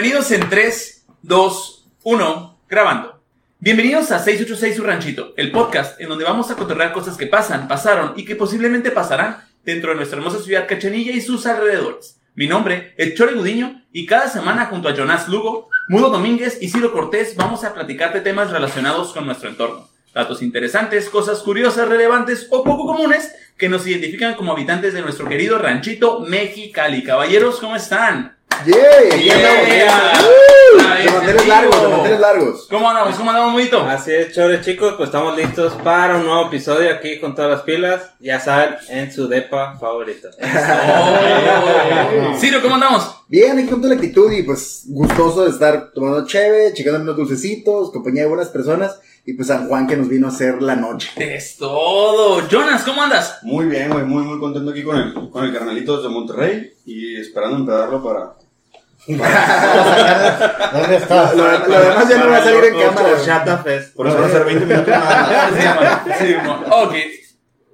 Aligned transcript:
Bienvenidos 0.00 0.30
en 0.30 0.48
3, 0.48 1.06
2, 1.22 1.88
1, 2.04 2.60
grabando. 2.68 3.20
Bienvenidos 3.58 4.12
a 4.12 4.20
686 4.20 4.76
Su 4.76 4.84
Ranchito, 4.84 5.34
el 5.36 5.50
podcast 5.50 6.00
en 6.00 6.08
donde 6.08 6.22
vamos 6.22 6.52
a 6.52 6.54
cotorrear 6.54 6.92
cosas 6.92 7.16
que 7.16 7.26
pasan, 7.26 7.66
pasaron 7.66 8.12
y 8.14 8.24
que 8.24 8.36
posiblemente 8.36 8.92
pasarán 8.92 9.38
dentro 9.64 9.90
de 9.90 9.96
nuestra 9.96 10.18
hermosa 10.18 10.38
ciudad 10.38 10.68
Cachanilla 10.68 11.10
y 11.10 11.20
sus 11.20 11.46
alrededores. 11.46 12.20
Mi 12.36 12.46
nombre 12.46 12.94
es 12.96 13.14
Chore 13.14 13.34
Gudiño 13.34 13.82
y 13.90 14.06
cada 14.06 14.28
semana 14.28 14.66
junto 14.66 14.88
a 14.88 14.94
Jonás 14.94 15.26
Lugo, 15.28 15.68
Mudo 15.88 16.10
Domínguez 16.10 16.58
y 16.60 16.68
Ciro 16.68 16.92
Cortés 16.92 17.34
vamos 17.34 17.64
a 17.64 17.74
platicar 17.74 18.12
de 18.12 18.20
temas 18.20 18.52
relacionados 18.52 19.12
con 19.12 19.26
nuestro 19.26 19.48
entorno. 19.48 19.88
Datos 20.14 20.42
interesantes, 20.42 21.10
cosas 21.10 21.40
curiosas, 21.40 21.88
relevantes 21.88 22.46
o 22.50 22.62
poco 22.62 22.86
comunes 22.86 23.34
que 23.56 23.68
nos 23.68 23.84
identifican 23.84 24.36
como 24.36 24.52
habitantes 24.52 24.94
de 24.94 25.02
nuestro 25.02 25.28
querido 25.28 25.58
ranchito 25.58 26.20
Mexicali. 26.20 27.02
Caballeros, 27.02 27.58
¿cómo 27.58 27.74
están? 27.74 28.37
¡Yeah! 28.66 28.74
Aquí 29.14 29.30
andamos, 29.30 29.68
el 31.28 31.48
largos, 31.48 31.74
de 31.74 31.86
vivo. 31.86 31.96
manteles 31.96 32.20
largos. 32.20 32.66
¿Cómo 32.68 32.88
andamos? 32.88 33.14
¿Cómo 33.16 33.30
andamos, 33.30 33.52
Mudito? 33.52 33.80
Así 33.82 34.12
es, 34.12 34.34
chores 34.34 34.64
chicos, 34.64 34.94
pues 34.96 35.08
estamos 35.08 35.36
listos 35.36 35.72
para 35.84 36.16
un 36.16 36.24
nuevo 36.26 36.46
episodio 36.48 36.92
aquí 36.92 37.20
con 37.20 37.34
todas 37.34 37.50
las 37.50 37.62
pilas, 37.62 38.10
ya 38.18 38.40
saben, 38.40 38.74
en 38.88 39.12
su 39.12 39.28
depa 39.28 39.76
favorita. 39.78 40.28
Oh. 41.00 42.36
Ciro, 42.38 42.60
¿cómo 42.62 42.74
andamos? 42.74 43.16
Bien, 43.28 43.58
aquí 43.58 43.68
con 43.68 43.80
toda 43.80 43.94
la 43.94 44.00
actitud 44.00 44.30
y 44.32 44.42
pues 44.42 44.84
gustoso 44.88 45.44
de 45.44 45.50
estar 45.50 45.90
tomando 45.92 46.26
cheve, 46.26 46.72
checando 46.74 47.00
unos 47.00 47.16
dulcecitos, 47.16 47.90
compañía 47.92 48.22
de 48.22 48.28
buenas 48.28 48.48
personas 48.48 48.98
y 49.24 49.34
pues 49.34 49.48
San 49.48 49.68
Juan 49.68 49.86
que 49.86 49.96
nos 49.96 50.08
vino 50.08 50.26
a 50.26 50.30
hacer 50.30 50.62
la 50.62 50.74
noche. 50.74 51.10
Es 51.16 51.56
todo. 51.56 52.48
Jonas, 52.48 52.82
¿cómo 52.82 53.02
andas? 53.02 53.38
Muy 53.42 53.66
bien, 53.66 53.90
güey, 53.90 54.04
muy, 54.04 54.22
muy 54.22 54.38
contento 54.38 54.70
aquí 54.70 54.82
con 54.82 54.96
el, 54.96 55.30
con 55.30 55.44
el 55.44 55.52
carnalito 55.52 55.96
desde 55.96 56.08
Monterrey 56.08 56.72
y 56.86 57.20
esperando 57.20 57.56
empedarlo 57.56 58.02
para... 58.02 58.37
¿Dónde 59.08 60.96
está? 60.96 61.32
Lo, 61.34 61.44
lo- 61.50 61.66
lo 61.66 61.80
demás 61.80 62.08
ya 62.08 62.18
no 62.18 62.30
va 62.30 62.36
a 62.36 62.44
salir 62.44 62.64
en 62.64 62.78
cámara. 62.80 63.08
esto, 63.10 63.24
Chata 63.26 63.58
Fest. 63.58 63.94
Por 63.94 64.06
eso 64.08 64.16
van 64.16 64.24
a 64.24 64.32
ser 64.32 64.44
20 64.44 64.66
minutos 64.66 64.88
más. 64.96 66.00
Sí. 66.18 66.36
Ok. 66.70 66.94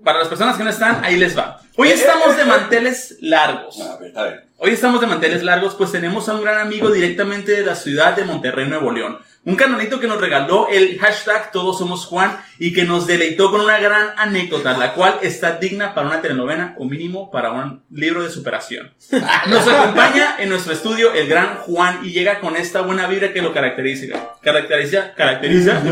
Para 0.05 0.19
las 0.19 0.29
personas 0.29 0.57
que 0.57 0.65
no 0.65 0.71
están, 0.71 1.03
ahí 1.05 1.17
les 1.17 1.37
va. 1.37 1.61
Hoy 1.77 1.89
estamos 1.89 2.37
de 2.37 2.45
manteles 2.45 3.17
largos. 3.21 3.81
A 3.81 3.97
ver, 3.97 4.13
a 4.19 4.23
ver. 4.23 4.47
Hoy 4.59 4.71
estamos 4.73 5.01
de 5.01 5.07
manteles 5.07 5.43
largos, 5.43 5.75
pues 5.75 5.91
tenemos 5.93 6.29
a 6.29 6.35
un 6.35 6.43
gran 6.43 6.59
amigo 6.61 6.91
directamente 6.91 7.53
de 7.53 7.63
la 7.65 7.75
ciudad 7.75 8.15
de 8.15 8.25
Monterrey, 8.25 8.69
Nuevo 8.69 8.93
León. 8.93 9.19
Un 9.47 9.57
canalito 9.57 10.01
que 10.01 10.07
nos 10.07 10.19
regaló 10.19 10.69
el 10.71 10.99
hashtag 10.99 11.53
Todos 11.53 11.77
Somos 11.77 12.07
Juan 12.07 12.41
y 12.59 12.73
que 12.73 12.85
nos 12.85 13.07
deleitó 13.07 13.51
con 13.51 13.61
una 13.61 13.79
gran 13.79 14.15
anécdota, 14.17 14.79
la 14.79 14.95
cual 14.95 15.19
está 15.21 15.59
digna 15.59 15.95
para 15.95 16.07
una 16.07 16.23
telenovela 16.23 16.75
o 16.79 16.87
mínimo 16.87 17.31
para 17.31 17.53
un 17.53 17.83
libro 17.91 18.23
de 18.23 18.31
superación. 18.31 18.95
Nos 19.49 19.69
acompaña 19.69 20.37
en 20.39 20.49
nuestro 20.49 20.73
estudio 20.73 21.13
el 21.13 21.29
gran 21.29 21.59
Juan 21.59 22.01
y 22.05 22.13
llega 22.13 22.41
con 22.41 22.57
esta 22.57 22.81
buena 22.81 23.07
vibra 23.07 23.35
que 23.35 23.43
lo 23.43 23.53
caracteriza. 23.53 24.17
Caracteriza, 24.41 25.13
caracteriza. 25.13 25.83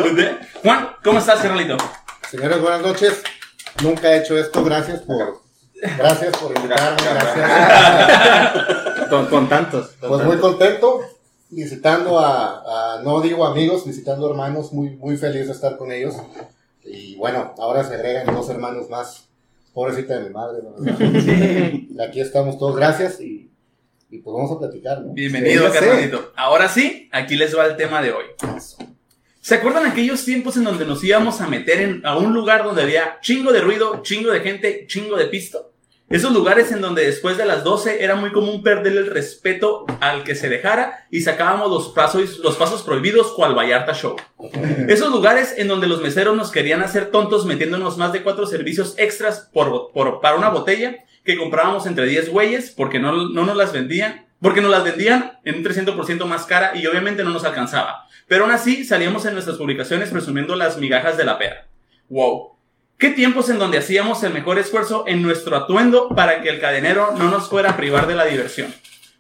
Juan, 0.63 0.89
¿cómo 1.05 1.19
estás, 1.19 1.41
carnalito? 1.41 1.77
Señores, 2.31 2.59
buenas 2.59 2.81
noches. 2.81 3.23
Nunca 3.83 4.15
he 4.15 4.21
hecho 4.21 4.39
esto. 4.39 4.65
Gracias 4.65 5.01
por, 5.01 5.43
gracias 5.99 6.35
por 6.39 6.57
invitarme. 6.57 7.03
Gracias. 7.03 8.79
Con, 9.13 9.27
con 9.27 9.47
tantos. 9.47 9.89
con 10.01 10.09
Pues 10.09 10.25
muy 10.25 10.39
contento 10.39 11.12
visitando 11.53 12.19
a, 12.19 12.97
a- 12.97 13.03
no 13.03 13.21
digo 13.21 13.45
amigos, 13.47 13.87
visitando 13.87 14.29
hermanos. 14.29 14.73
Muy, 14.73 14.91
muy 14.97 15.17
feliz 15.17 15.47
de 15.47 15.53
estar 15.53 15.77
con 15.77 15.93
ellos. 15.93 16.15
Y 16.85 17.15
bueno, 17.17 17.55
ahora 17.59 17.85
se 17.85 17.95
agregan 17.95 18.35
dos 18.35 18.49
hermanos 18.49 18.89
más. 18.91 19.29
Pobrecita 19.73 20.19
de 20.19 20.29
mi 20.29 20.35
madre. 20.35 20.63
¿no? 20.63 22.05
Aquí 22.05 22.21
estamos 22.21 22.59
todos. 22.59 22.77
Gracias 22.77 23.21
y, 23.21 23.51
y 24.11 24.19
pues 24.19 24.35
vamos 24.35 24.51
a 24.53 24.59
platicar. 24.59 25.01
¿no? 25.03 25.13
Bienvenido, 25.13 25.67
Sí, 25.69 25.79
carnalito. 25.79 26.33
Ahora 26.37 26.69
sí, 26.69 27.09
aquí 27.13 27.37
les 27.37 27.57
va 27.57 27.67
el 27.67 27.77
tema 27.77 28.03
de 28.03 28.13
hoy. 28.13 28.25
¿Se 29.41 29.55
acuerdan 29.57 29.87
aquellos 29.87 30.25
tiempos 30.25 30.57
en 30.57 30.65
donde 30.65 30.85
nos 30.87 31.03
íbamos 31.03 31.41
a 31.41 31.49
meter 31.49 31.81
en, 31.81 32.07
a 32.07 32.17
un 32.17 32.33
lugar 32.33 32.63
donde 32.65 32.83
había 32.83 33.19
chingo 33.23 33.53
de 33.53 33.61
ruido, 33.61 34.01
chingo 34.03 34.31
de 34.31 34.41
gente, 34.41 34.87
chingo 34.87 35.17
de 35.17 35.27
pisto? 35.27 35.72
Esos 36.13 36.33
lugares 36.33 36.71
en 36.73 36.81
donde 36.81 37.05
después 37.07 37.37
de 37.39 37.45
las 37.47 37.65
12 37.65 38.05
era 38.05 38.15
muy 38.17 38.31
común 38.33 38.63
perder 38.63 38.93
el 38.97 39.07
respeto 39.07 39.87
al 40.01 40.25
que 40.25 40.35
se 40.35 40.49
dejara 40.49 41.07
y 41.11 41.23
sacábamos 41.23 41.71
los 41.71 41.89
pasos, 41.89 42.39
los 42.39 42.57
pasos 42.57 42.83
prohibidos 42.83 43.33
cual 43.33 43.55
Vallarta 43.57 43.95
Show. 43.95 44.17
Esos 44.89 45.11
lugares 45.11 45.55
en 45.57 45.69
donde 45.69 45.87
los 45.89 46.01
meseros 46.03 46.37
nos 46.37 46.51
querían 46.51 46.83
hacer 46.83 47.07
tontos 47.11 47.47
metiéndonos 47.47 47.97
más 47.99 48.13
de 48.13 48.23
cuatro 48.23 48.47
servicios 48.47 48.95
extras 48.99 49.49
por, 49.53 49.91
por- 49.93 50.21
para 50.21 50.37
una 50.37 50.51
botella 50.51 50.97
que 51.25 51.37
comprábamos 51.37 51.87
entre 51.87 52.07
10 52.07 52.29
güeyes 52.31 52.71
porque 52.71 52.99
no, 52.99 53.29
no 53.29 53.45
nos 53.45 53.57
las 53.57 53.73
vendían, 53.73 54.27
porque 54.41 54.61
nos 54.61 54.71
las 54.71 54.85
vendían 54.85 55.39
en 55.45 55.57
un 55.57 55.65
300% 55.65 56.25
más 56.27 56.45
cara 56.47 56.73
y 56.77 56.87
obviamente 56.87 57.25
no 57.25 57.31
nos 57.31 57.45
alcanzaba. 57.45 58.07
Pero 58.29 58.45
aún 58.45 58.53
así 58.53 58.85
salíamos 58.85 59.25
en 59.27 59.35
nuestras 59.35 59.57
publicaciones 59.57 60.11
presumiendo 60.11 60.57
las 60.57 60.77
migajas 60.79 61.17
de 61.17 61.25
la 61.25 61.39
pera. 61.39 61.67
Wow. 62.09 62.52
¿Qué 63.03 63.11
tiempos 63.11 63.49
en 63.51 63.59
donde 63.59 63.79
hacíamos 63.79 64.23
el 64.23 64.33
mejor 64.33 64.61
esfuerzo 64.61 65.03
en 65.09 65.23
nuestro 65.23 65.57
atuendo 65.57 66.11
para 66.11 66.41
que 66.41 66.49
el 66.51 66.61
cadenero 66.61 67.13
no 67.19 67.33
nos 67.33 67.49
fuera 67.49 67.71
a 67.71 67.77
privar 67.77 68.07
de 68.07 68.15
la 68.15 68.27
diversión? 68.27 68.73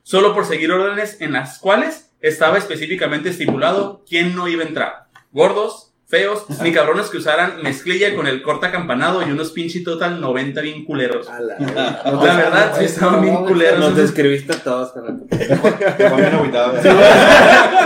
Solo 0.04 0.32
por 0.34 0.46
seguir 0.46 0.70
órdenes 0.70 1.16
en 1.20 1.32
las 1.32 1.58
cuales 1.58 2.10
estaba 2.20 2.58
específicamente 2.58 3.30
estipulado 3.30 4.04
quién 4.08 4.36
no 4.36 4.46
iba 4.46 4.62
a 4.62 4.68
entrar. 4.68 5.06
Gordos, 5.32 5.88
feos, 6.06 6.44
ni 6.62 6.70
cabrones 6.72 7.08
que 7.08 7.16
usaran 7.16 7.60
mezclilla 7.62 8.14
con 8.14 8.28
el 8.28 8.42
corta 8.42 8.70
campanado 8.70 9.20
y 9.26 9.32
unos 9.32 9.50
pinche 9.50 9.80
total 9.80 10.20
90 10.20 10.60
bien 10.60 10.84
culeros. 10.84 11.26
La- 11.26 12.02
La 12.04 12.36
verdad, 12.36 12.74
sí 12.78 12.84
estaban 12.84 13.20
bien 13.20 13.34
culeros. 13.46 13.80
Nos 13.80 13.96
describiste 13.96 14.52
a 14.52 14.62
todos, 14.62 14.92
agüitado. 14.96 16.76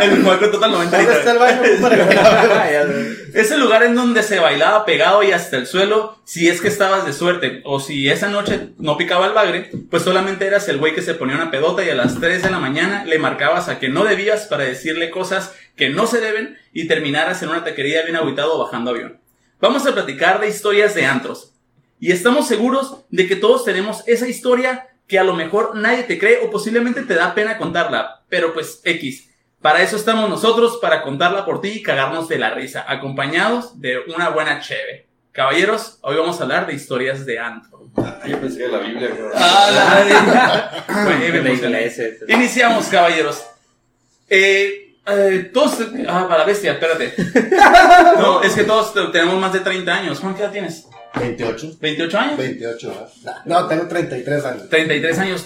El 0.03 0.23
juego 0.23 0.51
total 0.51 0.73
90 0.73 0.99
¿Dónde 3.27 3.41
está 3.41 3.43
el 3.43 3.43
baño? 3.43 3.47
Es 3.47 3.51
el 3.51 3.61
lugar 3.61 3.83
en 3.83 3.95
donde 3.95 4.23
se 4.23 4.39
bailaba 4.39 4.85
pegado 4.85 5.23
y 5.23 5.33
hasta 5.33 5.57
el 5.57 5.67
suelo 5.67 6.19
si 6.25 6.49
es 6.49 6.61
que 6.61 6.69
estabas 6.69 7.05
de 7.05 7.13
suerte. 7.13 7.61
O 7.65 7.81
si 7.81 8.09
esa 8.09 8.29
noche 8.29 8.71
no 8.79 8.97
picaba 8.97 9.27
el 9.27 9.33
bagre, 9.33 9.71
pues 9.91 10.03
solamente 10.03 10.47
eras 10.47 10.69
el 10.69 10.79
güey 10.79 10.95
que 10.95 11.03
se 11.03 11.15
ponía 11.15 11.37
una 11.37 11.51
pedota 11.51 11.85
y 11.85 11.91
a 11.91 11.95
las 11.95 12.21
3 12.21 12.43
de 12.43 12.51
la 12.51 12.59
mañana 12.59 13.05
le 13.05 13.19
marcabas 13.19 13.69
a 13.69 13.79
que 13.79 13.89
no 13.89 14.05
debías 14.05 14.47
para 14.47 14.65
decirle 14.65 15.11
cosas 15.11 15.55
que 15.77 15.91
no 15.91 16.07
se 16.07 16.21
deben 16.21 16.59
y 16.73 16.87
terminaras 16.87 17.43
en 17.43 17.51
una 17.51 17.65
taquería 17.65 18.03
bien 18.03 18.17
agüitado 18.17 18.59
bajando 18.59 18.91
avión. 18.91 19.21
Vamos 19.61 19.87
a 19.87 19.93
platicar 19.93 20.41
de 20.41 20.49
historias 20.49 20.95
de 20.95 21.07
antros. 21.07 21.53
Y 21.99 22.13
estamos 22.13 22.47
seguros 22.47 23.05
de 23.11 23.27
que 23.27 23.37
todos 23.37 23.65
tenemos 23.65 24.03
esa 24.07 24.29
historia 24.29 24.89
que 25.07 25.19
a 25.19 25.25
lo 25.25 25.35
mejor 25.35 25.77
nadie 25.77 26.03
te 26.03 26.19
cree 26.19 26.41
o 26.45 26.51
posiblemente 26.51 27.03
te 27.03 27.15
da 27.15 27.35
pena 27.35 27.57
contarla. 27.57 28.25
Pero 28.29 28.53
pues 28.53 28.81
X. 28.85 29.31
Para 29.67 29.83
eso 29.83 29.97
estamos 29.97 30.31
nosotros, 30.31 30.79
para 30.81 31.03
contarla 31.03 31.45
por 31.45 31.61
ti 31.61 31.71
y 31.71 31.83
cagarnos 31.83 32.29
de 32.29 32.39
la 32.39 32.51
risa, 32.51 32.85
acompañados 32.87 33.81
de 33.81 33.99
una 34.15 34.29
buena 34.29 34.61
cheve. 34.61 35.09
Caballeros, 35.33 35.99
hoy 36.03 36.17
vamos 36.17 36.39
a 36.39 36.45
hablar 36.45 36.69
de 36.69 36.75
historias 36.75 37.27
de 37.27 37.41
antro. 37.41 37.89
Yo 38.29 38.39
pensé 38.41 38.59
que 38.59 38.69
la 38.69 38.79
Biblia. 38.79 39.11
iglesia. 41.53 42.11
Iniciamos, 42.29 42.87
caballeros. 42.87 43.45
Eh, 44.29 44.95
eh, 45.05 45.51
todos. 45.53 45.79
Ah, 46.07 46.27
para 46.29 46.39
la 46.39 46.45
bestia, 46.45 46.75
espérate. 46.75 47.13
No, 48.21 48.43
es 48.45 48.55
que 48.55 48.63
todos 48.63 48.95
te- 48.95 49.09
tenemos 49.09 49.35
más 49.41 49.53
de 49.53 49.59
30 49.59 49.93
años. 49.93 50.21
¿Cuánta 50.21 50.45
edad 50.45 50.53
tienes? 50.53 50.87
28. 51.17 51.81
¿28 51.81 52.15
años? 52.15 52.37
28. 52.37 53.09
¿no? 53.25 53.33
No, 53.63 53.67
tengo 53.67 53.89
33 53.89 54.45
años. 54.45 54.69
33 54.69 55.19
años. 55.19 55.45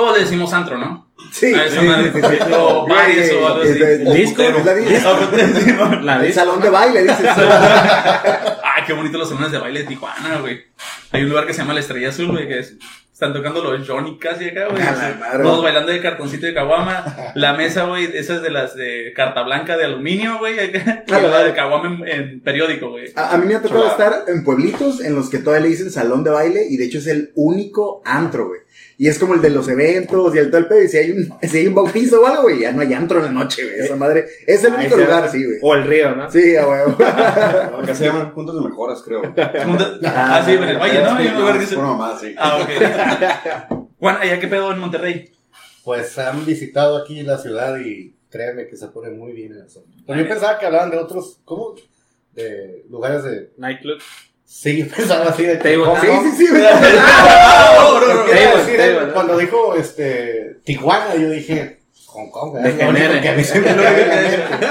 Todos 0.00 0.16
le 0.16 0.24
decimos 0.24 0.52
antro, 0.54 0.78
¿no? 0.78 1.10
Sí, 1.30 1.52
A 1.54 1.66
esa 1.66 1.80
sí, 1.80 1.86
madre. 1.86 2.10
O 2.56 2.88
bares 2.88 3.32
o 3.34 3.46
algo 3.46 3.62
así. 3.62 3.72
Disco. 3.74 4.42
la 4.64 4.74
disco. 4.74 5.18
La 6.02 6.16
El 6.16 6.22
disco. 6.26 6.40
salón 6.40 6.60
de 6.62 6.70
baile, 6.70 7.02
dices. 7.02 7.18
Ay, 7.36 8.82
qué 8.86 8.92
bonito 8.94 9.18
los 9.18 9.28
salones 9.28 9.52
de 9.52 9.58
baile 9.58 9.80
de 9.80 9.86
Tijuana, 9.86 10.38
güey. 10.40 10.60
Hay 11.12 11.22
un 11.22 11.28
lugar 11.28 11.46
que 11.46 11.52
se 11.52 11.58
llama 11.60 11.74
La 11.74 11.80
Estrella 11.80 12.08
Azul, 12.08 12.30
güey, 12.32 12.48
que 12.48 12.58
es- 12.60 12.76
están 13.12 13.34
tocando 13.34 13.62
los 13.62 13.86
Johnny 13.86 14.16
casi 14.18 14.46
acá, 14.48 14.68
güey. 14.70 14.82
A 14.82 14.92
la 14.92 15.16
madre. 15.20 15.42
Todos 15.42 15.62
bailando 15.62 15.92
de 15.92 16.00
cartoncito 16.00 16.46
de 16.46 16.54
caguama. 16.54 17.04
La 17.34 17.52
mesa, 17.52 17.84
güey, 17.84 18.04
esa 18.16 18.36
es 18.36 18.42
de 18.42 18.50
las 18.50 18.74
de 18.74 19.12
carta 19.14 19.42
blanca 19.42 19.76
de 19.76 19.84
aluminio, 19.84 20.38
güey. 20.38 20.58
acá. 20.58 21.04
Y 21.06 21.10
la 21.10 21.44
de 21.44 21.52
caguama 21.52 21.98
en, 22.06 22.08
en 22.08 22.40
periódico, 22.40 22.88
güey. 22.90 23.12
A, 23.14 23.34
a 23.34 23.36
mí 23.36 23.44
me 23.46 23.56
ha 23.56 23.60
tocado 23.62 23.86
estar 23.88 24.24
en 24.26 24.42
pueblitos 24.42 25.02
en 25.04 25.14
los 25.14 25.28
que 25.28 25.38
todavía 25.38 25.64
le 25.64 25.68
dicen 25.68 25.90
salón 25.90 26.24
de 26.24 26.30
baile 26.30 26.66
y 26.68 26.78
de 26.78 26.86
hecho 26.86 26.96
es 26.98 27.06
el 27.08 27.30
único 27.34 28.00
antro, 28.06 28.48
güey. 28.48 28.60
Y 28.98 29.08
es 29.08 29.18
como 29.18 29.34
el 29.34 29.40
de 29.40 29.50
los 29.50 29.68
eventos 29.68 30.34
y 30.34 30.38
el 30.38 30.50
tal 30.50 30.68
pedo. 30.68 30.82
Y 30.82 30.88
si 30.88 30.98
hay 30.98 31.10
un, 31.10 31.32
si 31.48 31.58
hay 31.58 31.66
un 31.66 31.74
bautizo 31.74 32.20
o 32.20 32.26
algo, 32.26 32.42
güey, 32.42 32.60
ya 32.60 32.72
no 32.72 32.82
hay 32.82 32.92
antro 32.92 33.18
en 33.18 33.24
la 33.26 33.30
noche, 33.32 33.64
güey. 33.64 33.80
Esa 33.80 33.96
madre. 33.96 34.26
Es 34.46 34.62
el 34.64 34.74
único 34.74 34.96
lugar, 34.96 35.30
sí, 35.30 35.44
güey. 35.44 35.58
O 35.62 35.74
el 35.74 35.84
río, 35.84 36.14
¿no? 36.14 36.30
Sí, 36.30 36.56
a 36.56 36.68
huevo. 36.68 36.92
Acá 37.02 37.94
se 37.94 38.04
llaman 38.04 38.34
puntos 38.34 38.62
de 38.62 38.68
mejoras, 38.68 39.02
creo. 39.02 39.22
Ah, 40.04 40.42
sí, 40.44 40.56
pero 40.58 40.80
oye, 40.80 41.02
¿no? 41.02 41.14
Hay 41.14 41.26
un 41.28 41.40
lugar 41.40 41.58
que 41.58 41.66
se... 41.66 41.76
Mamá, 41.76 42.18
sí. 42.20 42.34
Ah, 42.36 42.58
ok. 42.60 43.86
Juan, 43.98 44.16
¿allá 44.16 44.40
qué 44.40 44.48
pedo 44.48 44.72
en 44.72 44.78
Monterrey? 44.78 45.32
Pues 45.84 46.18
han 46.18 46.44
visitado 46.44 46.96
aquí 46.98 47.22
la 47.22 47.38
ciudad 47.38 47.78
y 47.78 48.14
créeme 48.30 48.66
que 48.66 48.76
se 48.76 48.88
pone 48.88 49.10
muy 49.10 49.32
bien 49.32 49.52
en 49.52 49.64
eso. 49.64 49.84
Pero 50.06 50.20
yo 50.20 50.28
pensaba 50.28 50.58
que 50.58 50.66
hablaban 50.66 50.90
de 50.90 50.98
otros, 50.98 51.40
¿cómo? 51.44 51.74
De 52.32 52.84
lugares 52.88 53.24
de... 53.24 53.50
Nightclub. 53.56 54.00
Sí, 54.50 54.82
pensaba 54.96 55.26
así 55.26 55.44
de... 55.44 55.58
Table. 55.58 55.84
Sí, 56.00 56.08
sí, 56.24 56.32
sí. 56.38 56.46
Cuando 59.14 59.38
dijo 59.38 59.76
este, 59.76 60.56
Tijuana, 60.64 61.14
yo 61.14 61.30
dije, 61.30 61.82
Hong 62.06 62.30
Kong, 62.30 62.56
¿eh? 62.56 62.74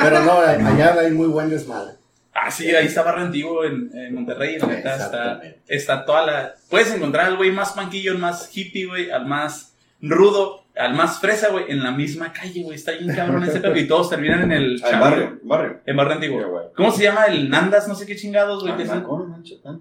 Pero 0.04 0.20
no, 0.26 0.40
allá 0.40 1.00
hay 1.00 1.12
muy 1.12 1.28
buen 1.28 1.50
desmadre. 1.50 1.94
Ah, 2.34 2.52
sí, 2.52 2.76
ahí 2.76 2.88
está 2.88 3.04
Barrio 3.04 3.24
Antiguo 3.26 3.64
en, 3.64 3.90
en 3.94 4.14
Monterrey, 4.14 4.60
la 4.60 4.68
neta, 4.68 4.98
está, 4.98 5.42
está 5.68 6.04
toda 6.06 6.26
la... 6.26 6.56
Puedes 6.70 6.94
encontrar 6.94 7.28
al 7.28 7.38
güey 7.38 7.52
más 7.52 7.72
panquillo, 7.72 8.12
al 8.12 8.20
más 8.20 8.50
hippie, 8.54 8.86
güey, 8.86 9.10
al 9.12 9.26
más 9.26 9.74
rudo, 10.02 10.66
al 10.80 10.94
más 10.96 11.20
fresa, 11.20 11.50
güey, 11.50 11.66
en 11.70 11.84
la 11.84 11.92
misma 11.92 12.32
calle, 12.34 12.64
güey, 12.64 12.76
está 12.76 12.94
bien 12.94 13.14
cabrón 13.16 13.44
ese 13.44 13.60
pedo 13.60 13.76
y 13.76 13.88
todos 13.88 14.10
terminan 14.10 14.44
en 14.44 14.52
el... 14.54 14.82
Ah, 14.84 15.00
barrio, 15.00 15.40
barrio. 15.44 15.82
En 15.86 15.96
Barrio 15.98 16.14
Antiguo. 16.16 16.72
¿Cómo 16.76 16.92
se 16.92 17.04
llama? 17.04 17.26
El 17.26 17.50
Nandas, 17.50 17.88
no 17.88 17.96
sé 17.96 18.06
qué 18.06 18.16
chingados, 18.16 18.64
güey. 18.64 18.74
Ah. 18.90 19.04
Ah. 19.66 19.78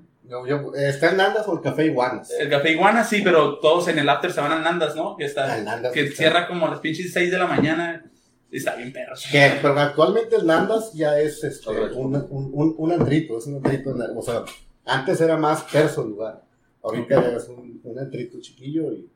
Yo, 0.46 0.74
¿Está 0.74 1.10
en 1.10 1.16
Nandas 1.16 1.48
o 1.48 1.54
el 1.54 1.62
Café 1.62 1.86
Iguanas? 1.86 2.30
El 2.38 2.50
Café 2.50 2.72
Iguana, 2.72 3.02
sí, 3.02 3.22
pero 3.24 3.58
todos 3.60 3.88
en 3.88 3.98
el 3.98 4.08
after 4.08 4.30
se 4.30 4.40
van 4.42 4.52
al 4.52 4.62
Nandas, 4.62 4.94
¿no? 4.94 5.16
Que, 5.16 5.24
está, 5.24 5.54
Al 5.54 5.64
Nandas, 5.64 5.92
que 5.92 6.02
está. 6.02 6.16
cierra 6.16 6.46
como 6.46 6.66
a 6.66 6.70
las 6.70 6.80
pinches 6.80 7.12
6 7.14 7.30
de 7.30 7.38
la 7.38 7.46
mañana. 7.46 8.04
Está 8.50 8.76
bien 8.76 8.92
perro. 8.92 9.14
Que, 9.30 9.52
pero 9.62 9.78
actualmente 9.78 10.36
el 10.36 10.46
Nandas 10.46 10.92
ya 10.94 11.18
es 11.18 11.44
este, 11.44 11.70
un, 11.70 12.14
un, 12.16 12.50
un, 12.52 12.74
un 12.76 12.92
antrito, 12.92 13.38
es 13.38 13.46
un 13.46 13.56
antrito, 13.56 13.90
en 13.90 13.98
la- 13.98 14.10
o 14.16 14.22
sea, 14.22 14.42
antes 14.84 15.20
era 15.20 15.36
más 15.36 15.66
terso 15.66 16.02
el 16.02 16.08
lugar, 16.10 16.42
ahorita 16.82 17.22
ya 17.30 17.36
es 17.36 17.48
un, 17.48 17.80
un 17.84 17.98
antrito 17.98 18.38
chiquillo 18.40 18.90
y 18.92 19.06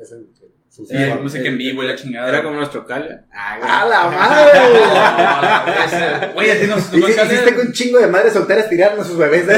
es 0.00 0.12
el 0.12 0.26
que 0.38 0.46
Sí, 0.70 0.82
sucede. 0.84 1.12
hay 1.12 1.18
música 1.18 1.48
en 1.48 1.56
vivo 1.58 1.82
y 1.82 1.88
la 1.88 1.96
chingada. 1.96 2.28
Era 2.28 2.42
como 2.42 2.56
nuestro 2.56 2.86
Calia. 2.86 3.24
¡A 3.32 3.84
la 3.86 4.06
madre! 4.08 4.60
madre! 5.90 6.32
Güey, 6.34 6.50
así 6.52 6.66
nos 6.66 6.92
Y- 6.92 6.98
Hiciste 6.98 7.54
que 7.54 7.60
un 7.62 7.72
chingo 7.72 7.98
de 7.98 8.06
madres 8.06 8.34
solteras 8.34 8.68
tiraron 8.68 9.00
a 9.00 9.04
sus 9.04 9.16
bebés. 9.16 9.46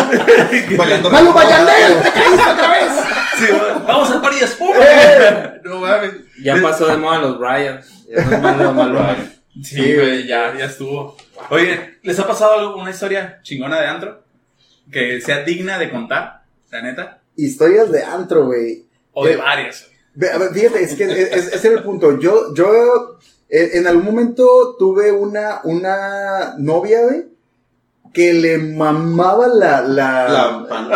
Bailando 0.76 1.10
¡Manu 1.10 1.32
Bayandel! 1.32 2.02
¡Te 2.02 2.10
caíste 2.10 2.50
otra 2.50 2.68
vez! 2.68 2.92
Sí. 3.38 3.46
Vamos 3.86 4.10
al 4.10 4.20
París, 4.20 4.56
¡pum! 4.58 4.74
Eh. 4.80 5.60
No 5.64 5.80
mames. 5.80 6.12
Ya 6.42 6.56
pasó 6.62 6.86
de 6.86 6.96
moda 6.96 7.18
los 7.18 7.38
Bryans. 7.38 8.06
Ya 8.08 8.24
no 8.24 8.68
es 8.70 8.74
malo. 8.74 9.16
Sí, 9.62 9.94
güey, 9.94 10.26
ya, 10.26 10.54
ya 10.56 10.66
estuvo. 10.66 11.16
Oye, 11.50 11.98
¿les 12.02 12.18
ha 12.18 12.26
pasado 12.26 12.54
algo, 12.58 12.76
una 12.76 12.90
historia 12.90 13.40
chingona 13.42 13.80
de 13.80 13.86
antro? 13.88 14.22
Que 14.90 15.20
sea 15.20 15.42
digna 15.42 15.78
de 15.78 15.90
contar, 15.90 16.42
la 16.70 16.82
neta. 16.82 17.18
Historias 17.44 17.90
de 17.90 18.02
antro, 18.02 18.46
güey. 18.46 18.86
O 19.12 19.24
de 19.26 19.32
Eh, 19.32 19.36
varias, 19.36 19.86
Fíjate, 20.52 20.82
es 20.82 20.94
que 20.94 21.04
es- 21.04 21.32
es- 21.36 21.52
ese 21.54 21.68
era 21.68 21.76
el 21.78 21.84
punto. 21.84 22.18
Yo, 22.18 22.52
yo, 22.54 23.18
eh, 23.48 23.70
en 23.74 23.86
algún 23.86 24.04
momento 24.04 24.76
tuve 24.78 25.12
una, 25.12 25.60
una 25.64 26.54
novia, 26.58 27.02
güey, 27.02 27.24
que 28.12 28.32
le 28.32 28.58
mamaba 28.58 29.46
la, 29.46 29.82
la, 29.82 30.28
La 30.28 30.66
pan- 30.68 30.88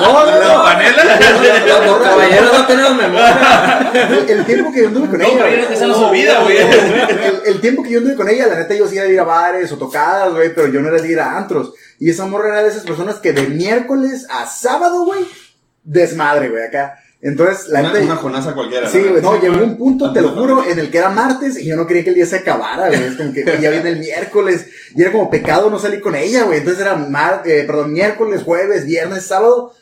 No, 0.00 0.24
no, 0.24 0.26
¿La 0.38 0.48
no. 0.54 0.62
panela? 0.64 1.04
La 1.04 1.80
morra, 1.86 2.04
Caballeros 2.10 2.58
no 2.58 2.66
tenemos 2.66 2.96
memoria. 2.96 3.90
el, 4.28 4.44
tiempo 4.46 4.72
que 4.72 4.80
yo 4.82 4.88
anduve 4.88 5.08
con 5.08 5.18
No, 5.18 5.24
ella. 5.26 5.34
pero 5.36 5.48
güey. 5.50 5.62
ya 5.62 5.68
que 5.68 5.76
se 5.76 5.86
nos 5.86 5.98
olvida, 5.98 6.40
güey. 6.42 6.56
el, 7.46 7.60
tiempo 7.60 7.82
que 7.82 7.90
yo 7.90 7.98
anduve 7.98 8.14
con 8.16 8.28
ella, 8.28 8.46
la 8.46 8.56
neta, 8.56 8.74
yo 8.74 8.86
sí 8.88 8.96
era 8.96 9.06
de 9.06 9.12
ir 9.14 9.20
a 9.20 9.24
bares 9.24 9.70
o 9.72 9.76
tocadas, 9.78 10.32
güey, 10.32 10.54
pero 10.54 10.68
yo 10.68 10.80
no 10.80 10.88
era 10.88 11.00
de 11.00 11.08
ir 11.10 11.20
a 11.20 11.36
antros. 11.36 11.74
Y 11.98 12.10
esa 12.10 12.26
morra 12.26 12.48
era 12.48 12.62
de 12.62 12.68
esas 12.70 12.84
personas 12.84 13.16
que 13.16 13.32
de 13.32 13.42
miércoles 13.48 14.26
a 14.30 14.46
sábado, 14.46 15.04
güey, 15.04 15.24
desmadre, 15.82 16.48
güey, 16.48 16.64
acá. 16.64 16.98
Entonces, 17.26 17.68
la 17.70 17.80
Una, 17.80 17.92
neta. 17.94 18.04
una 18.04 18.16
jonaza 18.16 18.52
cualquiera. 18.52 18.86
Sí, 18.86 18.98
¿no? 19.02 19.10
güey, 19.12 19.22
no, 19.22 19.40
llegó 19.40 19.64
un 19.64 19.78
punto, 19.78 20.12
te 20.12 20.20
lo 20.20 20.28
juro, 20.32 20.62
en 20.68 20.78
el 20.78 20.90
que 20.90 20.98
era 20.98 21.08
martes 21.08 21.58
y 21.58 21.64
yo 21.64 21.74
no 21.74 21.86
quería 21.86 22.04
que 22.04 22.10
el 22.10 22.16
día 22.16 22.26
se 22.26 22.36
acabara, 22.36 22.88
güey. 22.88 23.02
Es 23.02 23.16
como 23.16 23.32
que 23.32 23.44
ya 23.62 23.70
viene 23.70 23.88
el 23.88 23.98
miércoles 23.98 24.66
y 24.94 25.00
era 25.00 25.10
como 25.10 25.30
pecado 25.30 25.70
no 25.70 25.78
salir 25.78 26.02
con 26.02 26.14
ella, 26.14 26.42
güey. 26.44 26.58
Entonces 26.58 26.82
era 26.82 26.96
mar, 26.96 27.40
eh, 27.46 27.64
perdón, 27.66 27.94
miércoles, 27.94 28.42
jueves, 28.42 28.84
viernes, 28.84 29.24
sábado, 29.24 29.72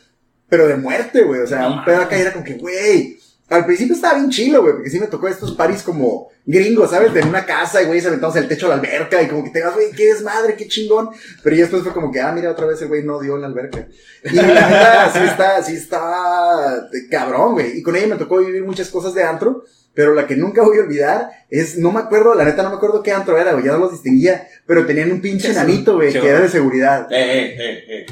pero 0.48 0.68
de 0.68 0.76
muerte, 0.76 1.24
güey. 1.24 1.40
O 1.40 1.46
sea, 1.48 1.62
No 1.62 1.74
un 1.78 1.84
pedo 1.84 2.02
acá 2.02 2.16
era 2.16 2.32
como 2.32 2.44
que, 2.44 2.54
güey. 2.54 3.18
Al 3.48 3.66
principio 3.66 3.94
estaba 3.94 4.14
bien 4.14 4.30
chilo, 4.30 4.62
güey, 4.62 4.74
porque 4.74 4.90
sí 4.90 4.98
me 4.98 5.08
tocó 5.08 5.28
estos 5.28 5.52
paris 5.52 5.82
como 5.82 6.30
gringos, 6.46 6.90
¿sabes? 6.90 7.12
De 7.12 7.20
en 7.20 7.28
una 7.28 7.44
casa 7.44 7.82
y, 7.82 7.86
güey, 7.86 8.00
se 8.00 8.08
aventamos 8.08 8.34
el 8.36 8.48
techo 8.48 8.66
de 8.66 8.76
la 8.76 8.80
alberca 8.80 9.22
y 9.22 9.28
como 9.28 9.44
que 9.44 9.50
te 9.50 9.62
vas, 9.62 9.74
güey, 9.74 9.90
qué 9.92 10.06
desmadre, 10.14 10.56
qué 10.56 10.66
chingón. 10.66 11.10
Pero 11.42 11.56
ya 11.56 11.62
después 11.62 11.82
fue 11.82 11.92
como 11.92 12.10
que, 12.10 12.20
ah, 12.20 12.32
mira, 12.32 12.50
otra 12.50 12.66
vez 12.66 12.80
el 12.80 12.88
güey 12.88 13.02
no 13.02 13.20
dio 13.20 13.34
en 13.34 13.42
la 13.42 13.48
alberca. 13.48 13.86
Y 14.24 14.34
la 14.34 14.42
neta, 14.42 15.12
sí 15.12 15.18
está, 15.24 15.62
sí 15.62 15.74
está 15.74 16.88
cabrón, 17.10 17.52
güey. 17.52 17.78
Y 17.78 17.82
con 17.82 17.94
ella 17.94 18.06
me 18.06 18.16
tocó 18.16 18.38
vivir 18.38 18.64
muchas 18.64 18.88
cosas 18.88 19.14
de 19.14 19.22
antro. 19.22 19.64
Pero 19.94 20.14
la 20.14 20.26
que 20.26 20.36
nunca 20.36 20.62
voy 20.62 20.78
a 20.78 20.82
olvidar 20.82 21.30
es, 21.50 21.76
no 21.76 21.92
me 21.92 22.00
acuerdo, 22.00 22.34
la 22.34 22.44
neta 22.44 22.62
no 22.62 22.70
me 22.70 22.76
acuerdo 22.76 23.02
qué 23.02 23.12
antro 23.12 23.36
era, 23.36 23.52
güey, 23.52 23.66
ya 23.66 23.72
no 23.72 23.78
los 23.78 23.92
distinguía, 23.92 24.48
pero 24.66 24.86
tenían 24.86 25.12
un 25.12 25.20
pinche 25.20 25.50
enanito, 25.50 25.96
güey, 25.96 26.10
que 26.10 26.26
era 26.26 26.40
de 26.40 26.48
seguridad. 26.48 27.12
Eh, 27.12 27.18
eh, 27.20 27.56
eh, 27.58 27.84
eh. 27.88 28.06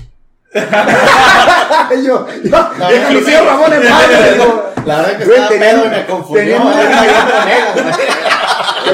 yo, 2.05 2.26
yo, 2.44 2.70
Ramón 3.47 3.73
en 3.73 3.82
paz, 3.82 4.05
como- 4.38 4.62
La 4.87 4.97
verdad 4.97 5.19
que 5.19 5.25
Güey, 5.25 5.37
estaba 5.38 5.49
tenían- 5.50 5.76
pedo 5.76 5.87
y 5.87 5.88
me 5.91 6.06
confundió. 6.06 6.58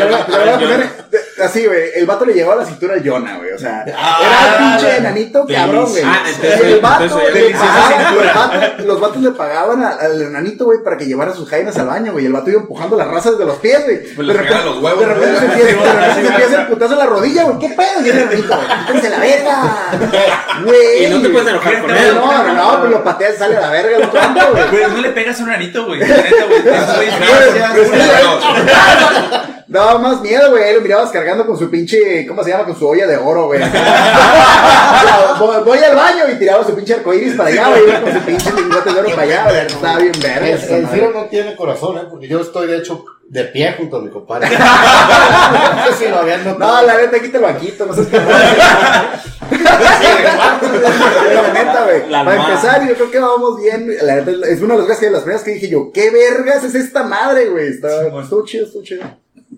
voy 0.06 0.14
a- 0.14 0.58
poner 0.58 1.05
así, 1.42 1.66
güey. 1.66 1.90
El 1.94 2.06
vato 2.06 2.24
le 2.24 2.34
llegó 2.34 2.52
a 2.52 2.56
la 2.56 2.64
cintura 2.64 2.94
al 2.94 3.08
Jonah, 3.08 3.36
güey. 3.38 3.52
O 3.52 3.58
sea, 3.58 3.84
Ah, 3.96 4.18
era 4.20 4.64
un 4.64 4.70
pinche 4.78 4.96
enanito 4.98 5.46
cabrón, 5.46 5.90
güey. 5.90 6.02
Ah, 6.04 6.22
entonces- 6.26 6.60
el 6.60 6.80
vato, 6.80 7.04
entonces 7.04 7.34
le 7.34 7.54
pagaban- 7.54 8.14
los, 8.14 8.34
vatos, 8.34 8.84
los 8.86 9.00
vatos 9.00 9.22
le 9.22 9.30
pagaban 9.30 9.82
a- 9.82 9.90
al 9.96 10.22
enanito, 10.22 10.64
güey, 10.64 10.78
para 10.82 10.96
que 10.96 11.06
llevara 11.06 11.32
sus 11.34 11.48
jainas 11.48 11.76
al 11.78 11.86
baño, 11.86 12.12
güey. 12.12 12.24
Y 12.24 12.26
el 12.28 12.32
vato 12.32 12.50
iba 12.50 12.60
empujando 12.60 12.96
las 12.96 13.08
razas 13.08 13.38
de 13.38 13.44
los 13.44 13.56
pies, 13.58 13.84
güey. 13.84 14.14
Pues 14.14 14.26
le 14.26 14.32
regala 14.34 14.64
los 14.64 14.78
huevos, 14.82 15.00
De 15.00 15.06
repente 15.14 15.32
¿no? 15.32 15.38
se 15.38 15.44
empieza, 15.46 15.66
de 15.66 15.74
repente 15.92 16.14
se 16.14 16.26
empieza 16.28 16.60
el 16.62 16.66
putazo 16.68 16.92
en 16.94 16.98
la 16.98 17.06
rodilla, 17.06 17.44
güey. 17.44 17.58
¿Qué 17.58 17.68
pedo? 17.74 18.04
Y 18.04 18.08
el 18.08 18.18
enanito, 18.18 18.56
güey. 18.56 18.68
La 19.10 19.18
verga. 19.18 19.62
Güey. 20.64 21.04
Y 21.04 21.10
no 21.10 21.22
te 21.22 21.28
puedes 21.28 21.48
enojar 21.48 21.80
con 21.80 21.90
No, 21.90 21.96
él. 21.96 22.14
No, 22.14 22.42
no, 22.44 22.52
no, 22.54 22.78
pues 22.80 22.90
lo 22.92 23.04
patea 23.04 23.30
y 23.34 23.36
sale 23.36 23.56
a 23.56 23.60
la 23.60 23.70
verga 23.70 23.96
el 23.96 24.02
otro 24.04 24.20
vato, 24.20 24.52
güey. 24.52 24.68
Güey, 24.70 24.90
no 24.90 24.96
le 24.98 25.10
pegas 25.10 25.40
a 25.40 25.42
un 25.44 25.50
anito, 25.50 25.84
güey. 25.86 26.00
Neta, 26.00 26.14
güey. 26.96 27.10
Daba 29.68 29.98
más 29.98 30.20
miedo, 30.20 30.50
güey. 30.50 30.62
Ahí 30.62 30.74
lo 30.74 30.80
mirabas 30.80 31.10
cargando 31.10 31.44
con 31.44 31.58
su 31.58 31.68
pinche, 31.68 32.24
¿cómo 32.26 32.44
se 32.44 32.50
llama? 32.50 32.64
Con 32.64 32.76
su 32.76 32.86
olla 32.86 33.06
de 33.06 33.16
oro, 33.16 33.46
güey. 33.46 33.60
voy, 35.40 35.64
voy 35.64 35.78
al 35.78 35.96
baño 35.96 36.28
y 36.30 36.38
tiraba 36.38 36.64
su 36.64 36.74
pinche 36.74 36.94
arcoíris 36.94 37.34
para 37.34 37.48
allá, 37.50 37.68
güey. 37.70 38.00
Con 38.00 38.12
su 38.12 38.20
pinche 38.20 38.52
lingote 38.52 38.92
de 38.92 39.00
oro 39.00 39.10
para 39.10 39.22
allá, 39.22 39.44
güey. 39.44 39.66
Estaba 39.66 39.98
bien 39.98 40.12
verga. 40.22 40.48
El, 40.48 40.62
el. 40.62 40.88
Ciro 40.88 41.10
no 41.12 41.24
tiene 41.24 41.56
corazón, 41.56 41.98
¿eh? 41.98 42.02
Porque 42.08 42.28
yo 42.28 42.40
estoy, 42.40 42.68
de 42.68 42.76
hecho, 42.76 43.04
de 43.28 43.44
pie 43.44 43.74
junto 43.76 43.96
a 43.96 44.02
mi 44.02 44.10
compadre. 44.10 44.48
no 44.56 45.86
sé 45.86 46.04
si 46.04 46.10
lo 46.10 46.18
habían 46.18 46.44
notado. 46.44 46.82
No, 46.82 46.86
la 46.86 46.96
neta, 46.98 47.18
quita 47.18 47.38
el 47.38 47.42
banquito, 47.42 47.86
no 47.86 47.92
seas 47.92 48.06
cabrón. 48.06 48.38
La 51.34 51.52
neta, 51.52 51.84
güey. 51.86 52.08
Para 52.08 52.36
empezar, 52.36 52.88
yo 52.88 52.94
creo 52.94 53.10
que 53.10 53.18
vamos 53.18 53.60
bien. 53.60 53.96
La 54.02 54.14
neta, 54.16 54.30
es 54.46 54.60
una 54.60 54.74
de 54.74 54.78
las 54.78 54.86
cosas 54.86 55.00
que 55.00 55.10
las 55.10 55.22
primeras 55.22 55.42
que 55.42 55.50
dije 55.52 55.68
yo, 55.68 55.90
¿qué 55.92 56.10
vergas 56.10 56.62
es 56.62 56.76
esta 56.76 57.02
madre, 57.02 57.48
güey? 57.48 57.66
Está, 57.66 58.06
estuvo 58.20 58.44
chido, 58.44 58.66
estuvo 58.66 58.84
chido. 58.84 59.02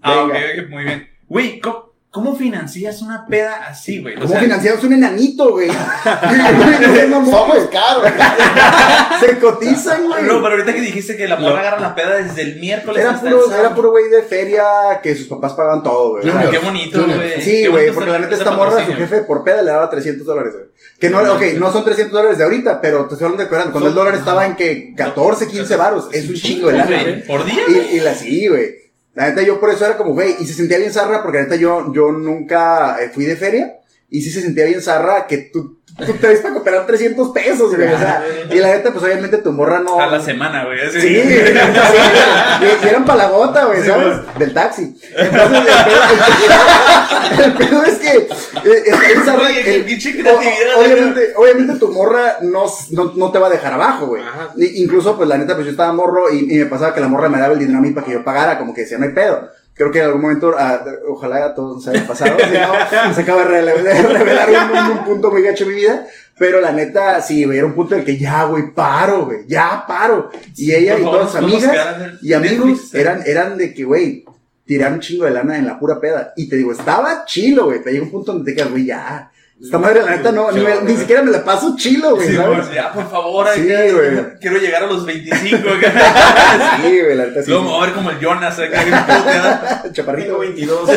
Ah, 0.02 0.24
ok, 0.24 0.68
muy 0.70 0.84
bien. 0.84 1.08
Güey, 1.28 1.60
¿cómo, 1.60 1.92
cómo 2.10 2.36
financias 2.36 3.02
una 3.02 3.26
peda 3.26 3.66
así, 3.68 4.00
güey? 4.00 4.14
O 4.16 4.20
¿Cómo 4.20 4.30
sea, 4.30 4.40
financiamos 4.40 4.82
un 4.84 4.92
enanito, 4.94 5.50
güey? 5.50 5.68
Somos 7.30 7.68
caros. 7.70 8.04
Se 9.20 9.38
cotizan, 9.38 10.06
güey. 10.08 10.22
No, 10.24 10.34
pero 10.42 10.48
ahorita 10.54 10.74
que 10.74 10.80
dijiste 10.80 11.16
que 11.16 11.28
la 11.28 11.36
morra 11.36 11.60
agarra 11.60 11.80
la 11.80 11.94
peda 11.94 12.16
desde 12.16 12.42
el 12.42 12.60
miércoles 12.60 13.02
Era 13.02 13.12
hasta 13.12 13.28
puro, 13.28 13.46
el 13.46 13.52
era 13.60 13.74
puro 13.74 13.90
güey 13.90 14.08
de 14.08 14.22
feria 14.22 14.64
que 15.02 15.14
sus 15.16 15.26
papás 15.26 15.52
pagaban 15.54 15.82
todo, 15.82 16.10
güey. 16.10 16.28
O 16.28 16.32
sea, 16.32 16.40
Ah, 16.40 16.50
Qué 16.50 16.58
bonito, 16.58 17.04
güey. 17.04 17.40
Sí, 17.42 17.66
güey, 17.66 17.90
porque 17.92 18.10
la 18.10 18.18
neta 18.20 18.34
esta 18.34 18.52
morra, 18.52 18.84
su 18.86 18.92
jefe 18.94 19.22
por 19.22 19.44
peda 19.44 19.62
le 19.62 19.70
daba 19.70 19.90
300 19.90 20.26
dólares, 20.26 20.52
güey. 20.54 20.66
Que 20.98 21.10
no, 21.10 21.20
ok, 21.20 21.42
no 21.58 21.72
son 21.72 21.84
300 21.84 22.12
dólares 22.12 22.38
de 22.38 22.44
ahorita, 22.44 22.80
pero 22.80 23.06
te 23.06 23.14
estoy 23.14 23.26
hablando 23.26 23.44
de 23.44 23.70
cuando 23.70 23.88
el 23.88 23.94
dólar 23.94 24.14
estaba 24.14 24.46
en 24.46 24.56
que 24.56 24.94
14, 24.96 25.46
15 25.48 25.76
varos, 25.76 26.08
es 26.12 26.28
un 26.28 26.34
chingo 26.34 26.68
de 26.68 26.78
lana. 26.78 27.22
¿Por 27.26 27.44
día? 27.44 27.62
Y, 27.68 27.96
y 27.96 28.00
la 28.00 28.14
sí, 28.14 28.48
güey. 28.48 28.87
La 29.14 29.28
neta 29.28 29.42
yo 29.42 29.58
por 29.58 29.70
eso 29.70 29.84
era 29.84 29.96
como, 29.96 30.12
güey, 30.12 30.36
y 30.38 30.46
se 30.46 30.54
sentía 30.54 30.78
bien 30.78 30.92
zarra 30.92 31.22
porque 31.22 31.38
la 31.38 31.44
neta 31.44 31.56
yo, 31.56 31.92
yo 31.92 32.12
nunca 32.12 33.02
eh, 33.02 33.10
fui 33.12 33.24
de 33.24 33.36
feria 33.36 33.80
y 34.08 34.22
sí 34.22 34.30
se 34.30 34.40
sentía 34.40 34.64
bien 34.64 34.80
zarra 34.80 35.26
que 35.26 35.38
tú, 35.38 35.77
tú 36.06 36.12
te 36.14 36.26
ves 36.28 36.40
para 36.40 36.54
cooperar 36.54 36.86
300 36.86 37.28
pesos, 37.30 37.74
güey. 37.74 37.92
O 37.92 37.98
sea, 37.98 38.24
y 38.50 38.54
la 38.56 38.68
neta 38.68 38.92
pues 38.92 39.04
obviamente 39.04 39.38
tu 39.38 39.52
morra 39.52 39.80
no... 39.80 40.00
A 40.00 40.06
la 40.06 40.20
semana, 40.20 40.64
güey. 40.64 40.80
así. 40.80 41.00
Sí, 41.00 41.22
sí, 41.22 42.66
y 42.84 42.88
eran 42.88 43.04
para 43.04 43.24
la 43.24 43.28
gota, 43.30 43.64
güey, 43.66 43.82
¿sabes? 43.84 44.16
Del 44.38 44.54
taxi. 44.54 44.96
Entonces, 45.16 45.60
el 45.68 45.84
pedo, 45.84 47.44
el 47.44 47.52
pedo 47.54 47.84
es 47.84 47.94
que 47.98 48.16
eh, 48.16 48.82
creatividad, 50.22 50.34
o- 50.76 50.80
obviamente, 50.80 51.32
obviamente 51.36 51.74
tu 51.78 51.88
morra 51.92 52.38
no, 52.42 52.64
no, 52.92 53.12
no 53.16 53.32
te 53.32 53.38
va 53.38 53.48
a 53.48 53.50
dejar 53.50 53.72
abajo, 53.74 54.06
güey. 54.06 54.22
Ajá. 54.22 54.50
Incluso, 54.56 55.16
pues 55.16 55.28
la 55.28 55.38
neta, 55.38 55.54
pues 55.54 55.66
yo 55.66 55.70
estaba 55.72 55.92
morro 55.92 56.32
y, 56.32 56.54
y 56.54 56.58
me 56.58 56.66
pasaba 56.66 56.94
que 56.94 57.00
la 57.00 57.08
morra 57.08 57.28
me 57.28 57.38
daba 57.38 57.52
el 57.54 57.58
dinero 57.58 57.78
a 57.78 57.82
mí 57.82 57.90
para 57.90 58.06
que 58.06 58.12
yo 58.12 58.24
pagara, 58.24 58.58
como 58.58 58.74
que 58.74 58.82
decía, 58.82 58.98
no 58.98 59.04
hay 59.06 59.12
pedo. 59.12 59.50
Creo 59.78 59.90
que 59.90 60.00
en 60.00 60.04
algún 60.06 60.20
momento, 60.20 60.54
ah, 60.58 60.84
ojalá 61.08 61.46
a 61.46 61.54
todos 61.54 61.76
nos 61.76 61.88
haya 61.88 62.06
pasado, 62.06 62.36
si 62.38 62.52
no, 62.52 63.14
se 63.14 63.22
acaba 63.22 63.44
de 63.44 63.48
revelar 63.48 64.50
un, 64.50 64.76
un- 64.92 64.98
un 64.98 65.04
punto 65.04 65.30
muy 65.30 65.40
gacho 65.42 65.64
en 65.64 65.70
mi 65.70 65.76
vida. 65.76 66.06
Pero 66.36 66.60
la 66.60 66.70
neta, 66.72 67.20
sí, 67.22 67.44
güey, 67.44 67.58
era 67.58 67.66
un 67.66 67.72
punto 67.74 67.94
en 67.94 68.00
el 68.00 68.06
que 68.06 68.16
ya, 68.18 68.44
güey, 68.44 68.72
paro, 68.74 69.24
güey, 69.26 69.38
ya 69.48 69.84
paro. 69.88 70.30
Y 70.56 70.72
ella 70.72 70.92
Por 70.92 71.00
y 71.00 71.04
favor, 71.04 71.18
todas 71.20 71.32
sus 71.32 71.40
amigas 71.40 71.62
y 72.22 72.32
amigos 72.32 72.66
Netflix, 72.66 72.94
eran, 72.94 73.22
eran 73.26 73.56
de 73.58 73.74
que, 73.74 73.84
güey, 73.84 74.24
tirar 74.64 74.92
un 74.92 75.00
chingo 75.00 75.24
de 75.24 75.30
lana 75.32 75.56
en 75.58 75.66
la 75.66 75.78
pura 75.78 75.98
peda. 75.98 76.32
Y 76.36 76.48
te 76.48 76.56
digo, 76.56 76.72
estaba 76.72 77.24
chilo, 77.24 77.64
güey. 77.66 77.82
Te 77.82 77.90
llega 77.90 78.04
un 78.04 78.10
punto 78.10 78.32
donde 78.34 78.52
te 78.52 78.56
quedas, 78.56 78.70
güey, 78.70 78.84
ya. 78.84 79.30
Esta 79.60 79.76
madre, 79.78 80.02
la 80.04 80.12
neta, 80.12 80.30
no, 80.30 80.52
ni, 80.52 80.60
me- 80.60 80.82
ni 80.82 80.96
siquiera 80.96 81.20
me 81.20 81.32
la 81.32 81.44
paso 81.44 81.74
chilo, 81.76 82.14
güey, 82.14 82.28
Sí, 82.28 82.36
¿sabes? 82.36 82.70
ya, 82.72 82.92
por 82.92 83.10
favor, 83.10 83.48
Sí, 83.54 83.68
acá, 83.72 83.82
güey. 83.92 84.38
quiero 84.40 84.56
llegar 84.58 84.84
a 84.84 84.86
los 84.86 85.04
25. 85.04 85.68
acá. 85.68 85.92
Sí, 86.82 87.00
güey, 87.00 87.16
la 87.16 87.24
neta 87.26 87.42
sí. 87.42 87.50
Luego 87.50 87.64
me 87.64 87.70
voy 87.70 87.78
a 87.82 87.86
ver 87.86 87.94
como 87.94 88.10
el 88.10 88.20
Jonas 88.20 88.56
acá. 88.58 89.82
Chaparrito, 89.92 90.26
Tengo 90.26 90.36
güey. 90.38 90.48
22. 90.52 90.90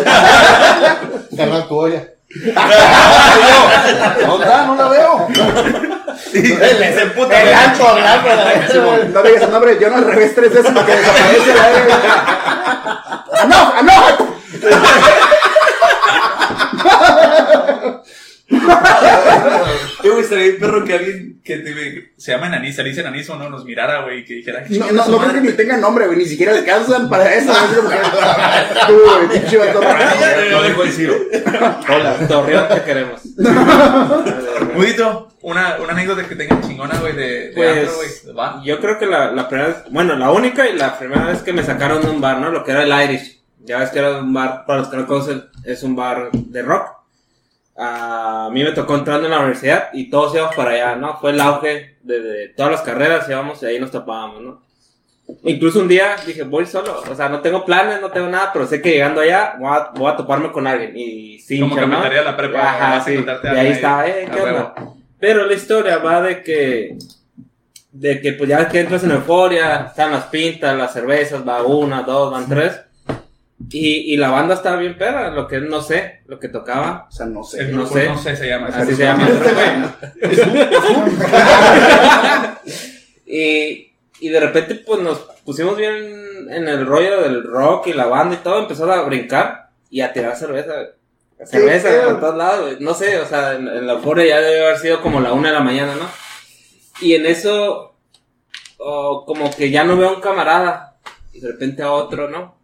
Carnal, 1.35 1.67
tu 1.67 1.75
olla. 1.75 2.03
¿Dónde 4.27 4.45
está? 4.45 4.65
No 4.67 4.75
la 4.75 4.87
veo. 4.89 5.27
Les 6.33 6.97
emputa, 7.01 7.41
El 7.41 7.47
güey. 7.49 7.53
ancho 7.65 7.87
hablando. 7.87 8.29
Simón, 8.71 9.11
No 9.13 9.23
digas 9.23 9.41
el 9.43 9.51
nombre, 9.51 9.77
yo 9.81 9.89
no 9.89 9.97
al 9.97 10.05
revés 10.05 10.35
tres 10.35 10.53
veces 10.53 10.71
para 10.71 10.85
que 10.85 10.95
desaparece 10.97 11.53
la 11.55 11.69
verga. 11.69 11.95
¡Ah, 13.33 13.81
no! 13.83 14.31
¡Ah, 18.53 19.41
no! 19.45 20.03
Yo, 20.03 20.11
güey, 20.13 20.23
estaría 20.23 20.45
bien 20.45 20.59
perro 20.59 20.83
que 20.83 20.93
alguien 20.93 21.41
que 21.43 21.57
te- 21.57 22.13
se 22.17 22.31
llama 22.31 22.47
Enaniza, 22.47 22.83
le 22.83 22.89
dice 22.89 23.01
Enaniza 23.01 23.33
o 23.33 23.37
no, 23.37 23.49
nos 23.49 23.65
mirara, 23.65 24.01
güey, 24.03 24.19
y 24.19 24.25
que 24.25 24.33
dijera, 24.35 24.63
No, 24.69 24.91
no, 24.91 25.07
no 25.07 25.17
creo 25.19 25.33
que 25.33 25.41
ni 25.41 25.51
tengan 25.53 25.81
nombre, 25.81 26.05
güey, 26.07 26.17
ni 26.17 26.25
siquiera 26.25 26.53
alcanzan 26.53 27.09
para 27.09 27.33
eso. 27.33 27.51
Tú, 28.87 28.93
güey, 28.93 29.39
pinche 29.39 29.57
vato. 29.57 29.81
Lo 30.51 30.63
dijo 30.63 30.83
el 30.83 30.91
Ciro. 30.91 31.15
Hola, 31.89 32.15
Torreón 32.27 32.67
te 32.69 32.81
queremos. 32.83 33.21
Mudito, 34.75 35.29
una, 35.41 35.77
una 35.81 35.93
anécdota 35.93 36.27
que 36.27 36.35
tengan 36.35 36.61
chingona, 36.61 36.97
güey, 36.99 37.13
de, 37.15 37.49
de 37.49 37.53
Pues, 37.55 37.77
antro, 38.25 38.33
güey. 38.33 38.65
Yo 38.65 38.79
creo 38.79 38.97
que 38.99 39.05
la, 39.05 39.31
la 39.31 39.47
primera 39.47 39.69
vez, 39.69 39.77
bueno, 39.89 40.15
la 40.15 40.31
única 40.31 40.67
y 40.67 40.75
la 40.77 40.97
primera 40.97 41.25
vez 41.27 41.41
que 41.41 41.53
me 41.53 41.63
sacaron 41.63 42.01
de 42.01 42.09
un 42.09 42.21
bar, 42.21 42.39
¿no? 42.39 42.49
Lo 42.51 42.63
que 42.63 42.71
era 42.71 42.83
el 42.83 43.09
Irish. 43.09 43.39
Ya 43.63 43.77
ves 43.79 43.89
que 43.91 43.99
era 43.99 44.19
un 44.19 44.33
bar, 44.33 44.65
para 44.65 44.79
los 44.79 44.87
que 44.89 44.97
no 44.97 45.05
conocen, 45.05 45.43
es 45.65 45.83
un 45.83 45.95
bar 45.95 46.29
de 46.31 46.61
rock. 46.63 46.87
A 47.83 48.49
mí 48.51 48.63
me 48.63 48.73
tocó 48.73 48.93
entrando 48.95 49.25
en 49.25 49.31
la 49.31 49.39
universidad 49.39 49.89
y 49.91 50.09
todos 50.09 50.35
íbamos 50.35 50.55
para 50.55 50.71
allá, 50.71 50.95
¿no? 50.95 51.17
Fue 51.19 51.31
el 51.31 51.41
auge 51.41 51.97
de, 52.03 52.19
de 52.19 52.47
todas 52.49 52.71
las 52.71 52.81
carreras, 52.81 53.27
íbamos 53.27 53.61
y 53.63 53.65
ahí 53.65 53.79
nos 53.79 53.89
topábamos, 53.89 54.41
¿no? 54.41 54.61
Incluso 55.43 55.79
un 55.79 55.87
día 55.87 56.15
dije, 56.25 56.43
voy 56.43 56.65
solo, 56.65 57.01
o 57.09 57.15
sea, 57.15 57.29
no 57.29 57.39
tengo 57.41 57.65
planes, 57.65 58.01
no 58.01 58.11
tengo 58.11 58.27
nada, 58.27 58.51
pero 58.53 58.67
sé 58.67 58.81
que 58.81 58.91
llegando 58.91 59.21
allá 59.21 59.55
voy 59.59 59.69
a, 59.71 59.91
voy 59.95 60.11
a 60.11 60.15
toparme 60.15 60.51
con 60.51 60.67
alguien. 60.67 60.95
Y 60.95 61.39
sí, 61.39 61.59
Como 61.59 61.75
que 61.75 61.81
¿no? 61.81 61.87
metaría 61.87 62.21
la 62.21 62.37
prepa. 62.37 62.59
Ajá, 62.59 63.01
sí. 63.01 63.13
Y 63.13 63.17
ahí 63.47 63.57
alguien 63.57 63.67
estaba, 63.67 64.07
eh, 64.07 64.29
¿qué 64.31 64.41
onda? 64.41 64.75
Pero 65.19 65.45
la 65.45 65.53
historia 65.53 65.97
va 65.97 66.21
de 66.21 66.43
que, 66.43 66.97
de 67.91 68.21
que 68.21 68.33
pues 68.33 68.49
ya 68.49 68.67
que 68.67 68.79
entras 68.79 69.03
en 69.03 69.11
euforia, 69.11 69.85
están 69.87 70.11
las 70.11 70.25
pintas, 70.25 70.77
las 70.77 70.93
cervezas, 70.93 71.47
va 71.47 71.63
una, 71.63 72.01
dos, 72.03 72.31
van 72.31 72.47
tres. 72.47 72.81
Y, 73.69 74.13
y 74.13 74.17
la 74.17 74.29
banda 74.29 74.55
estaba 74.55 74.77
bien 74.77 74.97
pera, 74.97 75.31
lo 75.31 75.47
que 75.47 75.59
no 75.59 75.81
sé, 75.81 76.21
lo 76.27 76.39
que 76.39 76.47
tocaba. 76.47 77.07
O 77.09 77.11
sea, 77.11 77.25
no 77.25 77.43
sé. 77.43 77.61
El 77.61 77.75
No 77.75 77.85
sé. 77.85 78.07
no 78.07 78.17
sé, 78.17 78.35
se 78.35 78.47
llama. 78.47 78.67
Así 78.67 78.95
se 78.95 79.03
llama. 79.03 79.27
y, 83.25 83.93
y 84.19 84.29
de 84.29 84.39
repente 84.39 84.75
pues 84.75 85.01
nos 85.01 85.19
pusimos 85.45 85.77
bien 85.77 86.47
en 86.49 86.67
el 86.67 86.85
rollo 86.85 87.21
del 87.21 87.43
rock 87.43 87.87
y 87.87 87.93
la 87.93 88.05
banda 88.05 88.35
y 88.35 88.39
todo, 88.39 88.59
empezó 88.59 88.91
a 88.91 89.01
brincar 89.03 89.69
y 89.89 90.01
a 90.01 90.13
tirar 90.13 90.35
cerveza. 90.35 90.73
Cerveza 91.43 91.89
por 92.05 92.19
todos 92.19 92.37
lados, 92.37 92.79
no 92.81 92.93
sé, 92.93 93.19
o 93.19 93.25
sea, 93.25 93.55
en, 93.55 93.67
en 93.67 93.87
la 93.87 93.93
euforia 93.93 94.27
ya 94.27 94.41
debe 94.41 94.63
haber 94.63 94.77
sido 94.77 95.01
como 95.01 95.19
la 95.19 95.33
una 95.33 95.49
de 95.49 95.55
la 95.55 95.63
mañana, 95.63 95.95
¿no? 95.95 96.07
Y 97.01 97.15
en 97.15 97.25
eso, 97.25 97.95
oh, 98.77 99.25
como 99.25 99.49
que 99.49 99.71
ya 99.71 99.83
no 99.83 99.97
veo 99.97 100.09
a 100.09 100.13
un 100.13 100.21
camarada 100.21 100.97
y 101.33 101.39
de 101.39 101.47
repente 101.47 101.81
a 101.81 101.91
otro, 101.91 102.29
¿no? 102.29 102.60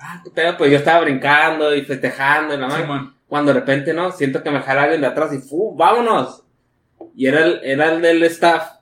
Ah, 0.00 0.20
qué 0.24 0.30
pedo, 0.30 0.56
pues 0.56 0.70
yo 0.70 0.76
estaba 0.78 1.00
brincando 1.00 1.74
y 1.74 1.82
festejando 1.82 2.54
y 2.54 2.58
la 2.58 2.68
madre. 2.68 2.82
Simón. 2.82 3.14
Cuando 3.26 3.52
de 3.52 3.60
repente, 3.60 3.92
¿no? 3.92 4.10
Siento 4.12 4.42
que 4.42 4.50
me 4.50 4.60
jala 4.60 4.84
alguien 4.84 5.00
de 5.00 5.06
atrás 5.08 5.32
y 5.34 5.38
¡fu! 5.38 5.74
¡Vámonos! 5.76 6.44
Y 7.14 7.26
era 7.26 7.44
el, 7.44 7.60
era 7.62 7.92
el 7.92 8.00
del 8.00 8.22
staff. 8.24 8.78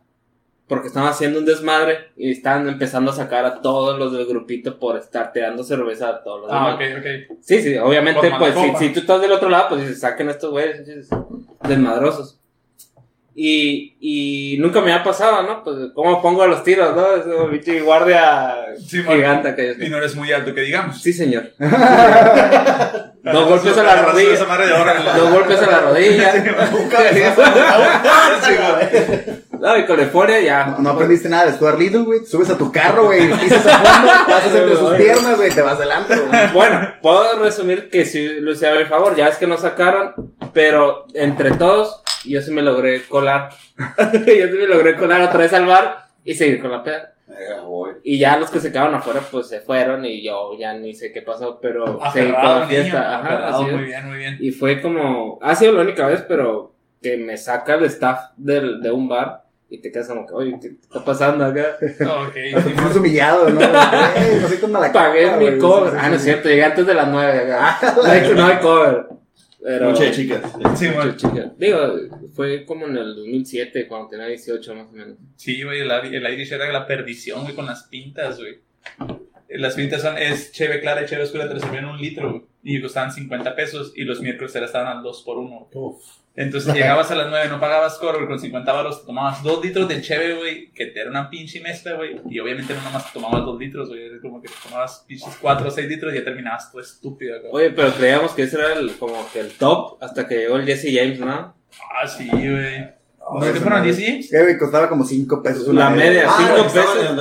Porque 0.69 0.89
estaban 0.89 1.09
haciendo 1.11 1.39
un 1.39 1.45
desmadre 1.45 2.11
y 2.17 2.33
estaban 2.33 2.69
empezando 2.69 3.13
a 3.13 3.15
sacar 3.15 3.45
a 3.45 3.61
todos 3.61 3.99
los 4.01 4.13
del 4.13 4.27
grupito 4.27 4.81
por 4.81 4.97
estar 4.97 5.31
tirando 5.33 5.63
cerveza 5.63 6.09
a 6.09 6.23
todos 6.25 6.41
los 6.43 6.51
Ah, 6.53 6.77
demás. 6.77 6.99
ok, 6.99 7.05
ok. 7.31 7.37
Sí, 7.41 7.63
sí, 7.63 7.77
obviamente, 7.79 8.29
Por 8.31 8.39
pues 8.39 8.55
si, 8.55 8.87
si 8.87 8.93
tú 8.93 8.99
estás 9.01 9.21
del 9.21 9.31
otro 9.31 9.49
lado, 9.49 9.69
pues 9.69 9.83
dices, 9.83 10.01
saquen 10.01 10.27
a 10.27 10.33
estos 10.33 10.51
güeyes 10.51 10.85
desmadrosos. 11.63 12.41
Y, 13.39 13.97
y 14.01 14.57
nunca 14.59 14.81
me 14.81 14.95
ha 14.95 15.05
pasado, 15.05 15.43
¿no? 15.43 15.63
Pues, 15.63 15.77
¿cómo 15.95 16.23
pongo 16.23 16.47
los 16.47 16.65
tiros, 16.65 16.97
no? 16.97 17.17
Es 17.17 17.27
un 17.27 17.51
pinche 17.51 17.83
guardia 17.83 18.55
Sí, 18.79 19.03
gigante 19.03 19.55
que 19.55 19.77
Y 19.79 19.91
no 19.91 19.99
eres 19.99 20.17
muy 20.17 20.33
alto, 20.33 20.55
que 20.55 20.63
digamos. 20.63 21.03
Sí, 21.03 21.13
señor. 21.13 21.51
Dos 21.59 23.49
golpes 23.49 23.77
a 23.77 23.83
la 23.83 24.03
rodilla. 24.03 24.39
Dos 25.17 25.31
golpes 25.31 25.61
a 25.61 25.71
la 25.71 25.81
rodilla. 25.81 26.33
No, 29.59 29.79
y 29.79 29.87
con 29.87 29.99
euforia 29.99 30.41
ya. 30.41 30.67
No, 30.67 30.79
no 30.79 30.91
aprendiste 30.91 31.29
nada 31.29 31.47
de 31.47 31.53
Stuart 31.53 31.79
Little, 31.79 32.03
güey. 32.03 32.25
Subes 32.25 32.51
a 32.51 32.59
tu 32.59 32.71
carro, 32.71 33.07
güey, 33.07 33.33
pisas 33.41 33.67
a 33.67 33.79
fondo, 33.79 34.13
pasas 34.29 34.55
entre 34.55 34.77
sus 34.77 34.95
piernas, 34.95 35.37
güey, 35.37 35.51
te 35.51 35.63
vas 35.63 35.75
adelante, 35.75 36.15
güey. 36.17 36.53
Bueno, 36.53 36.89
puedo 37.03 37.43
resumir 37.43 37.89
que 37.91 38.05
sí 38.05 38.41
lo 38.41 38.53
hice 38.53 38.69
a 38.69 38.75
mi 38.75 38.85
favor. 38.85 39.17
Ya 39.17 39.29
es 39.29 39.37
que 39.39 39.47
nos 39.47 39.63
sacaron, 39.63 40.13
pero 40.53 41.07
entre 41.15 41.53
todos, 41.53 42.03
yo 42.31 42.41
sí 42.43 42.51
me 42.53 42.63
logré 42.63 43.03
colar. 43.05 43.51
yo 44.13 44.47
sí 44.49 44.57
me 44.59 44.67
logré 44.67 44.97
colar 44.97 45.23
otra 45.23 45.39
vez 45.39 45.53
al 45.53 45.67
bar 45.67 46.07
y 46.25 46.35
seguir 46.35 46.61
con 46.61 46.71
la 46.71 46.83
peda. 46.83 47.13
Y 48.05 48.19
ya 48.19 48.37
los 48.39 48.51
que 48.51 48.61
se 48.61 48.71
quedaron 48.71 48.95
afuera, 48.95 49.21
pues 49.31 49.49
se 49.49 49.61
fueron 49.61 50.05
y 50.05 50.23
yo 50.23 50.57
ya 50.59 50.73
ni 50.75 50.95
sé 50.95 51.13
qué 51.13 51.23
pasó, 51.23 51.59
pero 51.61 52.01
seguí 52.13 52.33
con 52.33 52.43
la 52.43 52.55
niño. 52.61 52.69
fiesta. 52.69 53.19
Ajá, 53.19 53.27
aferrado, 53.29 53.57
así 53.65 53.73
muy 53.75 53.85
bien, 53.85 54.07
muy 54.09 54.19
bien. 54.19 54.37
Y 54.41 54.51
fue 54.53 54.81
como, 54.81 55.39
ha 55.43 55.55
sido 55.55 55.73
la 55.73 55.83
única 55.83 56.07
vez, 56.07 56.25
pero 56.29 56.75
que 57.03 57.17
me 57.17 57.37
saca 57.37 57.75
el 57.75 57.85
staff 57.85 58.31
del, 58.37 58.81
de 58.81 58.91
un 58.91 59.09
bar 59.09 59.43
y 59.69 59.81
te 59.83 59.91
quedas 59.91 60.07
como 60.09 60.25
que, 60.27 60.33
oye, 60.35 60.57
¿qué 60.63 60.69
está 60.81 61.05
pasando 61.05 61.45
acá? 61.45 61.77
Ok, 61.81 62.35
Simón. 62.35 62.63
sientes 62.63 62.97
humillado, 62.97 63.51
¿no? 63.51 63.61
Ey, 63.61 64.39
no 64.41 64.49
soy 64.49 64.57
tan 64.59 64.73
mala 64.73 64.93
Pagué 64.93 65.31
mi 65.37 65.59
cover. 65.59 65.91
Sí, 65.91 65.97
sí, 65.97 66.03
Ah, 66.05 66.09
no 66.09 66.15
es 66.15 66.21
sí. 66.23 66.25
cierto, 66.29 66.49
llegué 66.49 66.65
antes 66.65 66.87
de 66.87 66.95
las 66.95 67.09
nueve 67.09 67.53
acá. 67.53 67.79
No 67.97 68.03
hay, 68.05 68.33
no 68.35 68.47
hay 68.47 68.57
cover. 68.59 69.07
Pero, 69.67 69.93
de 69.93 70.13
chicas. 70.13 70.43
Simón. 70.79 71.17
Chica, 71.17 71.53
Digo, 71.59 71.79
fue 72.35 72.65
como 72.65 72.87
en 72.87 72.97
el 72.99 73.17
2007, 73.17 73.89
cuando 73.89 74.07
tenía 74.07 74.27
18 74.27 74.75
más 74.77 74.87
o 74.87 74.93
menos. 74.93 75.17
Sí, 75.35 75.61
güey, 75.65 75.81
el, 75.81 75.91
el 75.91 76.35
Irish 76.35 76.53
era 76.53 76.71
la 76.71 76.87
perdición, 76.87 77.43
güey, 77.43 77.57
con 77.57 77.67
las 77.67 77.83
pintas, 77.89 78.39
güey. 78.39 78.61
Las 79.49 79.75
pintas 79.75 80.03
son, 80.03 80.19
es 80.19 80.53
cheve 80.53 80.81
clara 80.81 81.03
y 81.03 81.07
cheve 81.07 81.25
oscura, 81.25 81.49
te 81.49 81.55
lo 81.55 81.61
servían 81.61 81.87
un 81.87 82.01
litro, 82.01 82.31
güey. 82.31 82.43
Y 82.63 82.81
costaban 82.81 83.11
50 83.11 83.57
pesos, 83.57 83.93
y 83.97 84.05
los 84.05 84.21
miércoles 84.21 84.55
era 84.55 84.67
estaban 84.67 84.99
al 84.99 85.03
2 85.03 85.23
por 85.25 85.39
1. 85.39 85.69
Entonces 86.37 86.75
llegabas 86.75 87.11
a 87.11 87.15
las 87.15 87.29
9, 87.31 87.49
no 87.49 87.59
pagabas 87.59 87.97
coro, 87.99 88.19
güey, 88.19 88.29
con 88.29 88.39
50 88.39 88.71
baros 88.71 89.01
te 89.01 89.07
tomabas 89.07 89.43
2 89.43 89.65
litros 89.65 89.89
de 89.89 90.03
cheve, 90.03 90.35
güey, 90.35 90.71
que 90.71 90.87
te 90.87 91.01
era 91.01 91.09
una 91.11 91.31
pinche 91.31 91.61
mezcla, 91.61 91.95
güey. 91.95 92.21
Y 92.29 92.39
obviamente 92.41 92.75
no 92.75 92.83
nomás 92.83 93.07
te 93.07 93.19
tomabas 93.19 93.45
2 93.47 93.59
litros, 93.59 93.89
güey, 93.89 94.05
era 94.07 94.21
como 94.21 94.43
que 94.43 94.49
te 94.49 94.55
tomabas 94.63 95.05
pinches 95.09 95.37
4 95.41 95.67
o 95.67 95.71
6 95.71 95.89
litros 95.89 96.13
y 96.13 96.19
ya 96.19 96.25
terminabas 96.25 96.71
todo 96.71 96.83
estúpido, 96.83 97.41
güey. 97.41 97.51
Oye, 97.67 97.71
pero 97.75 97.93
creíamos 97.95 98.33
que 98.33 98.43
ese 98.43 98.59
era 98.59 98.75
el, 98.75 98.97
como 98.99 99.27
que 99.33 99.41
el 99.41 99.53
top 99.53 99.97
hasta 100.03 100.29
que 100.29 100.37
llegó 100.37 100.57
el 100.57 100.67
Jesse 100.67 100.95
James, 100.95 101.19
¿no? 101.21 101.55
Ah, 101.91 102.07
sí, 102.07 102.29
güey. 102.29 102.97
¿No 103.29 103.43
esa 103.43 103.53
te 103.55 103.61
fueron 103.61 103.79
madre. 103.81 103.93
10 103.95 104.09
James? 104.09 104.33
Eh, 104.33 104.43
güey, 104.43 104.59
costaba 104.59 104.89
como 104.89 105.05
5 105.05 105.43
pesos 105.43 105.69
una 105.69 105.89
La 105.89 105.97
media, 105.97 106.27
Ah, 106.29 106.37
cinco 106.39 106.55
que 106.63 106.67
estaba 106.67 106.95
pesos. 106.95 107.19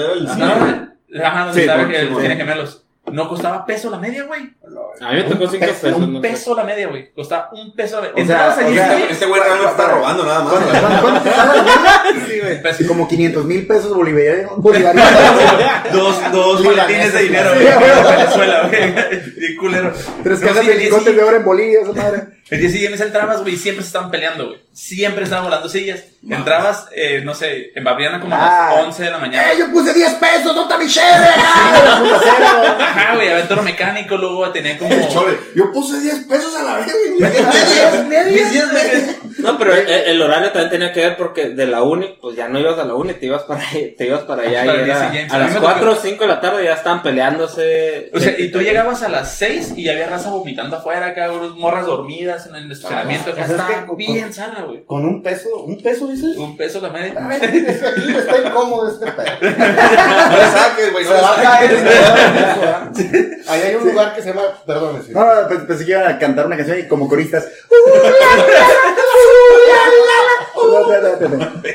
Ajá, 1.24 1.46
donde 1.46 1.54
Sí, 1.54 1.62
estaba 1.62 1.88
que 1.88 2.06
tiene 2.06 2.36
gemelos. 2.36 2.86
No 3.12 3.30
costaba 3.30 3.66
peso 3.66 3.90
la 3.90 3.98
media, 3.98 4.24
güey. 4.26 4.54
A 5.02 5.12
mí 5.12 5.16
me 5.18 5.24
tocó 5.24 5.48
5 5.48 5.66
peso, 5.66 5.82
pesos. 5.82 5.98
Un 6.00 6.14
no 6.14 6.22
sé. 6.22 6.28
peso 6.30 6.56
la 6.56 6.64
media, 6.64 6.88
güey. 6.88 7.12
Costaba 7.14 7.50
un 7.54 7.74
peso. 7.76 8.02
sea, 8.02 8.12
Entrabas 8.16 8.58
o 8.58 8.62
allí. 8.62 8.80
Este 9.10 9.26
güey 9.26 9.42
realmente 9.42 9.72
está 9.72 9.88
robando 9.88 10.24
nada 10.26 10.40
más. 10.44 10.54
¿Cuánto, 10.54 10.70
cuánto, 10.80 11.02
cuánto 11.02 11.24
costaba 11.24 11.56
la 11.56 11.64
media? 11.64 12.26
Sí, 12.28 12.40
güey. 12.40 12.88
Como 12.88 13.08
500 13.08 13.46
mil 13.46 13.68
pesos 13.68 13.94
bolivarianos. 13.96 14.58
bolivarianos. 14.58 15.12
Dos, 15.92 16.32
dos 16.32 16.64
maletines 16.64 17.14
de 17.14 17.24
dinero, 17.24 17.52
güey. 17.54 17.66
güey. 17.66 17.90
En 17.90 18.04
Venezuela, 18.18 18.68
güey. 18.70 18.92
Bien 19.38 19.58
culero. 19.60 19.94
Tres 20.24 20.42
No, 20.42 20.48
cajas 20.48 20.66
de 20.66 20.76
lingotes 20.76 21.06
10 21.06 21.16
de 21.18 21.24
oro 21.24 21.38
en 21.38 21.46
Bolivia, 21.46 21.80
esa 21.82 21.94
madre. 21.94 22.24
El 22.50 22.60
10 22.60 22.76
y 22.76 22.86
entrabas, 22.86 23.42
güey, 23.42 23.56
y 23.56 23.58
siempre 23.58 23.82
se 23.82 23.88
estaban 23.88 24.12
peleando, 24.12 24.48
güey. 24.48 24.60
Siempre 24.72 25.24
estaban 25.24 25.46
volando 25.46 25.68
sillas. 25.68 26.04
Entrabas, 26.30 26.88
eh, 26.96 27.22
no 27.24 27.34
sé, 27.34 27.72
en 27.76 27.84
Babriana 27.84 28.20
como 28.20 28.36
a 28.36 28.40
Ah. 28.70 28.76
las 28.76 28.86
11 28.86 29.04
de 29.04 29.10
la 29.12 29.18
mañana. 29.18 29.52
¡Eh, 29.52 29.56
yo 29.58 29.72
puse 29.72 29.94
10 29.94 30.14
pesos! 30.16 30.56
¿Dónde 30.56 30.62
está 30.62 30.78
mi 30.78 30.88
cheve? 30.88 31.28
¡Ah! 31.38 32.78
Ajá, 32.80 33.16
güey, 33.16 33.30
aventuro 33.30 33.64
mecánico, 33.64 34.16
luego 34.18 34.52
tenía 34.52 34.78
como... 34.78 34.85
El 34.90 35.08
chole, 35.10 35.38
Yo 35.56 35.72
puse 35.72 36.00
10 36.00 36.26
pesos 36.28 36.56
a 36.56 36.64
la 36.64 36.76
vez. 36.78 36.88
Mis 38.32 38.52
10 38.52 38.74
meses. 38.74 39.18
No, 39.40 39.58
pero 39.60 39.76
el, 39.76 39.88
el 39.88 40.22
horario 40.22 40.52
también 40.52 40.70
tenía 40.72 40.92
que 40.94 41.02
ver 41.02 41.18
porque 41.18 41.50
de 41.50 41.68
la 41.68 41.84
uni, 41.84 42.18
pues 42.20 42.36
ya 42.36 42.48
no 42.48 42.60
ibas 42.60 42.80
a 42.80 42.86
la 42.86 42.96
uni, 42.96 43.14
te 43.14 43.28
ibas 43.28 43.44
para, 43.44 43.62
te 43.72 44.06
ibas 44.06 44.22
para 44.24 44.44
allá 44.44 44.66
Para 44.66 44.78
y 44.80 44.84
era- 44.84 45.12
a 45.30 45.38
las 45.38 45.54
me 45.54 45.60
4 45.60 45.86
tocó- 45.92 46.00
o 46.00 46.02
5 46.02 46.24
de 46.24 46.28
la 46.28 46.42
tarde 46.42 46.64
ya 46.64 46.74
estaban 46.74 47.04
peleándose. 47.04 48.10
O 48.14 48.20
sea, 48.20 48.34
y 48.40 48.50
tú 48.52 48.60
llegabas 48.62 49.04
a 49.04 49.10
las 49.10 49.36
6 49.36 49.74
y 49.76 49.84
ya 49.84 49.92
había 49.92 50.08
raza 50.08 50.30
vomitando 50.32 50.78
afuera, 50.78 51.08
acá, 51.08 51.32
unas 51.32 51.52
morras 51.52 51.86
dormidas 51.86 52.48
en 52.48 52.56
el 52.56 52.72
estacionamiento. 52.72 53.32
Acá 53.32 53.42
es 53.42 53.48
que 53.48 53.54
estaba 53.54 53.86
con- 53.86 53.98
bien 53.98 54.34
sana, 54.34 54.64
güey. 54.66 54.84
Con 54.86 55.06
un 55.06 55.22
peso, 55.22 55.50
¿un 55.64 55.82
peso 55.82 56.08
dices? 56.08 56.38
Un 56.38 56.58
peso 56.58 56.82
la 56.82 56.90
media. 56.90 57.14
A 57.24 57.28
ver, 57.28 57.44
aquí 57.44 58.16
está 58.18 58.38
incómodo 58.48 58.90
este 58.90 59.12
pedo. 59.12 59.26
No 60.26 60.38
le 60.38 60.52
saques, 60.52 60.92
güey. 60.92 61.06
Se 61.06 61.14
va 61.14 61.34
a 61.34 61.42
caer. 61.42 61.72
Ahí 63.48 63.62
hay 63.62 63.76
un 63.76 63.86
lugar 63.90 64.16
que 64.16 64.22
se 64.22 64.30
llama, 64.30 64.42
perdón, 64.80 65.04
sí. 65.06 65.12
No, 65.14 65.42
no, 65.42 65.48
pues, 65.48 65.60
pensé 65.62 65.86
que 65.86 65.92
iban 65.92 66.08
a 66.08 66.20
cantar 66.20 66.46
una 66.46 66.58
canción 66.58 66.80
y 66.80 66.88
como 66.88 67.08
coristas. 67.10 67.48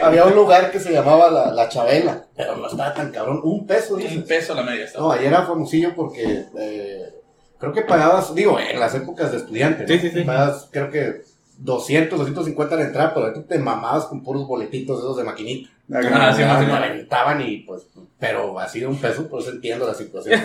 Había 0.02 0.24
un 0.24 0.34
lugar 0.34 0.70
que 0.70 0.80
se 0.80 0.92
llamaba 0.92 1.30
La, 1.30 1.52
la 1.52 1.68
Chabela, 1.68 2.24
pero 2.36 2.56
no 2.56 2.66
estaba 2.68 2.94
tan 2.94 3.10
cabrón. 3.10 3.40
Un 3.42 3.66
peso, 3.66 3.94
Un 3.94 4.00
dices. 4.00 4.24
peso 4.24 4.54
la 4.54 4.62
media. 4.62 4.84
estaba. 4.84 5.04
No, 5.06 5.12
ayer 5.12 5.26
era 5.28 5.42
famosillo 5.46 5.94
porque 5.94 6.44
eh, 6.58 7.14
creo 7.58 7.72
que 7.72 7.82
pagabas, 7.82 8.34
digo, 8.34 8.58
en 8.58 8.78
las 8.80 8.94
épocas 8.94 9.30
de 9.32 9.38
estudiante, 9.38 9.82
¿no? 9.82 9.88
Sí, 9.88 9.98
sí, 9.98 10.10
sí. 10.10 10.22
Pagabas, 10.22 10.68
creo 10.70 10.90
que 10.90 11.22
200, 11.60 12.18
250 12.18 12.76
la 12.76 12.82
entrada, 12.82 13.14
pero 13.14 13.26
ahorita 13.26 13.46
te 13.46 13.58
mamabas 13.58 14.06
con 14.06 14.22
puros 14.22 14.46
boletitos 14.46 14.98
esos 14.98 15.16
de 15.16 15.24
maquinita. 15.24 15.70
Ah, 15.92 16.32
sí, 16.34 16.42
más 16.42 16.64
aventaban 16.64 17.40
y 17.40 17.58
pues, 17.58 17.82
pero 18.18 18.58
así 18.60 18.80
de 18.80 18.86
un 18.86 18.96
peso, 18.96 19.28
pues 19.28 19.48
entiendo 19.48 19.86
la 19.86 19.94
situación. 19.94 20.40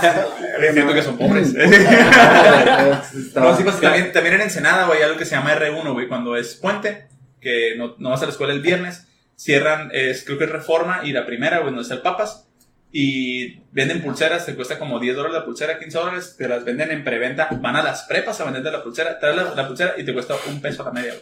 Siento 0.72 0.92
que 0.92 1.02
son 1.02 1.16
pobres. 1.16 1.54
No, 3.34 3.56
sí, 3.56 3.64
pues, 3.64 3.80
también, 3.80 4.12
también 4.12 4.36
en 4.36 4.42
Ensenada, 4.42 4.86
güey, 4.86 4.98
hay 4.98 5.04
algo 5.04 5.18
que 5.18 5.24
se 5.24 5.34
llama 5.34 5.54
R1, 5.54 5.92
güey, 5.92 6.08
cuando 6.08 6.36
es 6.36 6.54
puente, 6.54 7.06
que 7.40 7.74
no, 7.76 7.94
no 7.98 8.10
vas 8.10 8.22
a 8.22 8.26
la 8.26 8.32
escuela 8.32 8.52
el 8.52 8.60
viernes, 8.60 9.08
cierran, 9.34 9.90
es, 9.92 10.24
creo 10.24 10.38
que 10.38 10.44
es 10.44 10.50
Reforma 10.50 11.00
y 11.04 11.12
la 11.12 11.26
primera, 11.26 11.58
güey, 11.58 11.70
donde 11.70 11.82
está 11.82 11.94
el 11.94 12.02
Papas, 12.02 12.46
y 12.92 13.60
venden 13.72 14.02
pulseras, 14.02 14.44
te 14.44 14.54
cuesta 14.54 14.78
como 14.78 15.00
10 15.00 15.16
dólares 15.16 15.38
la 15.38 15.44
pulsera, 15.46 15.78
15 15.78 15.98
dólares, 15.98 16.36
te 16.36 16.46
las 16.46 16.62
venden 16.64 16.90
en 16.90 17.02
preventa, 17.02 17.48
van 17.50 17.76
a 17.76 17.82
las 17.82 18.02
prepas 18.02 18.38
a 18.40 18.44
venderte 18.44 18.70
la 18.70 18.82
pulsera, 18.82 19.18
traes 19.18 19.34
la, 19.34 19.54
la 19.54 19.66
pulsera 19.66 19.94
y 19.96 20.04
te 20.04 20.12
cuesta 20.12 20.34
un 20.48 20.60
peso 20.60 20.82
a 20.82 20.86
la 20.86 20.92
media. 20.92 21.14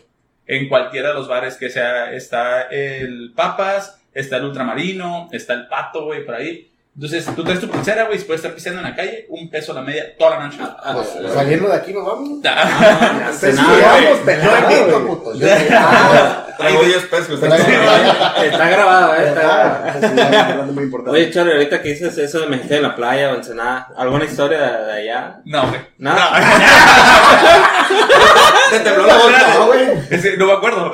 En 0.46 0.68
cualquiera 0.68 1.10
de 1.10 1.14
los 1.14 1.28
bares 1.28 1.56
que 1.56 1.70
sea, 1.70 2.12
está 2.12 2.62
el 2.62 3.32
Papas, 3.36 4.02
está 4.12 4.38
el 4.38 4.46
Ultramarino, 4.46 5.28
está 5.30 5.54
el 5.54 5.68
Pato, 5.68 6.06
güey, 6.06 6.26
por 6.26 6.34
ahí. 6.34 6.69
Entonces, 6.94 7.24
tú 7.34 7.44
traes 7.44 7.60
tu 7.60 7.68
pulsera, 7.68 8.04
güey, 8.04 8.18
y 8.18 8.24
puedes 8.24 8.40
estar 8.40 8.54
pisando 8.54 8.80
en 8.80 8.84
la 8.84 8.94
calle, 8.94 9.26
un 9.28 9.48
peso 9.48 9.72
a 9.72 9.76
la 9.76 9.82
media 9.82 10.16
toda 10.18 10.38
la 10.38 10.46
noche. 10.46 10.58
Pues, 10.92 11.32
saliendo 11.32 11.68
de 11.68 11.74
aquí 11.74 11.92
nos 11.92 12.04
vamos. 12.04 12.42
Ya 12.42 13.32
sé, 13.32 13.50
Ensenada, 13.50 14.70
sí, 14.70 14.76
vamos, 14.92 15.18
putos, 15.18 15.38
yo 15.38 15.48
invito. 15.48 15.76
Traigo 16.60 16.82
10 16.84 17.04
pesos. 17.06 17.42
Está 17.42 18.68
grabado, 18.68 19.14
eh. 19.14 19.28
Está... 19.28 20.66
Muy 20.72 20.84
importante. 20.84 21.18
Oye, 21.18 21.30
Chore, 21.30 21.52
ahorita 21.52 21.82
que 21.82 21.90
dices 21.90 22.16
eso 22.18 22.40
de 22.40 22.46
México 22.46 22.74
en 22.74 22.82
la 22.82 22.94
playa 22.94 23.32
o 23.32 23.36
Ensenada, 23.36 23.88
¿alguna 23.96 24.24
historia 24.26 24.58
de, 24.58 24.84
de 24.84 24.92
allá? 24.92 25.40
No, 25.46 25.68
güey. 25.68 25.80
Nada. 25.98 26.32
Te 28.70 28.80
tembló 28.80 29.06
la 29.06 29.16
boca, 29.16 29.54
¿no, 29.54 29.66
güey? 29.66 29.80
Es 30.10 30.22
que 30.22 30.36
no 30.36 30.46
me 30.46 30.52
acuerdo. 30.52 30.92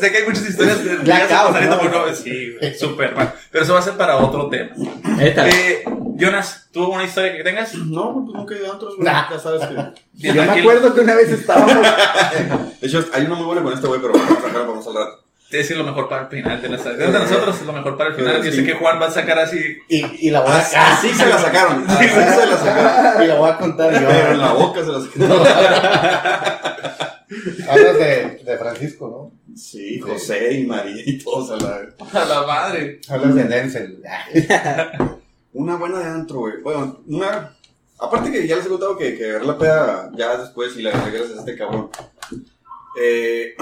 sé 0.00 0.12
que 0.12 0.18
hay 0.18 0.24
muchas 0.24 0.48
historias 0.48 0.84
de 0.84 0.94
¿no? 0.94 1.78
pero 1.80 2.06
no, 2.06 2.14
sí, 2.14 2.56
güey, 2.58 2.74
súper 2.74 3.14
mal. 3.14 3.32
Pero 3.50 3.64
eso 3.64 3.74
va 3.74 3.80
a 3.80 3.82
ser 3.82 3.94
para 3.94 4.16
otro 4.16 4.48
tema. 4.48 4.74
Esta. 5.20 5.48
Eh, 5.48 5.84
Jonas, 6.16 6.68
¿tú 6.72 6.84
una 6.86 7.04
historia 7.04 7.36
que 7.36 7.42
tengas? 7.42 7.74
No, 7.74 8.12
pues 8.24 8.36
nunca 8.36 8.54
he 8.54 8.58
ido 8.58 8.68
a 8.70 8.72
antros, 8.74 8.96
güey. 8.96 9.04
Nah. 9.08 9.30
Ya 9.30 9.38
sabes 9.38 9.62
que. 9.66 9.74
Yo 10.14 10.34
me 10.34 10.42
acuerdo 10.60 10.94
que 10.94 11.00
una 11.00 11.14
vez 11.14 11.28
estábamos. 11.30 11.74
De 12.80 12.86
hecho, 12.86 13.04
hay 13.12 13.24
una 13.24 13.34
muy 13.34 13.46
buena 13.46 13.62
con 13.62 13.72
este 13.72 13.86
güey, 13.86 14.00
pero 14.00 14.12
vamos 14.14 14.30
a 14.30 14.34
sacarla 14.36 14.60
para 14.66 14.74
más 14.74 14.86
al 14.86 14.94
rato. 14.94 15.20
Te 15.50 15.58
decir 15.58 15.76
lo 15.76 15.84
mejor 15.84 16.08
para 16.08 16.22
el 16.22 16.28
final 16.28 16.60
de, 16.60 16.68
las, 16.68 16.82
de 16.84 17.08
nosotros, 17.08 17.56
es 17.60 17.66
lo 17.66 17.72
mejor 17.72 17.96
para 17.96 18.10
el 18.10 18.16
final. 18.16 18.42
Yo 18.42 18.50
Sí. 18.50 18.56
sé 18.58 18.64
que 18.64 18.72
Juan 18.74 19.00
va 19.00 19.06
a 19.06 19.10
sacar 19.10 19.38
así. 19.38 19.58
Y, 19.88 20.26
y 20.26 20.30
la 20.30 20.40
voy 20.40 20.50
a 20.50 20.58
Así 20.58 21.10
se 21.10 21.26
la 21.26 21.38
sacaron. 21.38 21.84
Así 21.88 22.08
se 22.08 22.46
la 22.46 22.56
sacaron. 22.56 23.22
y 23.22 23.26
la 23.26 23.34
voy 23.36 23.50
a 23.50 23.56
contar 23.58 23.92
yo. 23.92 24.08
Pero 24.08 24.32
en 24.32 24.38
la 24.40 24.52
boca 24.52 24.80
se 24.84 24.90
la 24.90 25.00
sacaron. 25.00 25.46
Hablas 27.68 27.98
de, 27.98 28.42
de 28.44 28.58
Francisco, 28.58 29.32
¿no? 29.46 29.56
Sí, 29.56 29.98
José 30.00 30.54
y 30.54 30.66
María 30.66 31.02
y 31.04 31.18
todos 31.18 31.50
a 31.50 31.56
la 31.56 31.94
A 32.12 32.24
la 32.24 32.46
madre. 32.46 33.00
Hablas 33.08 33.34
de 33.34 33.44
Denzel. 33.44 34.02
Una 35.54 35.76
buena 35.76 36.00
de 36.00 36.06
antro, 36.06 36.40
güey. 36.40 36.60
Bueno, 36.62 37.00
una. 37.06 37.56
Aparte 37.98 38.32
que 38.32 38.46
ya 38.46 38.56
les 38.56 38.66
he 38.66 38.68
contado 38.68 38.98
que, 38.98 39.16
que 39.16 39.24
ver 39.24 39.46
la 39.46 39.56
peda 39.56 40.10
ya 40.16 40.36
después 40.36 40.76
y 40.76 40.82
la 40.82 40.90
regresas 40.90 41.36
a 41.36 41.40
este 41.40 41.56
cabrón. 41.56 41.90
Eh, 43.00 43.54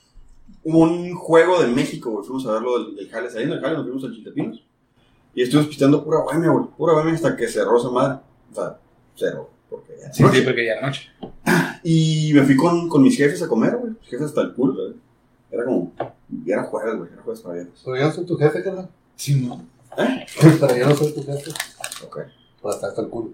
hubo 0.64 0.78
un 0.80 1.14
juego 1.14 1.62
de 1.62 1.68
México, 1.68 2.10
güey. 2.10 2.26
Fuimos 2.26 2.46
a 2.46 2.52
verlo 2.52 2.84
del, 2.84 2.96
del 2.96 3.08
Jale. 3.08 3.30
Saliendo 3.30 3.54
del 3.54 3.64
Jale, 3.64 3.76
nos 3.76 3.84
fuimos 3.84 4.04
al 4.04 4.12
Chiltepinos. 4.12 4.62
Y 5.34 5.42
estuvimos 5.42 5.68
pisteando 5.68 6.04
pura 6.04 6.20
bohemia, 6.20 6.50
güey. 6.50 6.66
Pura 6.76 6.92
bohemia 6.92 7.14
hasta 7.14 7.34
que 7.34 7.48
cerró 7.48 7.78
esa 7.78 7.90
madre. 7.90 8.18
O 8.52 8.54
sea, 8.54 8.78
cero. 9.16 9.50
Porque 9.70 9.92
ya. 10.00 10.12
Sí, 10.12 10.24
sí, 10.32 10.40
porque 10.42 10.64
ya 10.66 10.72
era 10.74 10.86
noche. 10.86 11.08
Y 11.84 12.32
me 12.34 12.42
fui 12.42 12.56
con, 12.56 12.88
con 12.88 13.02
mis 13.02 13.16
jefes 13.16 13.42
a 13.42 13.48
comer, 13.48 13.76
güey. 13.76 13.92
Mis 14.00 14.08
jefes 14.10 14.26
hasta 14.26 14.40
el 14.42 14.52
culo, 14.54 14.74
güey. 14.74 14.94
Era 15.50 15.64
como. 15.64 15.92
Era 16.46 16.64
jueves, 16.64 16.96
güey. 16.96 17.10
Era 17.12 17.22
jueves 17.22 17.40
para 17.42 17.54
viernes. 17.56 17.80
Pero 17.84 17.96
yo 17.96 18.02
no 18.04 18.12
soy 18.12 18.26
tu 18.26 18.36
jefe, 18.36 18.62
carnal. 18.62 18.88
Sí, 19.16 19.34
no. 19.46 19.64
Pero 20.60 20.76
yo 20.76 20.88
no 20.88 20.94
soy 20.96 21.12
tu 21.12 21.24
jefe. 21.24 21.50
Ok. 22.04 22.18
Por 22.60 22.72
hasta 22.74 22.88
hasta 22.88 23.02
el 23.02 23.08
culo. 23.08 23.30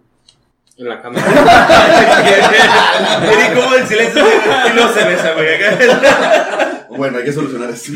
En 0.77 0.89
la 0.89 1.01
cámara. 1.01 1.25
Como 3.55 3.75
el 3.77 3.87
silencio 3.87 4.23
y 4.23 4.77
no 4.77 4.93
se 4.93 5.05
besa, 5.05 5.35
güey. 5.35 6.99
Bueno, 6.99 7.19
hay 7.19 7.25
que 7.25 7.33
solucionar 7.33 7.71
esto. 7.71 7.93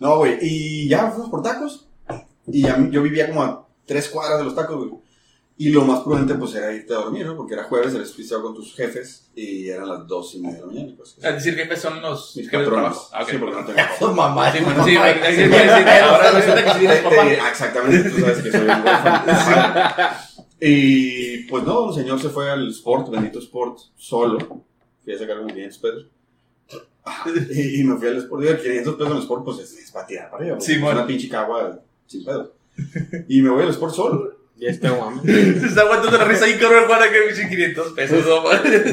no, 0.00 0.18
güey. 0.18 0.38
Y 0.40 0.88
ya 0.88 1.08
fuimos 1.10 1.30
por 1.30 1.42
tacos. 1.42 1.86
Y 2.48 2.66
a 2.66 2.76
mí- 2.76 2.90
yo 2.90 3.02
vivía 3.02 3.28
como 3.28 3.42
a 3.42 3.66
tres 3.86 4.08
cuadras 4.08 4.38
de 4.38 4.44
los 4.44 4.54
tacos, 4.56 4.88
güey. 4.88 5.00
Y 5.60 5.68
lo 5.68 5.84
más 5.84 6.00
prudente, 6.00 6.36
pues, 6.36 6.54
era 6.54 6.72
irte 6.72 6.94
a 6.94 7.00
dormir, 7.00 7.26
¿no? 7.26 7.36
Porque 7.36 7.52
era 7.52 7.64
jueves, 7.64 7.92
eres 7.92 8.12
pisteado 8.12 8.44
con 8.44 8.54
tus 8.54 8.74
jefes. 8.74 9.28
Y 9.36 9.68
eran 9.68 9.90
las 9.90 10.06
dos 10.06 10.34
y 10.34 10.40
media 10.40 10.54
de 10.54 10.60
la 10.62 10.66
mañana, 10.68 10.92
pues. 10.96 11.18
Es 11.18 11.34
decir, 11.34 11.68
que 11.68 11.76
son 11.76 12.00
los 12.00 12.34
Mis 12.34 12.48
jefes 12.48 12.66
trabajo. 12.66 13.10
Ah. 13.12 13.26
Sí, 13.28 13.36
porque 13.36 13.56
no 13.56 13.66
tengo 13.66 13.78
Son 13.98 14.16
mamás. 14.16 14.56
Sí, 14.56 14.64
bueno, 14.64 14.82
sí, 14.86 14.94
decir, 14.94 15.50
decir, 15.50 15.88
ahora 16.02 16.30
resulta 16.30 16.64
que 16.64 16.72
sí 16.72 16.78
tienes 16.78 17.00
papá. 17.00 17.30
Exactamente, 17.50 18.08
tú 18.08 18.20
sabes 18.20 18.38
que 18.38 18.50
soy 18.52 18.60
un 18.62 18.68
huérfano. 18.68 20.16
Y 20.62 21.44
pues 21.44 21.64
no, 21.64 21.82
un 21.82 21.94
señor 21.94 22.18
se 22.20 22.30
fue 22.30 22.50
al 22.50 22.66
Sport, 22.68 23.10
bendito 23.10 23.38
Sport, 23.38 23.80
solo. 23.96 24.64
Fui 25.04 25.12
a 25.12 25.18
sacar 25.18 25.36
como 25.36 25.48
500 25.48 25.78
pesos. 25.78 26.06
Y, 27.54 27.80
y 27.80 27.84
me 27.84 27.98
fui 27.98 28.08
al 28.08 28.16
Sport. 28.16 28.42
Digo, 28.42 28.56
500 28.56 28.94
pesos 28.94 29.10
en 29.10 29.16
el 29.16 29.22
Sport, 29.24 29.44
pues 29.44 29.58
es, 29.58 29.72
es 29.74 29.90
para 29.90 30.06
tirar 30.06 30.30
para 30.30 30.42
arriba. 30.42 30.58
Sí, 30.58 30.78
bueno. 30.78 31.00
una 31.00 31.06
pinche 31.06 31.28
cagua 31.28 31.80
sin 32.06 32.24
pedos. 32.24 32.48
Y 33.28 33.42
me 33.42 33.50
voy 33.50 33.64
al 33.64 33.68
Sport 33.68 33.94
solo. 33.94 34.39
Y 34.60 34.66
este 34.68 34.90
guamo. 34.90 35.22
Se 35.24 35.66
está 35.66 35.80
aguantando 35.80 36.18
la 36.18 36.24
risa 36.24 36.44
ahí, 36.44 36.58
cabrón, 36.58 36.84
Juan, 36.86 37.00
que 37.10 37.42
me 37.42 37.48
500 37.48 37.92
pesos. 37.92 38.26
No, 38.26 38.42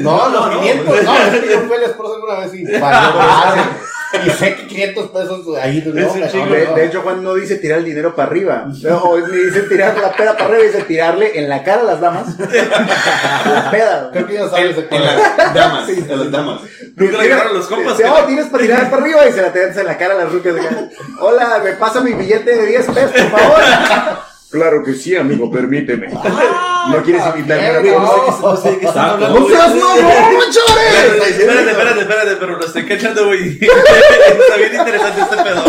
No, 0.00 0.28
los 0.30 0.54
no, 0.54 0.60
500. 0.62 0.86
güey. 0.86 1.04
No, 1.04 1.16
es 1.18 1.40
que 1.40 1.48
yo 1.50 1.60
fui 1.60 1.76
al 1.76 1.82
esposo 1.82 2.14
alguna 2.14 2.40
vez 2.40 2.54
y. 2.54 2.64
Y 4.26 4.30
sé 4.30 4.56
que 4.56 4.66
500 4.68 5.10
pesos 5.10 5.46
ahí 5.60 5.82
no, 5.84 5.92
no, 5.92 6.16
no, 6.16 6.50
De, 6.50 6.64
no. 6.64 6.74
de 6.74 6.86
hecho, 6.86 7.02
Juan 7.02 7.22
no 7.22 7.34
dice 7.34 7.56
tirar 7.56 7.80
el 7.80 7.84
dinero 7.84 8.14
para 8.16 8.30
arriba. 8.30 8.66
No, 8.82 9.18
ni 9.18 9.36
dice 9.36 9.60
tirar 9.64 9.98
la 9.98 10.12
peda 10.12 10.32
para 10.32 10.46
arriba, 10.46 10.62
dice 10.64 10.82
tirarle 10.84 11.38
en 11.38 11.46
la 11.50 11.62
cara 11.62 11.82
a 11.82 11.84
las 11.84 12.00
damas. 12.00 12.38
La 12.38 13.68
peda. 13.70 14.08
Creo 14.10 14.26
que 14.26 14.32
ya 14.32 14.48
sabes 14.48 14.76
de 14.76 14.86
En 14.90 15.04
las 15.04 15.54
damas, 15.54 15.88
en 15.90 16.08
las 16.08 16.30
damas. 16.30 16.60
Nunca 16.96 17.16
le 17.18 17.22
llegaron 17.22 17.54
los 17.54 17.66
compas. 17.66 17.98
Sí, 17.98 18.02
oh, 18.08 18.24
tienes 18.24 18.46
para 18.46 18.62
tirar 18.62 18.90
para 18.90 19.02
arriba 19.02 19.28
y 19.28 19.32
se 19.32 19.42
la 19.42 19.52
te 19.52 19.62
en 19.78 19.86
la 19.86 19.98
cara 19.98 20.14
a 20.14 20.18
las 20.24 20.32
rucas. 20.32 20.54
de 20.54 20.60
acá. 20.62 20.88
Hola, 21.20 21.60
me 21.62 21.72
pasa 21.72 22.00
mi 22.00 22.14
billete 22.14 22.56
de 22.56 22.66
10 22.66 22.86
pesos, 22.86 23.10
por 23.12 23.40
favor. 23.40 24.27
Claro 24.50 24.82
que 24.82 24.94
sí, 24.94 25.14
amigo, 25.14 25.50
permíteme. 25.50 26.08
¿No 26.88 27.02
quieres 27.02 27.22
invitarme 27.34 27.66
a 27.66 27.72
la 27.74 27.82
no. 27.82 28.54
Exacto. 28.54 29.28
¡No 29.28 29.48
seas 29.48 29.74
mamón, 29.74 30.46
chores! 30.50 31.38
Espérate, 31.38 31.70
espérate, 31.70 32.00
espérate, 32.00 32.36
pero 32.36 32.56
lo 32.56 32.64
estoy 32.64 32.86
cachando, 32.86 33.26
güey. 33.26 33.58
Está 33.60 34.56
bien 34.56 34.74
interesante 34.74 35.20
este 35.20 35.36
pedo. 35.36 35.64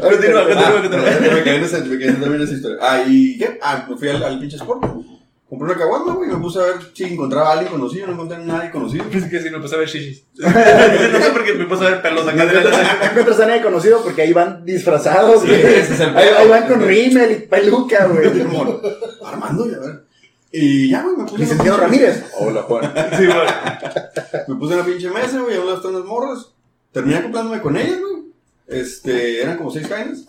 Continúa, 0.00 0.44
continúa, 0.44 0.72
continúa. 0.72 1.10
Me 1.20 1.42
quedé 1.44 1.56
en 1.56 1.64
esa, 1.64 1.78
en 1.78 2.42
historia. 2.42 2.78
Ah, 2.80 3.02
¿y 3.06 3.38
qué? 3.38 3.58
Ah, 3.62 3.86
me 3.88 3.96
fui 3.96 4.08
al, 4.08 4.24
al 4.24 4.40
pinche 4.40 4.56
Sport. 4.56 5.19
Compré 5.60 5.76
una 5.76 5.84
caguama, 5.84 6.14
güey, 6.14 6.30
me 6.30 6.36
puse 6.38 6.58
a 6.58 6.62
ver 6.62 6.76
si 6.94 7.04
encontraba 7.04 7.50
a 7.50 7.52
alguien 7.52 7.70
conocido. 7.70 8.06
No 8.06 8.14
encontré 8.14 8.38
a 8.38 8.40
nadie 8.40 8.70
conocido. 8.70 9.04
Es 9.12 9.24
que 9.26 9.42
sí, 9.42 9.50
me 9.50 9.60
puse 9.60 9.74
a 9.74 9.78
ver 9.78 9.88
shishis. 9.88 10.24
No 10.38 10.48
sé 10.48 11.30
por 11.34 11.44
qué 11.44 11.52
me 11.52 11.66
puse 11.66 11.84
a 11.86 11.90
ver 11.90 12.00
pelos 12.00 12.26
acá. 12.26 12.46
de 12.46 12.64
la- 12.64 12.70
No 12.70 13.04
encuentras 13.10 13.40
a 13.40 13.46
nadie 13.46 13.60
conocido 13.60 14.02
porque 14.02 14.22
ahí 14.22 14.32
van 14.32 14.64
disfrazados, 14.64 15.44
güey. 15.44 15.60
ese 15.60 15.92
es 15.92 16.00
el 16.00 16.16
ahí, 16.16 16.48
van 16.48 16.66
con 16.66 16.80
rímel 16.80 17.30
y 17.32 17.34
peluca, 17.46 18.06
güey. 18.06 18.26
Armando, 19.22 19.70
ya 19.70 19.78
ver. 19.80 20.04
Y 20.50 20.88
ya, 20.88 21.02
güey, 21.02 21.16
me 21.18 21.24
puse. 21.24 21.36
Licenciado 21.36 21.76
Ramírez. 21.76 22.24
Hola, 22.38 22.62
Juan. 22.62 22.94
Sí, 23.18 23.26
güey. 23.26 24.48
Me 24.48 24.54
puse 24.54 24.72
en 24.72 24.78
la 24.78 24.84
pinche 24.86 25.10
mesa, 25.10 25.40
güey, 25.42 25.56
a 25.56 25.60
un 25.60 25.66
lado 25.66 25.76
están 25.76 25.92
las 25.92 26.04
morras. 26.04 26.54
Terminé 26.90 27.18
acoplándome 27.18 27.60
con 27.60 27.76
ellas, 27.76 28.00
güey. 28.00 28.19
Este, 28.70 29.42
eran 29.42 29.56
como 29.58 29.70
seis 29.70 29.86
jainas. 29.88 30.24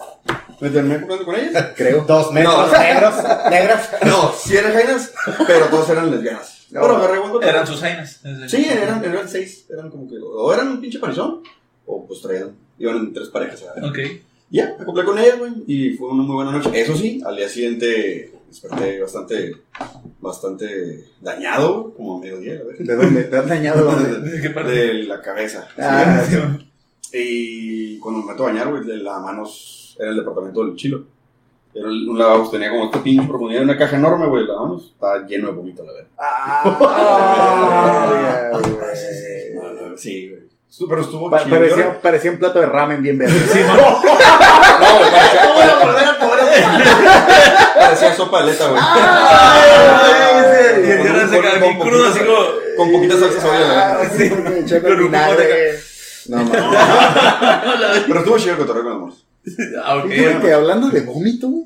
Me 0.59 0.69
terminé 0.69 0.95
acoplando 0.95 1.25
con 1.25 1.35
ellas. 1.35 1.67
Creo. 1.75 2.01
Dos 2.05 2.31
metros 2.33 2.71
No. 2.71 2.79
negros. 2.79 3.15
Negras. 3.49 3.89
No, 4.05 4.31
sí 4.33 4.57
eran 4.57 4.73
jainas, 4.73 5.11
pero 5.47 5.65
todos 5.67 5.89
eran 5.89 6.11
lesbianas. 6.11 6.67
No. 6.71 6.81
Pero 6.81 6.95
agarré 6.97 7.19
buen 7.19 7.31
cotorreo. 7.31 7.49
Eran 7.51 7.67
sus 7.67 7.79
jainas. 7.79 8.21
Sí, 8.47 8.67
eran, 8.69 9.03
eran 9.03 9.27
seis. 9.29 9.65
Eran 9.69 9.89
como 9.89 10.07
que. 10.09 10.15
O 10.19 10.53
eran 10.53 10.67
un 10.69 10.81
pinche 10.81 10.99
parizón, 10.99 11.41
o 11.85 12.07
pues 12.07 12.21
traían. 12.21 12.51
Iban 12.79 12.97
en 12.97 13.13
tres 13.13 13.27
parejas. 13.29 13.59
¿sabes? 13.59 13.83
Ok. 13.83 13.99
Ya, 14.49 14.75
me 14.77 14.83
acoplé 14.83 15.03
con 15.05 15.17
ellas, 15.19 15.37
güey. 15.39 15.51
Y 15.67 15.91
fue 15.97 16.09
una 16.09 16.23
muy 16.23 16.35
buena 16.35 16.51
noche. 16.51 16.69
Eso 16.73 16.95
sí, 16.95 17.21
al 17.25 17.35
día 17.37 17.47
siguiente 17.49 18.31
desperté 18.49 18.99
bastante. 19.01 19.51
Bastante 20.19 21.05
dañado, 21.19 21.93
como 21.95 22.17
a 22.17 22.19
mediodía, 22.21 22.53
a 22.59 22.63
ver. 22.63 22.77
¿De 22.77 22.95
dónde? 22.95 23.23
¿Te 23.23 23.37
has 23.37 23.47
dañado 23.47 23.85
dónde? 23.85 24.39
¿Qué 24.41 24.49
parte? 24.51 24.71
De 24.71 24.93
la 25.05 25.19
cabeza. 25.21 25.67
Ah, 25.79 26.21
Sí. 26.29 26.35
Y 27.13 27.97
cuando 27.99 28.21
me 28.21 28.31
meto 28.31 28.43
a 28.43 28.47
bañar, 28.51 28.67
güey, 28.69 28.81
el 28.89 29.03
lavamanos 29.03 29.95
era 29.99 30.09
el 30.11 30.17
departamento 30.17 30.63
del 30.65 30.75
chilo. 30.75 31.03
Era 31.73 31.87
el- 31.87 32.07
un 32.09 32.17
lavabo, 32.19 32.49
tenía 32.49 32.69
como 32.69 32.85
esta 32.85 33.01
pinche 33.01 33.27
profundidad, 33.27 33.63
una 33.63 33.77
caja 33.77 33.95
enorme, 33.97 34.27
güey, 34.27 34.41
el 34.43 34.47
lavamanos. 34.49 34.91
Estaba 34.93 35.25
lleno 35.25 35.47
de 35.47 35.53
vómito, 35.53 35.83
la 35.85 35.93
verdad. 35.93 36.07
Ah, 36.17 36.63
güey. 38.51 38.71
No, 39.55 39.89
no, 39.89 39.97
Sí, 39.97 40.29
güey. 40.29 40.41
Pero 40.89 41.01
estuvo 41.01 41.29
Pa- 41.29 41.43
chido. 41.43 41.55
parecía, 41.57 42.01
parecía 42.01 42.31
un 42.31 42.37
plato 42.39 42.59
de 42.59 42.65
ramen 42.65 43.03
bien 43.03 43.17
verde. 43.17 43.33
No, 43.35 43.39
güey, 44.99 45.11
parecía, 45.11 45.41
¿Cómo 45.43 45.53
voy 45.55 45.63
a 45.63 45.75
volver 45.85 46.05
al 46.05 46.17
pobre? 46.17 46.41
parecía 47.75 48.13
sopa 48.15 48.37
de 48.37 48.43
aleta, 48.43 48.67
güey. 48.69 48.81
Sí, 50.41 50.81
sí, 50.81 51.29
se 51.29 51.41
bien 51.41 51.59
con 51.77 51.87
crudo, 51.87 52.07
así 52.07 52.19
como. 52.19 52.37
Con 52.77 52.91
poquita 52.93 53.17
salsa 53.19 53.41
soya, 53.41 53.91
Ah, 53.91 53.97
güey. 53.97 54.09
sí, 54.17 54.29
con 54.81 54.97
vinagre. 54.97 55.79
No, 56.27 56.37
mames. 56.37 56.61
Pero 58.07 58.19
estuvo 58.19 58.37
chido 58.37 58.51
el 58.53 58.57
cotorreo 58.59 58.83
con 58.83 58.91
amor. 58.93 59.13
Ah, 59.83 59.97
ok. 59.97 60.09
Fíjate 60.11 60.45
que 60.47 60.53
hablando 60.53 60.89
de 60.89 61.01
vómito, 61.01 61.47
güey. 61.49 61.65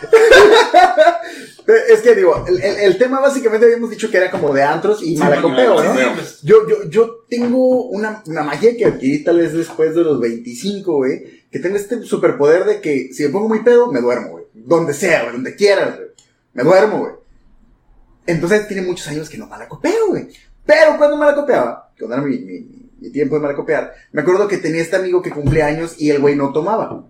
Es 1.90 2.00
que 2.00 2.14
digo, 2.14 2.44
el, 2.48 2.62
el- 2.62 2.76
el 2.78 2.98
tema 2.98 3.20
básicamente 3.20 3.66
habíamos 3.66 3.90
dicho 3.90 4.10
que 4.10 4.16
era 4.16 4.30
como 4.30 4.54
de 4.54 4.62
antros 4.62 5.02
y 5.02 5.08
Sí, 5.08 5.16
malacopeo, 5.18 5.82
¿no? 5.84 5.94
Yo, 6.42 6.66
yo, 6.66 6.84
yo 6.88 7.24
tengo 7.28 7.84
una, 7.88 8.22
una 8.26 8.42
magia 8.42 8.74
que 8.74 8.86
adquirí 8.86 9.22
tal 9.22 9.36
vez 9.38 9.52
después 9.52 9.94
de 9.94 10.02
los 10.02 10.18
25, 10.18 10.92
güey. 10.94 11.46
Que 11.50 11.58
tengo 11.58 11.76
este 11.76 12.02
superpoder 12.04 12.64
de 12.64 12.80
que 12.80 13.10
si 13.12 13.24
me 13.24 13.28
pongo 13.30 13.48
muy 13.48 13.62
pedo, 13.62 13.92
me 13.92 14.00
duermo, 14.00 14.30
güey. 14.30 14.44
Donde 14.54 14.94
sea, 14.94 15.22
güey, 15.24 15.34
donde 15.34 15.56
quieras, 15.56 15.96
güey. 15.96 16.08
Me 16.54 16.62
duermo, 16.62 17.00
güey. 17.00 17.12
Entonces 18.26 18.66
tiene 18.66 18.82
muchos 18.82 19.06
años 19.08 19.28
que 19.28 19.36
no 19.36 19.46
malacopeo, 19.46 20.08
güey. 20.08 20.28
Pero 20.64 20.96
cuando 20.96 21.18
malacopeaba, 21.18 21.90
cuando 21.98 22.16
era 22.16 22.24
mi, 22.24 22.38
mi, 22.38 22.60
mi 22.60 22.77
tiempo 23.12 23.36
de 23.36 23.42
malacopear, 23.42 23.92
me 24.12 24.22
acuerdo 24.22 24.48
que 24.48 24.58
tenía 24.58 24.82
este 24.82 24.96
amigo 24.96 25.22
que 25.22 25.30
cumplía 25.30 25.66
años 25.66 25.94
y 25.98 26.10
el 26.10 26.20
güey 26.20 26.36
no 26.36 26.52
tomaba. 26.52 27.06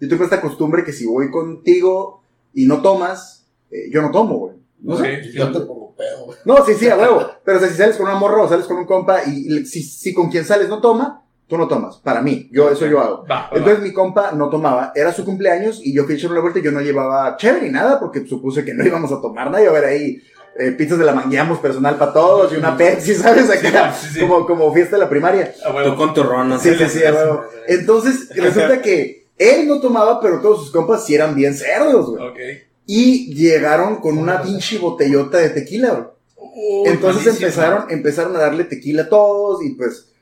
Yo 0.00 0.08
tengo 0.08 0.24
esta 0.24 0.40
costumbre 0.40 0.84
que 0.84 0.92
si 0.92 1.06
voy 1.06 1.30
contigo 1.30 2.22
y 2.54 2.66
no 2.66 2.80
tomas, 2.80 3.46
eh, 3.70 3.90
yo 3.90 4.02
no 4.02 4.10
tomo, 4.10 4.38
güey. 4.38 4.56
¿No 4.80 4.96
sé? 4.96 5.18
Ok. 5.18 5.22
Yo 5.34 5.52
te 5.52 5.60
pongo 5.60 5.94
pedo, 5.94 6.24
güey. 6.26 6.38
No, 6.44 6.64
sí, 6.64 6.74
sí, 6.74 6.88
a 6.88 6.96
huevo. 6.96 7.26
Pero 7.44 7.58
o 7.58 7.60
sea, 7.60 7.68
si 7.68 7.76
sales 7.76 7.96
con 7.96 8.06
una 8.06 8.18
morra 8.18 8.42
o 8.42 8.48
sales 8.48 8.66
con 8.66 8.78
un 8.78 8.86
compa 8.86 9.24
y, 9.26 9.58
y 9.58 9.66
si, 9.66 9.82
si 9.82 10.14
con 10.14 10.30
quien 10.30 10.44
sales 10.44 10.68
no 10.68 10.80
toma, 10.80 11.22
tú 11.46 11.58
no 11.58 11.68
tomas. 11.68 11.98
Para 11.98 12.22
mí, 12.22 12.48
yo 12.50 12.70
eso 12.70 12.86
yo 12.86 13.00
hago. 13.00 13.26
Va, 13.30 13.50
va, 13.50 13.50
Entonces 13.52 13.82
mi 13.82 13.92
compa 13.92 14.32
no 14.32 14.48
tomaba, 14.48 14.92
era 14.94 15.12
su 15.12 15.24
cumpleaños 15.24 15.80
y 15.84 15.92
yo 15.92 16.04
fui 16.04 16.14
a 16.14 16.16
echar 16.16 16.30
una 16.30 16.40
vuelta 16.40 16.60
y 16.60 16.62
yo 16.62 16.72
no 16.72 16.80
llevaba 16.80 17.36
chévere 17.36 17.66
ni 17.66 17.72
nada 17.72 18.00
porque 18.00 18.26
supuse 18.26 18.64
que 18.64 18.72
no 18.72 18.86
íbamos 18.86 19.12
a 19.12 19.20
tomar 19.20 19.50
nada. 19.50 19.62
Iba 19.62 19.70
a 19.70 19.80
ver 19.80 19.84
ahí 19.84 20.22
eh, 20.58 20.72
pizzas 20.72 20.98
de 20.98 21.04
la 21.04 21.12
mangueamos 21.12 21.58
personal 21.60 21.96
para 21.96 22.12
todos 22.12 22.52
y 22.52 22.56
una 22.56 22.76
Pepsi, 22.76 23.14
¿sabes? 23.14 23.48
Acá, 23.50 23.92
Sí, 23.92 24.06
sí, 24.08 24.14
sí. 24.14 24.20
Como, 24.20 24.46
como 24.46 24.72
fiesta 24.74 24.96
de 24.96 25.02
la 25.02 25.08
primaria. 25.08 25.54
va. 25.74 25.80
A 25.80 25.84
Tú 25.84 25.96
con 25.96 26.12
tu 26.14 26.22
ron, 26.22 26.48
¿no? 26.48 26.58
Sí, 26.58 26.74
sí, 26.76 26.88
sí, 26.88 27.04
a 27.04 27.12
huevo. 27.14 27.44
Entonces 27.66 28.28
resulta 28.34 28.82
que 28.82 29.28
él 29.38 29.66
no 29.68 29.80
tomaba, 29.80 30.20
pero 30.20 30.40
todos 30.40 30.60
sus 30.60 30.70
compas 30.70 31.04
sí 31.06 31.14
eran 31.14 31.34
bien 31.34 31.54
cerdos, 31.54 32.10
güey. 32.10 32.28
Ok. 32.28 32.38
Y 32.86 33.32
llegaron 33.34 33.96
con 34.00 34.18
una 34.18 34.42
pinche 34.42 34.78
botellota 34.78 35.38
de 35.38 35.50
tequila, 35.50 35.90
güey. 35.90 36.04
Uy, 36.52 36.88
Entonces 36.88 37.24
malísimo. 37.26 37.46
empezaron, 37.46 37.90
empezaron 37.90 38.36
a 38.36 38.40
darle 38.40 38.64
tequila 38.64 39.02
a 39.02 39.08
todos 39.08 39.62
y 39.64 39.70
pues 39.74 40.12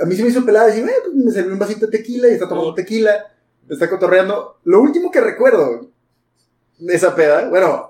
a 0.00 0.04
mí 0.04 0.14
se 0.14 0.22
me 0.22 0.28
hizo 0.28 0.44
pelada 0.44 0.66
decir, 0.66 0.84
eh, 0.84 0.92
pues 1.02 1.14
me 1.14 1.32
salió 1.32 1.52
un 1.52 1.58
vasito 1.58 1.86
de 1.86 1.98
tequila 1.98 2.28
y 2.28 2.32
está 2.32 2.48
tomando 2.48 2.74
tequila, 2.74 3.26
está 3.68 3.88
cotorreando. 3.88 4.58
Lo 4.64 4.80
último 4.80 5.10
que 5.10 5.20
recuerdo 5.20 5.88
de 6.78 6.94
esa 6.94 7.14
peda, 7.14 7.48
bueno, 7.48 7.89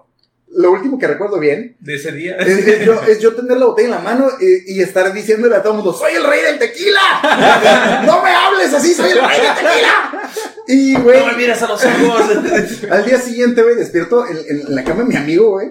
lo 0.53 0.73
último 0.73 0.99
que 0.99 1.07
recuerdo 1.07 1.39
bien 1.39 1.77
De 1.81 1.95
ese 1.95 2.13
día. 2.13 2.37
es, 2.37 2.67
es 2.67 2.85
yo, 2.85 3.01
es 3.09 3.21
yo 3.21 3.35
tener 3.35 3.57
la 3.57 3.67
botella 3.67 3.89
en 3.89 3.95
la 3.95 4.01
mano 4.01 4.29
y, 4.41 4.75
y 4.75 4.83
estar 4.83 5.13
diciéndole 5.13 5.55
a 5.55 5.63
todo 5.63 5.73
el 5.75 5.77
mundo, 5.79 5.93
soy 5.93 6.15
el 6.15 6.25
rey 6.25 6.43
del 6.43 6.59
tequila, 6.59 8.03
no 8.07 8.23
me 8.23 8.31
hables 8.31 8.75
así, 8.75 8.93
soy 8.95 9.11
el 9.13 9.21
rey 9.21 9.41
del 9.41 9.55
tequila. 9.55 10.31
Y 10.67 10.95
güey, 10.97 11.21
No 11.21 11.27
me 11.27 11.37
mires 11.37 11.63
a 11.63 11.69
los 11.69 11.85
ojos. 11.85 12.23
al 12.91 13.05
día 13.05 13.19
siguiente, 13.21 13.63
güey, 13.63 13.77
despierto 13.77 14.27
en, 14.27 14.39
en 14.49 14.75
la 14.75 14.85
cama 14.85 15.03
de 15.03 15.09
mi 15.09 15.17
amigo, 15.17 15.51
güey. 15.51 15.71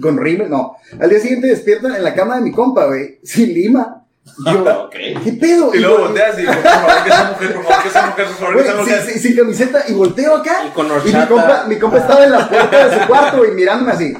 Con 0.00 0.18
rímel, 0.18 0.50
no. 0.50 0.76
Al 0.98 1.08
día 1.08 1.20
siguiente 1.20 1.46
despierto 1.46 1.86
en 1.86 2.02
la 2.02 2.14
cama 2.14 2.36
de 2.36 2.42
mi 2.42 2.52
compa, 2.52 2.86
güey. 2.86 3.20
Sin 3.22 3.54
lima. 3.54 4.03
Y 4.26 4.52
Yo, 4.52 4.84
Ok. 4.86 4.92
¿qué 5.22 5.32
pedo? 5.38 5.74
y 5.74 5.78
luego 5.78 5.96
yo- 5.98 6.02
volteas 6.06 6.38
y 6.38 6.44
por 6.44 6.54
favor, 6.56 7.02
que 7.04 7.08
esa 7.10 7.24
mujer, 7.24 7.54
por 7.54 7.64
favor, 7.64 7.82
que 7.82 7.88
esa 7.88 8.06
mujer, 8.06 8.26
por 8.26 8.34
favor, 8.36 8.48
que 8.48 8.54
güey, 8.62 8.66
esa 8.68 8.76
mujer. 8.80 9.02
sin, 9.02 9.12
sin- 9.12 9.22
sin 9.22 9.36
camiseta 9.36 9.84
y 9.88 9.92
volteo 9.92 10.36
acá. 10.36 10.64
Y 10.66 10.70
con 10.70 10.86
Y 10.86 10.88
mi 10.88 10.94
horchata. 10.96 11.28
compa, 11.28 11.64
mi 11.68 11.78
compa 11.78 11.98
estaba 11.98 12.24
en 12.24 12.30
la 12.32 12.48
puerta 12.48 12.88
de 12.88 13.00
su 13.00 13.06
cuarto, 13.06 13.36
güey, 13.38 13.50
mirándome 13.52 13.92
así. 13.92 14.14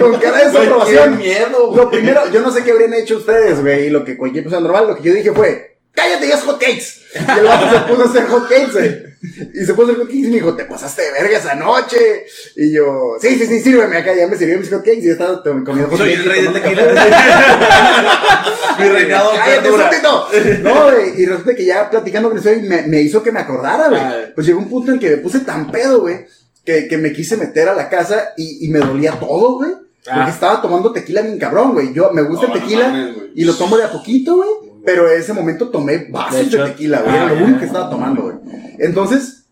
Con 0.00 0.18
cara 0.18 0.38
de 0.38 0.44
desaprobación. 0.50 1.16
miedo, 1.18 1.72
Lo 1.76 1.88
primero, 1.90 2.28
yo 2.32 2.40
no 2.40 2.50
sé 2.50 2.64
qué 2.64 2.72
habrían 2.72 2.92
hecho 2.94 3.18
ustedes, 3.18 3.60
güey, 3.60 3.86
y 3.86 3.90
lo 3.90 4.04
que 4.04 4.16
cualquier 4.16 4.42
persona 4.44 4.62
normal, 4.66 4.88
lo 4.88 4.96
que 4.96 5.02
yo 5.04 5.14
dije 5.14 5.32
fue, 5.32 5.73
cállate, 5.94 6.28
ya 6.28 6.34
es 6.36 6.42
hot 6.42 6.60
cakes. 6.60 6.84
Y 7.14 7.38
el 7.38 7.44
vato 7.44 7.70
se 7.70 7.78
puso 7.92 8.02
a 8.02 8.04
hacer 8.06 8.26
hot 8.26 8.48
cakes, 8.48 8.72
güey. 8.72 9.14
Y 9.54 9.64
se 9.64 9.72
puso 9.74 9.88
a 9.88 9.92
hacer 9.92 9.96
hot 9.98 10.06
cakes 10.08 10.18
y 10.18 10.22
me 10.28 10.34
dijo, 10.36 10.54
te 10.56 10.64
pasaste 10.64 11.02
de 11.02 11.12
verga 11.12 11.38
esa 11.38 11.54
noche. 11.54 12.26
Y 12.56 12.72
yo, 12.74 13.16
sí, 13.20 13.36
sí, 13.38 13.46
sí, 13.46 13.60
sírveme 13.60 13.96
acá, 13.98 14.14
ya 14.14 14.26
me 14.26 14.36
sirvió 14.36 14.58
mis 14.58 14.68
hot 14.70 14.80
cakes 14.84 14.98
y 15.00 15.06
yo 15.06 15.12
estaba 15.12 15.42
comiendo 15.42 15.88
hot 15.88 15.98
Soy 15.98 16.12
el 16.12 16.24
rey 16.24 16.42
del 16.42 16.52
tequila. 16.52 16.82
Mi 18.78 18.88
reinado 18.88 19.30
¡Cállate, 19.36 19.68
estúpido! 19.68 20.28
No, 20.62 20.90
güey, 20.90 21.20
y 21.22 21.26
resulta 21.26 21.54
que 21.54 21.64
ya 21.64 21.88
platicando 21.90 22.30
con 22.30 22.40
güey 22.40 22.62
me, 22.62 22.82
me 22.82 23.00
hizo 23.00 23.22
que 23.22 23.30
me 23.32 23.40
acordara, 23.40 23.88
güey. 23.88 24.00
Ah. 24.00 24.16
Pues 24.34 24.46
llegó 24.46 24.58
un 24.58 24.68
punto 24.68 24.92
en 24.92 24.98
que 24.98 25.10
me 25.10 25.16
puse 25.18 25.40
tan 25.40 25.70
pedo, 25.70 26.00
güey, 26.00 26.26
que, 26.64 26.88
que 26.88 26.98
me 26.98 27.12
quise 27.12 27.36
meter 27.36 27.68
a 27.68 27.74
la 27.74 27.88
casa 27.88 28.32
y, 28.36 28.66
y 28.66 28.68
me 28.68 28.80
dolía 28.80 29.12
todo, 29.12 29.56
güey. 29.58 29.70
Porque 29.70 30.20
Ah. 30.20 30.28
estaba 30.28 30.60
tomando 30.60 30.92
tequila 30.92 31.22
bien 31.22 31.38
cabrón, 31.38 31.72
güey. 31.72 31.94
Yo 31.94 32.10
me 32.12 32.20
gusta 32.22 32.48
No, 32.48 32.54
el 32.54 32.60
no 32.60 32.66
tequila 32.66 32.88
mames, 32.88 33.14
güey. 33.14 33.30
y 33.36 33.44
lo 33.44 33.54
tomo 33.54 33.76
de 33.78 33.84
a 33.84 33.92
poquito, 33.92 34.36
güey. 34.36 34.50
Pero 34.84 35.10
en 35.10 35.18
ese 35.20 35.32
momento 35.32 35.70
tomé 35.70 36.06
vasos 36.10 36.50
De 36.50 36.58
tequila, 36.58 37.00
güey. 37.00 37.14
Era 37.14 37.24
Ah, 37.24 37.28
lo 37.30 37.34
ya. 37.36 37.42
único 37.44 37.58
que 37.60 37.66
estaba 37.66 37.88
tomando, 37.90 38.22
güey. 38.22 38.36
Entonces, 38.78 39.44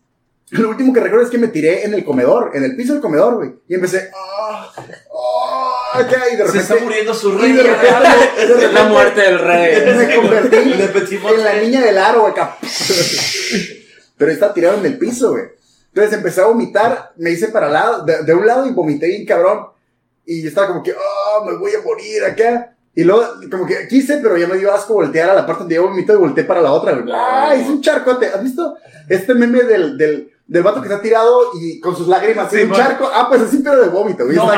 lo 0.51 0.69
último 0.69 0.93
que 0.93 0.99
recuerdo 0.99 1.25
es 1.25 1.31
que 1.31 1.37
me 1.39 1.47
tiré 1.47 1.85
en 1.85 1.93
el 1.95 2.03
comedor, 2.05 2.51
en 2.53 2.63
el 2.63 2.75
piso 2.75 2.93
del 2.93 3.01
comedor, 3.01 3.35
güey. 3.37 3.55
Y 3.67 3.73
empecé, 3.75 4.11
ah, 4.15 4.71
ah, 4.77 5.99
acá, 5.99 6.23
y 6.31 6.35
de 6.35 6.47
Se 6.47 6.57
está 6.59 6.73
repente. 6.75 6.83
muriendo 6.83 7.13
su 7.15 7.33
y 7.33 7.37
rey. 7.41 7.51
de 7.53 7.63
repente, 7.63 7.97
de 8.37 8.43
Es 8.43 8.49
la 8.49 8.55
repente 8.67 8.83
muerte 8.93 9.21
del 9.21 9.39
rey. 9.39 9.95
me 10.07 10.15
convertí 10.15 10.55
en 11.35 11.43
la 11.43 11.53
niña 11.61 11.81
del 11.81 11.97
aro, 11.97 12.21
güey, 12.21 12.31
acá. 12.33 12.57
Pero 14.17 14.31
está 14.31 14.53
tirado 14.53 14.77
en 14.77 14.85
el 14.85 14.97
piso, 14.99 15.31
güey. 15.31 15.45
Entonces 15.87 16.13
empecé 16.13 16.41
a 16.41 16.45
vomitar, 16.45 17.11
me 17.17 17.31
hice 17.31 17.49
para 17.49 17.69
lado, 17.69 18.03
de, 18.05 18.23
de 18.23 18.33
un 18.33 18.45
lado 18.47 18.65
y 18.67 18.71
vomité 18.71 19.07
bien 19.07 19.25
cabrón. 19.25 19.67
Y 20.25 20.41
yo 20.41 20.49
estaba 20.49 20.67
como 20.67 20.81
que, 20.83 20.91
ah, 20.91 21.43
me 21.45 21.55
voy 21.57 21.71
a 21.73 21.81
morir 21.81 22.23
acá. 22.23 22.75
Y 22.95 23.03
luego, 23.03 23.23
como 23.49 23.65
que 23.65 23.87
quise, 23.87 24.19
pero 24.21 24.37
ya 24.37 24.47
me 24.47 24.57
dio 24.57 24.73
asco 24.73 24.93
voltear 24.93 25.29
a 25.29 25.33
la 25.33 25.45
parte 25.45 25.61
donde 25.61 25.75
yo 25.75 25.87
vomito 25.87 26.13
y 26.13 26.17
volteé 26.17 26.43
para 26.43 26.61
la 26.61 26.71
otra. 26.71 27.03
Ah, 27.11 27.55
hice 27.55 27.71
un 27.71 27.81
charcote. 27.81 28.27
¿Has 28.27 28.43
visto 28.43 28.77
este 29.09 29.33
meme 29.33 29.63
del, 29.63 29.97
del, 29.97 30.32
del 30.45 30.61
vato 30.61 30.81
que 30.81 30.89
está 30.89 31.01
tirado 31.01 31.51
y 31.59 31.79
con 31.79 31.95
sus 31.95 32.07
lágrimas 32.07 32.49
Sí, 32.51 32.57
en 32.57 32.63
un 32.63 32.69
bueno. 32.71 32.83
charco? 32.85 33.09
Ah, 33.13 33.27
pues 33.29 33.41
así, 33.43 33.59
pero 33.63 33.81
de 33.81 33.87
vómito, 33.89 34.25
güey. 34.25 34.35
No 34.35 34.51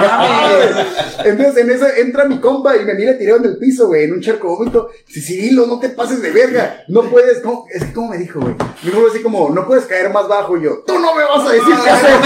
entonces 1.24 1.58
en 1.58 1.70
eso 1.70 1.86
entra 1.96 2.26
mi 2.26 2.40
compa 2.40 2.76
y 2.76 2.84
me 2.86 2.96
mira 2.96 3.16
tirado 3.18 3.38
en 3.40 3.46
el 3.46 3.58
piso, 3.58 3.88
güey, 3.88 4.06
en 4.06 4.14
un 4.14 4.22
charco 4.22 4.50
de 4.50 4.56
vómito. 4.56 4.90
Si 5.08 5.22
Cirilo, 5.22 5.68
no 5.68 5.80
te 5.80 5.90
pases 5.90 6.22
de 6.22 6.32
verga. 6.32 6.84
No 6.88 7.04
puedes, 7.04 7.40
¿cómo? 7.42 7.66
Es 7.72 7.84
que 7.86 7.94
como 7.94 8.10
me 8.10 8.18
dijo, 8.18 8.40
güey. 8.40 8.56
Me 8.84 8.92
dijo 8.92 9.08
así 9.10 9.22
como, 9.22 9.50
no 9.52 9.66
puedes 9.68 9.86
caer 9.86 10.10
más 10.12 10.28
bajo. 10.28 10.58
Y 10.58 10.64
yo, 10.64 10.84
tú 10.86 10.98
no 11.00 11.14
me 11.16 11.24
vas 11.24 11.48
a 11.48 11.52
decir 11.54 11.76
qué 11.84 11.90
hacer. 11.90 12.16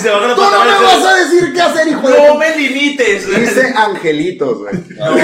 Se 0.00 0.08
Tú 0.08 0.42
no 0.42 0.64
me 0.64 0.84
vas 0.84 1.04
a 1.04 1.14
decir 1.16 1.52
qué 1.52 1.60
hacer, 1.60 1.88
hijo 1.88 2.08
de 2.08 2.16
No 2.18 2.34
pu-". 2.34 2.38
me 2.38 2.56
limites. 2.56 3.26
Dice 3.28 3.72
angelitos, 3.76 4.58
güey. 4.58 4.74
No, 4.96 5.16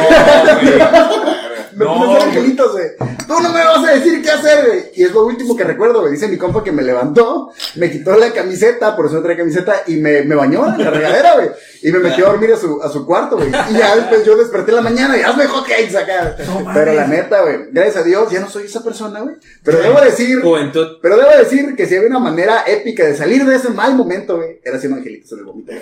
Me 1.76 1.84
No, 1.84 1.94
puse 1.96 2.10
a 2.10 2.16
hacer 2.16 2.28
angelitos, 2.28 2.72
güey. 2.72 2.86
Tú 3.26 3.40
no 3.40 3.48
me 3.52 3.64
vas 3.64 3.84
a 3.84 3.92
decir 3.92 4.22
qué 4.22 4.30
hacer, 4.30 4.66
güey. 4.66 4.84
Y 4.94 5.04
es 5.04 5.12
lo 5.12 5.24
último 5.26 5.56
que 5.56 5.64
recuerdo, 5.64 6.00
güey. 6.00 6.12
Dice 6.12 6.28
mi 6.28 6.36
compa 6.36 6.62
que 6.62 6.72
me 6.72 6.82
levantó, 6.82 7.50
me 7.76 7.90
quitó 7.90 8.16
la 8.16 8.32
camiseta, 8.32 8.94
por 8.96 9.06
eso 9.06 9.16
no 9.16 9.22
traía 9.22 9.38
camiseta, 9.38 9.82
y 9.86 9.96
me, 9.96 10.22
me 10.22 10.34
bañó 10.34 10.66
en 10.74 10.84
la 10.84 10.90
regadera, 10.90 11.34
güey. 11.34 11.48
Y 11.82 11.90
me 11.90 11.98
metió 11.98 12.26
a 12.26 12.30
dormir 12.30 12.52
a 12.52 12.56
su, 12.56 12.80
a 12.82 12.88
su 12.88 13.04
cuarto, 13.06 13.36
güey. 13.36 13.48
Y 13.48 13.74
ya 13.78 13.96
después 13.96 14.24
yo 14.24 14.36
desperté 14.36 14.70
en 14.70 14.76
la 14.76 14.82
mañana 14.82 15.16
y 15.16 15.22
hazme 15.22 15.46
hot 15.46 15.66
cakes 15.66 15.96
acá. 15.96 16.36
Pero 16.74 16.92
la 16.92 17.06
neta, 17.06 17.42
güey, 17.42 17.56
gracias 17.72 17.96
a 17.96 18.02
Dios 18.02 18.30
ya 18.30 18.40
no 18.40 18.48
soy 18.48 18.64
esa 18.64 18.82
persona, 18.84 19.20
güey. 19.20 19.34
Pero 19.64 19.78
debo 19.78 20.00
decir, 20.00 20.40
Juventud. 20.42 20.98
pero 21.00 21.16
debo 21.16 21.30
decir 21.36 21.74
que 21.74 21.86
si 21.86 21.96
había 21.96 22.08
una 22.08 22.18
manera 22.18 22.64
épica 22.66 23.04
de 23.04 23.16
salir 23.16 23.44
de 23.44 23.56
ese 23.56 23.70
mal 23.70 23.94
momento, 23.96 24.36
güey, 24.36 24.60
era 24.64 24.76
haciendo 24.76 24.98
angelitos 24.98 25.32
en 25.32 25.38
el 25.38 25.44
vómito. 25.44 25.72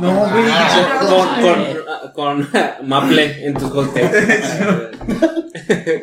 no, 0.00 0.28
güey. 0.30 0.44
Con, 1.08 2.12
con, 2.14 2.48
con 2.48 2.88
Maple 2.88 3.46
en 3.46 3.54
tus 3.54 3.70
hoteles. 3.72 4.40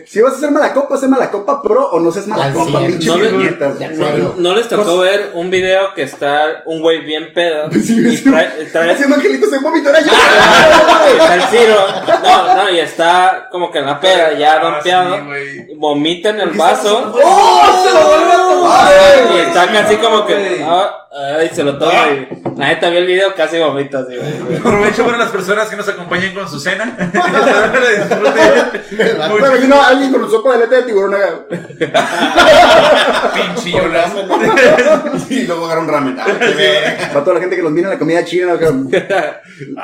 Si 0.08 0.22
vas 0.22 0.34
a 0.34 0.38
hacer 0.38 0.52
mala 0.52 0.74
copa, 0.74 0.98
sé 0.98 1.08
mala 1.08 1.30
copa 1.32 1.62
pro 1.62 1.90
o 1.92 2.00
no 2.00 2.12
seas 2.12 2.28
mala 2.28 2.46
Al 2.46 2.54
copa, 2.54 2.80
pinche 2.80 3.08
No 3.08 3.18
le- 3.18 4.24
¿No, 4.38 4.56
les 4.56 4.68
tocó 4.68 4.98
ver 5.00 5.32
un 5.36 5.50
video 5.50 5.94
que 5.94 6.04
está 6.04 6.64
un 6.66 6.82
güey 6.82 7.02
bien 7.02 7.32
pedo 7.34 7.70
Sí, 7.72 8.00
y 8.08 8.18
sí. 8.18 8.24
trae, 8.30 8.50
trae- 8.72 8.92
Haciendo 8.92 9.16
angelitos 9.16 9.52
en 9.54 9.62
vómito, 9.64 9.90
era 9.90 10.00
yo. 10.02 10.12
está 10.12 11.36
el 11.36 11.42
Ciro, 11.44 11.76
no, 12.24 12.56
no, 12.56 12.70
y 12.72 12.80
está 12.80 13.48
como 13.52 13.72
que 13.72 13.80
en 13.80 13.86
la 13.86 14.00
peda 14.00 14.34
ya 14.38 14.60
Ah, 14.64 14.80
sí, 14.84 14.90
y 15.72 15.76
vomita 15.76 16.30
en 16.30 16.40
el 16.42 16.50
vaso 16.52 17.14
¡Oh! 17.14 17.84
¡Se 17.86 17.94
lo 17.94 18.08
vuelve 18.08 18.32
a 18.34 18.38
tomar! 18.38 18.92
y 19.36 19.40
está 19.40 19.72
casi 19.72 19.96
como 19.98 20.26
que, 20.26 20.64
ah, 20.68 21.08
ay, 21.40 21.50
se 21.54 21.64
lo 21.64 21.78
toma 21.78 21.92
y 22.12 22.28
la 22.58 22.68
neta 22.68 22.90
vio 22.90 23.00
el 23.00 23.08
video 23.08 23.34
casi 23.36 23.58
vomita 23.60 24.00
así, 24.00 24.16
güey. 24.16 24.58
Aprovecho 24.58 25.04
para 25.06 25.18
las 25.18 25.30
personas 25.32 25.68
que 25.70 25.76
nos 25.76 25.88
acompañen 25.88 26.34
con 26.36 26.48
su 26.48 26.60
cena. 26.60 26.96
Me 28.98 29.38
imagino 29.38 29.76
a 29.76 29.88
alguien 29.90 30.12
con 30.12 30.30
sopa 30.30 30.54
de 30.54 30.60
letra 30.60 30.78
de 30.78 30.84
tiburón 30.84 31.16
acá. 31.16 31.40
Pinchillonas. 33.34 34.12
Y 35.30 35.42
luego 35.48 35.66
agarra 35.66 35.82
un 35.82 35.88
ramen. 35.88 36.18
Ah. 36.20 36.26
Para 37.12 37.24
toda 37.24 37.34
la 37.36 37.40
gente 37.40 37.56
que 37.56 37.64
nos 37.64 37.72
mira 37.72 37.90
la 37.90 37.98
comida 38.00 38.24
china, 38.26 38.54
acá. 38.54 38.68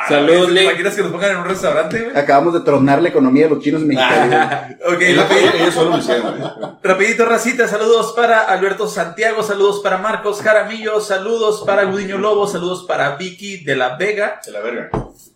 Salud, 0.07 0.45
¿Te 0.47 0.51
Lee. 0.51 0.63
imaginas 0.65 0.95
que 0.95 1.01
nos 1.01 1.11
pongan 1.11 1.31
en 1.31 1.37
un 1.37 1.45
restaurante, 1.45 1.99
güey? 2.03 2.17
acabamos 2.17 2.53
de 2.53 2.59
tronar 2.61 3.01
la 3.01 3.09
economía 3.09 3.45
de 3.45 3.49
los 3.55 3.63
chinos 3.63 3.81
mexicanos. 3.81 4.59
Ok, 4.89 5.01
Ellos 5.01 5.27
rapidito, 5.29 5.57
ellos 5.57 5.73
solo 5.73 5.89
lo 5.91 5.97
hicieron, 5.97 6.37
güey. 6.39 6.51
rapidito, 6.83 7.25
racita. 7.25 7.67
Saludos 7.67 8.13
para 8.15 8.41
Alberto 8.41 8.87
Santiago, 8.87 9.43
saludos 9.43 9.81
para 9.81 9.97
Marcos 9.97 10.41
Jaramillo, 10.41 10.99
saludos 11.01 11.63
para 11.65 11.83
Gudiño 11.85 12.17
Lobo, 12.17 12.47
saludos 12.47 12.85
para 12.87 13.15
Vicky 13.15 13.63
de 13.63 13.75
la 13.75 13.95
Vega, 13.97 14.39
De 14.45 14.51
la 14.51 14.59
verga. 14.61 14.89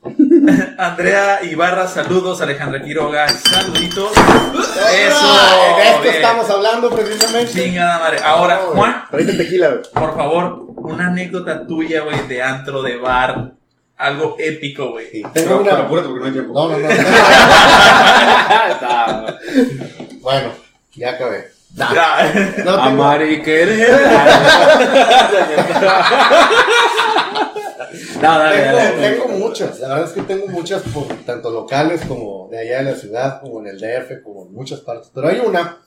Andrea 0.77 1.39
Ibarra, 1.43 1.87
saludos, 1.87 2.41
Alejandra 2.41 2.83
Quiroga, 2.83 3.27
saluditos. 3.29 4.11
Eso. 4.11 5.33
de 5.77 5.83
esto 5.89 6.01
bien. 6.01 6.15
estamos 6.15 6.49
hablando 6.49 6.89
precisamente. 6.89 7.53
Chingada 7.53 7.99
madre. 7.99 8.17
Ahora, 8.23 8.57
Juan, 8.73 9.03
tequila, 9.11 9.69
güey. 9.69 9.81
por 9.93 10.13
favor, 10.15 10.65
una 10.77 11.07
anécdota 11.07 11.65
tuya, 11.65 12.01
güey, 12.01 12.27
de 12.27 12.43
antro, 12.43 12.81
de 12.81 12.97
bar, 12.97 13.51
algo 13.97 14.35
épico, 14.39 14.91
güey. 14.91 15.09
Sí, 15.09 15.23
Tengo 15.33 15.63
pero 15.63 15.75
una. 15.75 15.85
apúrate 15.85 16.07
porque 16.09 16.19
no 16.19 16.25
hay 16.25 16.31
tiempo. 16.33 16.53
No, 16.53 16.67
no, 16.69 16.77
no. 16.77 16.89
Bueno, 20.21 20.49
ya 20.95 21.11
acabé. 21.11 21.47
Ya. 21.75 22.31
No, 22.57 22.63
tengo- 22.63 22.81
Amar 22.81 23.21
y 23.25 23.41
querer. 23.41 23.89
No, 28.21 28.39
dale, 28.39 28.61
Tengo, 28.63 28.77
dale. 28.77 29.09
tengo 29.09 29.27
muchas, 29.39 29.79
la 29.79 29.87
verdad 29.89 30.05
es 30.07 30.11
que 30.13 30.21
tengo 30.21 30.47
muchas, 30.47 30.81
por, 30.83 31.05
tanto 31.25 31.49
locales 31.51 32.01
como 32.07 32.47
de 32.51 32.59
allá 32.59 32.77
de 32.83 32.91
la 32.91 32.95
ciudad, 32.97 33.41
como 33.41 33.59
en 33.61 33.67
el 33.67 33.79
DF, 33.79 34.23
como 34.23 34.45
en 34.45 34.53
muchas 34.53 34.79
partes. 34.81 35.11
Pero 35.13 35.27
hay 35.27 35.39
una, 35.45 35.77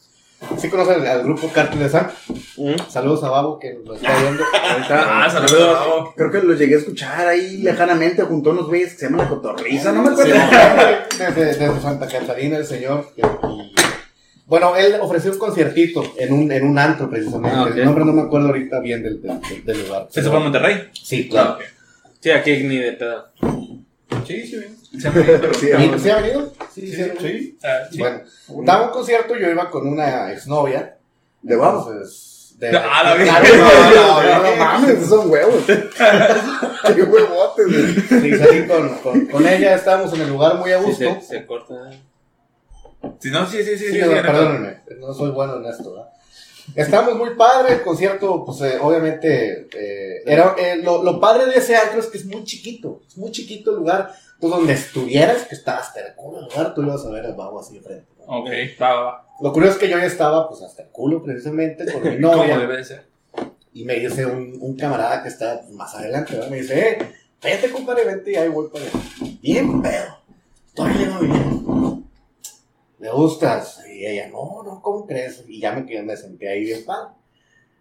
sí 0.58 0.68
conocen 0.68 1.00
al, 1.00 1.06
al 1.06 1.22
grupo 1.22 1.48
Cártel 1.52 1.78
de 1.80 1.88
San. 1.88 2.10
Mm, 2.58 2.74
Saludos 2.88 3.22
a 3.24 3.30
Babo 3.30 3.58
que 3.58 3.74
nos 3.84 3.96
está 3.96 4.18
viendo. 4.20 4.42
está. 4.80 5.24
Ah, 5.24 5.30
saludos. 5.30 6.08
Creo 6.16 6.30
que 6.30 6.42
los 6.42 6.58
llegué 6.58 6.76
a 6.76 6.78
escuchar 6.78 7.26
ahí 7.28 7.58
lejanamente 7.58 8.22
junto 8.22 8.50
a 8.50 8.52
unos 8.52 8.66
güeyes 8.68 8.92
que 8.92 8.98
se 8.98 9.06
llaman 9.06 9.20
La 9.26 9.28
Cotorriza, 9.28 9.92
no 9.92 10.02
me 10.02 10.10
acuerdo. 10.10 10.34
Sí, 11.16 11.22
desde, 11.34 11.44
desde 11.66 11.80
Santa 11.80 12.06
Catarina, 12.06 12.58
el 12.58 12.66
señor. 12.66 13.08
que- 13.16 13.22
y- 13.22 13.72
bueno, 14.48 14.76
él 14.76 14.96
ofreció 15.00 15.32
un 15.32 15.38
conciertito 15.38 16.04
en 16.18 16.32
un, 16.32 16.52
en 16.52 16.64
un 16.68 16.78
antro, 16.78 17.10
precisamente. 17.10 17.58
Ah. 17.58 17.68
El 17.74 17.84
nombre 17.84 18.04
no 18.04 18.12
me 18.12 18.22
acuerdo 18.22 18.48
ahorita 18.48 18.78
bien 18.80 19.02
del, 19.02 19.20
del, 19.20 19.64
del 19.64 19.82
lugar. 19.86 20.06
¿Se 20.10 20.22
fue 20.22 20.36
a 20.36 20.40
Monterrey? 20.40 20.88
Sí, 20.92 21.28
claro. 21.28 21.58
Sí, 22.26 22.32
aquí 22.32 22.56
ni 22.64 22.78
de 22.78 22.92
pedo. 22.94 23.28
Sí, 24.26 24.44
sí, 24.48 24.56
bien. 24.58 24.76
Se 25.00 25.10
Sí, 25.60 25.68
¿Y- 25.68 25.72
amor. 25.72 26.00
¿Sí 26.00 26.10
ha 26.10 26.16
venido? 26.16 26.52
Sí, 26.74 26.92
sí. 26.92 27.58
Ah, 27.62 27.86
sí. 27.88 27.98
Bueno, 27.98 28.22
daba 28.64 28.86
un 28.86 28.90
concierto, 28.90 29.36
yo 29.36 29.48
iba 29.48 29.70
con 29.70 29.86
una 29.86 30.32
exnovia. 30.32 30.96
¿De 31.42 31.54
Babo? 31.54 31.88
Entonces, 31.88 32.56
de- 32.58 32.70
Ah, 32.76 33.04
la 33.04 33.14
Claro, 33.22 33.44
verga. 33.44 33.90
no, 33.94 33.94
no, 33.94 34.22
No, 34.24 34.42
no, 34.50 34.56
mames, 34.56 35.06
son 35.06 35.30
huevos. 35.30 35.54
Qué 36.96 37.02
huevotes, 37.04 37.66
güey. 37.68 37.94
Sí, 38.22 38.36
salí 38.36 38.66
con, 38.66 38.88
con, 38.98 39.26
con 39.26 39.46
ella, 39.46 39.76
estábamos 39.76 40.12
en 40.14 40.22
el 40.22 40.28
lugar 40.30 40.56
muy 40.56 40.72
a 40.72 40.80
Sí, 40.80 40.84
gusto. 40.84 41.20
se, 41.20 41.26
se 41.38 41.46
corta. 41.46 41.74
Si 43.20 43.30
no, 43.30 43.46
sí, 43.48 43.58
sí, 43.62 43.78
sí. 43.78 43.86
Sí, 43.86 43.92
sí, 43.92 43.98
no, 44.00 44.06
sí, 44.08 44.14
perdónenme, 44.20 44.80
no 44.98 45.14
soy 45.14 45.30
bueno 45.30 45.58
en 45.58 45.66
esto, 45.66 45.92
¿verdad? 45.92 46.08
Estábamos 46.74 47.16
muy 47.16 47.34
padre, 47.36 47.74
el 47.74 47.82
concierto, 47.82 48.44
pues 48.44 48.60
eh, 48.62 48.78
obviamente, 48.80 49.68
eh, 49.74 50.22
era, 50.26 50.54
eh, 50.58 50.76
lo, 50.82 51.02
lo 51.02 51.20
padre 51.20 51.46
de 51.46 51.56
ese 51.58 51.76
antro 51.76 52.00
es 52.00 52.06
que 52.06 52.18
es 52.18 52.26
muy 52.26 52.44
chiquito, 52.44 53.02
es 53.06 53.16
muy 53.16 53.30
chiquito 53.30 53.70
el 53.70 53.78
lugar, 53.78 54.12
tú 54.40 54.48
donde 54.48 54.72
estuvieras, 54.72 55.44
que 55.44 55.54
estabas 55.54 55.88
hasta 55.88 56.00
el 56.00 56.14
culo 56.14 56.40
del 56.40 56.48
lugar, 56.48 56.74
tú 56.74 56.82
ibas 56.82 57.04
a 57.06 57.10
ver 57.10 57.24
el 57.24 57.34
babo 57.34 57.60
así 57.60 57.76
enfrente. 57.76 58.06
¿no? 58.18 58.40
Ok, 58.40 58.48
va. 58.80 59.26
Lo 59.40 59.52
curioso 59.52 59.74
es 59.74 59.78
que 59.78 59.88
yo 59.88 59.98
ya 59.98 60.04
estaba, 60.06 60.48
pues 60.48 60.62
hasta 60.62 60.82
el 60.82 60.88
culo 60.88 61.22
precisamente, 61.22 61.90
con 61.90 62.02
mi 62.02 62.20
¿Cómo 62.20 62.36
novia, 62.36 62.58
debe 62.58 62.76
de 62.78 62.84
ser? 62.84 63.06
y 63.72 63.84
me 63.84 63.94
dice 63.94 64.24
un, 64.24 64.56
un 64.58 64.74
camarada 64.74 65.22
que 65.22 65.28
está 65.28 65.62
más 65.72 65.94
adelante, 65.94 66.32
¿verdad? 66.34 66.48
me 66.50 66.62
dice, 66.62 66.88
eh, 66.88 66.98
vete 67.42 67.70
compadre, 67.70 68.04
vente, 68.06 68.32
y 68.32 68.36
ahí 68.36 68.48
voy 68.48 68.68
para 68.72 68.84
allá. 68.84 68.92
Bien 69.42 69.82
pedo, 69.82 70.18
todavía 70.74 71.06
no 71.08 71.20
bien. 71.20 71.85
¿Me 72.98 73.10
gustas? 73.10 73.82
Y 73.92 74.06
ella, 74.06 74.28
no, 74.28 74.62
no, 74.64 74.80
¿cómo 74.82 75.06
crees? 75.06 75.44
Y 75.48 75.60
ya 75.60 75.72
me, 75.72 76.02
me 76.02 76.16
senté 76.16 76.48
ahí 76.48 76.60
bien 76.64 76.84
padre. 76.84 77.10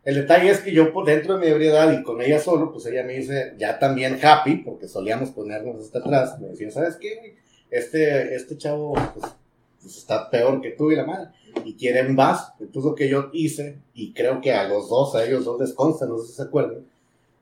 El 0.04 0.16
detalle 0.16 0.50
es 0.52 0.60
que 0.60 0.72
yo 0.72 0.94
por 0.94 1.06
dentro 1.06 1.36
de 1.38 1.46
mi 1.46 1.52
ebriedad 1.52 1.92
y 1.98 2.04
con 2.04 2.22
ella 2.22 2.40
solo, 2.40 2.72
pues 2.72 2.86
ella 2.86 3.04
me 3.04 3.14
dice, 3.14 3.54
ya 3.58 3.80
también 3.80 4.20
happy, 4.24 4.58
porque 4.58 4.88
solíamos 4.88 5.32
ponernos 5.32 5.82
hasta 5.82 6.00
atrás, 6.00 6.40
me 6.40 6.50
decía, 6.50 6.70
¿sabes 6.70 6.98
qué? 6.98 7.36
Este, 7.72 8.36
este 8.36 8.56
chavo, 8.58 8.94
pues, 8.94 9.34
pues, 9.82 9.98
está 9.98 10.30
peor 10.30 10.62
que 10.62 10.72
tú 10.72 10.92
y 10.92 10.96
la 10.96 11.06
madre, 11.06 11.30
y 11.64 11.74
quiere 11.74 12.06
un 12.06 12.16
vaso. 12.16 12.54
Entonces 12.60 12.84
lo 12.92 12.94
que 12.96 13.10
yo 13.10 13.30
hice, 13.34 13.78
y 13.96 14.14
creo 14.14 14.42
que 14.42 14.54
a 14.54 14.68
los 14.68 14.90
dos, 14.90 15.16
a 15.16 15.26
ellos 15.26 15.44
dos 15.46 15.60
les 15.60 15.74
consta, 15.74 16.06
no 16.06 16.20
sé 16.20 16.28
si 16.28 16.34
se 16.34 16.44
acuerdan, 16.44 16.86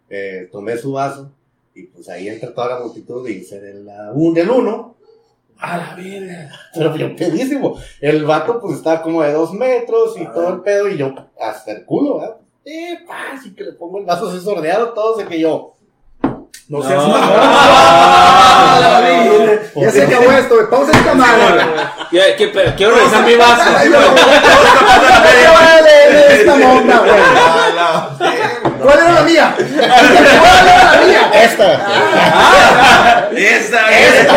eh, 0.10 0.48
tomé 0.52 0.78
su 0.78 0.94
vaso, 0.94 1.32
y 1.76 1.84
pues 1.88 2.08
ahí 2.08 2.30
entre 2.30 2.50
toda 2.52 2.70
la 2.70 2.86
multitud 2.86 3.28
y 3.28 3.34
hice 3.34 3.60
del, 3.60 3.86
la- 3.86 4.12
un, 4.14 4.34
del 4.34 4.50
uno, 4.50 4.96
A 5.60 5.78
la 5.78 5.96
verga. 5.96 6.50
pero 6.74 6.96
yo 6.96 7.16
pedísimo. 7.16 7.78
El 8.02 8.26
vato 8.26 8.60
pues 8.60 8.78
estaba 8.78 9.02
como 9.02 9.22
de 9.24 9.32
dos 9.32 9.54
metros 9.54 10.16
y 10.20 10.26
todo 10.26 10.50
el 10.50 10.62
pedo 10.62 10.88
y 10.90 10.98
yo 10.98 11.14
hasta 11.40 11.72
el 11.72 11.86
culo, 11.86 12.20
¿verdad? 12.20 12.38
Eh, 12.66 13.00
pa, 13.08 13.34
así 13.38 13.54
que 13.56 13.64
le 13.64 13.74
pongo 13.74 14.00
el 14.00 14.06
vaso 14.06 14.30
así 14.30 14.40
sordeado, 14.40 14.90
todo 14.94 15.18
de 15.18 15.26
que 15.26 15.40
yo. 15.40 15.76
No 16.70 16.82
seas 16.82 17.04
No. 17.04 17.10
mamón. 17.10 17.30
Ah, 17.30 18.80
la 18.82 19.02
vida. 19.02 19.62
Ya 19.76 19.92
se 19.92 20.04
acabó 20.04 20.32
esto, 20.32 20.56
güey. 20.56 20.70
Pausa 20.70 20.92
esta 20.98 21.14
madre. 21.14 21.62
Ya, 22.12 22.36
¿qué 22.38 22.48
pedo? 22.48 22.74
Quiero 22.78 22.96
revisar 22.96 23.26
mi 23.26 23.36
vaso. 23.36 23.64
No. 23.90 24.00
Esta 26.30 26.56
monda, 26.56 27.00
güey. 27.00 27.14
¿Cuál 28.82 29.00
era 29.00 29.12
la 29.12 29.22
mía? 29.24 29.56
¿Cuál 29.58 30.68
era 30.68 30.94
la 30.94 31.02
mía? 31.06 31.32
Esta. 31.34 33.30
Esa, 33.32 33.92
esa. 34.00 34.34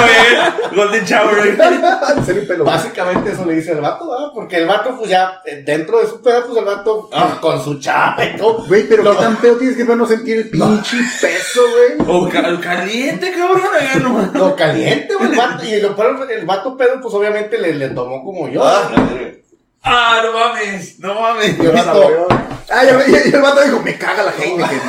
güey. 0.00 0.74
Golden 0.74 1.04
Shower. 1.04 1.56
Básicamente 2.64 3.32
eso 3.32 3.44
le 3.44 3.54
dice 3.54 3.72
el 3.72 3.80
vato, 3.80 4.10
¿verdad? 4.10 4.28
Porque 4.34 4.56
el 4.56 4.66
vato, 4.66 4.96
pues 4.98 5.10
ya, 5.10 5.40
eh, 5.44 5.62
dentro 5.64 6.00
de 6.00 6.06
su 6.08 6.20
pedo, 6.20 6.46
pues 6.46 6.58
el 6.58 6.64
vato 6.64 7.08
pues, 7.10 7.22
con 7.40 7.62
su 7.62 7.78
chapa 7.78 8.24
y 8.24 8.36
todo. 8.36 8.64
Güey, 8.66 8.88
pero 8.88 9.02
qué 9.04 9.16
tan 9.16 9.36
feo 9.38 9.56
tienes 9.56 9.76
que 9.76 9.84
ver 9.84 9.96
no 9.96 10.06
sentir 10.06 10.38
el 10.38 10.50
pinche 10.50 10.96
peso, 11.20 11.60
güey. 11.70 12.08
O 12.08 12.28
ca- 12.28 12.60
caliente, 12.60 13.32
cabrón. 13.32 13.60
eh, 13.80 14.00
no. 14.00 14.30
Lo 14.32 14.56
caliente, 14.56 15.14
güey, 15.14 15.30
el 15.30 15.36
vato. 15.36 15.64
Y 15.64 15.80
lo 15.80 16.24
el 16.28 16.46
vato 16.46 16.76
pedo, 16.76 17.00
pues 17.00 17.14
obviamente 17.14 17.58
le, 17.58 17.74
le 17.74 17.88
tomó 17.90 18.24
como 18.24 18.48
yo. 18.48 18.64
Ah, 19.82 20.20
no 20.24 20.32
mames. 20.32 20.98
No 20.98 21.14
mames. 21.20 21.56
Ah, 22.70 22.82
el 22.82 23.40
vato 23.42 23.60
dijo, 23.62 23.80
me 23.80 23.96
caga 23.98 24.22
la 24.24 24.32
Heineken. 24.32 24.80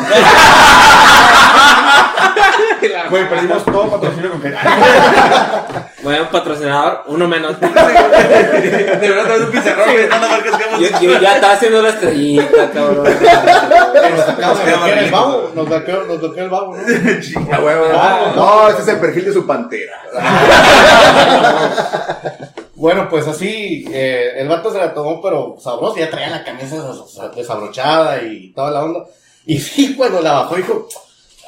Güey, 3.09 3.27
perdimos 3.29 3.65
todo 3.65 3.89
patrocinio 3.89 4.31
con 4.31 4.41
que. 4.41 4.53
Bueno, 6.03 6.29
patrocinador, 6.29 7.03
uno 7.07 7.27
menos. 7.27 7.59
De 7.59 7.67
verdad, 7.67 9.23
traes 9.25 9.41
un 9.41 9.51
pizarrón 9.51 9.85
gritando 9.91 10.27
marcas 10.29 10.55
que 10.55 10.63
hemos 10.63 10.79
Yo, 10.79 10.99
yo 11.01 11.19
ya 11.19 11.35
estaba 11.35 11.53
haciendo 11.53 11.81
la 11.81 11.89
estrellita, 11.89 12.69
cabrón. 12.71 13.03
nos 13.05 14.65
bloquear 14.65 14.97
el 14.99 15.11
babo. 15.11 15.51
Nos 15.55 15.65
bloqueó, 15.67 16.03
nos 16.03 16.19
bloqueó 16.19 16.43
el 16.43 16.49
babo, 16.49 16.77
¿no? 16.77 17.21
Chinga, 17.21 17.59
huevo. 17.59 17.85
No, 18.35 18.69
ese 18.69 18.81
es 18.83 18.87
el 18.87 18.99
perfil 18.99 19.25
de 19.25 19.33
su 19.33 19.47
pantera. 19.47 19.93
Bueno, 22.75 23.07
pues 23.09 23.25
así, 23.27 23.85
eh, 23.91 24.33
el 24.37 24.47
vato 24.49 24.71
se 24.71 24.77
la 24.79 24.93
tomó, 24.93 25.21
pero 25.21 25.57
sabroso, 25.61 25.97
ya 25.97 26.09
traía 26.09 26.29
la 26.29 26.43
camisa 26.43 26.75
des- 26.85 27.35
desabrochada 27.35 28.21
y 28.23 28.51
toda 28.53 28.71
la 28.71 28.83
onda. 28.83 29.05
Y 29.45 29.59
sí, 29.59 29.95
cuando 29.95 30.21
la 30.21 30.33
bajó, 30.33 30.55
dijo, 30.55 30.87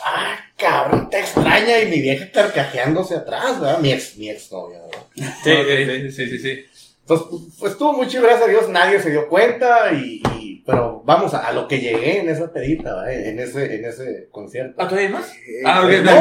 ah, 0.05 0.37
cabrón, 0.55 1.09
te 1.09 1.19
extraña. 1.19 1.79
Y 1.81 1.87
mi 1.87 1.99
vieja 2.01 2.31
carcajeándose 2.31 3.15
atrás, 3.15 3.59
¿verdad? 3.59 3.79
Mi 3.79 3.91
ex, 3.91 4.15
mi 4.17 4.29
ex 4.29 4.51
novia, 4.51 4.79
¿verdad? 4.81 5.33
Sí, 5.43 6.11
sí, 6.11 6.11
sí, 6.11 6.29
sí, 6.29 6.39
sí. 6.39 6.65
Entonces, 7.09 7.27
pues, 7.29 7.41
pues, 7.59 7.71
estuvo 7.71 7.93
muy 7.93 8.07
chido, 8.07 8.23
gracias 8.23 8.43
a 8.47 8.51
Dios, 8.51 8.67
nadie 8.69 8.99
se 8.99 9.09
dio 9.11 9.29
cuenta 9.29 9.93
y, 9.93 10.21
y- 10.35 10.63
pero 10.65 11.01
vamos 11.05 11.33
a, 11.33 11.47
a 11.47 11.53
lo 11.53 11.65
que 11.65 11.79
llegué 11.79 12.19
en 12.19 12.27
esa 12.27 12.51
pedita, 12.51 12.93
¿verdad? 12.95 13.13
en 13.13 13.39
ese, 13.39 13.75
en 13.75 13.85
ese 13.85 14.27
concierto. 14.29 14.75
¿Ah, 14.77 14.85
todavía 14.89 15.11
más? 15.11 15.31
Ah, 15.65 15.83
ok. 15.85 15.91
No, 16.03 16.11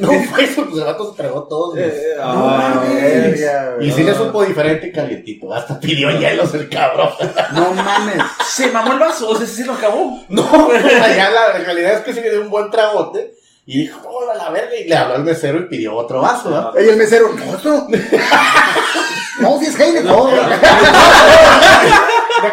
No, 0.00 0.14
No 0.14 0.20
fue 0.22 0.44
eso, 0.44 0.64
pues 0.64 0.78
el 0.78 0.84
vato 0.84 1.10
se 1.10 1.16
tragó 1.18 1.42
todos. 1.42 1.74
mis- 1.74 1.84
Ah, 2.18 2.82
Verga, 2.90 3.74
güey. 3.76 3.88
Y 3.88 3.92
sí 3.92 4.02
le 4.02 4.14
supo 4.14 4.42
diferente 4.42 4.86
y 4.86 4.92
calientito, 4.92 5.52
hasta 5.52 5.78
pidió 5.78 6.10
hielos 6.18 6.54
el 6.54 6.70
cabrón. 6.70 7.10
No 7.52 7.74
mames. 7.74 8.22
Se 8.48 8.68
mamó 8.72 8.94
el 8.94 8.98
vaso, 9.00 9.28
o 9.28 9.36
sea, 9.36 9.46
se 9.46 9.66
lo 9.66 9.74
acabó. 9.74 10.18
No, 10.30 10.48
allá 11.02 11.28
la, 11.30 11.52
realidad 11.58 11.92
es 11.96 12.00
que 12.00 12.14
sí 12.14 12.20
le 12.22 12.30
dio 12.30 12.40
un 12.40 12.48
buen 12.48 12.70
tragote 12.70 13.34
y 13.66 13.80
dijo, 13.80 14.00
no, 14.02 14.30
a 14.30 14.34
la 14.36 14.48
verga, 14.48 14.74
y 14.74 14.84
le 14.88 14.96
habló 14.96 15.16
al 15.16 15.24
mesero 15.24 15.58
y 15.60 15.64
pidió 15.68 15.94
otro 15.94 16.22
vaso, 16.22 16.48
¿verdad? 16.48 16.78
Ey, 16.78 16.88
el 16.88 16.96
mesero, 16.96 17.28
no. 17.34 17.88
No, 19.40 19.58
si 19.58 19.66
es 19.66 19.78
Heineken. 19.78 20.06
No, 20.06 20.26
De 20.26 20.32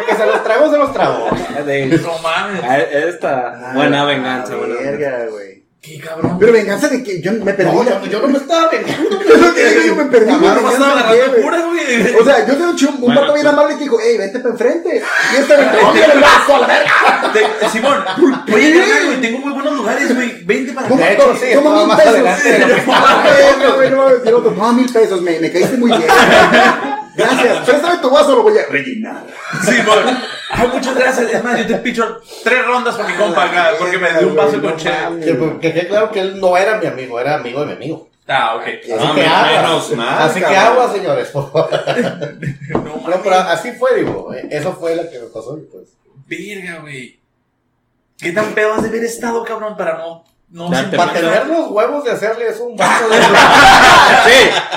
que 0.06 0.14
se 0.16 0.26
los 0.26 0.42
tragó, 0.44 0.70
se 0.70 0.78
los 0.78 0.92
tragó. 0.92 1.28
de- 1.64 1.86
No 2.02 2.18
mames. 2.18 2.62
Esta, 2.92 3.72
buena 3.74 4.04
venganza, 4.04 4.54
buena. 4.56 4.74
Verga, 4.76 5.26
güey. 5.30 5.63
Qué 5.84 5.98
cabrón. 5.98 6.38
Pero 6.40 6.52
venganza 6.52 6.88
de 6.88 7.02
que 7.02 7.20
yo 7.20 7.32
me 7.32 7.52
perdí. 7.52 7.70
No, 7.70 7.84
yo, 7.84 8.06
yo 8.06 8.20
no 8.22 8.28
me 8.28 8.38
estaba 8.38 8.70
vengando. 8.70 9.20
Yo 9.86 9.94
me 9.96 10.04
perdí. 10.06 10.32
Estaba 10.32 11.00
agarrando 11.00 11.36
puras, 11.42 11.62
güey. 11.66 12.16
O 12.16 12.24
sea, 12.24 12.46
yo 12.46 12.56
tengo 12.56 12.70
un, 12.70 12.76
chum- 12.76 12.94
un 12.94 13.00
Bueno, 13.00 13.20
vato 13.20 13.34
bien 13.34 13.46
amable 13.46 13.76
que 13.76 13.84
dijo, 13.84 13.98
hey, 14.02 14.16
vente 14.18 14.38
para 14.40 14.52
enfrente. 14.52 15.02
Y 15.32 15.36
este 15.36 15.56
me 15.58 15.64
pegó 15.64 15.94
en 15.94 16.10
el 16.10 16.18
brazo 16.18 16.56
a 16.56 16.60
la 16.60 16.66
verga. 16.66 17.32
Te- 17.32 17.68
Simón, 17.68 18.04
oye, 18.52 18.82
güey, 19.06 19.20
tengo 19.20 19.38
muy 19.40 19.52
buenos 19.52 19.74
lugares, 19.74 20.14
güey. 20.14 20.44
Vente 20.44 20.72
para 20.72 20.86
acá. 20.86 20.96
Sí, 21.40 21.46
Toma 21.54 21.84
mil 21.84 21.96
pesos. 21.96 22.14
No, 24.56 24.70
y 24.70 24.74
mil 24.74 24.92
pesos, 24.92 25.20
me, 25.22 25.40
me 25.40 25.50
caíste 25.52 25.76
muy 25.76 25.90
bien. 25.90 26.02
Gracias. 27.16 27.58
Préstame 27.68 27.98
tu 27.98 28.10
vaso, 28.10 28.34
lo 28.36 28.42
voy 28.42 28.58
a 28.58 28.66
rellenar. 28.66 29.24
Simón. 29.64 30.18
Ay, 30.50 30.68
muchas 30.72 30.94
gracias. 30.94 31.30
Es 31.32 31.44
más, 31.44 31.58
yo 31.58 31.66
te 31.66 31.74
picho 31.76 32.20
tres 32.42 32.64
rondas 32.66 32.96
con 32.96 33.06
mi 33.06 33.14
compa 33.14 33.44
acá, 33.44 33.70
porque 33.78 33.98
me 33.98 34.10
dio 34.18 34.28
un 34.28 34.36
vaso 34.36 34.60
con 34.60 34.76
chela. 34.76 35.10
Que, 35.22 35.58
que 35.60 35.72
quede 35.72 35.88
claro 35.88 36.10
que 36.10 36.20
él 36.20 36.40
no 36.40 36.56
era 36.56 36.78
mi 36.78 36.86
amigo, 36.86 37.18
era 37.20 37.34
amigo 37.36 37.60
de 37.60 37.66
mi 37.66 37.72
amigo. 37.72 38.08
Ah, 38.26 38.56
ok. 38.56 38.62
Así 38.62 38.92
Ah, 38.98 39.12
que 39.50 39.56
menos 39.60 39.90
mal, 39.96 40.22
Así 40.22 40.40
que 40.40 40.46
aguas, 40.46 40.92
señores, 40.92 41.28
por 41.28 41.52
favor. 41.52 41.70
No, 43.06 43.22
pero 43.22 43.34
así 43.36 43.72
fue, 43.72 43.96
digo. 43.96 44.32
eh, 44.32 44.48
Eso 44.50 44.72
fue 44.72 44.96
lo 44.96 45.02
que 45.10 45.18
me 45.18 45.26
pasó 45.26 45.58
pues. 45.70 45.88
Verga, 46.26 46.80
güey. 46.80 47.20
¿Qué 48.18 48.32
tan 48.32 48.46
pedo 48.54 48.72
has 48.74 48.82
de 48.82 48.88
haber 48.88 49.04
estado, 49.04 49.44
cabrón, 49.44 49.76
para 49.76 49.98
no. 49.98 50.24
No 50.54 50.70
Para 50.70 51.12
tener 51.12 51.46
los 51.48 51.68
huevos 51.72 52.04
de 52.04 52.12
hacerle 52.12 52.46
eso 52.48 52.62
un 52.66 52.76
vaso 52.76 53.08
de. 53.10 53.16
Sí, 53.16 53.26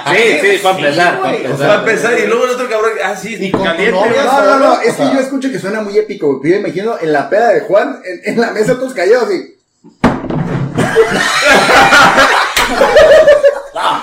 sí, 0.07 0.39
sí, 0.41 0.57
para 0.63 0.75
Sí, 0.75 0.81
empezar, 0.83 1.19
para 1.21 1.35
empezar. 1.35 1.57
Para 1.67 1.73
empezar, 1.81 2.19
y 2.19 2.25
luego 2.25 2.45
el 2.45 2.49
otro 2.49 2.67
cabrón, 2.67 2.91
ah, 3.05 3.15
sí, 3.15 3.37
Y 3.39 3.51
caliente. 3.51 3.91
novia. 3.91 4.23
No, 4.23 4.41
no, 4.43 4.57
no, 4.57 4.81
es 4.81 4.95
que 4.95 5.03
yo 5.03 5.19
escucho 5.19 5.51
que 5.51 5.59
suena 5.59 5.81
muy 5.81 5.95
épico, 5.95 6.27
güey. 6.29 6.39
pero 6.41 6.55
Yo 6.55 6.61
me 6.61 6.69
imagino 6.69 6.95
en 6.99 7.13
la 7.13 7.29
peda 7.29 7.49
de 7.49 7.59
Juan, 7.61 8.01
en, 8.03 8.21
en 8.33 8.41
la 8.41 8.49
mesa 8.53 8.73
todos 8.73 8.95
callados 8.95 9.25
así. 9.25 9.53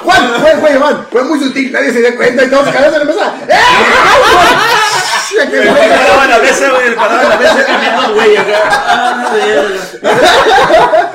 Juan, 0.04 0.40
Juan, 0.40 0.60
Juan, 0.60 0.78
Juan, 0.80 1.06
fue 1.10 1.24
muy 1.24 1.40
sutil, 1.40 1.72
nadie 1.72 1.92
se 1.92 1.98
dio 1.98 2.14
cuenta 2.16 2.44
y 2.44 2.50
todos 2.50 2.68
callados 2.70 2.94
en 2.94 3.00
la 3.00 3.04
mesa. 3.12 3.34
¡Eh! 3.48 3.54
Que 5.28 5.58
El 5.62 5.68
parado 5.74 6.22
en 6.24 6.30
la 6.30 6.38
mesa, 6.38 6.70
güey, 6.70 6.87
el 6.88 6.94
parado 6.94 7.22
en 7.22 7.28
la 7.30 7.37
mesa 7.37 7.64
caminando, 7.66 8.14
güey, 8.14 8.37
acá. 8.37 8.58
Ah. 8.66 9.30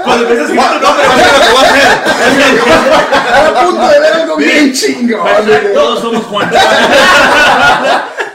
Cuando 0.04 0.24
empiezas 0.24 0.50
a 0.50 0.54
escribir 0.54 0.70
tu 0.70 0.80
nombre, 0.86 1.04
Estaba 3.16 3.48
a 3.48 3.66
punto 3.66 3.88
de 3.88 4.00
ver 4.00 4.14
algo 4.14 4.36
bien 4.38 4.74
chingón. 4.74 5.20
güey. 5.46 5.74
Todos 5.74 6.00
somos 6.02 6.24
Juan. 6.26 6.52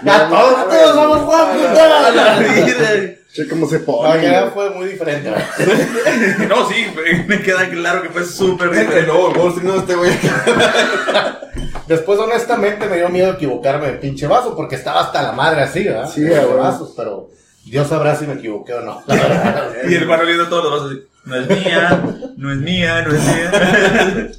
Ya 0.04 0.28
todos, 0.28 0.68
todos 0.68 0.94
somos 0.94 1.18
Juan, 1.22 1.46
puta. 1.48 3.23
Che, 3.34 3.48
cómo 3.48 3.66
se 3.68 3.80
La 3.80 3.84
pone. 3.84 4.18
verdad 4.18 4.52
fue 4.54 4.70
muy 4.70 4.86
diferente. 4.88 5.28
No, 6.48 6.68
sí, 6.68 6.86
me 7.26 7.42
queda 7.42 7.68
claro 7.68 8.02
que 8.02 8.10
fue 8.10 8.24
súper 8.24 8.70
diferente. 8.70 9.06
no, 9.08 9.28
Wall 9.30 9.48
Street 9.52 9.66
no, 9.68 9.76
este 9.80 9.94
güey. 9.96 10.12
Después, 11.88 12.18
honestamente, 12.18 12.86
me 12.86 12.96
dio 12.96 13.08
miedo 13.08 13.32
equivocarme 13.32 13.88
de 13.88 13.92
pinche 13.94 14.26
vaso 14.26 14.54
porque 14.56 14.76
estaba 14.76 15.00
hasta 15.02 15.22
la 15.22 15.32
madre 15.32 15.62
así, 15.62 15.82
¿verdad? 15.84 16.08
Sí, 16.10 16.20
De 16.22 16.44
vasos, 16.44 16.94
pero 16.96 17.28
Dios 17.66 17.88
sabrá 17.88 18.14
si 18.16 18.26
me 18.26 18.34
equivoqué 18.34 18.72
o 18.74 18.80
no. 18.82 19.02
La 19.06 19.14
verdad. 19.16 19.72
Y 19.88 19.94
el 19.94 20.02
hermano 20.02 20.24
viendo 20.24 20.46
todos 20.48 20.64
los 20.64 20.72
vasos 20.72 20.90
así. 20.92 21.02
No 21.24 21.36
es 21.36 21.48
mía, 21.48 22.02
no 22.36 22.52
es 22.52 22.58
mía, 22.58 23.02
no 23.02 23.14
es 23.14 23.20
mía. 23.24 24.30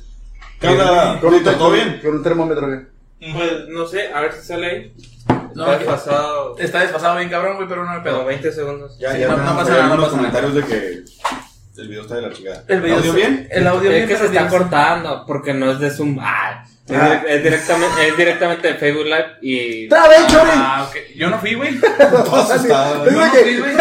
¿Qué 0.59 0.67
onda? 0.67 1.19
Con 1.19 1.33
un, 1.33 1.43
¿Todo 1.43 1.71
bien? 1.71 1.99
con 2.01 2.15
un 2.15 2.23
termómetro, 2.23 2.67
güey. 2.67 2.79
Pues 3.33 3.67
no 3.69 3.87
sé, 3.87 4.11
a 4.13 4.21
ver 4.21 4.31
si 4.33 4.47
sale 4.47 4.67
ahí. 4.67 4.93
No, 5.55 5.71
Está 5.71 5.85
pasado 5.91 6.55
Está 6.59 6.79
desfasado 6.81 7.17
bien 7.17 7.29
cabrón, 7.29 7.55
güey, 7.55 7.67
pero 7.67 7.83
no 7.85 7.91
me 7.91 7.97
como 8.03 8.03
pedo. 8.03 8.25
20 8.25 8.51
segundos. 8.51 8.97
Ya, 8.99 9.13
Sí, 9.13 9.19
ya 9.19 9.27
no- 9.29 9.37
no 9.37 9.55
pasa 9.57 9.71
nada, 9.71 9.83
no 9.83 9.89
pasa 9.95 9.99
nada. 10.01 10.09
comentarios 10.09 10.53
de 10.55 10.63
que 10.65 11.03
el 11.81 11.87
video 11.89 12.01
está 12.03 12.15
de 12.15 12.21
la 12.21 12.31
chingada. 12.33 12.63
El 12.67 12.81
video 12.81 12.97
audio 12.97 13.13
está- 13.15 13.27
bien? 13.27 13.47
El 13.51 13.67
audio 13.67 13.89
es 13.91 13.95
bien, 13.95 14.07
que 14.07 14.17
se 14.17 14.25
está 14.25 14.39
bien. 14.41 14.47
cortando 14.51 15.23
porque 15.25 15.53
no 15.53 15.71
es 15.71 15.79
de 15.79 15.89
Zoom. 15.91 16.17
Ah, 16.21 16.63
es, 16.87 16.95
Ah. 16.95 17.21
es 17.27 17.43
directamente, 17.43 18.07
es 18.07 18.17
directamente 18.17 18.67
de 18.67 18.73
Facebook 18.75 19.05
Live 19.05 19.27
y. 19.41 19.89
¡Trabe, 19.89 20.15
chore! 20.27 20.51
Ah, 20.53 20.85
ok. 20.87 20.95
Yo 21.15 21.29
no 21.29 21.39
fui, 21.39 21.53
güey. 21.55 21.69
Es 21.75 21.81
Yo 21.81 22.09
no 22.11 22.25
fui, 23.31 23.57
güey. 23.57 23.75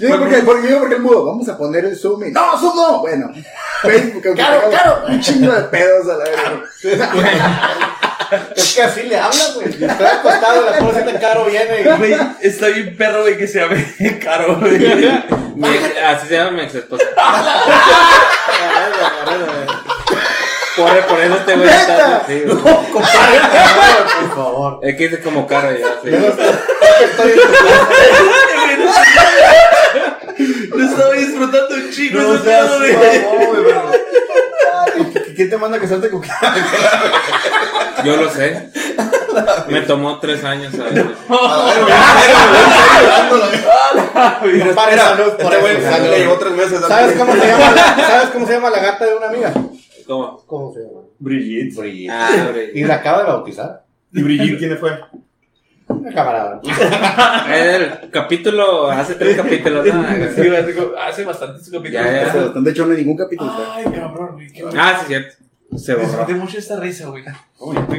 Yo 0.00 0.06
digo 0.06 0.18
porque, 0.18 0.36
porque, 0.38 0.62
yo 0.62 0.68
digo 0.68 0.80
porque 0.80 0.94
el 0.96 1.02
mudo, 1.02 1.26
vamos 1.26 1.48
a 1.48 1.56
poner 1.58 1.84
el 1.84 1.96
zoom 1.96 2.24
y, 2.24 2.30
no, 2.32 2.58
zoom 2.58 2.74
no, 2.76 3.00
bueno, 3.00 3.30
Facebook, 3.82 4.22
Claro, 4.34 4.68
claro. 4.70 5.02
un 5.08 5.20
chingo 5.20 5.52
de 5.52 5.62
pedos 5.64 6.08
a 6.08 6.16
la 6.16 6.24
verga. 6.24 6.64
Es 8.56 8.74
que 8.74 8.82
así 8.82 9.02
le 9.04 9.18
hablan, 9.18 9.54
güey. 9.54 9.68
Estoy 9.68 10.06
acostado, 10.06 10.64
la 10.70 10.78
pobrecita 10.78 11.18
Caro 11.20 11.44
viene. 11.46 11.82
Güey, 11.96 12.16
está 12.40 12.66
bien 12.68 12.96
perro, 12.96 13.22
güey, 13.22 13.36
que 13.36 13.46
se 13.46 13.60
llame 13.60 13.84
caro, 14.22 14.56
güey. 14.60 14.78
Mi 15.54 15.68
ex- 15.68 15.98
así 16.04 16.28
se 16.28 16.34
llama 16.36 16.50
mi 16.52 16.62
ex 16.62 16.74
esposa. 16.74 17.04
por, 20.76 21.06
por 21.06 21.20
eso 21.20 21.36
te 21.46 21.54
voy 21.54 21.68
a 21.68 21.76
estar. 21.80 22.24
Sí, 22.26 22.42
No, 22.46 22.54
güey. 22.56 22.74
compadre, 22.92 23.40
Por 24.20 24.34
favor. 24.36 24.80
Es 24.82 24.96
que 24.96 25.08
dice 25.08 25.22
como 25.22 25.46
caro 25.46 25.70
ya. 25.72 25.86
sí. 26.02 26.10
Yo 26.10 26.18
no 26.18 26.26
estoy, 26.26 27.30
en 27.30 27.36
tu 27.36 27.52
casa. 28.84 29.36
Lo 30.74 30.84
estaba 30.84 31.12
disfrutando 31.14 31.74
un 31.76 31.90
chico 31.92 32.18
No 32.18 32.34
ese 32.34 32.44
seas 32.44 32.66
pedo, 32.66 32.78
güey. 32.78 32.92
No, 33.22 33.46
güey, 33.46 33.64
pero- 33.64 33.92
¿Quién 35.34 35.50
te 35.50 35.56
manda 35.56 35.78
que 35.80 35.86
salte 35.88 36.10
con 36.10 36.22
Yo 38.04 38.16
lo 38.16 38.30
sé. 38.30 38.70
Me 39.68 39.80
tomó 39.82 40.18
tres 40.20 40.44
años. 40.44 40.72
¿sabes? 40.74 41.04
Compadre, 44.66 44.96
salud 44.98 45.32
por 45.32 45.52
Este 45.52 45.60
güey 45.60 45.72
eso, 45.76 45.80
le 45.80 45.90
salud. 45.90 46.16
llevó 46.16 46.38
tres 46.38 46.52
meses. 46.52 46.80
¿Sabes 46.86 47.16
cómo 47.18 47.32
se 47.32 47.46
llama 47.46 47.70
la, 47.72 47.96
¿Sabes 48.06 48.30
cómo 48.30 48.46
se 48.46 48.52
llama 48.52 48.70
la 48.70 48.78
gata 48.80 49.04
de 49.06 49.14
una 49.16 49.28
amiga? 49.28 49.52
¿Cómo? 50.06 50.44
¿Cómo 50.46 50.72
se 50.72 50.80
llama? 50.80 51.00
Brigitte. 51.18 51.76
Brigitte. 51.78 52.10
Ah, 52.12 52.30
hombre. 52.46 52.70
Y 52.74 52.84
la 52.84 52.94
acaba 52.96 53.18
de 53.18 53.24
bautizar. 53.24 53.84
¿Y 54.12 54.22
Brigitte 54.22 54.58
quién 54.58 54.78
fue? 54.78 54.98
Una 56.00 56.12
camarada. 56.12 56.60
El 57.54 58.10
capítulo, 58.10 58.90
hace 58.90 59.14
tres 59.14 59.36
capítulos. 59.36 59.86
¿no? 59.86 60.04
Sí, 60.34 60.42
hace 60.98 61.24
bastantes 61.24 61.64
capítulos. 61.70 61.92
Ya, 61.92 62.32
ya. 62.32 62.60
De 62.60 62.70
hecho, 62.70 62.86
no 62.86 62.92
hay 62.92 62.98
ningún 62.98 63.16
capítulo. 63.16 63.50
Ay, 63.72 63.84
cabrón, 63.84 64.34
güey, 64.34 64.52
qué. 64.52 64.64
Ah, 64.76 64.98
sí, 65.00 65.06
cierto. 65.08 65.34
Se 65.76 65.92
Me 65.92 65.98
borró. 65.98 66.08
disfruté 66.08 66.34
mucho 66.34 66.58
esta 66.58 66.78
risa, 66.80 67.08
güey. 67.08 67.24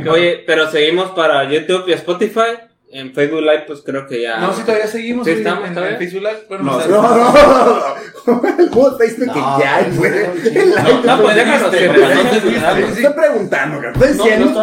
Oye, 0.10 0.44
pero 0.48 0.70
seguimos 0.70 1.12
para 1.12 1.44
YouTube 1.50 1.86
y 1.88 1.94
Spotify. 1.94 2.60
En 2.92 3.14
Facebook 3.14 3.42
Live, 3.42 3.64
pues 3.68 3.82
creo 3.82 4.08
que 4.08 4.22
ya. 4.22 4.38
No, 4.40 4.54
si 4.54 4.62
todavía 4.62 4.88
seguimos 4.88 5.26
Sí, 5.26 5.34
estamos, 5.34 5.68
en, 5.70 5.78
en 5.78 5.98
Facebook 5.98 6.22
Live. 6.24 6.46
Bueno, 6.48 6.64
No, 6.64 6.78
o 6.78 6.80
sea, 6.82 6.88
No, 6.90 7.02
no, 7.02 7.18
no, 7.34 7.96
no. 8.28 8.42
El 8.60 8.70
mudo 8.72 8.92
está 8.92 9.04
diciendo 9.04 9.34
que 9.34 9.40
No, 9.40 9.60
ya, 9.60 9.82
no, 9.82 9.96
güey. 9.96 10.12
no, 10.12 10.82
No, 10.84 11.04
no, 11.18 11.22
pues 11.24 11.36
déjanos 11.36 11.70
pediste, 11.70 11.78
que 11.80 11.88
güey. 12.00 12.16
no 12.16 12.22
te 12.30 12.38
olvides. 12.38 12.64
Te 12.96 13.02
Estoy 13.02 13.14
preguntando. 13.14 13.82
Estoy 13.88 14.08
No, 14.10 14.16
no 14.16 14.24
diciendo. 14.24 14.54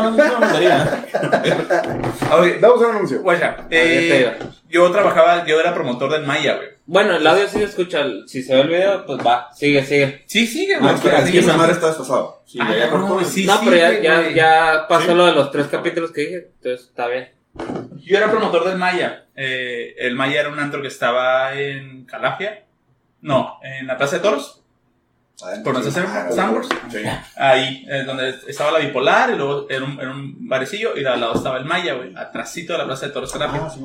tontería. 0.40 1.04
oye, 2.32 2.58
Damos 2.60 2.80
un 2.80 2.86
anuncio. 2.96 3.22
eh, 3.70 4.38
yo 4.68 4.90
trabajaba, 4.90 5.44
yo 5.46 5.60
era 5.60 5.74
promotor 5.74 6.10
del 6.12 6.24
Maya, 6.26 6.56
güey. 6.56 6.68
Bueno, 6.86 7.16
el 7.16 7.26
audio 7.26 7.46
sí 7.46 7.58
se 7.58 7.64
escucha. 7.64 8.04
Si 8.26 8.42
se 8.42 8.54
ve 8.54 8.60
el 8.62 8.68
video, 8.68 9.06
pues 9.06 9.18
va. 9.24 9.48
Sigue, 9.54 9.84
sigue. 9.84 10.22
Sí, 10.26 10.46
sigue, 10.46 10.76
No, 10.80 10.82
güey. 10.82 10.94
es 10.94 11.30
que 11.30 11.38
esa 11.38 11.52
¿no? 11.52 11.58
madre 11.58 11.72
está 11.72 11.88
desfasado. 11.88 12.42
Sí, 12.46 12.58
Ah, 12.60 12.68
ya, 12.72 12.78
ya 12.78 12.84
no, 12.86 12.90
cortó. 13.08 13.20
no, 13.20 13.60
pero 13.64 13.76
ya, 14.02 14.30
ya, 14.30 14.86
pasó 14.88 15.14
lo 15.14 15.26
de 15.26 15.32
los 15.32 15.50
tres 15.50 15.66
capítulos 15.68 16.10
que 16.10 16.20
dije. 16.22 16.48
Entonces 16.56 16.88
está 16.88 17.06
bien. 17.08 17.30
Yo 18.02 18.16
era 18.16 18.30
promotor 18.30 18.64
del 18.64 18.78
Maya. 18.78 19.26
Eh, 19.36 19.94
el 19.98 20.16
Maya 20.16 20.40
era 20.40 20.48
un 20.48 20.58
antro 20.58 20.80
que 20.82 20.88
estaba 20.88 21.54
en 21.54 22.04
Calafia. 22.04 22.64
No, 23.22 23.58
en 23.62 23.86
la 23.86 23.96
Plaza 23.96 24.16
de 24.16 24.22
Toros. 24.22 24.58
¿Conoces 25.64 25.96
el 25.96 26.04
Ah, 26.06 26.28
Sandwich? 26.30 26.68
Sí. 26.90 26.98
Ahí, 27.36 27.84
eh, 27.90 28.04
donde 28.04 28.34
estaba 28.46 28.70
la 28.70 28.78
bipolar, 28.78 29.30
y 29.30 29.36
luego 29.36 29.66
era 29.68 29.84
un, 29.84 29.98
era 29.98 30.10
un 30.10 30.46
barecillo, 30.48 30.96
y 30.96 31.04
al 31.04 31.20
lado 31.20 31.34
estaba 31.34 31.58
el 31.58 31.64
Maya, 31.64 31.94
güey. 31.94 32.14
Atrásito 32.14 32.74
de 32.74 32.78
la 32.78 32.84
Plaza 32.86 33.06
de 33.06 33.12
Toros. 33.12 33.32
Ah, 33.34 33.70
sí. 33.74 33.80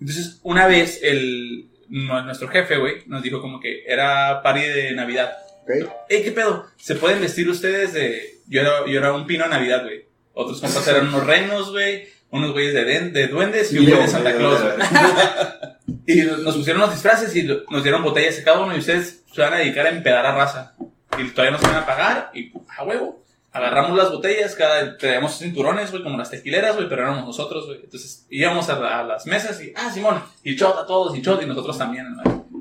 Entonces, 0.00 0.38
una 0.44 0.66
vez, 0.68 1.00
el, 1.02 1.68
nu- 1.88 2.22
nuestro 2.22 2.46
jefe, 2.48 2.76
güey, 2.76 3.02
nos 3.06 3.22
dijo 3.22 3.40
como 3.40 3.58
que 3.58 3.82
era 3.86 4.42
party 4.42 4.60
de 4.60 4.92
Navidad. 4.92 5.32
Ok. 5.62 5.90
Ey, 6.08 6.22
¿qué 6.22 6.30
pedo? 6.30 6.66
¿Se 6.76 6.94
pueden 6.94 7.20
vestir 7.20 7.48
ustedes 7.48 7.92
de...? 7.94 8.36
Yo 8.46 8.60
era, 8.60 8.86
yo 8.86 8.98
era 8.98 9.12
un 9.12 9.26
pino 9.26 9.42
de 9.44 9.50
Navidad, 9.50 9.82
güey. 9.82 10.04
Otros 10.34 10.60
compas 10.60 10.86
eran 10.86 11.08
unos 11.08 11.26
renos, 11.26 11.72
güey. 11.72 12.06
Unos 12.30 12.52
güeyes 12.52 12.74
de, 12.74 12.84
de 13.10 13.28
duendes 13.28 13.72
y 13.72 13.78
un 13.78 13.86
güey 13.86 14.00
de 14.02 14.08
Santa 14.08 14.36
Claus. 14.36 14.60
Y 16.08 16.20
nos 16.22 16.56
pusieron 16.56 16.82
los 16.82 16.92
disfraces 16.92 17.34
y 17.34 17.42
nos 17.44 17.82
dieron 17.82 18.02
botellas 18.02 18.38
a 18.38 18.44
cada 18.44 18.60
uno 18.60 18.74
y 18.74 18.78
ustedes 18.78 19.24
se 19.32 19.40
van 19.40 19.54
a 19.54 19.56
dedicar 19.58 19.86
a 19.86 19.90
empedar 19.90 20.24
a 20.26 20.34
raza. 20.34 20.74
Y 21.18 21.28
todavía 21.30 21.52
no 21.52 21.58
se 21.58 21.66
van 21.66 21.76
a 21.82 21.86
pagar 21.86 22.30
y 22.34 22.52
a 22.76 22.84
huevo. 22.84 23.22
Agarramos 23.52 23.96
las 23.96 24.10
botellas, 24.12 24.54
cada, 24.54 24.96
traíamos 24.98 25.38
cinturones, 25.38 25.90
güey, 25.90 26.02
como 26.02 26.18
las 26.18 26.30
tequileras, 26.30 26.76
güey, 26.76 26.88
pero 26.88 27.02
éramos 27.02 27.24
nosotros, 27.24 27.66
güey. 27.66 27.80
Entonces 27.82 28.26
íbamos 28.30 28.68
a, 28.68 28.78
la- 28.78 29.00
a 29.00 29.02
las 29.04 29.26
mesas 29.26 29.60
y, 29.62 29.72
ah, 29.76 29.90
Simón, 29.90 30.22
y 30.44 30.54
shot 30.54 30.76
a 30.76 30.86
todos, 30.86 31.16
y 31.16 31.22
shot, 31.22 31.42
y 31.42 31.46
nosotros 31.46 31.78
también. 31.78 32.06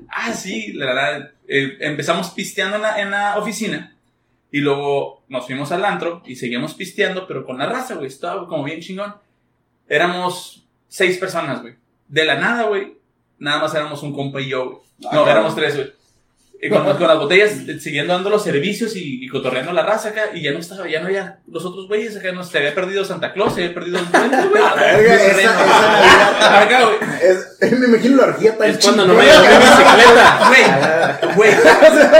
Ah, 0.09 0.31
sí, 0.33 0.71
la 0.73 0.85
verdad, 0.85 1.31
eh, 1.47 1.77
empezamos 1.81 2.29
pisteando 2.29 2.77
en 2.77 2.81
la, 2.83 3.01
en 3.01 3.11
la 3.11 3.37
oficina. 3.37 3.95
Y 4.51 4.59
luego 4.59 5.23
nos 5.27 5.45
fuimos 5.45 5.71
al 5.71 5.83
antro 5.83 6.21
y 6.25 6.35
seguimos 6.37 6.73
pisteando, 6.75 7.27
pero 7.27 7.45
con 7.45 7.57
la 7.57 7.65
raza, 7.67 7.95
güey. 7.95 8.07
Estaba 8.07 8.47
como 8.47 8.63
bien 8.63 8.79
chingón. 8.79 9.13
Éramos 9.87 10.65
seis 10.87 11.17
personas, 11.17 11.61
güey. 11.61 11.75
De 12.07 12.25
la 12.25 12.35
nada, 12.35 12.63
güey. 12.63 12.97
Nada 13.39 13.59
más 13.59 13.73
éramos 13.75 14.01
un 14.03 14.13
compa 14.13 14.41
y 14.41 14.49
yo, 14.49 14.65
güey. 14.65 14.77
No, 15.11 15.25
Ah, 15.25 15.31
éramos 15.31 15.55
tres, 15.55 15.75
güey. 15.75 15.93
Y 16.61 16.69
con, 16.69 16.83
con 16.97 17.07
las 17.07 17.17
botellas, 17.19 17.51
eh, 17.67 17.79
siguiendo 17.79 18.13
dando 18.13 18.29
los 18.29 18.43
servicios 18.43 18.95
y, 18.95 19.23
y 19.23 19.27
cotorreando 19.27 19.71
la 19.73 19.83
raza 19.83 20.09
acá, 20.09 20.23
y 20.33 20.41
ya 20.41 20.51
no 20.51 20.59
estaba, 20.59 20.87
ya 20.87 20.99
no 21.01 21.07
había 21.07 21.39
los 21.47 21.63
otros 21.65 21.87
güeyes 21.87 22.15
acá, 22.17 22.31
no 22.31 22.43
se 22.43 22.57
había 22.57 22.73
perdido 22.73 23.05
Santa 23.05 23.33
Claus, 23.33 23.53
se 23.53 23.61
había 23.63 23.73
perdido 23.75 23.99
el 23.99 24.09
duende, 24.11 24.37
güey. 24.49 24.63
verga, 24.79 25.15
esa- 25.15 25.41
esa 25.41 25.53
Navidad- 25.53 26.61
Acá, 26.63 26.85
güey. 26.85 26.95
Es- 27.21 27.79
me 27.79 27.85
imagino 27.87 28.17
la 28.17 28.23
orgía 28.23 28.57
tan 28.57 28.69
Es 28.69 28.77
cuando 28.83 29.05
no 29.05 29.13
me 29.13 29.23
llevo 29.25 29.39
mi 29.41 29.47
bicicleta. 29.47 30.39
Güey, 31.35 31.51
güey, 31.51 31.51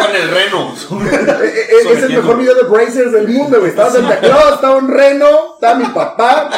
Con 0.02 0.16
el 0.16 0.30
reno. 0.30 0.74
Eh, 0.74 1.54
eh, 1.56 1.94
Es 1.94 2.04
el 2.04 2.10
mejor 2.14 2.38
video 2.38 2.56
de 2.56 2.64
Brazers 2.64 3.12
del 3.14 3.28
mundo, 3.30 3.60
güey. 3.60 3.70
Estaba 3.70 3.90
Santa 3.92 4.20
Claus, 4.20 4.56
estaba 4.56 4.76
un 4.76 4.90
reno, 4.90 5.56
estaba 5.56 5.76
mi 5.76 5.86
papá. 5.86 6.50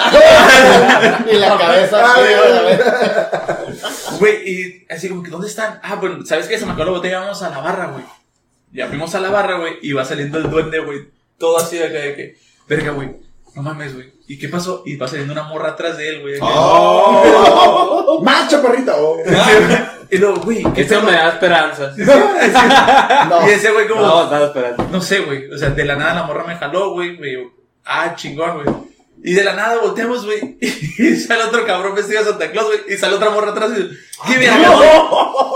Y 1.30 1.36
la 1.36 1.57
cabeza 1.57 2.15
Güey, 4.19 4.49
y 4.49 4.86
así 4.89 5.09
como 5.09 5.23
que, 5.23 5.30
¿dónde 5.32 5.47
están? 5.47 5.80
Ah, 5.84 5.95
bueno, 5.95 6.25
¿sabes 6.25 6.47
qué? 6.47 6.57
Se 6.57 6.65
me 6.65 6.71
acabó 6.73 6.86
la 6.91 6.97
botella, 6.97 7.19
vamos 7.19 7.41
a 7.43 7.49
la 7.49 7.59
barra, 7.59 7.88
güey. 7.88 8.03
Ya 8.71 8.88
fuimos 8.88 9.13
a 9.15 9.19
la 9.19 9.30
barra, 9.30 9.57
güey, 9.59 9.78
y 9.82 9.93
va 9.93 10.03
saliendo 10.05 10.38
el 10.38 10.49
duende, 10.49 10.80
güey. 10.80 10.99
Todo 11.38 11.57
así 11.57 11.78
de 11.78 11.86
acá 11.86 11.99
de 11.99 12.15
que, 12.15 12.38
verga, 12.67 12.91
güey, 12.91 13.15
no 13.55 13.61
mames, 13.61 13.93
güey. 13.95 14.13
¿Y 14.28 14.38
qué 14.38 14.49
pasó? 14.49 14.84
Y 14.86 14.97
va 14.97 15.07
saliendo 15.07 15.34
una 15.34 15.43
morra 15.43 15.69
atrás 15.69 15.97
de 15.97 16.09
él, 16.09 16.21
güey. 16.21 16.36
¡Oh! 16.41 18.21
¡Macho, 18.23 18.61
perrito! 18.61 18.93
Oh. 18.95 19.17
Y 20.09 20.17
luego, 20.17 20.41
güey, 20.41 20.63
¿qué 20.73 20.82
Esto 20.82 21.01
me 21.01 21.11
da 21.11 21.30
esperanzas. 21.30 21.95
No. 23.30 23.47
Y 23.47 23.51
ese 23.51 23.71
güey 23.71 23.88
como, 23.88 24.01
No, 24.01 24.25
da 24.30 24.45
esperanzas. 24.45 24.89
no 24.91 25.01
sé, 25.01 25.19
güey. 25.21 25.49
O 25.49 25.57
sea, 25.57 25.69
de 25.69 25.86
la 25.86 25.95
nada 25.95 26.13
la 26.13 26.23
morra 26.23 26.43
me 26.45 26.55
jaló, 26.55 26.91
güey. 26.91 27.17
Me 27.17 27.28
dijo, 27.28 27.51
ah, 27.86 28.13
chingón, 28.15 28.63
güey. 28.63 28.86
Y 29.24 29.34
de 29.34 29.43
la 29.43 29.53
nada 29.53 29.80
volteamos, 29.82 30.26
güey. 30.26 30.57
Y 30.99 31.15
sale 31.15 31.43
otro 31.43 31.63
cabrón 31.65 31.93
vestido 31.93 32.24
de 32.24 32.30
Santa 32.30 32.51
Claus, 32.51 32.68
güey. 32.68 32.80
Y 32.95 32.97
sale 32.97 33.15
otra 33.15 33.30
morra 33.30 33.51
atrás 33.51 33.70
y 33.76 33.84
dice, 33.84 33.95
¿qué 34.26 34.36
güey? 34.36 34.47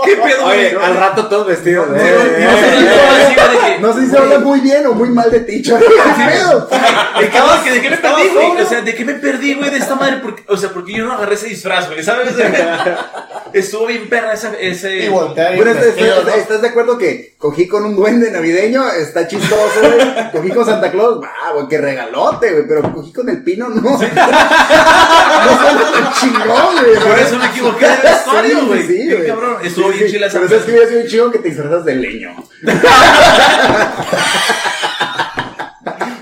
¿Qué 0.04 0.16
pedo, 0.16 0.44
güey? 0.44 0.66
Oye, 0.66 0.76
al 0.80 0.96
rato 0.96 1.26
todos 1.26 1.48
vestidos. 1.48 1.88
No, 1.88 1.96
eh. 1.96 2.14
Güey, 2.14 3.80
No 3.80 3.92
sé 3.92 4.02
si 4.02 4.10
se 4.10 4.18
habla 4.18 4.38
muy 4.38 4.60
bien 4.60 4.86
o 4.86 4.94
muy 4.94 5.08
mal 5.08 5.30
de 5.30 5.40
ti, 5.40 5.62
chaval. 5.62 5.82
¿Qué 5.82 6.30
pedo? 6.30 6.68
¿De 7.20 7.80
qué, 7.80 7.90
me 7.90 7.96
perdí, 7.96 8.28
güey? 8.28 8.62
O 8.62 8.66
sea, 8.66 8.82
¿de 8.82 8.94
qué 8.94 9.04
me 9.04 9.14
perdí, 9.14 9.54
güey, 9.54 9.70
de 9.70 9.78
esta 9.78 9.96
madre? 9.96 10.18
Porque, 10.22 10.44
o 10.48 10.56
sea, 10.56 10.70
porque 10.70 10.92
yo 10.92 11.04
no 11.04 11.12
agarré 11.14 11.34
ese 11.34 11.48
disfraz, 11.48 11.88
güey, 11.88 12.02
¿sabes? 12.04 12.34
Estuvo 13.52 13.86
bien 13.86 14.08
perra 14.08 14.32
esa, 14.32 14.54
ese... 14.58 15.04
Y 15.04 15.08
voltear 15.08 15.54
¿estás, 15.54 16.62
de 16.62 16.68
acuerdo 16.68 16.96
que 16.96 17.34
cogí 17.36 17.68
con 17.68 17.84
un 17.84 17.96
duende 17.96 18.30
navideño? 18.30 18.88
Está 18.92 19.26
chistoso, 19.26 19.80
güey. 19.80 20.32
Cogí 20.32 20.50
con 20.50 20.64
Santa 20.64 20.90
Claus, 20.90 21.22
ah, 21.24 21.52
güey, 21.52 21.68
qué 21.68 21.78
regalote, 21.78 22.50
güey. 22.52 22.66
Pero 22.66 22.94
cogí 22.94 23.12
con 23.12 23.28
el 23.28 23.42
pino, 23.52 23.68
no. 23.68 23.80
No 23.82 23.98
suena 23.98 24.14
tan 25.92 26.12
chingón, 26.14 26.76
güey. 26.80 26.94
Por 27.00 27.18
eso 27.18 27.38
me 27.38 27.46
equivoqué 27.46 27.88
de 27.88 27.96
vestuario, 27.96 28.66
güey. 28.66 28.86
Sí, 28.86 29.10
güey. 29.10 29.26
cabrón. 29.26 29.56
Estuvo 29.62 29.88
bien 29.88 30.10
chila 30.10 30.26
esa 30.26 30.38
Pero 30.38 30.48
sabes 30.48 30.64
que 30.64 30.70
hubiera 30.72 30.88
sido 30.88 31.06
chingón 31.06 31.32
que 31.32 31.38
te 31.38 31.48
disfrazas 31.48 31.84
de 31.84 31.94
leño. 31.96 32.34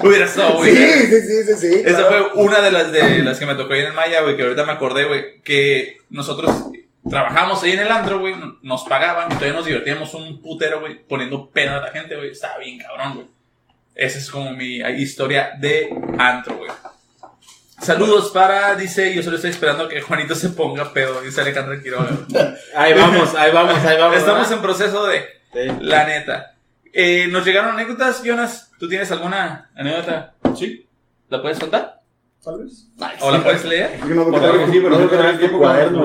Hubiera 0.02 0.24
estado, 0.24 0.56
güey. 0.56 0.74
Sí, 0.74 1.06
sí, 1.08 1.20
sí, 1.20 1.42
sí, 1.44 1.54
sí. 1.56 1.82
Esa 1.84 2.08
claro. 2.08 2.30
fue 2.32 2.42
una 2.44 2.60
de 2.60 2.70
las 2.70 2.90
de 2.90 3.18
las 3.18 3.38
que 3.38 3.44
me 3.44 3.54
tocó 3.54 3.74
ahí 3.74 3.80
en 3.80 3.86
el 3.88 3.92
Maya, 3.92 4.22
güey, 4.22 4.34
que 4.34 4.44
ahorita 4.44 4.64
me 4.64 4.72
acordé, 4.72 5.04
güey, 5.04 5.42
que 5.42 5.98
nosotros 6.08 6.70
trabajamos 7.08 7.62
ahí 7.62 7.72
en 7.72 7.80
el 7.80 7.92
antro, 7.92 8.20
güey, 8.20 8.34
nos 8.62 8.84
pagaban 8.84 9.26
y 9.30 9.34
todavía 9.34 9.52
nos 9.52 9.66
divertíamos 9.66 10.14
un 10.14 10.40
putero, 10.40 10.80
güey, 10.80 11.04
poniendo 11.06 11.50
pena 11.50 11.76
a 11.76 11.80
la 11.82 11.90
gente, 11.90 12.16
güey. 12.16 12.30
Estaba 12.30 12.56
bien 12.58 12.78
cabrón, 12.78 13.14
güey. 13.14 13.26
Esa 13.94 14.18
es 14.18 14.30
como 14.30 14.52
mi 14.52 14.76
historia 14.76 15.52
de 15.58 15.94
antro, 16.18 16.56
güey. 16.56 16.70
Saludos 17.80 18.30
para, 18.32 18.74
dice, 18.76 19.14
yo 19.14 19.22
solo 19.22 19.36
estoy 19.36 19.50
esperando 19.50 19.88
que 19.88 20.00
Juanito 20.02 20.34
se 20.34 20.50
ponga 20.50 20.92
pedo, 20.92 21.20
dice 21.22 21.40
Alejandro 21.40 21.80
Quiroga. 21.82 22.10
Ahí 22.76 22.92
vamos, 22.94 23.34
ahí 23.34 23.50
vamos, 23.52 23.74
ahí 23.84 23.98
vamos. 23.98 24.16
Estamos 24.18 24.40
¿verdad? 24.42 24.52
en 24.52 24.62
proceso 24.62 25.06
de, 25.06 25.24
Sí. 25.52 25.76
la 25.80 26.04
neta. 26.06 26.54
Eh, 26.92 27.26
nos 27.30 27.44
llegaron 27.44 27.72
anécdotas, 27.72 28.22
Jonas. 28.22 28.70
¿Tú 28.78 28.88
tienes 28.88 29.10
alguna 29.12 29.70
anécdota? 29.74 30.34
Sí, 30.56 30.86
¿La 31.28 31.40
puedes 31.40 31.58
contar? 31.58 32.00
tal 32.44 32.62
vez. 32.64 32.88
¿O 33.20 33.30
la 33.30 33.42
puedes 33.42 33.64
leer? 33.64 33.98
No, 34.06 34.24
porque 34.24 34.40
que 34.40 34.80
no, 34.80 34.98
porque 34.98 35.16
tengo 35.16 35.38
tiempo 35.38 35.58
cuaderno. 35.58 36.04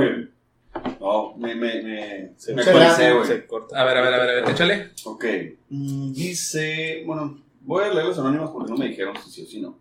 No, 0.99 1.35
me, 1.37 1.55
me, 1.55 1.81
me, 1.81 2.31
Se- 2.37 2.53
me 2.53 2.63
la- 2.63 3.13
güey. 3.13 3.25
se 3.27 3.45
corta. 3.45 3.79
A 3.81 3.85
ver, 3.85 3.97
a 3.97 4.01
ver, 4.01 4.13
a 4.13 4.17
ver, 4.17 4.29
a 4.29 4.33
ver, 4.41 4.49
échale. 4.49 4.91
Ok. 5.05 5.25
Mm, 5.69 6.11
Dice, 6.13 7.03
bueno, 7.05 7.41
voy 7.61 7.85
a 7.85 7.89
leer 7.93 8.05
los 8.05 8.19
anónimos 8.19 8.51
porque 8.51 8.71
no 8.71 8.77
me 8.77 8.87
dijeron 8.89 9.15
si 9.23 9.31
sí 9.31 9.43
o 9.43 9.45
si 9.47 9.61
no. 9.61 9.79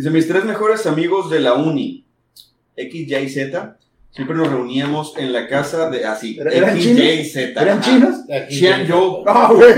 Dice, 0.00 0.08
mis 0.08 0.26
tres 0.26 0.46
mejores 0.46 0.86
amigos 0.86 1.28
de 1.28 1.40
la 1.40 1.52
uni, 1.52 2.06
X, 2.74 3.06
Y, 3.06 3.28
Z, 3.28 3.76
siempre 4.10 4.34
nos 4.34 4.48
reuníamos 4.48 5.12
en 5.18 5.30
la 5.30 5.46
casa 5.46 5.90
de, 5.90 6.06
así, 6.06 6.38
¿Eran 6.40 6.74
X? 6.74 6.86
Y, 6.86 7.24
Z. 7.26 7.60
¿Eran 7.60 7.82
chinos? 7.82 8.14
Xian 8.48 8.86
Yo. 8.86 9.22
Ah, 9.26 9.52
güey. 9.54 9.74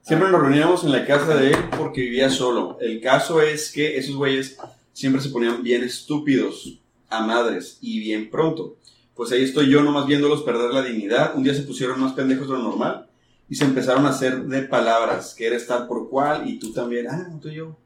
Siempre 0.00 0.30
nos 0.30 0.40
reuníamos 0.40 0.82
en 0.84 0.92
la 0.92 1.04
casa 1.04 1.36
de 1.36 1.50
él 1.50 1.58
porque 1.76 2.00
vivía 2.00 2.30
solo. 2.30 2.78
El 2.80 3.02
caso 3.02 3.42
es 3.42 3.70
que 3.70 3.98
esos 3.98 4.16
güeyes 4.16 4.56
siempre 4.94 5.20
se 5.20 5.28
ponían 5.28 5.62
bien 5.62 5.82
estúpidos 5.82 6.80
a 7.10 7.20
madres 7.20 7.76
y 7.82 8.00
bien 8.00 8.30
pronto. 8.30 8.78
Pues 9.14 9.30
ahí 9.30 9.44
estoy 9.44 9.68
yo 9.68 9.82
nomás 9.82 10.06
viéndolos 10.06 10.40
perder 10.40 10.70
la 10.72 10.80
dignidad. 10.80 11.36
Un 11.36 11.42
día 11.42 11.52
se 11.52 11.64
pusieron 11.64 12.00
más 12.00 12.14
pendejos 12.14 12.48
de 12.48 12.54
lo 12.54 12.62
normal 12.62 13.08
y 13.46 13.56
se 13.56 13.64
empezaron 13.64 14.06
a 14.06 14.08
hacer 14.08 14.44
de 14.44 14.62
palabras, 14.62 15.34
que 15.36 15.48
eres 15.48 15.66
tal 15.66 15.86
por 15.86 16.08
cual 16.08 16.48
y 16.48 16.58
tú 16.58 16.72
también. 16.72 17.08
Ah, 17.10 17.28
no, 17.30 17.38
tú 17.38 17.50
y 17.50 17.56
yo. 17.56 17.76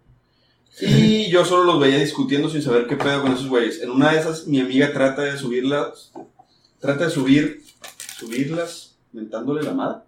Y 0.81 1.31
yo 1.31 1.45
solo 1.45 1.65
los 1.65 1.81
veía 1.81 1.99
discutiendo 1.99 2.49
sin 2.49 2.63
saber 2.63 2.87
qué 2.87 2.97
pedo 2.97 3.23
con 3.23 3.33
esos 3.33 3.49
güeyes. 3.49 3.83
En 3.83 3.91
una 3.91 4.13
de 4.13 4.21
esas, 4.21 4.47
mi 4.47 4.61
amiga 4.61 4.93
trata 4.93 5.23
de 5.23 5.37
subirlas, 5.37 6.13
trata 6.79 7.05
de 7.07 7.11
subir, 7.11 7.63
subirlas, 8.17 8.97
mentándole 9.13 9.63
la 9.63 9.75
madre, 9.75 10.03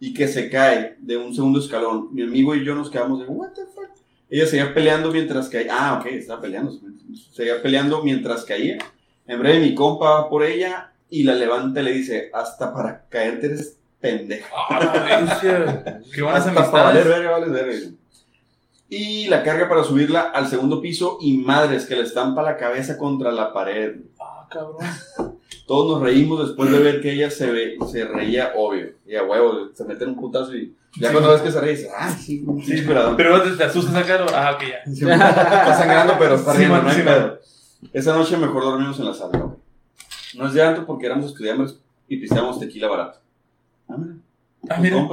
y 0.00 0.14
que 0.14 0.26
se 0.28 0.50
cae 0.50 0.96
de 1.00 1.16
un 1.16 1.34
segundo 1.34 1.60
escalón. 1.60 2.08
Mi 2.12 2.22
amigo 2.22 2.54
y 2.54 2.64
yo 2.64 2.74
nos 2.74 2.90
quedamos 2.90 3.20
de, 3.20 3.26
what 3.26 3.52
the 3.52 3.62
fuck. 3.74 3.90
Ella 4.28 4.46
seguía 4.46 4.74
peleando 4.74 5.12
mientras 5.12 5.48
caía. 5.48 5.68
Ah, 5.70 5.98
ok, 6.00 6.06
estaba 6.06 6.40
peleando. 6.40 6.76
Seguía 7.32 7.62
peleando 7.62 8.02
mientras 8.02 8.44
caía. 8.44 8.78
En 9.26 9.38
breve, 9.38 9.60
mi 9.60 9.74
compa 9.74 10.10
va 10.10 10.28
por 10.28 10.42
ella 10.44 10.92
y 11.08 11.22
la 11.22 11.34
levanta 11.34 11.80
y 11.80 11.84
le 11.84 11.92
dice, 11.92 12.30
hasta 12.32 12.72
para 12.72 13.06
caerte 13.08 13.46
eres 13.46 13.76
pendeja. 14.00 14.48
Qué 16.12 16.22
buenas 16.22 16.46
Hasta 16.46 16.70
para 16.70 16.84
valer 16.84 17.02
amistades. 17.02 17.08
verga, 17.08 17.30
vales 17.30 17.50
verga. 17.52 17.76
Y 18.88 19.26
la 19.28 19.42
carga 19.42 19.68
para 19.68 19.82
subirla 19.82 20.22
al 20.22 20.46
segundo 20.46 20.80
piso 20.80 21.18
y 21.20 21.38
madres 21.38 21.86
que 21.86 21.96
le 21.96 22.02
estampa 22.02 22.42
la 22.42 22.56
cabeza 22.56 22.96
contra 22.96 23.32
la 23.32 23.52
pared. 23.52 23.96
Ah, 24.20 24.46
cabrón. 24.50 24.76
Todos 25.66 25.90
nos 25.90 26.02
reímos 26.02 26.46
después 26.46 26.70
de 26.70 26.78
ver 26.78 27.00
que 27.00 27.12
ella 27.12 27.28
se, 27.30 27.50
ve, 27.50 27.76
se 27.90 28.04
reía, 28.04 28.52
obvio. 28.54 28.92
Y 29.04 29.16
a 29.16 29.24
huevo, 29.24 29.70
se 29.74 29.84
mete 29.84 30.04
en 30.04 30.10
un 30.10 30.16
putazo 30.16 30.54
y 30.56 30.76
ya 30.98 31.08
Sí. 31.08 31.12
cuando 31.12 31.30
ves 31.32 31.42
que 31.42 31.50
se 31.50 31.60
ríe, 31.60 31.70
dices, 31.72 31.90
ah, 31.96 32.10
sí, 32.10 32.46
sí, 32.64 32.74
esperado. 32.74 33.16
Pero 33.16 33.36
no 33.36 33.56
te 33.56 33.64
asustas 33.64 33.94
acá, 33.96 34.18
¿no? 34.18 34.26
Ah, 34.32 34.52
ok, 34.54 34.62
ya. 34.86 35.12
Está 35.14 35.74
sangrando, 35.76 36.14
pero 36.18 36.36
está 36.36 36.52
riendo, 36.52 36.80
no 36.82 36.88
hay 36.88 37.02
pedo. 37.02 37.40
Esa 37.92 38.16
noche 38.16 38.36
mejor 38.36 38.62
dormimos 38.62 38.98
en 39.00 39.06
la 39.06 39.14
sala, 39.14 39.38
güey. 39.38 39.56
No 40.36 40.46
es 40.46 40.54
de 40.54 40.62
alto 40.62 40.86
porque 40.86 41.06
éramos 41.06 41.26
estudiantes 41.26 41.80
y 42.08 42.16
pisteábamos 42.18 42.60
tequila 42.60 42.88
barato. 42.88 43.18
Ah, 43.88 43.96
mira. 43.98 44.14
Ah, 44.70 44.78
mira. 44.80 45.08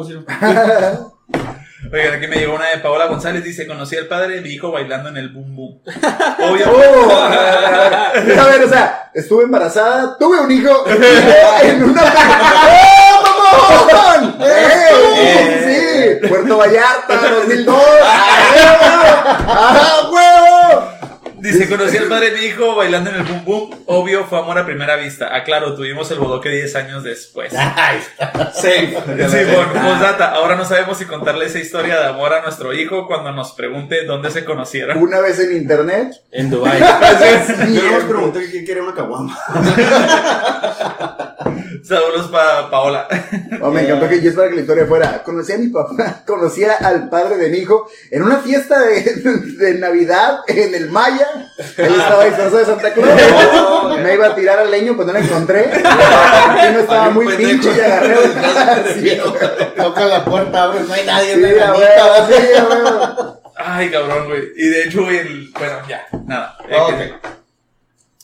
Oigan, 1.92 2.14
aquí 2.14 2.28
me 2.28 2.38
llegó 2.38 2.56
una 2.56 2.70
de 2.70 2.78
Paola 2.78 3.08
González. 3.08 3.44
Dice: 3.44 3.68
Conocí 3.68 3.98
al 3.98 4.08
padre 4.08 4.36
de 4.36 4.42
mi 4.42 4.50
hijo 4.50 4.72
bailando 4.72 5.10
en 5.10 5.18
el 5.18 5.30
boom 5.30 5.56
boom. 5.56 5.82
Obvio. 6.40 6.72
Oh, 6.72 7.12
a 7.16 8.48
ver, 8.48 8.64
o 8.64 8.70
sea, 8.70 9.12
estuve 9.14 9.44
embarazada, 9.44 10.18
tuve 10.18 10.40
un 10.40 10.52
hijo 10.52 10.86
en 11.62 11.84
una. 11.84 12.02
¡Oh, 12.04 13.24
mamón! 13.24 14.38
¡Eh! 14.42 16.20
Sí, 16.22 16.28
Puerto 16.28 16.58
Vallarta, 16.58 17.30
2002. 17.30 17.76
¡Ah, 18.04 20.10
huevo! 20.12 20.23
Dice: 21.44 21.68
Conocí 21.68 21.98
al 21.98 22.06
padre 22.06 22.32
de 22.32 22.40
mi 22.40 22.46
hijo 22.46 22.74
bailando 22.74 23.10
en 23.10 23.18
el 23.18 23.24
boom 23.24 23.44
boom. 23.44 23.84
Obvio, 23.88 24.24
fue 24.24 24.40
amor 24.40 24.58
a 24.58 24.66
primera 24.66 24.96
vista. 24.96 25.28
Ah, 25.30 25.44
claro, 25.44 25.76
tuvimos 25.76 26.10
el 26.12 26.20
bodoque 26.20 26.48
10 26.48 26.76
años 26.78 27.04
después. 27.04 27.52
Safe. 27.52 28.02
Sí, 28.54 28.88
bueno, 29.06 29.74
postdata. 29.74 30.32
Ahora 30.32 30.56
no 30.56 30.64
sabemos 30.64 30.98
si 30.98 31.04
contarle 31.04 31.48
esa 31.48 31.60
historia 31.60 32.00
de 32.00 32.08
amor 32.08 32.32
a 32.32 32.42
nuestro 32.44 32.74
hijo 32.74 33.08
cuando 33.08 33.34
nos 33.34 33.52
pregunte 33.52 34.06
dónde 34.06 34.32
se 34.32 34.46
conocieron. 34.46 34.98
Una 35.00 35.20
vez 35.20 35.38
en 35.42 35.58
internet. 35.58 36.14
En 36.32 36.50
Dubai. 36.50 36.80
Yo 37.74 37.84
nomás 37.84 38.04
pregunté 38.06 38.50
quién 38.50 38.66
quería 38.66 38.84
una 38.84 38.94
caguama. 38.96 39.38
Saludos 41.84 42.32
para 42.32 42.70
Paola. 42.70 43.08
Oh, 43.62 43.70
me 43.70 43.82
encantó 43.82 44.08
que 44.08 44.22
yo 44.22 44.30
esperaba 44.30 44.50
que 44.50 44.56
la 44.56 44.62
historia 44.62 44.86
fuera. 44.86 45.24
Conocí 45.24 45.52
a 45.52 45.58
mi 45.58 45.68
papá, 45.68 46.24
conocía 46.26 46.76
al 46.76 47.10
padre 47.10 47.36
de 47.36 47.50
mi 47.50 47.58
hijo 47.58 47.90
en 48.10 48.24
una 48.24 48.38
fiesta 48.38 48.80
de, 48.80 49.02
de 49.58 49.74
Navidad 49.80 50.40
en 50.48 50.74
el 50.76 50.90
Maya. 50.90 51.28
Él 51.78 51.94
estaba 51.96 52.26
disfrazado 52.26 52.58
de 52.58 52.66
Santa 52.66 52.94
Claus. 52.94 54.00
Me 54.00 54.14
iba 54.14 54.28
a 54.28 54.36
tirar 54.36 54.60
al 54.60 54.72
leño, 54.72 54.96
pues 54.96 55.08
no 55.08 55.14
la 55.14 55.20
encontré. 55.20 55.72
Aquí 55.72 56.74
no 56.74 56.80
estaba 56.80 57.10
muy 57.12 57.28
pinche 57.36 57.70
y 57.76 57.80
agarré 57.80 58.94
Sí, 58.94 59.18
Toca 59.78 60.06
la 60.06 60.26
puerta, 60.26 60.64
abre, 60.64 60.82
no 60.82 60.94
hay 60.94 61.06
nadie, 61.06 61.36
sí, 61.36 61.42
no 61.42 61.48
hay 61.48 61.54
a 61.60 61.68
nadie. 61.68 61.80
huevo, 61.80 62.28
sí, 62.28 62.34
huevo. 62.70 63.42
Ay, 63.56 63.90
cabrón, 63.92 64.28
güey. 64.28 64.42
Y 64.58 64.68
de 64.70 64.84
hecho, 64.84 65.04
güey, 65.04 65.18
el... 65.18 65.52
bueno, 65.58 65.78
ya, 65.88 66.06
nada. 66.26 66.58
Ah, 66.72 66.88
que- 66.90 67.14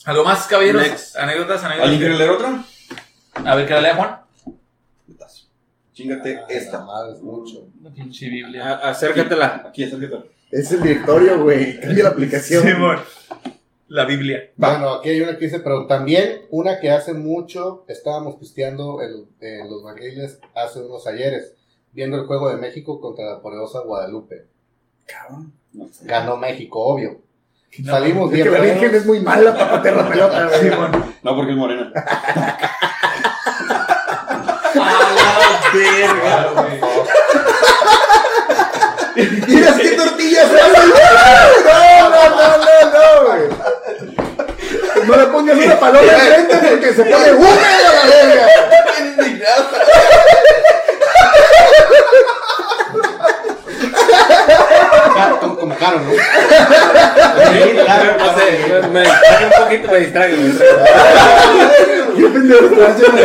¿Algo 0.05 0.23
más, 0.23 0.47
caballeros? 0.47 0.81
Next. 0.81 1.15
Anécdotas, 1.17 1.63
¿Alguien 1.63 1.97
quiere 1.99 2.15
anécdotas. 2.15 2.19
leer 2.19 2.29
otra? 3.41 3.51
A 3.51 3.55
ver, 3.55 3.67
que 3.67 3.73
la 3.73 3.81
lea 3.81 3.95
Juan. 3.95 4.19
Chingate 5.93 6.33
la 6.35 6.45
esta. 6.47 6.79
madre 6.83 7.13
es 7.13 7.21
mucho. 7.21 7.67
Una 7.81 7.93
pinche 7.93 8.27
Biblia. 8.29 8.65
A- 8.81 8.89
Acércatela. 8.89 9.65
Aquí, 9.67 9.83
acércate. 9.83 10.29
Es 10.51 10.71
el 10.71 10.81
directorio, 10.81 11.41
güey. 11.43 11.79
Cambia 11.79 12.03
la 12.05 12.09
aplicación. 12.09 12.63
Simón. 12.63 12.97
La 13.87 14.05
Biblia. 14.05 14.51
Bueno, 14.55 14.93
aquí 14.95 15.09
hay 15.09 15.21
una 15.21 15.37
que 15.37 15.45
dice, 15.45 15.59
pero 15.59 15.87
también 15.87 16.43
una 16.51 16.79
que 16.79 16.91
hace 16.91 17.13
mucho 17.13 17.85
estábamos 17.87 18.35
pisteando 18.35 18.99
en, 19.01 19.25
en 19.41 19.69
los 19.69 19.83
barriles 19.83 20.39
hace 20.55 20.79
unos 20.81 21.07
ayeres, 21.07 21.53
viendo 21.91 22.17
el 22.17 22.27
juego 22.27 22.49
de 22.49 22.57
México 22.57 23.01
contra 23.01 23.25
la 23.25 23.41
poderosa 23.41 23.79
Guadalupe. 23.79 24.45
Cabrón. 25.07 25.53
No 25.73 25.87
sé. 25.87 26.05
Ganó 26.05 26.37
México, 26.37 26.79
obvio. 26.79 27.21
Salimos 27.85 28.29
Es 28.29 28.33
bien. 28.35 28.45
que 28.47 28.51
la. 28.51 28.59
Virgen 28.61 28.95
es 28.95 29.05
muy 29.05 29.19
mala 29.19 29.53
para 29.55 29.71
patear 29.71 29.95
la 29.97 30.09
pelota, 30.09 30.47
güey. 30.47 30.71
No, 31.23 31.35
porque 31.35 31.51
es 31.51 31.57
morena. 31.57 31.91
verga, 35.73 36.51
güey. 36.53 36.79
Mira 39.47 39.77
qué 39.81 39.89
tortillas 39.91 40.49
hay, 40.51 40.71
güey. 40.71 40.89
No, 41.65 42.09
no, 42.09 42.29
no, 42.29 42.57
no, 42.57 42.65
no, 42.91 43.05
güey. 43.27 43.43
No 45.09 45.17
le 45.17 45.25
pongas 45.27 45.57
una 45.57 45.79
paloma 45.79 46.11
enfrente 46.11 46.57
porque 46.69 46.93
se 46.93 47.03
pone 47.03 47.31
húmeda 47.33 47.79
la 47.93 48.09
verga. 48.09 48.47
Ca- 54.09 55.37
Como, 55.39 55.55
como 55.57 55.75
caro, 55.75 55.99
¿no? 55.99 56.11
Sí, 56.11 56.17
claro, 57.73 58.15
no 58.17 58.27
sé, 58.37 58.45
me 58.89 59.01
distrae 59.01 59.45
un 59.45 59.51
poquito, 59.63 59.91
me 59.91 59.99
distrae. 59.99 60.29
me 60.31 60.43
distrae. 60.43 60.69
Qué 62.17 62.25
pendejo 62.27 62.65
estás 62.65 62.89
haciendo. 62.95 63.21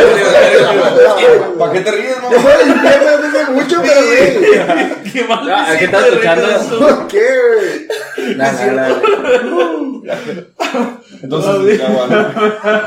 ¿Para 1.59 1.71
qué 1.73 1.79
te 1.81 1.91
ríes, 1.91 2.15
Yo 2.15 2.21
mamá? 2.39 2.41
soy 2.41 2.69
infierno 2.69 3.17
desde 3.17 3.41
hace 3.41 3.51
mucho, 3.51 3.81
pero 3.81 4.01
güey. 4.05 5.11
Qué 5.13 5.23
mal. 5.23 5.45
Me 5.45 5.77
¿qué 5.79 5.85
estás 5.85 6.05
escuchando? 6.07 6.45
regreso. 6.47 6.79
¿Por 6.79 7.07
qué, 7.07 7.27
güey? 8.17 8.35
La, 8.37 8.51
la, 8.51 8.65
la. 8.73 8.95
Entonces. 11.25 11.81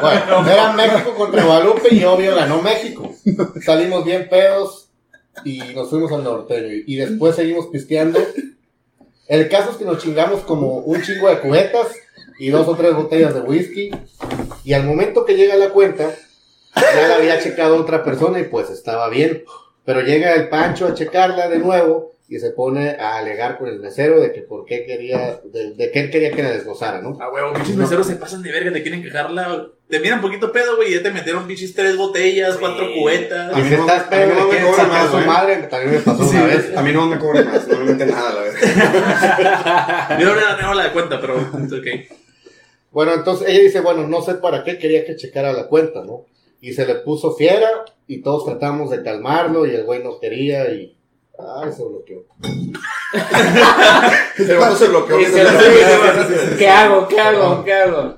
Bueno, 0.01 0.49
era 0.49 0.73
México 0.73 1.15
contra 1.17 1.45
Guadalupe 1.45 1.95
y 1.95 2.05
obvio 2.05 2.35
ganó 2.37 2.63
México. 2.63 3.13
Salimos 3.65 4.05
bien 4.05 4.29
pedos 4.29 4.89
y 5.45 5.59
nos 5.75 5.91
fuimos 5.91 6.13
al 6.13 6.25
norteño. 6.25 6.83
Y 6.87 6.97
después 6.97 7.37
seguimos 7.37 7.67
pisteando. 7.67 8.21
El 9.27 9.49
caso 9.49 9.73
es 9.73 9.77
que 9.77 9.85
nos 9.85 9.99
chingamos 9.99 10.43
como 10.43 10.79
un 10.79 11.03
chingo 11.03 11.29
de 11.29 11.41
cubetas 11.41 11.89
y 12.39 12.51
dos 12.51 12.67
o 12.69 12.77
tres 12.77 12.95
botellas 12.95 13.35
de 13.35 13.41
whisky. 13.41 13.91
Y 14.65 14.73
al 14.73 14.85
momento 14.85 15.25
que 15.25 15.37
llega 15.37 15.57
la 15.57 15.71
cuenta, 15.71 16.15
ya 16.77 17.09
la 17.09 17.17
había 17.17 17.41
checado 17.41 17.77
otra 17.77 18.05
persona 18.05 18.39
y 18.41 18.45
pues 18.45 18.71
estaba 18.71 19.09
bien. 19.09 19.45
Pero 19.85 20.01
llega 20.01 20.35
el 20.35 20.49
Pancho 20.49 20.87
a 20.87 20.95
checarla 20.95 21.49
de 21.49 21.59
nuevo 21.59 22.13
y 22.31 22.39
se 22.41 22.51
pone 22.51 22.91
a 22.91 23.17
alegar 23.17 23.57
con 23.59 23.69
el 23.69 23.81
mesero 23.81 24.21
de 24.21 24.33
que 24.33 24.43
por 24.43 24.67
qué 24.67 24.85
quería, 24.85 25.41
de, 25.45 25.73
de 25.73 25.91
que 25.91 26.01
él 26.01 26.11
quería 26.11 26.31
que 26.31 26.43
la 26.43 26.51
desglosara, 26.51 27.01
¿no? 27.01 27.17
Ah, 27.21 27.31
huevo, 27.33 27.55
pinches 27.55 27.75
meseros 27.77 28.07
se 28.07 28.17
pasan 28.17 28.43
de 28.43 28.53
verga, 28.53 28.71
te 28.71 28.83
quieren 28.83 29.03
quejarla. 29.03 29.69
Te 29.89 29.99
miran 30.01 30.21
poquito 30.21 30.53
pedo, 30.53 30.77
güey, 30.77 30.91
y 30.91 30.97
ya 30.97 31.03
te 31.03 31.11
metieron 31.11 31.47
pinches 31.47 31.75
tres 31.75 31.97
botellas, 31.97 32.59
cuatro 32.59 32.87
cubetas. 32.93 33.57
Y 33.57 33.63
mí 33.63 33.69
si 33.71 33.75
no- 33.77 33.81
estás 33.81 34.03
a 34.03 34.05
mí 34.05 34.11
pedo, 34.11 34.35
no 34.35 34.45
me 34.45 34.51
quieres 34.51 34.67
cobran 34.69 34.87
sacar 34.87 35.01
a 35.01 35.05
más, 35.05 35.11
su 35.23 35.27
madre, 35.27 35.57
también 35.69 35.93
me 35.95 36.01
pasó 36.01 36.25
Sí, 36.29 36.37
una 36.37 36.47
vez. 36.47 36.77
A 36.77 36.83
mí 36.83 36.93
no 36.93 37.07
me 37.07 37.19
cobran 37.19 37.47
más, 37.49 37.67
no 37.67 37.79
me 37.79 37.85
meten 37.93 38.11
nada, 38.11 38.35
la 38.35 38.41
verdad. 38.43 40.19
Yo 40.21 40.27
no 40.27 40.35
le 40.35 40.43
tengo 40.61 40.75
la 40.75 40.85
de 40.85 40.93
cuenta, 40.93 41.21
pero 41.23 41.39
es 41.39 41.73
ok. 41.73 41.87
Bueno, 42.91 43.15
entonces 43.15 43.49
ella 43.49 43.61
dice, 43.63 43.81
bueno, 43.81 44.07
no 44.07 44.21
sé 44.21 44.35
para 44.35 44.65
qué 44.65 44.77
quería 44.77 45.07
que 45.07 45.17
checara 45.17 45.53
la 45.55 45.67
cuenta, 45.69 46.05
¿no? 46.05 46.27
Y 46.61 46.73
se 46.75 46.85
le 46.87 46.97
puso 46.97 47.35
fiera 47.35 47.69
y 48.07 48.21
todos 48.23 48.45
tratamos 48.45 48.91
de 48.91 49.03
calmarlo 49.03 49.65
y 49.67 49.71
el 49.75 49.85
güey 49.85 50.03
no 50.03 50.19
quería 50.21 50.71
y... 50.73 50.95
Ay, 51.39 51.73
se 51.73 51.85
bloqueó. 51.85 52.25
El 54.39 54.59
vato 54.59 54.77
se 54.77 54.89
bloqueó. 54.89 55.21
Y 55.21 55.25
se 55.27 55.45
lo- 55.45 56.57
¿Qué 56.59 56.69
hago? 56.69 57.09
¿Qué 57.09 57.21
hago? 57.21 57.65
¿Qué 57.65 57.73
hago? 57.73 58.15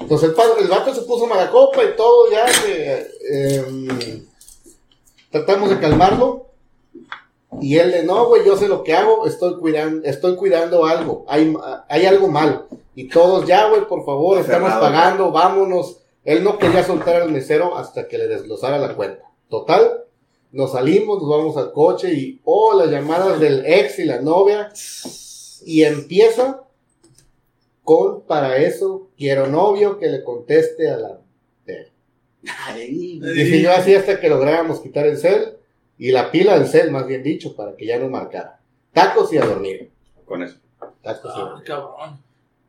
Entonces 0.00 0.30
el, 0.30 0.62
el 0.64 0.68
vato 0.68 0.94
se 0.94 1.02
puso 1.02 1.26
mala 1.26 1.50
copa 1.50 1.82
y 1.82 1.96
todo 1.96 2.30
ya 2.30 2.44
que... 2.46 3.06
em, 3.30 4.26
tratamos 5.30 5.70
de 5.70 5.78
calmarlo 5.80 6.46
y 7.60 7.78
él 7.78 7.90
le, 7.92 8.02
no, 8.02 8.26
güey, 8.26 8.44
yo 8.44 8.56
sé 8.56 8.66
lo 8.68 8.82
que 8.82 8.94
hago, 8.94 9.26
estoy 9.26 9.56
cuidando, 9.58 10.06
estoy 10.06 10.34
cuidando 10.36 10.84
algo, 10.86 11.24
hay, 11.28 11.54
hay 11.88 12.04
algo 12.06 12.26
mal. 12.28 12.66
Y 12.96 13.08
todos, 13.08 13.46
ya, 13.46 13.68
güey, 13.68 13.86
por 13.86 14.04
favor, 14.04 14.38
estamos 14.38 14.70
pagando, 14.80 15.30
vámonos. 15.30 15.98
Él 16.24 16.42
no 16.42 16.58
quería 16.58 16.82
soltar 16.84 17.22
al 17.22 17.30
mesero 17.30 17.76
hasta 17.76 18.08
que 18.08 18.18
le 18.18 18.26
desglosara 18.28 18.78
la 18.78 18.94
cuenta. 18.94 19.24
Total, 19.48 20.04
nos 20.54 20.72
salimos, 20.72 21.20
nos 21.20 21.28
vamos 21.30 21.56
al 21.56 21.72
coche 21.72 22.12
y, 22.12 22.40
oh, 22.44 22.74
las 22.78 22.90
llamadas 22.90 23.38
del 23.40 23.64
ex 23.66 23.98
y 23.98 24.04
la 24.04 24.20
novia. 24.20 24.70
Y 25.66 25.82
empieza 25.82 26.62
con, 27.82 28.22
para 28.22 28.56
eso, 28.58 29.08
quiero 29.16 29.46
novio 29.46 29.98
que 29.98 30.06
le 30.08 30.22
conteste 30.24 30.88
a 30.90 30.96
la... 30.96 31.18
Y 32.88 33.20
siguió 33.22 33.72
así 33.72 33.94
hasta 33.94 34.20
que 34.20 34.28
lográramos 34.28 34.80
quitar 34.80 35.06
el 35.06 35.16
cel 35.16 35.56
y 35.98 36.10
la 36.10 36.30
pila 36.30 36.58
del 36.58 36.68
cel, 36.68 36.90
más 36.90 37.06
bien 37.06 37.22
dicho, 37.22 37.56
para 37.56 37.74
que 37.76 37.86
ya 37.86 37.98
no 37.98 38.08
marcara. 38.08 38.60
Tacos 38.92 39.32
y 39.32 39.38
a 39.38 39.46
dormir. 39.46 39.90
Con 40.26 40.42
eso. 40.42 40.56
Tacos 41.02 41.32
y 41.36 41.38
a 41.40 41.42
Ah, 41.42 41.48
dormir. 41.48 41.64
cabrón. 41.64 42.20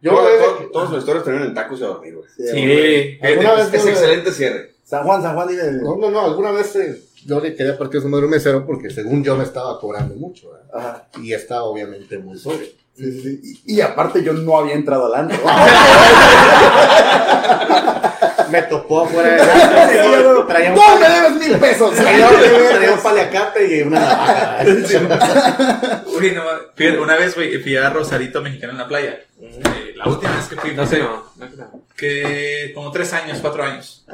Yo 0.02 0.12
todo- 0.12 0.58
que- 0.60 0.66
Todas 0.68 0.90
sus 0.90 1.00
historias 1.00 1.24
terminan 1.26 1.48
en 1.50 1.54
tacos 1.54 1.80
y 1.80 1.84
a 1.84 1.88
dormir, 1.88 2.16
güey. 2.16 2.28
Sí. 2.38 3.18
¿Alguna 3.22 3.62
Es, 3.62 3.72
vez 3.72 3.80
es 3.82 3.84
yo- 3.86 3.92
excelente 3.92 4.32
cierre. 4.32 4.75
San 4.86 5.04
Juan, 5.04 5.22
San 5.22 5.36
Juan, 5.36 5.48
dime. 5.48 5.64
No, 5.82 5.96
no, 5.98 6.12
no, 6.12 6.22
alguna 6.26 6.52
vez 6.52 6.76
eh, 6.76 7.02
yo 7.26 7.40
le 7.40 7.56
quería 7.56 7.78
partir 7.78 8.02
su 8.02 8.08
madre 8.08 8.26
un 8.26 8.32
mesero 8.32 8.66
porque 8.66 8.90
según 8.92 9.24
yo 9.24 9.36
me 9.36 9.44
estaba 9.44 9.80
cobrando 9.80 10.16
mucho, 10.16 10.52
¿verdad? 10.52 10.68
Ajá. 10.74 11.08
Y 11.22 11.34
estaba 11.34 11.64
obviamente 11.64 12.18
muy 12.20 12.38
sobrio. 12.38 12.68
Sí, 12.96 13.12
sí, 13.12 13.22
sí. 13.22 13.62
Y, 13.66 13.76
y 13.78 13.82
aparte 13.82 14.24
yo 14.24 14.32
no 14.34 14.58
había 14.58 14.76
entrado 14.76 15.08
al 15.08 15.16
antro. 15.22 15.40
Me 18.50 18.62
topó 18.64 19.02
afuera 19.02 19.32
de 19.32 19.38
la 20.34 20.46
traía 20.48 20.70
un, 20.72 20.76
¡No 20.76 21.00
me 21.00 21.10
debes 21.10 21.48
mil 21.48 21.58
pesos! 21.58 21.96
traía, 21.96 22.30
traía 22.70 22.94
un 22.94 23.00
paliacate 23.02 23.78
y 23.78 23.82
una 23.82 24.00
navaja. 24.00 26.04
Uy, 26.06 26.32
no, 26.32 26.44
fíjate, 26.76 27.00
una 27.00 27.16
vez, 27.16 27.36
güey, 27.36 27.58
fui 27.62 27.76
a 27.76 27.90
Rosarito 27.90 28.42
Mexicano 28.42 28.74
en 28.74 28.80
la 28.80 28.88
playa. 28.88 29.20
Eh, 29.42 29.94
la 29.96 30.08
última 30.08 30.36
vez 30.36 30.48
que 30.48 30.56
fui, 30.56 30.76
No 30.76 30.86
sé, 30.86 31.00
no. 31.00 31.24
no 31.36 31.50
sé, 31.50 31.58
no. 31.58 31.82
que 31.98 32.72
como 32.76 32.92
tres 32.92 33.12
años, 33.14 33.40
cuatro 33.42 33.64
años. 33.64 34.06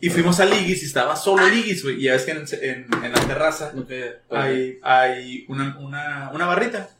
Y 0.00 0.10
fuimos 0.10 0.38
a 0.40 0.44
Ligis 0.44 0.82
y 0.82 0.86
estaba 0.86 1.16
solo 1.16 1.48
Ligis, 1.48 1.82
güey. 1.82 1.96
Y 1.96 2.02
ya 2.02 2.12
ves 2.12 2.22
que 2.24 2.32
en, 2.32 2.44
en- 2.62 3.04
en 3.04 3.12
la 3.12 3.20
terraza 3.26 3.72
hay, 4.30 4.78
hay 4.82 5.44
una, 5.48 5.78
una, 5.78 6.30
una 6.34 6.46
barrita. 6.46 6.90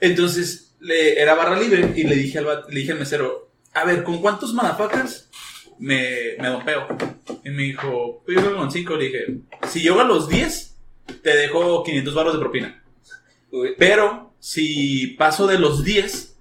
Entonces, 0.00 0.74
le, 0.80 1.20
era 1.20 1.34
barra 1.34 1.58
libre 1.58 1.92
y 1.96 2.04
le 2.04 2.14
dije 2.16 2.38
al, 2.38 2.46
le 2.68 2.80
dije 2.80 2.92
al 2.92 2.98
mesero, 2.98 3.50
a 3.72 3.84
ver, 3.84 4.02
¿con 4.04 4.20
cuántos 4.20 4.52
motherfuckers 4.52 5.28
me, 5.78 6.36
me 6.38 6.48
dopeo? 6.48 6.86
Y 7.44 7.50
me 7.50 7.62
dijo, 7.64 8.22
pues 8.24 8.36
yo 8.36 8.44
creo 8.44 8.56
con 8.58 8.70
cinco. 8.70 8.96
Le 8.96 9.04
dije, 9.06 9.26
si 9.68 9.80
llego 9.80 10.00
a 10.00 10.04
los 10.04 10.28
10, 10.28 10.76
te 11.22 11.36
dejo 11.36 11.82
500 11.82 12.14
baros 12.14 12.34
de 12.34 12.38
propina. 12.40 12.82
Pero, 13.78 14.34
si 14.40 15.08
paso 15.18 15.46
de 15.46 15.58
los 15.58 15.84
10, 15.84 16.33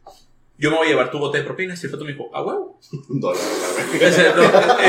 yo 0.64 0.72
me 0.72 0.78
voy 0.78 0.88
a 0.88 0.89
llevar 0.91 1.11
tu 1.11 1.20
bote 1.20 1.39
de 1.39 1.43
propinas. 1.43 1.82
Y 1.84 1.88
el 1.88 1.91
foto 1.91 2.05
me 2.05 2.14
dijo, 2.14 2.30
ah, 2.34 2.41
huevo. 2.41 2.80
Un 3.09 3.20
dólar, 3.20 3.41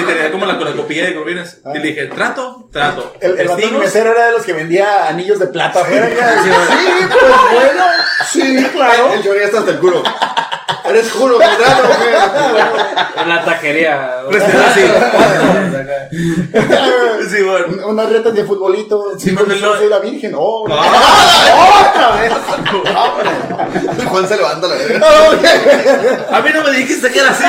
tenía 0.07 0.31
como 0.31 0.47
la, 0.47 0.53
la 0.55 0.73
copilla 0.73 1.07
de 1.07 1.13
propinas. 1.13 1.59
Y 1.75 1.79
le 1.79 1.89
dije, 1.89 2.07
trato, 2.07 2.69
trato. 2.71 3.13
El, 3.21 3.41
el 3.41 3.73
mesero 3.73 4.13
era 4.13 4.27
de 4.27 4.33
los 4.33 4.43
que 4.43 4.53
vendía 4.53 5.09
anillos 5.09 5.41
de 5.41 5.49
plata 5.49 5.81
afuera. 5.81 6.07
Sí, 6.09 6.51
pues 7.11 7.23
bueno. 7.53 7.85
Sí, 8.31 8.67
claro. 8.73 9.13
El 9.15 9.23
está 9.43 9.59
hasta 9.59 9.73
el 9.73 9.79
culo. 9.81 10.03
Eres 10.87 11.09
culo, 11.09 11.39
mujer. 11.39 11.51
En 13.17 13.29
la 13.29 13.45
taquería. 13.45 14.19
Sí, 17.31 17.43
bueno. 17.43 17.67
Un- 17.69 17.85
Unas 17.95 18.11
retas 18.11 18.35
de 18.35 18.45
futbolito. 18.45 19.19
Sí, 19.19 19.33
no- 19.33 19.45
soy 19.77 19.89
la 19.89 19.99
virgen. 19.99 20.35
Oh, 20.37 20.67
Juan 24.09 24.29
se 24.29 24.37
levanta 24.37 24.67
la 24.69 24.75
verga. 24.75 25.01
A 26.33 26.41
mí 26.41 26.51
no 26.55 26.63
me 26.65 26.71
dijiste 26.73 27.11
que 27.11 27.19
era 27.19 27.31
así. 27.31 27.45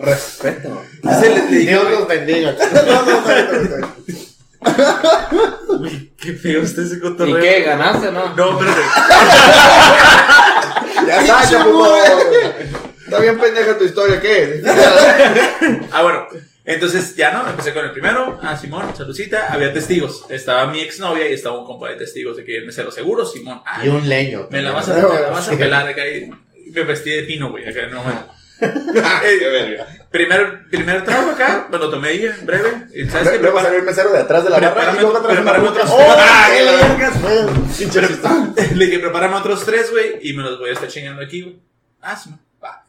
Respeto. 0.00 0.82
Dios 1.50 1.90
los 1.90 2.08
bendiga. 2.08 2.54
uy, 5.68 6.12
qué 6.20 6.32
feo 6.34 6.62
está 6.62 6.82
ese 6.82 6.96
¿Y 6.96 7.00
cotorreo. 7.00 7.40
qué? 7.40 7.62
¿Ganaste 7.62 8.08
o 8.08 8.12
no? 8.12 8.34
No, 8.34 8.50
espérate. 8.60 8.80
Ya 11.06 11.20
está, 11.22 11.48
chapuco. 11.50 11.96
Está 13.04 13.18
bien 13.20 13.38
pendeja 13.38 13.78
tu 13.78 13.84
historia, 13.84 14.20
¿qué? 14.20 14.62
Ah, 15.92 16.02
bueno. 16.02 16.26
Entonces 16.64 17.16
ya 17.16 17.32
no, 17.32 17.48
empecé 17.48 17.72
con 17.72 17.84
el 17.84 17.90
primero. 17.92 18.38
Ah, 18.42 18.56
Simón, 18.56 18.94
saludcita. 18.96 19.52
Había 19.52 19.72
testigos. 19.72 20.26
Estaba 20.28 20.66
mi 20.66 20.80
exnovia 20.80 21.28
y 21.28 21.32
estaba 21.32 21.58
un 21.58 21.66
compa 21.66 21.88
de 21.88 21.96
testigos 21.96 22.36
de 22.36 22.44
que 22.44 22.56
el 22.58 22.66
mesero 22.66 22.90
seguro, 22.90 23.24
Simón. 23.24 23.62
Ah, 23.66 23.84
Y 23.84 23.88
un 23.88 24.08
leño. 24.08 24.46
me 24.50 24.62
la 24.62 24.72
vas 24.72 24.88
a, 24.88 24.94
me 24.94 25.02
la 25.20 25.30
vas 25.30 25.48
a 25.48 25.56
pelar 25.56 25.88
acá. 25.88 26.06
Y 26.06 26.30
me 26.72 26.82
vestí 26.84 27.10
de 27.10 27.22
pino, 27.24 27.50
güey. 27.50 27.66
Acá 27.68 27.86
no, 27.90 28.02
bueno. 28.04 28.24
Qué 28.60 29.48
verga. 29.48 29.86
primer, 30.10 30.68
primer 30.68 31.02
trago 31.02 31.30
acá, 31.30 31.66
me 31.70 31.78
lo 31.78 31.88
tomé 31.88 32.08
ahí 32.08 32.26
en 32.26 32.44
breve. 32.44 32.88
Y 32.94 33.08
¿sabes 33.08 33.30
qué? 33.30 33.38
Luego 33.38 33.58
salió 33.62 33.78
el 33.78 33.84
mesero 33.86 34.12
de 34.12 34.18
atrás 34.18 34.44
de 34.44 34.50
la 34.50 34.60
barra 34.60 34.92
y 34.92 35.00
luego 35.00 35.16
atrás 35.16 35.28
de 35.38 35.42
la 35.42 35.52
prepárame 35.52 35.68
otra. 35.68 35.84
otros- 35.84 35.98
¡Oh, 35.98 36.14
Ah, 36.18 36.48
qué. 38.58 38.74
Le 38.74 38.86
dije, 38.86 38.98
prepárame 38.98 39.36
otros 39.36 39.64
tres, 39.64 39.90
güey, 39.90 40.18
y 40.22 40.34
me 40.34 40.42
los 40.42 40.58
voy 40.58 40.70
a 40.70 40.72
estar 40.74 40.88
chingando 40.88 41.22
aquí, 41.22 41.40
güey. 41.42 41.56
Ah, 42.02 42.14
sí, 42.16 42.30
va. 42.62 42.84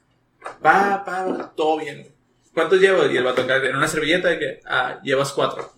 Va, 0.65 1.03
va, 1.07 1.53
todo 1.55 1.77
bien, 1.79 1.99
güey. 2.01 2.10
¿Cuántos 2.53 2.79
llevo? 2.79 3.05
Y 3.05 3.17
el 3.17 3.23
vato 3.23 3.41
acá, 3.41 3.57
en 3.57 3.75
una 3.75 3.87
servilleta 3.87 4.29
de 4.29 4.39
que, 4.39 4.59
ah, 4.65 4.99
llevas 5.03 5.31
cuatro. 5.31 5.71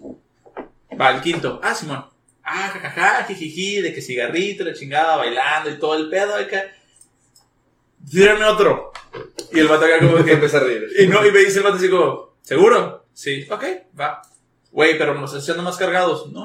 Va, 1.00 1.12
el 1.12 1.22
quinto. 1.22 1.60
Ah, 1.64 1.76
Simón. 1.76 2.06
Ah, 2.44 2.70
jajaja, 2.74 3.24
jijiji, 3.26 3.82
de 3.82 3.94
que 3.94 4.02
cigarrito, 4.02 4.64
la 4.64 4.74
chingada, 4.74 5.18
bailando 5.18 5.70
y 5.70 5.80
todo 5.80 5.96
el 5.96 6.10
pedo 6.10 6.36
acá. 6.36 6.64
Tírame 8.10 8.44
otro. 8.46 8.92
Y 9.52 9.60
el 9.60 9.68
vato 9.68 9.86
acá 9.86 10.00
como 10.00 10.24
que 10.26 10.34
Empecé 10.34 10.58
a 10.58 10.60
reír. 10.62 10.88
y 11.00 11.08
no, 11.08 11.26
y 11.26 11.32
me 11.32 11.40
dice 11.40 11.60
el 11.60 11.64
vato 11.64 11.78
así 11.78 11.90
como, 11.90 12.36
¿seguro? 12.42 13.06
Sí, 13.14 13.48
ok, 13.50 13.64
va. 14.00 14.22
Güey, 14.72 14.98
pero 14.98 15.14
nos 15.14 15.30
estás 15.30 15.44
haciendo 15.44 15.64
más 15.64 15.78
cargados. 15.78 16.32
No. 16.32 16.44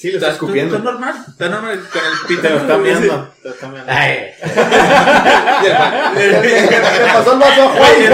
Sí, 0.00 0.08
le 0.08 0.14
está 0.14 0.28
Está, 0.28 0.36
escupiendo. 0.44 0.76
está 0.76 0.90
normal, 0.92 1.24
está 1.28 1.48
normal 1.48 1.88
con 1.92 2.02
el 2.04 2.12
pito. 2.28 2.40
Te 2.42 2.50
lo 2.50 2.56
están 2.58 2.82
viendo. 2.84 3.28
Te 3.42 3.48
lo 3.48 3.54
están 3.54 3.72
viendo. 3.72 3.92
Ay, 3.92 4.30
Le 6.14 6.80
pasó 7.12 7.32
el 7.32 7.38
vaso 7.38 7.62
a 7.62 7.68
Juan, 7.70 7.90
el. 7.98 8.12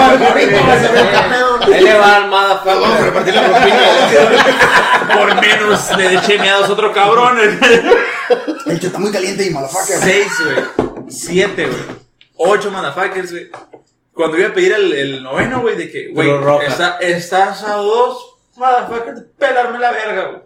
Ahí 1.74 1.82
le 1.82 1.94
va 1.94 2.20
Vamos 2.64 2.90
a 2.90 3.00
repartir 3.04 3.34
la 3.34 3.42
propina. 3.42 3.78
Por 5.14 5.40
menos 5.40 5.96
le 5.96 6.14
eché 6.14 6.38
miados 6.38 6.68
a 6.68 6.72
otro 6.72 6.92
cabrón. 6.92 7.38
El 7.38 8.72
hecho 8.76 8.86
está 8.86 8.98
muy 8.98 9.12
caliente 9.12 9.44
y 9.46 9.50
motherfucker. 9.50 9.96
Seis, 9.98 10.32
güey. 10.42 10.56
Siete, 11.10 11.66
güey. 11.66 11.80
Ocho 12.36 12.70
motherfuckers, 12.70 13.30
güey. 13.30 13.50
Cuando 14.12 14.38
iba 14.38 14.48
a 14.48 14.52
pedir 14.54 14.72
el, 14.72 14.92
el 14.92 15.22
noveno, 15.22 15.60
güey, 15.60 15.76
de 15.76 15.90
que, 15.90 16.08
güey, 16.12 16.30
está- 16.66 16.98
estás 17.00 17.62
a 17.64 17.74
dos 17.76 18.36
motherfuckers 18.56 19.16
de 19.16 19.22
pelarme 19.38 19.78
la 19.78 19.90
verga, 19.90 20.24
güey. 20.28 20.42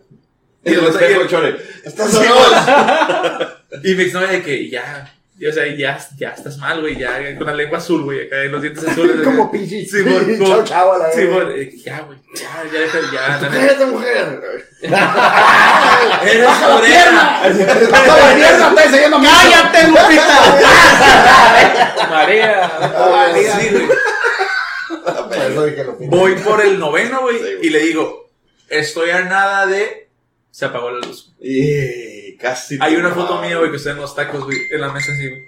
Y 0.65 0.75
el 0.75 0.85
espejo, 0.87 1.27
chore. 1.27 1.57
Estás 1.85 2.11
Sí, 2.11 2.17
solo. 2.17 3.49
Y 3.85 3.95
mi 3.95 4.03
exnovia 4.05 4.29
de 4.29 4.43
que 4.43 4.69
ya, 4.69 5.15
ya, 5.39 5.51
o 5.51 5.53
sea, 5.53 5.67
ya, 5.77 5.99
ya 6.17 6.31
estás 6.31 6.59
mal, 6.59 6.81
güey, 6.81 6.97
ya 6.99 7.37
con 7.39 7.47
la 7.47 7.55
lengua 7.55 7.79
azul, 7.79 8.03
güey, 8.03 8.27
acá 8.27 8.43
en 8.43 8.53
los 8.53 8.61
dientes 8.63 8.87
azules. 8.87 9.17
Como 9.25 9.51
pinche. 9.53 9.85
Sí, 9.87 10.03
por, 10.03 10.39
Chao, 10.49 10.65
chao, 10.65 10.93
a 10.95 10.99
la 10.99 11.13
Sí, 11.13 11.25
por, 11.27 11.51
eh, 11.53 11.71
ya, 11.85 12.01
güey, 12.01 12.19
ya, 12.35 12.65
ya, 12.73 12.81
deja, 12.81 12.99
ya, 13.13 13.39
la. 13.41 13.49
Cállate, 13.49 13.87
mujer. 13.87 14.41
Eres 14.83 16.61
morena. 16.61 17.43
Baja 17.91 18.17
la 18.17 18.69
está 18.69 18.85
enseñando. 18.85 19.19
¡Cállate, 19.23 19.89
Lupita! 19.89 20.37
María. 22.11 22.71
Sí, 23.61 23.69
güey. 23.71 23.89
Por 25.05 25.37
eso 25.37 25.65
dije 25.67 25.85
Lupita. 25.85 26.11
Voy 26.17 26.35
por 26.37 26.61
el 26.65 26.79
noveno, 26.79 27.21
güey, 27.23 27.37
Sí, 27.39 27.43
güey. 27.43 27.67
y 27.67 27.71
le 27.71 27.79
digo, 27.81 28.31
estoy 28.69 29.11
a 29.11 29.21
nada 29.23 29.67
de... 29.67 30.08
Se 30.59 30.65
apagó 30.65 30.91
la 30.91 31.07
luz. 31.07 31.33
Y 31.41 32.37
casi. 32.37 32.79
Hay 32.81 32.97
una 32.97 33.13
foto 33.13 33.41
mía, 33.41 33.59
güey, 33.59 33.71
que 33.71 33.77
estoy 33.77 33.93
en 33.93 33.99
los 33.99 34.13
tacos, 34.17 34.43
güey, 34.43 34.59
en 34.73 34.81
la 34.81 34.93
mesa 34.93 35.13
así, 35.13 35.29
güey. 35.29 35.43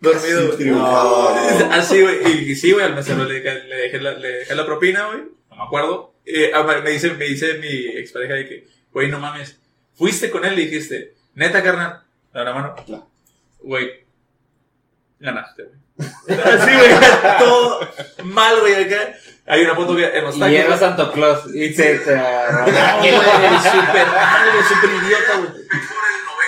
Dormido. 0.00 1.28
Así, 1.70 2.02
güey. 2.02 2.50
Y 2.50 2.56
sí, 2.56 2.72
güey, 2.72 2.84
al 2.84 2.96
mesero 2.96 3.24
le, 3.24 3.38
le 3.38 3.76
dejé 3.76 4.00
la, 4.00 4.14
le 4.14 4.28
dejé 4.38 4.56
la 4.56 4.66
propina, 4.66 5.06
güey. 5.06 5.18
No 5.48 5.56
me 5.56 5.62
acuerdo. 5.62 6.14
Eh, 6.26 6.50
ah, 6.52 6.64
me, 6.64 6.90
dice, 6.90 7.14
me 7.14 7.26
dice 7.26 7.58
mi 7.58 7.68
expareja 7.68 8.34
de 8.34 8.48
que, 8.48 8.66
güey, 8.92 9.08
no 9.08 9.20
mames. 9.20 9.60
Fuiste 9.94 10.28
con 10.28 10.44
él 10.44 10.58
y 10.58 10.66
dijiste, 10.66 11.14
neta, 11.34 11.62
carnal. 11.62 12.02
Da 12.34 12.42
la 12.42 12.52
mano. 12.52 12.74
No. 12.88 13.08
Güey. 13.60 14.04
Ganaste, 15.20 15.66
güey. 15.66 16.08
Así, 16.36 16.74
güey. 16.74 16.90
Todo 17.38 17.88
mal, 18.24 18.58
güey, 18.58 18.74
acá. 18.74 19.14
Hay 19.48 19.62
una 19.62 19.74
foto 19.74 19.96
que 19.96 20.04
en 20.06 20.24
los 20.24 20.36
Y 20.36 20.40
tacos. 20.40 20.54
era 20.54 20.66
güey. 20.66 20.78
Santo 20.78 21.12
Claus. 21.12 21.40
Y 21.54 21.74
te. 21.74 21.98
te 22.00 22.16
No, 22.16 22.22
güey, 22.64 22.72
súper 24.68 24.90
idiota, 25.02 25.36
güey. 25.38 25.50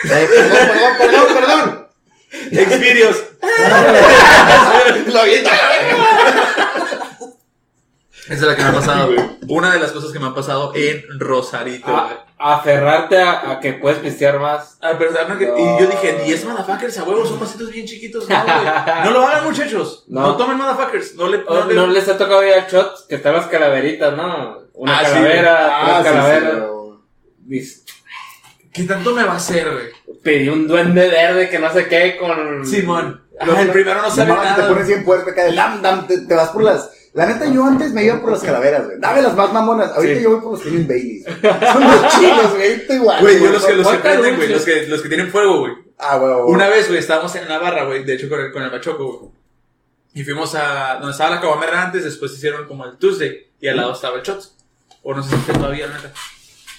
Eh, 0.03 0.29
Perdón, 0.31 0.69
perdón, 0.69 0.97
perdón, 0.99 1.27
perdón. 1.35 1.89
Experios. 2.53 3.17
Lo 5.13 5.21
avienta. 5.21 5.51
Esa 8.25 8.35
es 8.35 8.41
la 8.43 8.57
que 8.57 8.63
me 8.63 8.69
ha 8.69 8.73
pasado. 8.73 9.11
Una 9.49 9.73
de 9.73 9.81
las 9.81 9.93
cosas 9.93 10.13
que 10.13 10.19
me 10.21 10.27
ha 10.29 10.35
pasado 10.35 10.73
en 10.75 11.05
Rosarito, 11.19 11.91
güey. 11.91 12.30
A, 12.43 12.55
aferrarte 12.57 13.19
a, 13.21 13.51
a 13.51 13.61
que 13.61 13.75
puedes 13.75 13.99
pistear 13.99 14.39
más. 14.41 14.79
Ah, 14.81 14.95
pero 14.99 15.13
¿saben 15.13 15.37
qué? 15.39 15.45
Y 15.45 15.81
yo 15.83 15.87
dije, 15.91 16.23
10 16.25 16.45
motherfuckers 16.47 16.97
a 16.99 17.05
huevos, 17.05 17.29
son 17.29 17.39
pasitos 17.39 17.71
bien 17.71 17.85
chiquitos. 17.87 18.27
No. 18.29 18.37
No 19.05 19.11
lo 19.11 19.27
hagan, 19.27 19.45
muchachos. 19.45 20.05
No, 20.09 20.21
No. 20.23 20.37
tomen 20.37 20.57
motherfuckers. 20.57 21.15
No 21.17 21.29
le. 21.29 21.39
¿No, 21.39 21.45
No 21.55 21.65
le- 21.67 21.75
no 21.75 21.87
les 21.89 22.09
ha 22.09 22.17
tocado 22.17 22.43
ir 22.47 22.55
al 22.55 22.67
shot? 22.67 23.07
Que 23.09 23.17
están 23.17 23.35
las 23.35 23.47
calaveritas, 23.47 24.17
¿no? 24.17 24.59
Una 24.73 24.99
Ah, 24.99 25.05
sí, 25.05 25.13
calavera, 25.13 25.69
Ah, 25.71 25.85
tres 25.85 25.97
sí, 25.97 26.03
sí, 26.03 26.05
calaveras. 26.05 26.51
pero- 26.55 27.03
Dice, 27.41 27.83
¿Qué 28.73 28.85
tanto 28.85 29.15
me 29.15 29.25
va 29.25 29.33
a 29.33 29.37
hacer, 29.37 29.69
güey? 29.71 30.21
Pedí 30.23 30.49
un 30.49 30.69
duende 30.69 31.09
verde 31.09 31.49
que 31.51 31.59
no 31.59 31.71
sé 31.73 31.89
qué 31.89 32.17
con. 32.19 32.65
Simón. 32.65 33.21
El 33.41 33.71
primero 33.71 34.01
no 34.01 34.09
No 34.09 34.15
sabe 34.15 34.29
mames, 34.33 34.55
te 34.55 34.61
nada. 34.61 34.69
pones 34.73 34.87
bien 34.87 35.05
dam, 35.83 36.07
te, 36.07 36.19
te 36.27 36.35
vas 36.35 36.51
por 36.51 36.63
las. 36.63 36.91
La 37.13 37.27
neta, 37.27 37.53
yo 37.53 37.65
antes 37.65 37.93
me 37.93 38.05
iba 38.05 38.21
por 38.21 38.31
las 38.31 38.43
calaveras, 38.43 38.87
güey. 38.87 39.01
Dame 39.01 39.23
las 39.23 39.35
más 39.35 39.53
mamonas. 39.53 39.91
Ahorita 39.93 40.15
Sí. 40.17 40.23
yo 40.23 40.31
voy 40.31 40.41
por 40.41 40.53
los 40.53 40.61
que 40.63 40.69
tienen 40.71 40.87
Baileys. 40.89 41.25
Son 41.73 41.83
los 41.83 42.19
chinos, 42.19 42.55
güey. 42.55 42.87
Igual. 42.89 43.21
Güey, 43.21 43.41
yo 43.41 43.51
los 43.51 43.65
que, 43.65 43.75
los 43.75 43.89
que 43.89 43.99
prenden, 43.99 44.37
güey. 44.37 44.49
Los 44.49 44.65
que, 44.65 44.87
los 44.87 45.03
que 45.03 45.09
tienen 45.09 45.29
fuego, 45.31 45.59
güey. 45.61 45.73
Ah, 45.99 46.17
güey, 46.19 46.33
güey. 46.33 46.45
Una 46.55 46.69
vez, 46.69 46.87
güey, 46.87 47.01
estábamos 47.01 47.35
en 47.35 47.45
una 47.47 47.59
barra, 47.59 47.85
güey, 47.85 48.05
de 48.05 48.15
hecho 48.15 48.29
con 48.29 48.41
el, 48.41 48.53
con 48.53 48.63
el 48.63 48.71
Bachoco, 48.71 49.19
güey. 49.19 49.33
Y 50.15 50.25
fuimos 50.25 50.55
a 50.55 50.95
donde 50.95 51.13
estaba 51.13 51.31
la 51.37 51.41
caguamera 51.41 51.83
antes, 51.83 52.05
después 52.05 52.33
hicieron 52.33 52.67
como 52.67 52.85
el 52.85 52.97
Tuesday, 52.97 53.47
y 53.61 53.69
al 53.69 53.77
lado 53.77 53.93
estaba 53.93 54.17
el 54.17 54.23
Shots. 54.23 54.57
O 55.03 55.15
no 55.15 55.23
sé 55.23 55.31
si 55.31 55.37
está 55.37 55.53
todavía, 55.53 55.87
la 55.89 55.97
neta. 55.97 56.13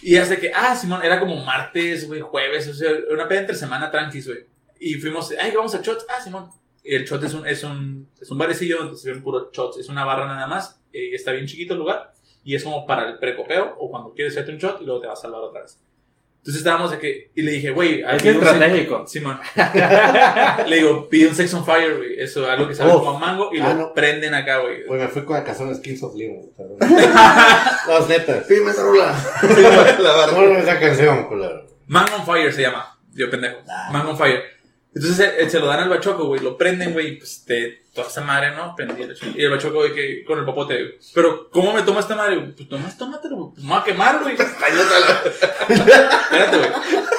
Y 0.01 0.17
hasta 0.17 0.37
que, 0.37 0.51
ah, 0.53 0.75
Simón, 0.75 1.01
era 1.03 1.19
como 1.19 1.35
martes, 1.45 2.07
güey, 2.07 2.21
jueves, 2.21 2.67
o 2.67 2.73
sea, 2.73 2.89
una 3.11 3.27
peda 3.27 3.41
entre 3.41 3.55
semana 3.55 3.91
tranquis, 3.91 4.27
güey. 4.27 4.45
Y 4.79 4.95
fuimos, 4.95 5.31
ay, 5.39 5.51
vamos 5.55 5.75
a 5.75 5.81
Shots, 5.81 6.05
ah, 6.09 6.21
Simón. 6.21 6.49
El 6.83 7.05
Shot 7.05 7.23
es 7.23 7.33
un, 7.33 7.45
es 7.47 7.63
un, 7.63 8.09
es 8.19 8.29
un 8.31 8.37
barecillo 8.37 8.77
donde 8.79 8.97
se 8.97 9.11
ven 9.11 9.21
puros 9.23 9.49
Shots, 9.53 9.77
es 9.77 9.89
una 9.89 10.03
barra 10.05 10.25
nada 10.27 10.47
más, 10.47 10.81
eh, 10.93 11.11
está 11.13 11.31
bien 11.31 11.45
chiquito 11.45 11.73
el 11.73 11.79
lugar, 11.79 12.11
y 12.43 12.55
es 12.55 12.63
como 12.63 12.85
para 12.87 13.07
el 13.09 13.19
precopeo, 13.19 13.75
o 13.79 13.89
cuando 13.91 14.13
quieres 14.13 14.33
hacerte 14.33 14.51
un 14.51 14.57
shot 14.57 14.81
y 14.81 14.85
luego 14.85 14.99
te 15.01 15.07
vas 15.07 15.19
a 15.19 15.21
salvar 15.23 15.41
otra 15.41 15.61
vez. 15.61 15.79
Entonces 16.39 16.61
estábamos 16.61 16.89
de 16.89 16.97
que, 16.97 17.29
y 17.35 17.43
le 17.43 17.51
dije, 17.51 17.69
güey, 17.69 17.99
Es 18.01 18.07
aquí 18.07 18.29
un- 18.29 18.37
estratégico. 18.37 19.05
Simón. 19.05 19.39
Le 20.65 20.75
digo, 20.77 21.07
pide 21.07 21.27
un 21.27 21.35
Sex 21.35 21.53
on 21.53 21.63
Fire, 21.63 21.97
güey. 21.97 22.19
Eso, 22.19 22.49
algo 22.49 22.67
que 22.67 22.73
sabe 22.73 22.91
como 22.93 23.11
a 23.11 23.19
mango 23.19 23.51
y 23.53 23.59
Ah, 23.59 23.73
lo 23.73 23.75
no. 23.75 23.93
prenden 23.93 24.33
acá, 24.33 24.57
güey. 24.57 24.83
Pues 24.87 24.99
me 25.01 25.07
fui 25.07 25.23
con 25.23 25.35
la 25.37 25.43
canción 25.43 25.69
de 25.69 25.75
Skins 25.75 26.01
of 26.01 26.15
Limbo. 26.15 26.49
perdón. 26.57 26.77
No, 27.87 27.97
es 27.99 28.07
neta. 28.07 28.43
Pídeme 28.47 28.71
esa 28.71 28.81
rula. 28.83 29.15
La 29.99 30.11
barra. 30.15 30.31
No, 30.31 30.57
esa 30.57 30.79
canción, 30.79 31.27
culero. 31.27 31.67
Mango 31.85 32.15
on 32.15 32.25
Fire 32.25 32.51
se 32.51 32.63
llama. 32.63 32.97
Yo 33.13 33.29
pendejo. 33.29 33.57
Mango 33.91 34.09
on 34.09 34.17
Fire. 34.17 34.41
Entonces 34.93 35.33
eh, 35.37 35.49
se 35.49 35.59
lo 35.59 35.67
dan 35.67 35.79
al 35.79 35.89
bachoco, 35.89 36.25
güey. 36.25 36.41
Lo 36.41 36.57
prenden, 36.57 36.93
güey. 36.93 37.07
y, 37.13 37.15
Pues 37.17 37.45
te, 37.45 37.83
toda 37.93 38.07
esa 38.07 38.21
madre, 38.21 38.55
¿no? 38.55 38.75
Prendí 38.75 39.01
el 39.03 39.15
Y 39.35 39.43
el 39.43 39.51
bachoco, 39.51 39.75
güey, 39.75 39.93
que 39.93 40.23
con 40.25 40.39
el 40.39 40.45
popote, 40.45 40.73
güey. 40.73 40.95
Pero, 41.13 41.49
¿cómo 41.49 41.73
me 41.73 41.83
toma 41.83 42.01
esta 42.01 42.15
madre? 42.15 42.37
güey? 42.37 42.51
Pues 42.53 42.69
nomás 42.69 42.97
tómatelo, 42.97 43.37
güey. 43.37 43.51
Pues 43.53 43.63
me 43.63 43.71
va 43.71 43.79
a 43.79 43.83
quemar, 43.83 44.21
güey. 44.21 44.35
Espérate, 45.69 46.57
güey. 46.57 46.69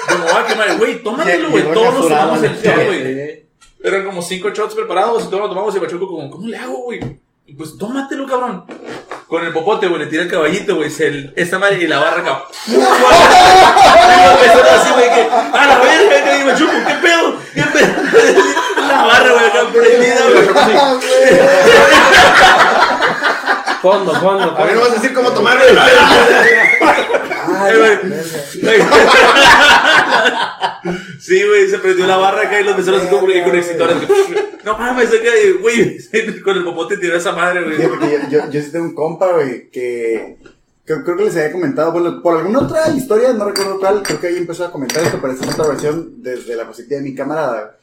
Pues 0.06 0.18
me 0.18 0.24
va 0.26 0.40
a 0.40 0.46
quemar, 0.46 0.78
güey. 0.78 1.02
Tómatelo, 1.02 1.50
güey. 1.50 1.64
Todos 1.72 1.94
nos 1.94 2.08
tomamos 2.08 2.42
el 2.42 2.56
shot, 2.56 2.86
güey. 2.86 3.42
Eran 3.84 4.04
como 4.04 4.22
cinco 4.22 4.50
shots 4.50 4.74
preparados 4.74 5.24
y 5.24 5.26
todos 5.26 5.40
lo 5.40 5.48
tomamos 5.48 5.74
y 5.74 5.78
el 5.78 5.84
bachoco 5.84 6.06
como, 6.06 6.30
¿cómo 6.30 6.46
le 6.46 6.56
hago, 6.56 6.84
güey? 6.84 7.00
Y 7.46 7.54
pues 7.54 7.76
tómatelo, 7.76 8.26
cabrón. 8.26 8.64
Con 9.32 9.42
el 9.46 9.50
popote, 9.50 9.86
güey, 9.86 10.02
le 10.02 10.08
tira 10.08 10.24
el 10.24 10.28
caballito, 10.28 10.76
güey. 10.76 10.90
se 10.90 11.30
Esta 11.36 11.58
madre 11.58 11.82
y 11.82 11.86
la 11.86 12.00
barra 12.00 12.20
acá. 12.20 12.44
Empezó 12.66 14.60
así, 14.78 14.90
güey, 14.92 15.08
que, 15.08 15.22
a 15.22 15.66
la 15.68 15.78
verga, 15.78 16.22
que 16.22 16.34
digo, 16.36 16.50
chupo, 16.54 16.72
¿qué 16.86 16.94
pedo? 16.96 17.38
¿Qué 17.54 17.62
pedo? 17.62 17.92
La 18.86 19.04
barra, 19.04 19.32
güey, 19.32 19.46
acá 19.46 19.60
prendida, 19.72 20.20
güey. 20.34 20.48
Fondo, 23.82 24.14
fondo, 24.14 24.56
A 24.56 24.64
mí 24.64 24.70
no 24.74 24.80
vas 24.80 24.90
a 24.90 24.94
decir 24.94 25.12
cómo 25.12 25.32
güey. 28.60 28.80
Sí, 31.18 31.42
güey, 31.44 31.68
se 31.68 31.78
prendió 31.78 32.06
la 32.06 32.16
barra 32.16 32.42
acá 32.42 32.60
y 32.60 32.64
los 32.64 32.76
meseros 32.76 33.02
así 33.02 33.10
como 33.10 33.26
que 33.26 33.42
con 33.42 33.56
extintores. 33.56 33.96
No 34.64 34.78
mames, 34.78 35.10
güey, 35.60 35.98
con 36.44 36.56
el 36.56 36.64
popote 36.64 36.98
tiró 36.98 37.16
esa 37.16 37.32
madre, 37.32 37.64
güey. 37.64 37.78
Yo, 37.78 38.28
yo, 38.30 38.50
yo 38.50 38.62
sí 38.62 38.70
tengo 38.70 38.86
un 38.86 38.94
compa, 38.94 39.32
güey, 39.32 39.68
que, 39.70 40.36
que 40.86 41.02
creo 41.02 41.16
que 41.16 41.24
les 41.24 41.36
había 41.36 41.52
comentado, 41.52 41.90
bueno, 41.90 42.22
por 42.22 42.38
alguna 42.38 42.60
otra 42.60 42.88
historia, 42.90 43.32
no 43.32 43.46
recuerdo 43.46 43.80
cuál, 43.80 44.02
creo 44.02 44.20
que 44.20 44.28
ahí 44.28 44.36
empezó 44.36 44.64
a 44.64 44.72
comentar 44.72 45.02
esto, 45.02 45.18
pero 45.20 45.32
esta 45.32 45.46
es 45.46 45.54
otra 45.54 45.68
versión 45.68 46.22
desde 46.22 46.54
la 46.54 46.64
perspectiva 46.64 47.00
de 47.00 47.08
mi 47.08 47.14
camarada. 47.14 47.76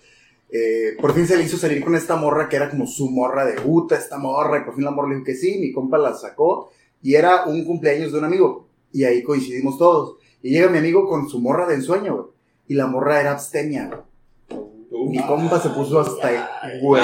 Eh, 0.52 0.98
por 1.00 1.14
fin 1.14 1.28
se 1.28 1.38
le 1.38 1.44
hizo 1.44 1.58
salir 1.58 1.84
con 1.84 1.96
esta 1.96 2.16
morra 2.16 2.50
que 2.50 2.56
era 2.56 2.70
como 2.70 2.88
su 2.88 3.10
morra 3.10 3.46
de 3.46 3.54
puta, 3.54 3.96
esta 3.96 4.18
morra, 4.18 4.60
y 4.60 4.64
por 4.64 4.76
fin 4.76 4.84
la 4.84 4.92
morra 4.92 5.10
le 5.10 5.16
dijo 5.16 5.26
que 5.26 5.36
sí, 5.36 5.60
mi 5.60 5.72
compa 5.72 5.98
la 5.98 6.16
sacó, 6.16 6.72
y 7.02 7.16
era 7.16 7.46
un 7.46 7.64
cumpleaños 7.66 8.12
de 8.12 8.20
un 8.20 8.26
amigo, 8.26 8.68
y 8.92 9.04
ahí 9.04 9.22
coincidimos 9.22 9.78
todos. 9.78 10.18
Y 10.42 10.52
llega 10.52 10.70
mi 10.70 10.80
amigo 10.80 11.08
con 11.08 11.30
su 11.30 11.40
morra 11.40 11.68
de 11.68 11.76
ensueño, 11.76 12.16
güey, 12.16 12.28
y 12.68 12.74
la 12.74 12.88
morra 12.88 13.20
era 13.20 13.32
abstemia, 13.32 13.88
güey. 13.88 15.10
Mi 15.10 15.26
compa 15.26 15.60
se 15.60 15.70
puso 15.70 16.00
hasta 16.00 16.30
el, 16.32 16.82
güey, 16.82 17.04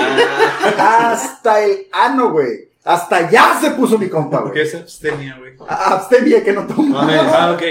hasta 0.77 1.63
el 1.63 1.87
ano, 1.91 2.31
güey. 2.31 2.69
Hasta 2.85 3.15
allá 3.15 3.57
se 3.59 3.71
puso 3.71 3.97
mi 3.97 4.07
compa, 4.09 4.43
¿Por 4.43 4.51
qué 4.53 4.59
güey. 4.59 4.67
es 4.69 4.75
abstemia, 4.75 5.35
güey? 5.39 5.53
A- 5.67 5.95
Abstemia 5.95 6.43
que 6.43 6.53
no 6.53 6.67
toma. 6.67 7.01
Ah, 7.01 7.51
ok. 7.55 7.61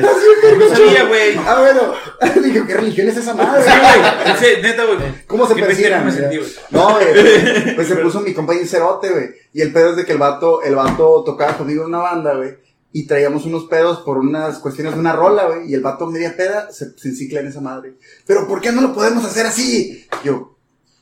No 0.00 0.68
sabía, 0.68 1.04
güey. 1.06 1.36
Ah, 1.44 1.58
bueno. 1.58 2.40
Dije, 2.46 2.64
¿qué 2.66 2.74
religión 2.74 3.08
es 3.08 3.16
esa 3.16 3.34
madre? 3.34 3.64
Sí, 3.64 3.68
güey. 3.68 4.36
Sí, 4.38 4.62
neta, 4.62 4.84
güey. 4.84 4.98
¿Cómo 5.26 5.48
se 5.48 5.54
güey. 5.54 6.42
No, 6.70 6.92
güey. 6.92 7.74
Pues 7.74 7.88
se 7.88 7.96
puso 7.96 8.20
mi 8.20 8.32
compa 8.32 8.52
bien 8.52 8.68
cerote, 8.68 9.10
güey. 9.10 9.30
Y 9.52 9.60
el 9.60 9.72
pedo 9.72 9.90
es 9.90 9.96
de 9.96 10.04
que 10.04 10.12
el 10.12 10.18
vato, 10.18 10.62
el 10.62 10.76
vato 10.76 11.24
tocaba 11.24 11.56
conmigo 11.56 11.82
en 11.82 11.88
una 11.88 11.98
banda, 11.98 12.34
güey. 12.36 12.56
Y 12.92 13.08
traíamos 13.08 13.46
unos 13.46 13.64
pedos 13.64 13.98
por 14.02 14.18
unas 14.18 14.58
cuestiones 14.60 14.94
de 14.94 15.00
una 15.00 15.14
rola, 15.14 15.46
güey. 15.46 15.68
Y 15.68 15.74
el 15.74 15.80
vato 15.80 16.06
media 16.06 16.36
peda 16.36 16.70
se, 16.70 16.96
se 16.96 17.08
encicla 17.08 17.40
en 17.40 17.48
esa 17.48 17.60
madre. 17.60 17.94
Pero 18.24 18.46
¿por 18.46 18.60
qué 18.60 18.70
no 18.70 18.82
lo 18.82 18.94
podemos 18.94 19.24
hacer 19.24 19.46
así? 19.46 20.06
Yo. 20.22 20.56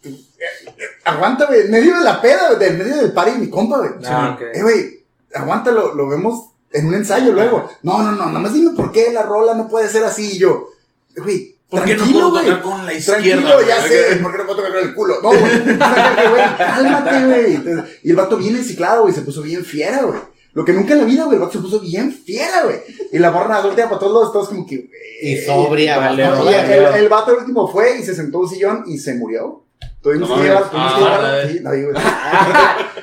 Eh, 0.05 0.09
eh, 0.11 0.85
Aguanta, 1.05 1.47
güey. 1.47 1.63
En 1.63 1.71
medio 1.71 1.97
de 1.99 2.05
la 2.05 2.21
peda, 2.21 2.53
güey. 2.55 2.69
En 2.69 2.79
medio 2.79 2.97
del 2.97 3.13
party 3.13 3.39
mi 3.39 3.49
compa, 3.51 3.79
güey. 3.79 3.91
Ah, 4.07 4.33
ok. 4.35 4.43
Eh, 4.55 4.63
güey. 4.63 5.05
Aguántalo, 5.35 5.95
lo 5.95 6.09
vemos 6.09 6.51
en 6.73 6.87
un 6.87 6.95
ensayo 6.95 7.33
luego. 7.33 7.69
No, 7.83 8.03
no, 8.03 8.13
no. 8.13 8.27
Nada 8.27 8.39
más 8.39 8.53
dime 8.53 8.71
por 8.77 8.93
qué 8.93 9.13
la 9.13 9.23
rola 9.23 9.55
no 9.55 9.69
puede 9.69 9.89
ser 9.89 10.05
así. 10.05 10.33
Y 10.33 10.39
yo. 10.39 10.69
Güey. 11.17 11.57
¿Por 11.69 11.85
qué 11.85 11.97
no 11.97 12.03
tranquilo, 12.03 12.31
puedo 12.31 12.31
güey. 12.31 12.45
tocar 12.47 12.63
con 12.63 12.87
la 12.87 12.95
izquierda? 12.95 13.21
Tranquilo, 13.23 13.69
ya 13.69 13.83
sé, 13.83 14.17
¿por 14.23 14.33
qué 14.33 14.39
no 14.39 14.45
puedo 14.47 14.57
tocar 14.57 14.73
con 14.73 14.83
el 14.89 14.95
culo? 14.95 15.17
No, 15.23 15.29
güey, 15.29 15.79
cálmate, 16.59 17.27
güey. 17.27 17.85
Y 18.05 18.11
el 18.11 18.17
vato 18.17 18.39
bien 18.39 18.57
enciclado, 18.57 19.03
güey, 19.03 19.13
se 19.15 19.21
puso 19.21 19.43
bien 19.43 19.63
fiera, 19.67 20.01
güey. 20.03 20.19
Lo 20.55 20.65
que 20.65 20.73
nunca 20.73 20.95
en 20.95 21.01
la 21.01 21.05
vida, 21.05 21.25
güey, 21.25 21.35
el 21.35 21.41
vato 21.43 21.53
se 21.53 21.59
puso 21.59 21.81
bien 21.81 22.11
fiera, 22.11 22.65
güey. 22.65 22.79
Y 23.13 23.19
la 23.19 23.31
morra 23.31 23.61
voltea 23.61 23.87
para 23.87 23.99
todos 23.99 24.13
lados, 24.15 24.33
todos 24.33 24.49
como 24.49 24.67
que, 24.67 24.77
güey. 24.77 24.91
Y 25.21 25.45
sobria, 25.45 25.99
Vale, 25.99 26.27
vale, 26.27 26.51
Y 26.51 26.55
el, 26.55 26.71
el, 26.71 26.95
el 26.95 27.09
vato 27.11 27.37
último 27.37 27.69
fue 27.71 27.99
y 27.99 28.03
se 28.03 28.15
sentó 28.15 28.39
en 28.39 28.45
un 28.45 28.51
sillón 28.51 28.85
y 28.87 28.97
se 28.97 29.13
murió. 29.15 29.65
Tuvimos 30.09 30.29
No 30.31 30.37
que 30.37 30.43
llevar, 30.43 30.71
tuvimos 30.71 30.93
que 30.95 31.05
Ah, 31.05 31.43
llevar, 31.45 31.63
no, 31.63 31.73
digo, 31.73 31.91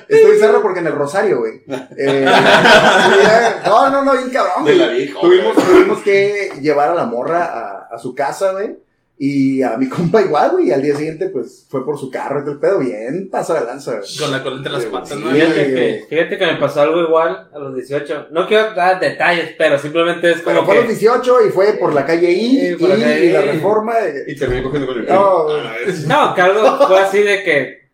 estoy 0.08 0.38
cerro 0.39 0.62
porque 0.62 0.80
en 0.80 0.88
el 0.88 0.93
Rosario, 0.95 1.39
güey. 1.39 1.64
Eh, 1.97 2.26
no, 3.66 3.89
no, 3.89 4.03
no, 4.03 4.12
bien 4.14 4.30
cabrón, 4.30 4.66
De 4.66 4.76
güey. 4.76 4.78
la 4.78 4.88
vieja, 4.93 5.20
Tuvimos, 5.22 5.56
tuvimos 5.56 5.99
que 6.01 6.51
llevar 6.62 6.89
a 6.89 6.95
la 6.95 7.06
morra 7.06 7.45
a, 7.45 7.95
a 7.95 7.99
su 7.99 8.14
casa, 8.16 8.51
güey. 8.53 8.78
Y 9.18 9.61
a 9.61 9.78
mi 9.78 9.88
compa 9.89 10.22
igual, 10.22 10.51
güey. 10.51 10.68
Y 10.68 10.72
al 10.72 10.82
día 10.82 10.93
siguiente, 10.95 11.30
pues, 11.30 11.66
fue 11.70 11.86
por 11.86 11.97
su 11.97 12.11
carro 12.11 12.39
y 12.39 12.43
todo 12.43 12.51
el 12.53 12.59
pedo. 12.59 12.80
Bien, 12.80 13.30
pasó 13.32 13.53
de 13.53 13.61
lanza, 13.66 13.97
güey. 13.97 14.18
Con 14.20 14.32
la 14.32 14.43
cola 14.43 14.57
entre 14.57 14.72
las 14.74 14.86
patas, 14.86 15.18
¿no? 15.18 15.32
Fíjate 15.32 15.74
que, 15.74 16.05
fíjate 16.09 16.38
que 16.38 16.45
me 16.45 16.55
pasó 16.57 16.82
algo 16.82 17.01
igual 17.01 17.49
a 17.53 17.57
los 17.59 17.74
18. 17.76 18.28
No 18.32 18.45
quiero 18.47 18.74
dar 18.74 18.99
detalles, 18.99 19.55
pero 19.57 19.80
simplemente 19.80 20.32
es 20.32 20.41
Pero 20.41 20.57
como 20.57 20.66
fue 20.66 20.76
a 20.76 20.82
los 20.82 20.86
que... 20.88 20.93
18 20.99 21.47
y 21.47 21.49
fue 21.51 21.74
por 21.74 21.93
la 21.93 22.05
calle 22.05 22.30
I, 22.32 22.59
Sí, 22.72 22.76
por 22.76 22.89
la 22.89 22.97
I, 22.97 23.01
calle 23.01 23.26
y 23.26 23.32
la 23.32 23.41
reforma. 23.41 23.93
eh, 23.99 24.24
Y 24.28 24.36
terminé 24.36 24.63
cogiendo 24.63 24.88
con 24.88 24.97
el 24.99 25.05
No. 25.07 25.47
Ah, 25.49 25.76
es- 25.88 26.05
No, 26.07 26.36
que 26.36 26.41
algo 26.41 26.88
fue 26.88 26.99
así 26.99 27.20
de 27.20 27.43
que 27.43 27.86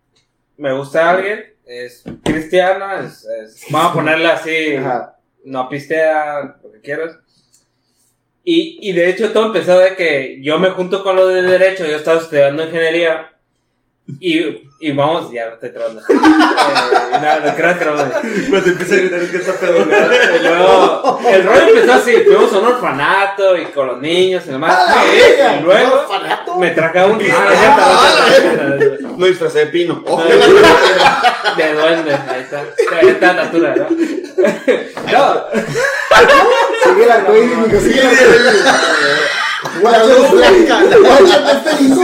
me 0.58 0.74
gusta 0.76 1.10
alguien, 1.12 1.40
es 1.66 2.04
cristiana, 2.24 3.00
es, 3.06 3.26
es- 3.44 3.66
vamos 3.70 3.92
a 3.92 3.94
ponerle 3.94 4.28
así, 4.28 4.76
Ajá. 4.76 5.18
no 5.46 5.70
pistea, 5.70 6.58
lo 6.64 6.72
que 6.72 6.80
quieras. 6.82 7.18
Y, 8.44 8.80
y 8.82 8.94
de 8.94 9.10
hecho 9.10 9.32
todo 9.32 9.48
empezó 9.48 9.78
de 9.78 9.96
que 9.96 10.40
yo 10.42 10.58
me 10.58 10.72
junto 10.72 11.04
con 11.04 11.16
lo 11.16 11.28
de 11.28 11.44
derecho, 11.44 11.86
yo 11.86 11.98
estaba 11.98 12.20
estudiando 12.20 12.64
ingeniería 12.64 13.31
y, 14.20 14.70
y 14.80 14.92
vamos, 14.92 15.32
ya 15.32 15.58
te 15.58 15.68
eh, 15.68 15.74
no, 15.78 17.40
no 17.46 17.56
creo 17.56 17.80
que 17.80 17.86
no, 17.86 17.94
Pero 18.50 18.64
te 18.64 18.70
empieza 18.72 18.94
a 18.94 18.98
gritar 18.98 19.20
que 19.30 19.38
está 19.38 19.54
pedo. 19.54 19.78
Y 19.80 20.44
luego, 20.44 21.20
el 21.30 21.44
rollo 21.44 21.68
empezó 21.68 21.94
así, 21.94 22.12
fuimos 22.26 22.54
a 22.54 22.60
un 22.60 22.66
orfanato 22.66 23.58
y 23.58 23.66
con 23.66 23.88
los 23.88 24.02
niños 24.02 24.44
y 24.48 24.50
demás. 24.50 24.78
¡Ah, 24.88 25.04
y, 25.60 25.64
luego 25.64 25.94
¿Un 25.94 26.00
orfanato? 26.00 26.56
me 26.58 26.72
traje 26.72 27.06
un... 27.06 27.22
Ah, 27.32 28.78
no 29.18 29.26
disfracé 29.26 29.60
de 29.60 29.66
pino. 29.68 30.04
De 31.58 31.74
duende, 31.74 32.14
ahí 32.14 32.42
está. 32.42 32.64
Ahí 32.96 33.08
está 33.08 33.34
la 33.34 33.42
altura, 33.44 33.76
¿no? 33.76 33.88
No, 35.12 35.46
Sigue 37.80 38.02
arcoíris. 39.64 39.82
Guacho, 39.82 40.28
güey. 40.32 40.68
Guacho, 40.68 41.44
te 41.64 41.70
feliz, 41.70 41.98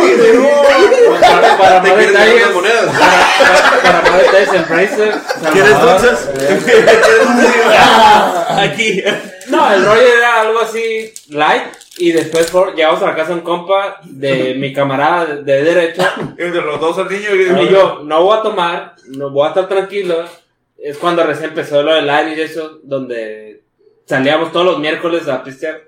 para, 1.20 1.58
para 1.58 1.82
¿Te 1.82 1.89
más 1.89 1.97
detalles, 1.97 2.43
para, 2.47 3.82
para 3.82 4.01
más 4.12 4.22
detalles, 4.22 4.53
el 4.53 4.66
Fraser. 4.66 5.14
¿Quieres 5.53 5.82
dulces? 5.82 6.30
eh, 6.39 6.86
Aquí. 8.49 9.03
No, 9.49 9.72
el 9.74 9.86
rollo 9.86 10.01
era 10.18 10.41
algo 10.41 10.60
así 10.60 11.12
light. 11.30 11.64
Y 11.99 12.12
después 12.12 12.51
por- 12.51 12.76
llegamos 12.76 13.01
a 13.01 13.08
la 13.08 13.16
casa 13.16 13.30
de 13.30 13.36
un 13.36 13.41
compa 13.41 13.99
de 14.03 14.53
mi 14.55 14.72
camarada 14.72 15.26
de, 15.26 15.43
de 15.43 15.64
derecho. 15.64 16.03
Entre 16.38 16.62
los 16.62 16.80
dos 16.80 16.97
al 16.99 17.10
niño 17.10 17.34
Y 17.36 17.70
yo, 17.70 18.01
no 18.03 18.22
voy 18.24 18.38
a 18.38 18.41
tomar, 18.43 18.95
no 19.08 19.32
voy 19.32 19.45
a 19.45 19.49
estar 19.49 19.68
tranquilo. 19.68 20.24
Es 20.78 20.97
cuando 20.99 21.24
recién 21.24 21.49
empezó 21.49 21.82
lo 21.82 21.95
del 21.95 22.05
Irish, 22.05 22.51
eso, 22.51 22.80
donde 22.84 23.64
salíamos 24.05 24.51
todos 24.51 24.66
los 24.68 24.80
miércoles 24.80 25.28
a 25.28 25.43
pistear. 25.43 25.86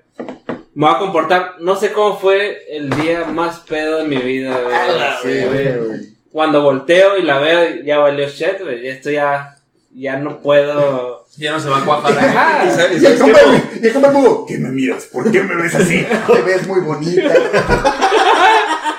Me 0.74 0.86
voy 0.86 0.94
a 0.94 0.98
comportar, 0.98 1.54
no 1.60 1.74
sé 1.74 1.92
cómo 1.92 2.18
fue 2.18 2.64
el 2.70 2.90
día 2.90 3.24
más 3.24 3.58
pedo 3.60 3.98
de 3.98 4.04
mi 4.04 4.16
vida, 4.18 4.56
güey. 4.62 5.40
Sí, 5.40 5.46
güey. 5.46 6.10
Cuando 6.30 6.62
volteo 6.62 7.18
y 7.18 7.22
la 7.22 7.38
veo, 7.38 7.82
ya 7.84 7.98
valió 7.98 8.28
shit, 8.28 8.60
güey. 8.62 8.86
Esto 8.86 9.10
ya, 9.10 9.56
ya 9.92 10.16
no 10.16 10.40
puedo. 10.40 11.26
Ya 11.36 11.52
no 11.52 11.60
se 11.60 11.68
va 11.68 11.78
a 11.78 11.84
cuajar. 11.84 12.16
Ajá. 12.16 12.64
¿Y 12.92 13.04
el 13.04 13.18
compa, 13.18 13.40
el 13.82 14.46
¿qué 14.46 14.58
me 14.58 14.68
miras? 14.70 15.06
¿Por 15.06 15.30
qué 15.30 15.42
me 15.42 15.56
ves 15.56 15.74
así? 15.74 16.06
Te 16.32 16.42
ves 16.42 16.66
muy 16.66 16.80
bonita. 16.80 17.34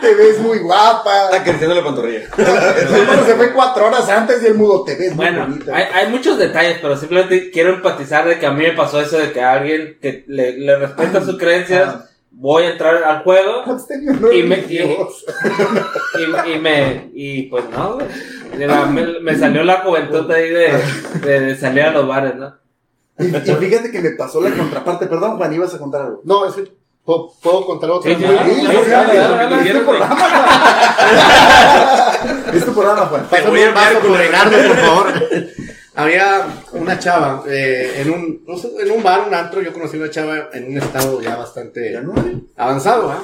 Te 0.01 0.15
ves 0.15 0.39
muy 0.39 0.57
guapa. 0.59 1.27
Acariciando 1.35 1.75
la 1.75 1.83
pantorrilla. 1.83 2.21
El 2.37 3.25
se 3.25 3.35
fue 3.35 3.53
cuatro 3.53 3.87
horas 3.87 4.09
antes 4.09 4.41
y 4.43 4.47
el 4.47 4.55
mudo, 4.55 4.83
te 4.83 4.95
ves 4.95 5.09
muy 5.15 5.25
Bueno, 5.25 5.45
bonita. 5.47 5.75
hay, 5.75 5.83
hay 5.93 6.07
muchos 6.11 6.37
detalles, 6.37 6.79
pero 6.81 6.97
simplemente 6.97 7.51
quiero 7.51 7.75
empatizar 7.75 8.27
de 8.27 8.39
que 8.39 8.45
a 8.45 8.51
mí 8.51 8.63
me 8.63 8.73
pasó 8.73 8.99
eso 8.99 9.17
de 9.17 9.31
que 9.31 9.41
a 9.41 9.53
alguien 9.53 9.97
que 10.01 10.23
le, 10.27 10.57
le 10.57 10.75
respeta 10.77 11.23
sus 11.23 11.37
creencias, 11.37 11.87
Ah. 11.95 12.05
voy 12.31 12.63
a 12.63 12.71
entrar 12.71 13.03
al 13.03 13.23
juego 13.23 13.63
y 14.33 14.43
me- 14.43 14.65
y, 14.67 16.53
y 16.55 16.59
me 16.59 17.09
y 17.13 17.43
pues 17.43 17.65
no 17.69 17.97
me, 18.87 19.19
me 19.21 19.37
salió 19.37 19.63
la 19.63 19.79
juventud 19.81 20.29
ahí 20.31 20.49
de, 20.49 20.73
de, 21.23 21.39
de 21.41 21.55
salir 21.55 21.83
a 21.83 21.91
los 21.91 22.07
bares 22.07 22.35
no 22.35 22.53
Y, 23.19 23.25
y 23.27 23.55
fíjate 23.55 23.91
que 23.91 23.99
me 24.01 24.11
pasó 24.11 24.41
la 24.41 24.49
contraparte. 24.49 25.05
Perdón, 25.07 25.37
Juan, 25.37 25.53
ibas 25.53 25.73
a 25.75 25.77
contar 25.77 26.01
algo. 26.01 26.21
No, 26.23 26.45
es 26.47 26.55
que 26.55 26.71
¿puedo, 27.11 27.33
puedo 27.41 27.65
contar 27.65 27.89
otra 27.91 28.11
Sí, 28.11 28.17
sí? 28.19 28.25
Ah, 28.25 28.43
Sí, 28.45 28.51
sí, 28.55 28.61
sí, 28.61 28.67
sí, 28.67 28.71
sí, 28.71 28.77
sí, 29.63 29.67
es 29.67 29.73
tu 29.73 29.83
programa, 29.83 30.15
Juan. 30.15 32.53
Es 32.53 32.65
tu 32.65 32.73
programa, 32.73 33.05
Juan. 33.07 33.27
Te 33.29 33.41
voy 33.49 33.61
a 33.63 33.71
vaso 33.71 33.99
con 33.99 34.17
Reinaldo, 34.17 34.57
por 34.67 34.77
favor. 34.77 35.13
Había 35.93 36.45
una 36.71 36.97
chava 36.99 37.43
eh, 37.49 37.97
en 38.01 38.11
un 38.11 38.43
no 38.47 38.57
sé, 38.57 38.69
en 38.81 38.91
un 38.91 39.03
bar, 39.03 39.25
un 39.27 39.33
antro. 39.33 39.61
Yo 39.61 39.73
conocí 39.73 39.97
una 39.97 40.09
chava 40.09 40.47
en 40.53 40.71
un 40.71 40.77
estado 40.77 41.19
ya 41.21 41.35
bastante 41.35 41.91
¿Ya 41.91 41.99
no? 42.01 42.13
avanzado, 42.55 43.11
¿ah? 43.11 43.21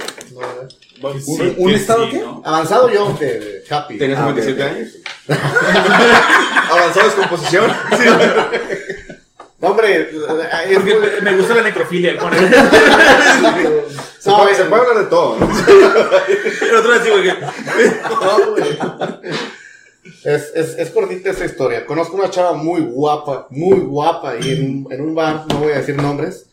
No, 1.02 1.10
¿Un, 1.10 1.56
un 1.58 1.74
estado 1.74 2.10
qué? 2.10 2.22
avanzado 2.44 2.90
yo, 2.90 3.16
de, 3.20 3.64
happy. 3.70 3.98
¿Tenías 3.98 4.20
Ah, 4.20 4.34
57 4.36 4.64
ok, 4.64 4.70
ok. 4.70 4.76
años? 4.76 4.90
Avanzado 6.72 7.06
descomposición. 7.06 7.72
No, 9.60 9.70
hombre, 9.70 10.02
es 10.02 10.08
Porque 10.76 10.94
muy- 10.96 11.22
me 11.22 11.36
gusta 11.36 11.56
la 11.56 11.62
necrofilia. 11.64 12.16
Con 12.18 12.32
el, 12.34 12.48
Se, 14.20 14.30
No, 14.30 14.44
puede, 14.44 14.56
se 14.56 14.66
puede 14.66 14.82
hablar 14.84 15.04
de 15.04 15.10
todo. 15.10 15.40
¿no? 15.40 15.50
el 16.68 16.76
otro 16.76 16.94
así, 16.94 17.10
güey. 17.10 17.28
No, 17.28 18.52
güey. 18.52 18.78
Es, 20.24 20.52
es, 20.56 20.78
es 20.78 20.90
cortita 20.92 21.32
esta 21.32 21.46
historia. 21.46 21.86
Conozco 21.86 22.16
una 22.18 22.30
chava 22.30 22.54
muy 22.54 22.82
guapa, 22.82 23.48
muy 23.50 23.80
guapa, 23.80 24.36
y 24.40 24.52
en, 24.52 24.86
un- 24.86 24.94
en 24.94 25.02
un 25.02 25.16
bar, 25.16 25.46
no 25.50 25.60
voy 25.60 25.72
a 25.74 25.78
decir 25.78 25.96
nombres, 25.96 26.48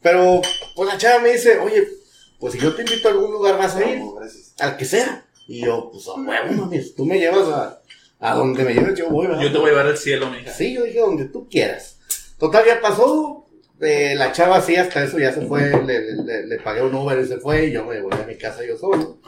pero 0.00 0.40
pues 0.76 0.88
la 0.88 0.98
chava 0.98 1.18
me 1.20 1.32
dice, 1.32 1.58
oye, 1.58 1.88
pues 2.38 2.52
si 2.54 2.58
yo 2.58 2.74
te 2.74 2.82
invito 2.82 3.08
a 3.08 3.12
algún 3.12 3.32
lugar 3.32 3.58
vas 3.58 3.76
a 3.76 3.84
ir, 3.84 4.00
al 4.60 4.76
que 4.76 4.84
sea. 4.84 5.24
Y 5.46 5.64
yo, 5.64 5.90
pues 5.92 6.06
a 6.08 6.12
huevo, 6.14 6.52
mami, 6.66 6.80
tú 6.96 7.04
me 7.04 7.18
llevas 7.18 7.48
a, 7.48 7.80
a 8.20 8.34
donde 8.34 8.64
me 8.64 8.72
lleves, 8.74 8.98
yo 8.98 9.08
voy, 9.10 9.26
¿verdad? 9.26 9.42
Yo 9.42 9.52
te 9.52 9.58
voy 9.58 9.68
a 9.68 9.70
llevar 9.72 9.86
al 9.86 9.98
cielo, 9.98 10.30
mija. 10.30 10.52
Sí, 10.52 10.74
yo 10.74 10.84
dije 10.84 11.00
donde 11.00 11.24
tú 11.26 11.48
quieras. 11.50 11.96
Total, 12.40 12.64
ya 12.66 12.80
pasó. 12.80 13.46
eh, 13.80 14.14
la 14.16 14.32
chava 14.32 14.60
sí, 14.60 14.74
hasta 14.76 15.04
eso 15.04 15.18
ya 15.18 15.32
se 15.32 15.42
fue. 15.46 15.70
Le, 15.84 16.00
le- 16.00 16.22
le- 16.24 16.46
le 16.46 16.56
pagué 16.58 16.82
un 16.82 16.94
Uber 16.94 17.18
y 17.20 17.26
se 17.28 17.38
fue. 17.38 17.66
Y 17.66 17.72
yo 17.72 17.84
me 17.84 18.00
volví 18.00 18.20
a 18.20 18.26
mi 18.26 18.36
casa 18.36 18.64
yo 18.66 18.76
solo. 18.76 19.18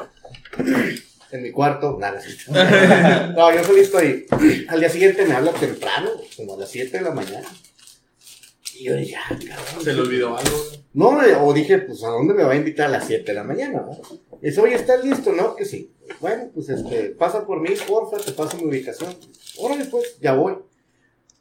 En 1.30 1.42
mi 1.42 1.50
cuarto, 1.50 1.96
nada. 2.00 2.20
No, 3.36 3.54
yo 3.54 3.64
solito 3.64 3.98
ahí. 3.98 4.26
Al 4.68 4.80
día 4.80 4.88
siguiente 4.90 5.24
me 5.24 5.34
habla 5.34 5.52
temprano, 5.52 6.10
como 6.36 6.54
a 6.54 6.58
las 6.58 6.70
7 6.70 6.98
de 6.98 7.02
la 7.04 7.10
mañana. 7.12 7.48
Y 8.74 8.84
yo 8.84 8.96
dije, 8.96 9.14
ah, 9.16 9.28
cabrón. 9.28 9.84
Se 9.84 9.92
le 9.94 10.00
olvidó 10.00 10.36
algo. 10.36 10.58
No, 10.94 11.18
o 11.42 11.54
dije, 11.54 11.78
pues, 11.78 12.02
¿a 12.04 12.08
dónde 12.08 12.34
me 12.34 12.42
va 12.44 12.52
a 12.52 12.56
invitar 12.56 12.86
a 12.86 12.90
las 12.90 13.06
7 13.06 13.24
de 13.24 13.34
la 13.34 13.44
mañana? 13.44 13.82
Y 14.42 14.46
dice, 14.48 14.60
oye, 14.60 14.74
¿estás 14.74 15.02
listo? 15.04 15.32
¿No? 15.32 15.54
Que 15.56 15.64
sí. 15.64 15.90
Bueno, 16.20 16.50
pues, 16.54 16.68
este, 16.68 17.10
pasa 17.10 17.46
por 17.46 17.60
mí, 17.60 17.70
porfa, 17.86 18.18
te 18.18 18.32
paso 18.32 18.56
mi 18.58 18.64
ubicación. 18.64 19.16
Órale, 19.58 19.86
pues, 19.86 20.18
ya 20.20 20.34
voy. 20.34 20.56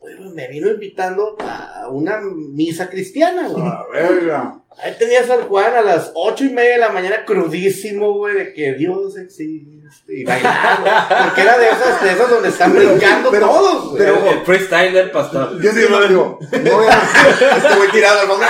Bueno, 0.02 0.32
me 0.32 0.48
vino 0.48 0.68
invitando 0.68 1.38
a 1.40 1.88
una 1.90 2.20
misa 2.22 2.90
cristiana, 2.90 3.48
güey. 3.48 3.64
A 3.64 3.86
verga. 3.94 4.64
Ahí 4.78 4.96
tenías 4.98 5.30
al 5.30 5.44
Juan 5.44 5.76
a 5.76 5.82
las 5.82 6.12
ocho 6.16 6.44
y 6.44 6.50
media 6.50 6.72
de 6.72 6.78
la 6.80 6.90
mañana 6.90 7.24
crudísimo, 7.24 8.18
güey, 8.18 8.34
de 8.36 8.54
que 8.54 8.74
Dios 8.74 9.16
existe 9.18 9.81
y 10.08 10.24
bailando. 10.26 10.90
Porque 11.26 11.42
era 11.42 11.58
de 11.58 11.70
esas, 11.70 12.02
de 12.04 12.12
esas 12.12 12.30
donde 12.30 12.50
están 12.50 12.74
brincando 12.74 13.32
Pero- 13.32 13.48
todos, 13.48 13.86
güey. 13.92 13.98
pero- 13.98 14.26
El 14.30 14.42
freestyle 14.46 14.94
del 14.94 15.12
pastor. 15.12 15.62
Yo 15.62 15.72
sí, 15.72 15.86
no, 15.90 16.02
digo, 16.02 16.40
no 16.42 16.72
voy 16.78 16.86
a- 16.88 17.58
Este 17.58 17.76
güey 17.76 17.92
tirado 17.92 18.20
al 18.22 18.28
fondo. 18.28 18.46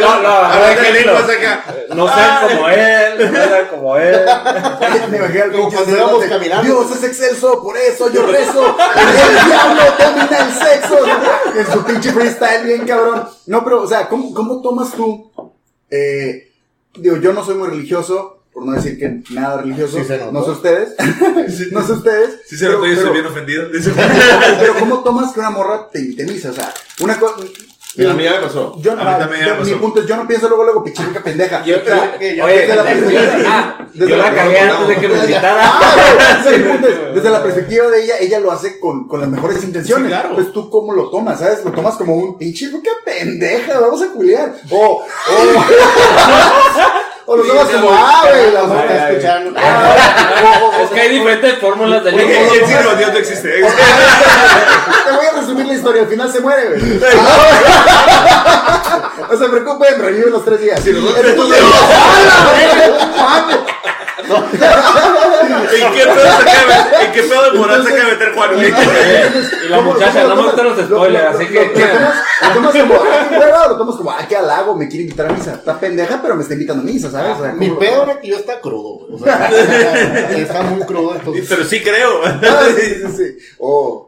No, 0.00 0.22
no, 0.22 0.28
A 0.28 0.58
ver, 0.60 0.78
¿qué 0.78 0.88
ejemplo, 0.90 1.12
lenguas 1.14 1.36
acá? 1.36 1.64
No 1.94 2.08
sean 2.14 2.48
como 2.48 2.68
él, 2.68 3.32
no 3.32 3.44
sean 3.44 3.66
como 3.68 3.96
él. 3.96 4.20
Me 5.10 5.16
imagino 5.18 5.44
al 5.44 5.52
Como 5.52 5.70
cuando 5.72 5.96
íbamos 5.96 6.24
caminando. 6.24 6.62
Dios 6.64 6.90
es 6.96 7.04
excelso, 7.04 7.62
por 7.62 7.76
eso 7.76 8.10
yo 8.12 8.26
rezo. 8.26 8.76
El 8.96 9.46
diablo 9.46 9.82
domina 9.98 10.38
el 10.38 10.52
sexo. 10.52 10.98
En 11.56 11.72
su 11.72 11.84
pinche 11.84 12.12
freestyle, 12.12 12.64
bien 12.64 12.86
cabrón. 12.86 13.28
No, 13.46 13.64
pero, 13.64 13.82
o 13.82 13.86
sea, 13.86 14.08
¿cómo, 14.08 14.32
cómo 14.34 14.60
tomas 14.62 14.92
tú? 14.92 15.30
Eh, 15.90 16.50
digo, 16.94 17.16
yo 17.16 17.32
no 17.32 17.44
soy 17.44 17.54
muy 17.54 17.68
religioso, 17.68 18.37
por 18.52 18.64
no 18.66 18.72
decir 18.72 18.98
que 18.98 19.20
nada 19.32 19.62
religioso. 19.62 19.98
Sí 19.98 20.04
no 20.32 20.44
sé 20.44 20.50
ustedes. 20.50 20.94
no 21.72 21.86
sé 21.86 21.92
ustedes. 21.92 22.40
Sí, 22.46 22.56
se 22.56 22.66
pero- 22.66 22.78
lo 22.78 22.86
estoy, 22.86 23.12
bien 23.12 23.26
ofendido. 23.26 23.64
Pero 24.60 24.74
¿cómo 24.78 25.02
tomas 25.02 25.32
que 25.32 25.40
una 25.40 25.50
morra 25.50 25.88
te 25.90 26.00
intimiza? 26.00 26.50
O 26.50 26.54
sea, 26.54 26.72
una 27.00 27.18
cosa... 27.18 27.34
Mira, 27.96 28.10
a 28.10 28.14
mí 28.14 28.22
ya 28.22 28.32
me 28.32 28.40
pasó. 28.40 28.76
Yo 28.80 28.94
no, 28.94 29.00
A 29.02 29.12
mí 29.12 29.18
también 29.18 29.44
yo- 29.46 29.54
me 29.54 29.60
mi 29.64 29.70
pasó. 29.70 29.80
punto 29.80 30.00
es, 30.00 30.06
yo 30.06 30.16
no 30.16 30.28
pienso 30.28 30.46
luego, 30.48 30.62
luego, 30.62 30.84
pichiruca 30.84 31.22
pendeja. 31.22 31.64
Yo 31.64 31.82
creo 31.82 32.18
que 32.18 32.24
desde 32.26 32.42
Oye, 32.42 32.68
la 32.68 32.82
perspectiva- 32.84 33.22
ah, 33.46 33.86
desde 33.94 34.10
yo 34.10 34.16
la 34.18 34.34
cagué 34.34 34.66
no, 34.66 34.72
antes 34.74 34.88
de 34.88 34.94
que 34.96 35.08
me 35.08 35.14
desde- 35.14 35.26
citara. 35.34 35.62
Ah, 35.64 36.42
la 37.30 37.42
perspectiva 37.42 37.86
de 37.88 38.04
ella, 38.04 38.14
ella 38.20 38.40
lo 38.40 38.52
hace 38.52 38.78
con, 38.78 39.08
con 39.08 39.20
las 39.20 39.28
mejores 39.30 39.64
intenciones. 39.64 40.04
Sí, 40.06 40.12
claro. 40.12 40.34
Pues 40.34 40.52
tú 40.52 40.68
cómo 40.70 40.92
lo 40.92 41.10
tomas, 41.10 41.40
¿sabes? 41.40 41.64
Lo 41.64 41.72
tomas 41.72 41.96
como 41.96 42.14
un 42.14 42.38
pinche, 42.38 42.70
qué 42.70 42.90
pendeja, 43.04 43.80
vamos 43.80 44.02
a 44.02 44.12
culiar. 44.12 44.54
O, 44.70 44.76
o, 44.76 45.02
o 47.30 47.36
lo 47.36 47.42
tomas 47.44 47.68
como, 47.68 47.90
ah, 47.92 48.22
güey, 48.26 48.50
la 48.52 48.62
morra 48.62 48.84
Está 48.84 49.10
escuchando. 49.10 49.60
Es 50.82 50.90
que 50.90 50.98
hay 51.00 51.08
diferentes 51.10 51.58
fórmulas 51.58 52.02
de 52.02 52.12
lengua. 52.12 52.34
el 52.34 52.98
Dios 52.98 53.12
no 53.12 53.18
existe. 53.18 53.48
Te 53.50 53.60
voy 55.12 55.26
a 55.26 55.32
resumir 55.38 55.66
la 55.66 55.74
historia, 55.74 56.02
al 56.02 56.08
final 56.08 56.32
se 56.32 56.40
muere, 56.40 56.68
güey. 56.70 56.80
No 59.30 59.36
se 59.36 59.46
preocupen, 59.46 60.00
revive 60.00 60.30
los 60.30 60.42
tres 60.42 60.58
días. 60.58 60.80
Entonces- 60.86 61.36
¿En 64.18 65.92
qué 65.94 66.02
pedo 66.04 66.14
se 66.14 66.44
meter- 66.44 67.02
¿En 67.06 67.12
qué 67.12 67.22
pedo 67.22 67.50
de 67.52 67.58
moral 67.58 67.82
se 67.84 67.88
acaba 67.92 68.04
de 68.08 68.16
meter 68.16 68.34
Juan? 68.34 68.50
Y 69.64 69.68
la 69.68 69.80
muchacha, 69.80 70.24
no 70.24 70.36
me 70.36 70.42
gustan 70.42 70.64
los 70.66 70.78
spoilers, 70.86 71.36
así 71.36 71.46
que. 71.46 71.64
Lo 71.66 71.72
tomas, 71.72 72.14
lo 72.42 72.54
tomas 72.54 72.72
como, 72.76 72.94
ah, 72.94 73.66
lo 73.68 73.76
tomas 73.76 73.96
como, 73.96 74.10
ah, 74.10 74.26
qué 74.28 74.36
halago, 74.36 74.74
me 74.76 74.88
quiere 74.88 75.04
invitar 75.04 75.26
a 75.26 75.32
misa. 75.32 75.52
Está 75.54 75.78
pendeja, 75.78 76.20
pero 76.20 76.34
me 76.34 76.42
está 76.42 76.54
invitando 76.54 76.82
a 76.82 76.86
misa, 76.86 77.10
¿sabes? 77.10 77.38
O 77.38 77.42
sea, 77.42 77.52
Mi 77.52 77.68
¿cómo- 77.68 77.78
peor 77.80 78.08
era 78.08 78.20
que 78.20 78.28
yo 78.28 78.36
está 78.36 78.60
crudo, 78.60 79.06
güey. 79.06 79.14
O 79.14 79.18
sea, 79.24 79.48
está 80.36 80.62
muy 80.62 80.82
crudo, 80.84 81.14
entonces. 81.14 81.46
Pero 81.48 81.64
sí 81.64 81.80
creo. 81.82 82.20
Ah, 82.24 82.62
sí, 82.76 82.94
sí, 82.94 83.16
sí. 83.16 83.38
Oh. 83.58 84.07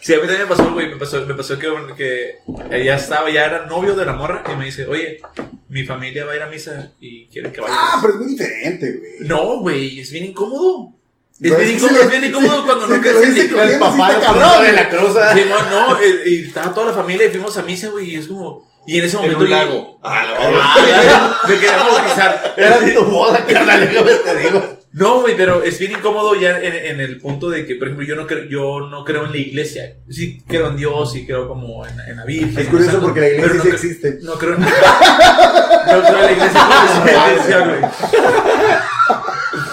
Sí, 0.00 0.14
a 0.14 0.16
mí 0.16 0.22
también 0.22 0.40
me 0.42 0.46
pasó, 0.46 0.72
güey. 0.72 0.88
Me 0.88 0.96
pasó, 0.96 1.24
me 1.26 1.34
pasó 1.34 1.58
que, 1.58 1.68
que 1.96 2.38
ella 2.70 2.96
estaba, 2.96 3.30
ya 3.30 3.44
era 3.46 3.66
novio 3.66 3.94
de 3.94 4.04
la 4.04 4.14
morra 4.14 4.42
y 4.52 4.56
me 4.56 4.64
dice, 4.64 4.86
oye, 4.86 5.20
mi 5.68 5.84
familia 5.84 6.24
va 6.24 6.32
a 6.32 6.36
ir 6.36 6.42
a 6.42 6.46
misa 6.48 6.92
y 7.00 7.26
quieren 7.28 7.52
que 7.52 7.60
vaya. 7.60 7.74
Ah, 7.76 7.98
pero 8.00 8.14
es 8.14 8.20
muy 8.20 8.28
diferente, 8.30 8.92
güey. 8.98 9.28
No, 9.28 9.58
güey, 9.60 10.00
es 10.00 10.10
bien 10.10 10.24
incómodo. 10.26 10.92
Es 11.40 11.50
No, 11.50 11.56
bien 11.58 11.70
incómodo, 11.76 12.00
es 12.02 12.10
bien 12.10 12.24
incómodo 12.24 12.64
cuando 12.64 12.86
no 12.88 13.00
crees 13.00 13.16
en 13.22 13.36
iglesia. 13.36 13.64
El 13.74 13.78
papá 13.78 14.20
cabrón. 14.20 14.66
en 14.66 14.74
la 14.74 14.88
cruz. 14.88 15.16
Sí, 15.34 15.40
no, 15.48 15.70
no, 15.90 15.98
y 16.26 16.44
estaba 16.46 16.74
toda 16.74 16.86
la 16.88 16.92
familia 16.92 17.26
y 17.26 17.30
fuimos 17.30 17.56
a 17.56 17.62
misa, 17.62 17.88
güey, 17.90 18.10
y 18.10 18.16
es 18.16 18.26
como... 18.26 18.70
Y 18.84 18.98
en 18.98 19.04
ese 19.04 19.16
En 19.16 19.22
momento... 19.22 19.44
un 19.44 19.50
yo- 19.50 19.56
lago. 19.56 20.00
Ah, 20.02 20.24
Ah, 20.38 21.40
Me 21.48 21.54
quería 21.54 21.76
bautizar. 21.76 22.54
Era 22.56 22.80
tu 22.94 23.04
boda, 23.04 23.44
carnal, 23.46 23.80
déjame 23.88 24.12
te 24.14 24.36
digo. 24.38 24.81
No, 24.94 25.22
güey, 25.22 25.34
pero 25.36 25.62
es 25.62 25.78
bien 25.78 25.92
incómodo 25.92 26.34
ya 26.34 26.58
en, 26.58 26.74
en 26.74 27.00
el 27.00 27.18
punto 27.18 27.48
de 27.48 27.64
que, 27.64 27.76
por 27.76 27.88
ejemplo, 27.88 28.06
yo 28.06 28.14
no 28.14 28.26
creo, 28.26 28.44
yo 28.44 28.80
no 28.90 29.04
creo 29.06 29.24
en 29.24 29.30
la 29.32 29.38
iglesia. 29.38 29.94
Sí 30.10 30.42
creo 30.46 30.68
en 30.68 30.76
Dios 30.76 31.16
y 31.16 31.24
creo 31.24 31.48
como 31.48 31.86
en, 31.86 31.98
en 32.00 32.16
la 32.18 32.24
Virgen. 32.26 32.58
Es 32.58 32.68
curioso 32.68 33.00
porque 33.00 33.20
la 33.20 33.28
iglesia 33.28 33.60
sí 33.62 33.68
no 33.68 33.74
existe. 33.74 34.18
No 34.22 34.34
creo 34.34 34.54
en... 34.54 34.60
No 34.60 34.68
creo 34.68 36.18
en 36.18 36.24
la 36.26 36.32
iglesia 36.32 37.58
güey. 37.66 37.80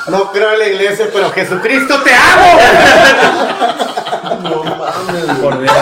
No 0.09 0.32
creo 0.32 0.53
en 0.53 0.59
la 0.59 0.67
iglesia, 0.67 1.07
pero 1.11 1.30
Jesucristo 1.32 2.01
te 2.01 2.11
amo. 2.13 2.59
Por 5.41 5.61
Dios. 5.61 5.74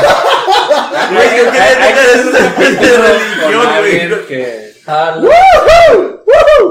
Güey, 1.13 1.37
yo 1.37 1.51
quería 1.51 1.73
tocar 1.75 2.05
eso 2.15 2.31
de, 2.31 2.39
religión, 2.97 3.67
güey. 3.79 4.27
que- 4.27 4.67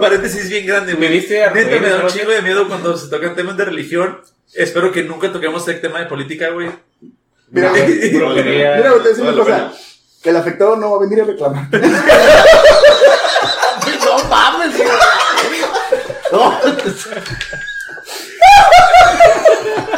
Paréntesis 0.00 0.48
bien 0.48 0.66
grande, 0.66 0.94
güey. 0.94 1.08
¿Viviste 1.08 1.40
Neta, 1.54 1.80
me 1.80 1.88
da 1.88 2.02
un 2.04 2.08
chingo 2.08 2.30
de 2.30 2.42
miedo 2.42 2.66
cuando 2.68 2.96
se 2.96 3.08
tocan 3.08 3.34
temas 3.34 3.56
de 3.56 3.64
religión. 3.64 4.20
Espero 4.54 4.92
que 4.92 5.02
nunca 5.02 5.32
toquemos 5.32 5.66
el 5.68 5.80
tema 5.80 5.98
de 6.00 6.06
política, 6.06 6.50
güey. 6.50 6.70
Mira, 7.50 7.70
brujería. 7.70 8.76
Mira, 8.76 8.82
te 8.82 8.88
voy 8.90 9.00
a 9.00 9.02
decir 9.02 9.22
una 9.22 9.32
la 9.32 9.38
cosa. 9.44 9.72
El 10.24 10.36
afectado 10.36 10.76
no 10.76 10.90
va 10.92 10.96
a 10.96 11.00
venir 11.00 11.22
a 11.22 11.24
reclamar. 11.26 11.68
No 14.04 14.24
mames, 14.28 14.76
güey. 14.76 14.88
No, 16.32 16.60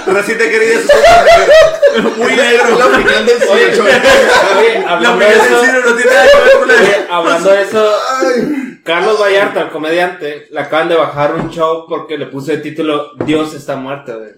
Racita 0.06 0.44
querida, 0.48 0.80
muy 2.16 2.34
negro. 2.34 2.78
La 2.78 2.86
opinión 2.86 3.26
del 3.26 3.36
Oye, 3.48 3.70
Cicho. 3.70 3.82
oye, 3.84 4.80
La 4.84 4.90
hablando 4.92 5.18
de 5.18 5.26
opinión 5.26 5.42
del 5.42 5.52
eso, 5.52 5.60
cine 5.64 5.80
no 5.84 5.94
tiene 5.94 6.10
nada 6.10 6.26
que 6.26 6.38
ver 6.40 6.58
con 6.58 6.68
la 6.68 6.74
oye, 6.74 7.06
hablando 7.10 7.50
de 7.50 7.62
eso, 7.62 7.98
Ay. 8.20 8.57
Carlos 8.84 9.20
Vallarta, 9.20 9.62
el 9.62 9.70
comediante, 9.70 10.46
le 10.50 10.60
acaban 10.60 10.88
de 10.88 10.96
bajar 10.96 11.34
un 11.34 11.50
show 11.50 11.86
porque 11.88 12.16
le 12.18 12.26
puse 12.26 12.54
el 12.54 12.62
título 12.62 13.12
Dios 13.24 13.54
está 13.54 13.76
muerto, 13.76 14.18
güey. 14.18 14.32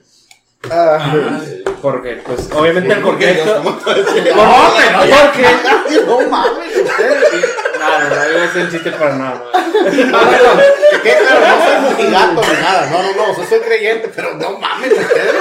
Ah, 0.71 1.41
Porque, 1.81 2.21
pues, 2.27 2.51
obviamente 2.53 2.93
el 2.93 3.01
¿Por 3.01 3.17
qué 3.19 3.33
Dios 3.33 3.49
contexto. 3.49 3.89
está 4.19 4.35
muerto? 4.35 4.37
No, 4.37 5.17
porque. 5.25 6.07
no 6.07 6.29
mames, 6.29 6.77
usted. 6.77 7.45
No, 7.79 7.99
no, 7.99 8.05
no, 8.11 8.17
ser 8.53 8.63
un 8.65 8.71
chiste 8.71 8.91
para 8.93 9.17
nada. 9.17 9.43
no. 9.55 9.91
que 9.91 11.01
quede 11.03 11.19
claro, 11.19 11.41
no 11.47 11.65
soy 11.65 11.81
mojigato 11.83 12.43
ni 12.43 12.61
nada. 12.63 12.91
No, 12.91 13.03
no, 13.03 13.13
no, 13.15 13.33
o 13.33 13.35
sea, 13.35 13.47
soy 13.47 13.61
creyente, 13.61 14.11
pero 14.15 14.35
no 14.35 14.59
mames, 14.59 14.93
ustedes. 14.93 15.35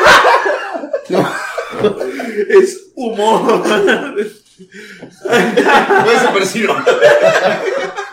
Es 2.50 2.92
humor. 2.96 3.62
No 4.60 6.10
desapareció. 6.12 6.74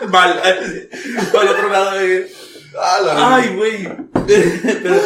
Mal. 0.09 0.41
Al 0.43 1.47
otro 1.47 1.69
lado, 1.69 1.91
güey. 1.91 2.25
La 3.05 3.35
Ay, 3.35 3.55
güey. 3.55 3.89
Pero- 4.27 5.01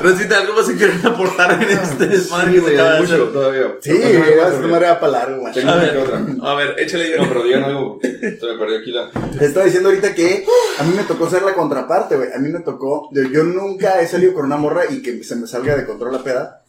Rosita, 0.00 0.38
¿algo 0.38 0.54
más 0.54 0.66
que 0.66 0.76
quieran 0.76 1.06
aportar 1.06 1.62
en 1.62 1.68
este 1.78 2.06
desmadre 2.06 2.58
acaba 2.72 2.92
de 2.94 3.00
mucho 3.02 3.28
todavía. 3.28 3.64
Sí, 3.82 3.90
esta 3.92 4.66
madre 4.66 4.86
va 4.86 4.98
para 4.98 5.12
largo, 5.12 5.42
macho. 5.42 5.60
Tengo 5.60 5.72
A 5.72 5.74
una 5.74 5.82
ver. 5.84 5.92
que 5.92 5.98
otra. 5.98 6.24
A 6.42 6.54
ver, 6.54 6.74
échale 6.78 7.16
No, 7.18 7.28
pero 7.28 7.42
digan 7.44 7.64
algo. 7.64 7.98
Se 8.02 8.08
me 8.18 8.58
perdió 8.58 8.78
aquí 8.78 8.92
la. 8.92 9.10
Te 9.38 9.44
estaba 9.44 9.66
diciendo 9.66 9.90
ahorita 9.90 10.14
que 10.14 10.46
a 10.78 10.82
mí 10.84 10.94
me 10.96 11.02
tocó 11.04 11.28
ser 11.28 11.42
la 11.42 11.52
contraparte, 11.52 12.16
güey. 12.16 12.32
A 12.34 12.38
mí 12.38 12.48
me 12.48 12.60
tocó. 12.60 13.10
Yo, 13.12 13.44
nunca 13.44 14.00
he 14.00 14.06
salido 14.08 14.32
con 14.32 14.46
una 14.46 14.56
morra 14.56 14.84
y 14.88 15.02
que 15.02 15.22
se 15.22 15.36
me 15.36 15.46
salga 15.46 15.76
de 15.76 15.84
control 15.84 16.12
la 16.12 16.22
peda. 16.24 16.62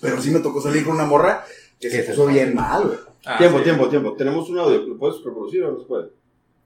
Pero 0.00 0.20
sí 0.20 0.30
me 0.32 0.40
tocó 0.40 0.60
salir 0.60 0.84
con 0.84 0.94
una 0.96 1.04
morra 1.04 1.44
Que 1.82 1.90
se 1.90 2.02
puso 2.04 2.26
bien 2.26 2.54
mal, 2.54 2.84
güey. 2.86 2.98
Ah, 3.26 3.36
tiempo, 3.38 3.58
sí. 3.58 3.64
tiempo, 3.64 3.88
tiempo. 3.88 4.14
Tenemos 4.14 4.48
un 4.48 4.58
audio. 4.58 4.78
¿Lo 4.86 4.96
puedes 4.98 5.16
reproducir 5.24 5.62
o 5.64 5.72
no 5.72 5.78
se 5.80 5.84
puede? 5.86 6.08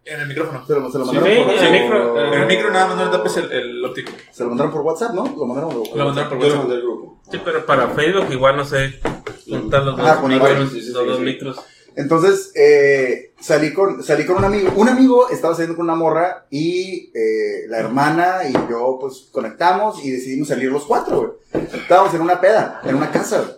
En 0.05 0.21
el 0.21 0.29
micrófono. 0.29 0.65
Se 0.65 0.75
lo, 0.75 0.91
se 0.93 0.99
lo 0.99 1.05
Sí, 1.07 1.15
mandaron 1.17 1.37
sí, 1.37 1.45
por, 1.45 1.55
en 1.57 1.75
el 1.75 1.83
micro, 1.83 2.33
En 2.33 2.41
el 2.43 2.47
micro 2.47 2.71
nada 2.71 2.87
más 2.87 2.97
no 2.97 3.05
le 3.07 3.11
tapes 3.11 3.37
el, 3.39 3.51
el 3.53 3.85
óptico. 3.85 4.13
Se 4.31 4.43
lo 4.45 4.51
mandaron 4.51 4.73
por 4.73 4.83
WhatsApp, 4.83 5.15
¿no? 5.15 5.25
Lo 5.37 5.47
mandaron 5.47 5.71
por 5.71 5.97
Lo 5.97 6.05
mandaron 6.05 6.31
por 6.31 6.39
Yo 6.39 6.45
lo 6.45 6.55
WhatsApp. 6.55 6.59
mandé 6.59 6.75
al 6.77 6.83
grupo. 6.83 7.21
Sí, 7.31 7.41
pero 7.45 7.67
para 7.67 7.89
Facebook 7.89 8.27
igual 8.31 8.57
no 8.57 8.65
sé. 8.65 9.01
Juntar 9.49 9.83
los 9.85 9.99
Ah, 9.99 10.13
dos 10.13 10.17
con 10.21 10.31
micros. 10.31 10.51
igual, 10.53 10.69
sí, 10.71 10.81
sí, 10.81 10.93
los 10.93 11.03
sí, 11.03 11.09
dos 11.09 11.19
sí. 11.19 11.25
micros. 11.25 11.61
Entonces, 11.97 12.53
eh, 12.55 13.33
salí 13.41 13.73
con, 13.73 14.03
salí 14.03 14.27
con 14.27 14.37
un 14.37 14.45
amigo. 14.45 14.71
Un 14.77 14.89
amigo 14.89 15.29
estaba 15.31 15.55
saliendo 15.55 15.77
con 15.77 15.87
una 15.87 15.95
morra 15.97 16.47
y 16.51 17.11
eh, 17.15 17.67
la 17.69 17.79
hermana 17.79 18.41
y 18.49 18.53
yo, 18.53 18.99
pues, 19.01 19.29
conectamos 19.33 20.05
y 20.05 20.11
decidimos 20.11 20.49
salir 20.49 20.71
los 20.71 20.85
cuatro, 20.85 21.39
güey. 21.53 21.65
Estábamos 21.73 22.15
en 22.15 22.21
una 22.21 22.41
peda, 22.41 22.81
en 22.85 22.95
una 22.97 23.11
casa, 23.11 23.39
güey. 23.39 23.56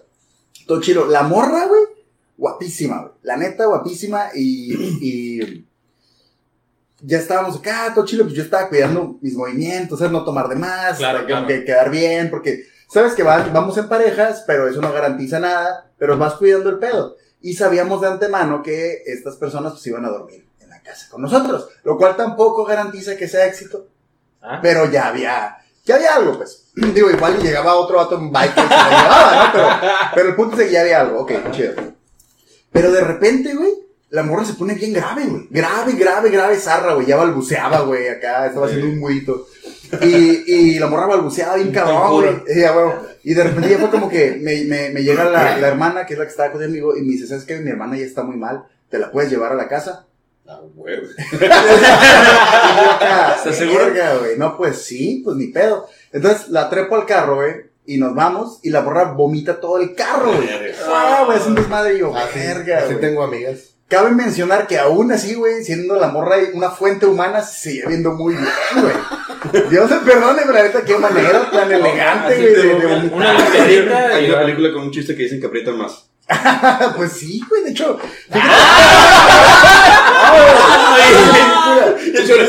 Todo 0.69 0.81
chido. 0.81 1.07
La 1.07 1.23
morra, 1.25 1.67
güey, 1.67 1.83
guapísima, 2.37 3.01
güey. 3.01 3.13
La 3.23 3.37
neta, 3.37 3.65
guapísima 3.67 4.29
y, 4.35 4.75
y 5.01 5.67
ya 7.01 7.19
estábamos 7.19 7.57
acá, 7.57 7.93
todo 7.95 8.05
chido. 8.05 8.25
Pues 8.25 8.37
yo 8.37 8.43
estaba 8.45 8.69
cuidando 8.69 9.19
mis 9.21 9.35
movimientos, 9.35 9.99
¿sabes? 9.99 10.13
No 10.13 10.25
tomar 10.25 10.49
de 10.49 10.57
más, 10.57 10.99
Claro, 10.99 11.21
que- 11.21 11.27
claro. 11.27 11.47
que 11.47 11.65
quedar 11.65 11.91
bien, 11.91 12.31
porque 12.31 12.65
sabes 12.89 13.15
que 13.15 13.23
va- 13.23 13.49
vamos 13.53 13.77
en 13.79 13.89
parejas, 13.89 14.45
pero 14.47 14.69
eso 14.69 14.81
no 14.81 14.93
garantiza 14.93 15.41
nada, 15.41 15.91
pero 15.99 16.17
vas 16.19 16.35
cuidando 16.35 16.71
el 16.71 16.79
pedo. 16.79 17.17
Y 17.41 17.55
sabíamos 17.55 18.01
de 18.03 18.09
antemano 18.09 18.63
que 18.63 19.03
estas 19.07 19.37
personas 19.37 19.73
pues 19.73 19.87
iban 19.87 20.05
a 20.05 20.09
dormir 20.11 20.47
en 20.61 20.69
la 20.71 20.83
casa 20.83 21.07
con 21.11 21.23
nosotros, 21.23 21.69
lo 21.85 21.97
cual 21.97 22.17
tampoco 22.17 22.65
garantiza 22.65 23.17
que 23.17 23.27
sea 23.29 23.47
éxito, 23.47 23.89
Ah. 24.43 24.59
pero 24.63 24.91
ya 24.91 25.09
había, 25.09 25.57
ya 25.85 25.95
había 25.97 26.15
algo, 26.17 26.37
pues. 26.37 26.68
Digo, 26.95 27.11
igual 27.11 27.37
y 27.41 27.43
llegaba 27.43 27.75
otro 27.75 27.97
vato 27.97 28.17
en 28.17 28.31
bike 28.33 28.53
y 28.57 28.61
se 28.61 28.63
lo 28.63 28.69
llevaba, 28.69 29.45
¿no? 29.45 29.53
Pero, 29.53 29.69
pero 30.15 30.29
el 30.29 30.35
punto 30.37 30.57
es 30.61 30.67
que 30.67 30.73
ya 30.73 30.81
había 30.83 31.01
algo, 31.01 31.21
ok, 31.21 31.33
chido. 31.51 31.75
Pero 32.73 32.93
de 32.93 33.01
repente, 33.01 33.55
güey, 33.55 33.73
la 34.11 34.23
morra 34.23 34.45
se 34.45 34.55
pone 34.55 34.75
bien 34.75 34.93
grave, 34.93 35.25
güey. 35.27 35.47
Grave, 35.51 35.93
grave, 35.93 36.31
grave, 36.31 36.57
zarra, 36.59 36.95
güey. 36.95 37.07
Ya 37.07 37.17
balbuceaba, 37.17 37.81
güey, 37.81 38.09
acá, 38.09 38.47
estaba 38.47 38.67
haciendo 38.67 38.87
un 38.87 38.99
muito. 38.99 39.47
Y, 40.03 40.53
y 40.53 40.79
la 40.79 40.87
morra 40.87 41.07
balbuceaba 41.07 41.57
bien 41.57 41.73
cabrón, 41.73 42.13
güey. 42.13 42.43
Y, 42.55 42.61
ya, 42.61 42.73
bueno, 42.73 42.95
y 43.25 43.35
de 43.35 43.45
repente 43.45 43.71
ya 43.71 43.79
fue 43.79 43.91
como 43.91 44.09
que 44.09 44.39
me, 44.41 44.65
me, 44.65 44.91
me 44.91 45.03
llega 45.03 45.25
la, 45.25 45.57
la 45.59 45.69
hermana, 45.69 46.07
que 46.07 46.15
es 46.15 46.19
la 46.19 46.25
que 46.27 46.31
estaba 46.31 46.53
conmigo, 46.53 46.97
y 46.97 47.01
me 47.03 47.13
dice, 47.13 47.27
¿sabes 47.27 47.45
qué? 47.45 47.57
Mi 47.59 47.71
hermana 47.71 47.97
ya 47.97 48.05
está 48.05 48.23
muy 48.23 48.37
mal, 48.37 48.65
¿te 48.91 48.99
la 48.99 49.11
puedes 49.11 49.31
llevar 49.31 49.53
a 49.53 49.57
la 49.57 49.69
casa? 49.69 50.05
Ah, 50.47 50.61
güey. 50.75 50.95
¿Estás 51.33 51.47
seguro? 53.57 53.87
"Verga, 53.87 54.17
güey. 54.19 54.39
No, 54.39 54.57
pues 54.57 54.83
sí, 54.83 55.21
pues 55.25 55.37
ni 55.37 55.49
pedo. 55.49 55.87
Entonces 56.13 56.49
la 56.49 56.69
trepo 56.71 56.97
al 56.97 57.07
carro, 57.07 57.37
güey, 57.37 57.55
y 57.87 57.99
nos 57.99 58.15
vamos, 58.15 58.61
y 58.63 58.71
la 58.71 58.83
morra 58.83 59.05
vomita 59.13 59.61
todo 59.61 59.79
el 59.79 59.95
carro, 59.95 60.33
güey. 60.33 60.49
Ah, 60.87 61.23
güey, 61.27 61.39
es 61.39 61.47
un 61.47 61.55
desmadre, 61.55 61.95
y 61.95 61.99
yo, 62.01 62.15
Así, 62.15 62.39
verga, 62.39 62.79
así 62.79 62.87
güey. 62.89 63.01
tengo 63.01 63.23
amigas. 63.23 63.75
Cabe 63.89 64.11
mencionar 64.11 64.67
que 64.67 64.79
aún 64.79 65.11
así, 65.13 65.35
güey, 65.35 65.65
siendo 65.65 65.97
la 65.97 66.09
morra 66.09 66.37
una 66.53 66.71
fuente 66.71 67.07
humana, 67.07 67.41
se 67.43 67.71
sigue 67.71 67.87
viendo 67.89 68.13
muy 68.13 68.35
bien, 68.35 68.49
güey. 68.83 68.95
Dios 69.71 69.91
me 69.91 69.97
perdone, 69.99 70.43
pero 70.47 70.59
ahorita 70.59 70.83
qué 70.85 70.99
manera 70.99 71.51
tan 71.51 71.73
elegante, 71.73 72.37
güey, 72.37 72.55
de, 72.55 72.63
de 72.75 72.87
una- 73.15 73.31
Hay 74.15 74.27
y 74.27 74.31
una 74.31 74.41
película 74.41 74.73
con 74.75 74.83
un 74.83 74.91
chiste 74.91 75.17
que 75.17 75.23
dicen 75.23 75.41
que 75.41 75.47
aprietan 75.47 75.79
más. 75.79 76.05
Pues 76.97 77.13
sí, 77.13 77.41
güey, 77.49 77.65
de 77.65 77.71
hecho. 77.71 77.99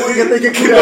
Fíjate 0.08 0.40
qué 0.40 0.52
cura. 0.52 0.76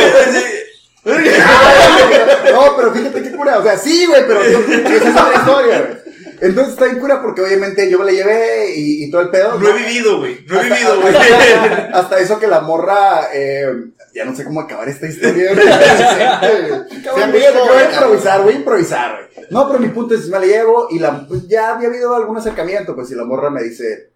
No, 2.52 2.76
pero 2.76 2.92
fíjate 2.92 3.22
qué 3.22 3.30
cura. 3.32 3.58
O 3.58 3.62
sea, 3.62 3.76
sí, 3.78 4.06
güey, 4.06 4.22
pero 4.26 4.42
yo- 4.42 4.58
esa 4.60 5.08
es 5.08 5.16
otra 5.16 5.34
historia, 5.38 5.80
güey. 5.82 5.98
Entonces 6.40 6.74
está 6.74 6.84
bien 6.84 7.00
cura 7.00 7.20
porque 7.20 7.42
obviamente 7.42 7.90
yo 7.90 7.98
me 7.98 8.04
la 8.04 8.12
llevé 8.12 8.72
y, 8.76 9.04
y 9.04 9.10
todo 9.10 9.22
el 9.22 9.30
pedo. 9.30 9.58
No 9.58 9.68
he 9.70 9.72
vivido, 9.72 10.18
güey. 10.18 10.44
No 10.46 10.54
he 10.54 10.62
Hasta- 10.62 10.74
vivido, 10.74 11.00
güey. 11.00 11.14
hasta, 11.16 11.98
hasta 11.98 12.18
eso 12.20 12.38
que 12.38 12.46
la 12.46 12.60
morra, 12.60 13.28
eh, 13.34 13.66
ya 14.14 14.24
no 14.24 14.36
sé 14.36 14.44
cómo 14.44 14.60
acabar 14.60 14.88
esta 14.88 15.06
historia. 15.08 15.52
güey. 15.54 15.66
Que 17.02 17.10
voy 17.10 17.22
a 17.22 17.90
improvisar, 17.90 18.42
voy 18.42 18.52
a 18.52 18.56
improvisar, 18.56 19.16
güey. 19.34 19.46
No, 19.50 19.66
pero 19.66 19.80
mi 19.80 19.88
punto 19.88 20.14
es, 20.14 20.28
me 20.28 20.38
la 20.38 20.46
llevo 20.46 20.86
y 20.90 20.98
la, 21.00 21.26
pues, 21.26 21.48
ya 21.48 21.74
había 21.74 21.88
habido 21.88 22.14
algún 22.14 22.36
acercamiento, 22.36 22.94
pues, 22.94 23.10
y 23.10 23.14
la 23.16 23.24
morra 23.24 23.50
me 23.50 23.62
dice, 23.62 24.10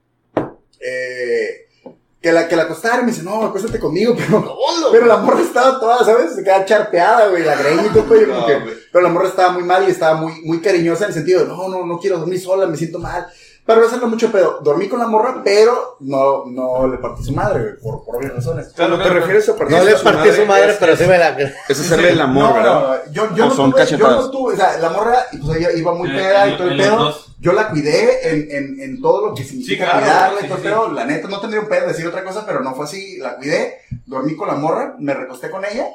eh, 0.80 1.66
que 2.22 2.32
la, 2.32 2.46
que 2.48 2.54
la 2.56 2.62
acostara 2.62 2.98
y 3.02 3.04
me 3.04 3.10
dice, 3.10 3.22
no, 3.24 3.42
acuéstate 3.44 3.78
conmigo, 3.80 4.14
pero, 4.16 4.44
pero 4.92 5.06
la 5.06 5.16
morra 5.18 5.40
estaba 5.40 5.80
toda, 5.80 6.04
¿sabes? 6.04 6.34
Se 6.36 6.44
queda 6.44 6.64
charpeada, 6.64 7.28
güey, 7.28 7.44
la 7.44 7.56
greña 7.56 7.86
y 7.86 7.88
todo, 7.90 8.04
pues, 8.04 8.20
yo 8.26 8.28
como 8.28 8.40
No, 8.40 8.46
que- 8.46 8.60
güey. 8.60 8.74
pero 8.92 9.02
la 9.04 9.10
morra 9.10 9.28
estaba 9.28 9.52
muy 9.52 9.64
mal 9.64 9.86
y 9.86 9.90
estaba 9.90 10.14
muy, 10.20 10.40
muy 10.44 10.60
cariñosa 10.60 11.04
en 11.04 11.08
el 11.10 11.14
sentido 11.14 11.40
de, 11.42 11.48
no, 11.48 11.68
no, 11.68 11.84
no 11.84 11.98
quiero 11.98 12.18
dormir 12.18 12.40
sola, 12.40 12.66
me 12.66 12.76
siento 12.76 12.98
mal. 12.98 13.26
Para 13.64 13.80
no 13.80 13.86
hacerle 13.86 14.06
mucho 14.06 14.32
pedo, 14.32 14.58
dormí 14.60 14.88
con 14.88 14.98
la 14.98 15.06
morra, 15.06 15.40
pero 15.44 15.96
no, 16.00 16.44
no 16.46 16.88
le 16.88 16.98
partí 16.98 17.22
su 17.22 17.32
madre, 17.32 17.60
güey, 17.62 17.76
por, 17.80 18.04
por 18.04 18.16
obvias 18.16 18.34
razones. 18.34 18.72
Cuando 18.76 19.00
te 19.00 19.08
refieres 19.08 19.48
a 19.48 19.54
partir 19.56 19.76
No 19.78 19.84
le 19.84 19.94
partí 19.94 20.32
su 20.32 20.46
madre, 20.46 20.76
pero 20.80 20.96
sí 20.96 21.04
me 21.06 21.16
la. 21.16 21.28
Es 21.68 21.78
hacerle 21.80 22.10
el 22.10 22.20
amor, 22.20 22.48
no, 22.48 22.54
¿verdad? 22.54 23.02
no, 23.06 23.12
yo, 23.12 23.28
yo 23.36 23.44
¿O 23.44 23.48
no 23.50 23.54
son 23.54 23.70
tuve, 23.70 23.80
yo 23.80 23.84
cachetadas? 23.84 24.16
no 24.16 24.30
tuve, 24.32 24.54
o 24.54 24.56
sea, 24.56 24.78
la 24.78 24.90
morra, 24.90 25.26
pues 25.40 25.56
ella 25.58 25.68
iba 25.76 25.94
muy 25.94 26.08
peda 26.10 26.48
y 26.48 26.56
todo 26.56 26.68
el 26.70 26.76
pedo. 26.76 27.14
Yo 27.42 27.52
la 27.52 27.70
cuidé 27.70 28.28
en, 28.30 28.46
en, 28.52 28.80
en 28.80 29.02
todo 29.02 29.26
lo 29.26 29.34
que 29.34 29.42
significa 29.42 29.84
Sí, 29.84 29.90
claro, 29.90 29.98
cuidarla 30.00 30.38
y 30.38 30.42
sí, 30.44 30.48
sí, 30.48 30.54
pedo. 30.62 30.92
La 30.92 31.04
neta, 31.04 31.26
no 31.26 31.40
tendría 31.40 31.60
un 31.60 31.68
pedo 31.68 31.88
decir 31.88 32.06
otra 32.06 32.22
cosa, 32.22 32.46
pero 32.46 32.60
no 32.60 32.72
fue 32.76 32.84
así. 32.84 33.16
La 33.18 33.34
cuidé, 33.34 33.80
dormí 34.06 34.36
con 34.36 34.46
la 34.46 34.54
morra, 34.54 34.94
me 35.00 35.12
recosté 35.12 35.50
con 35.50 35.64
ella. 35.64 35.88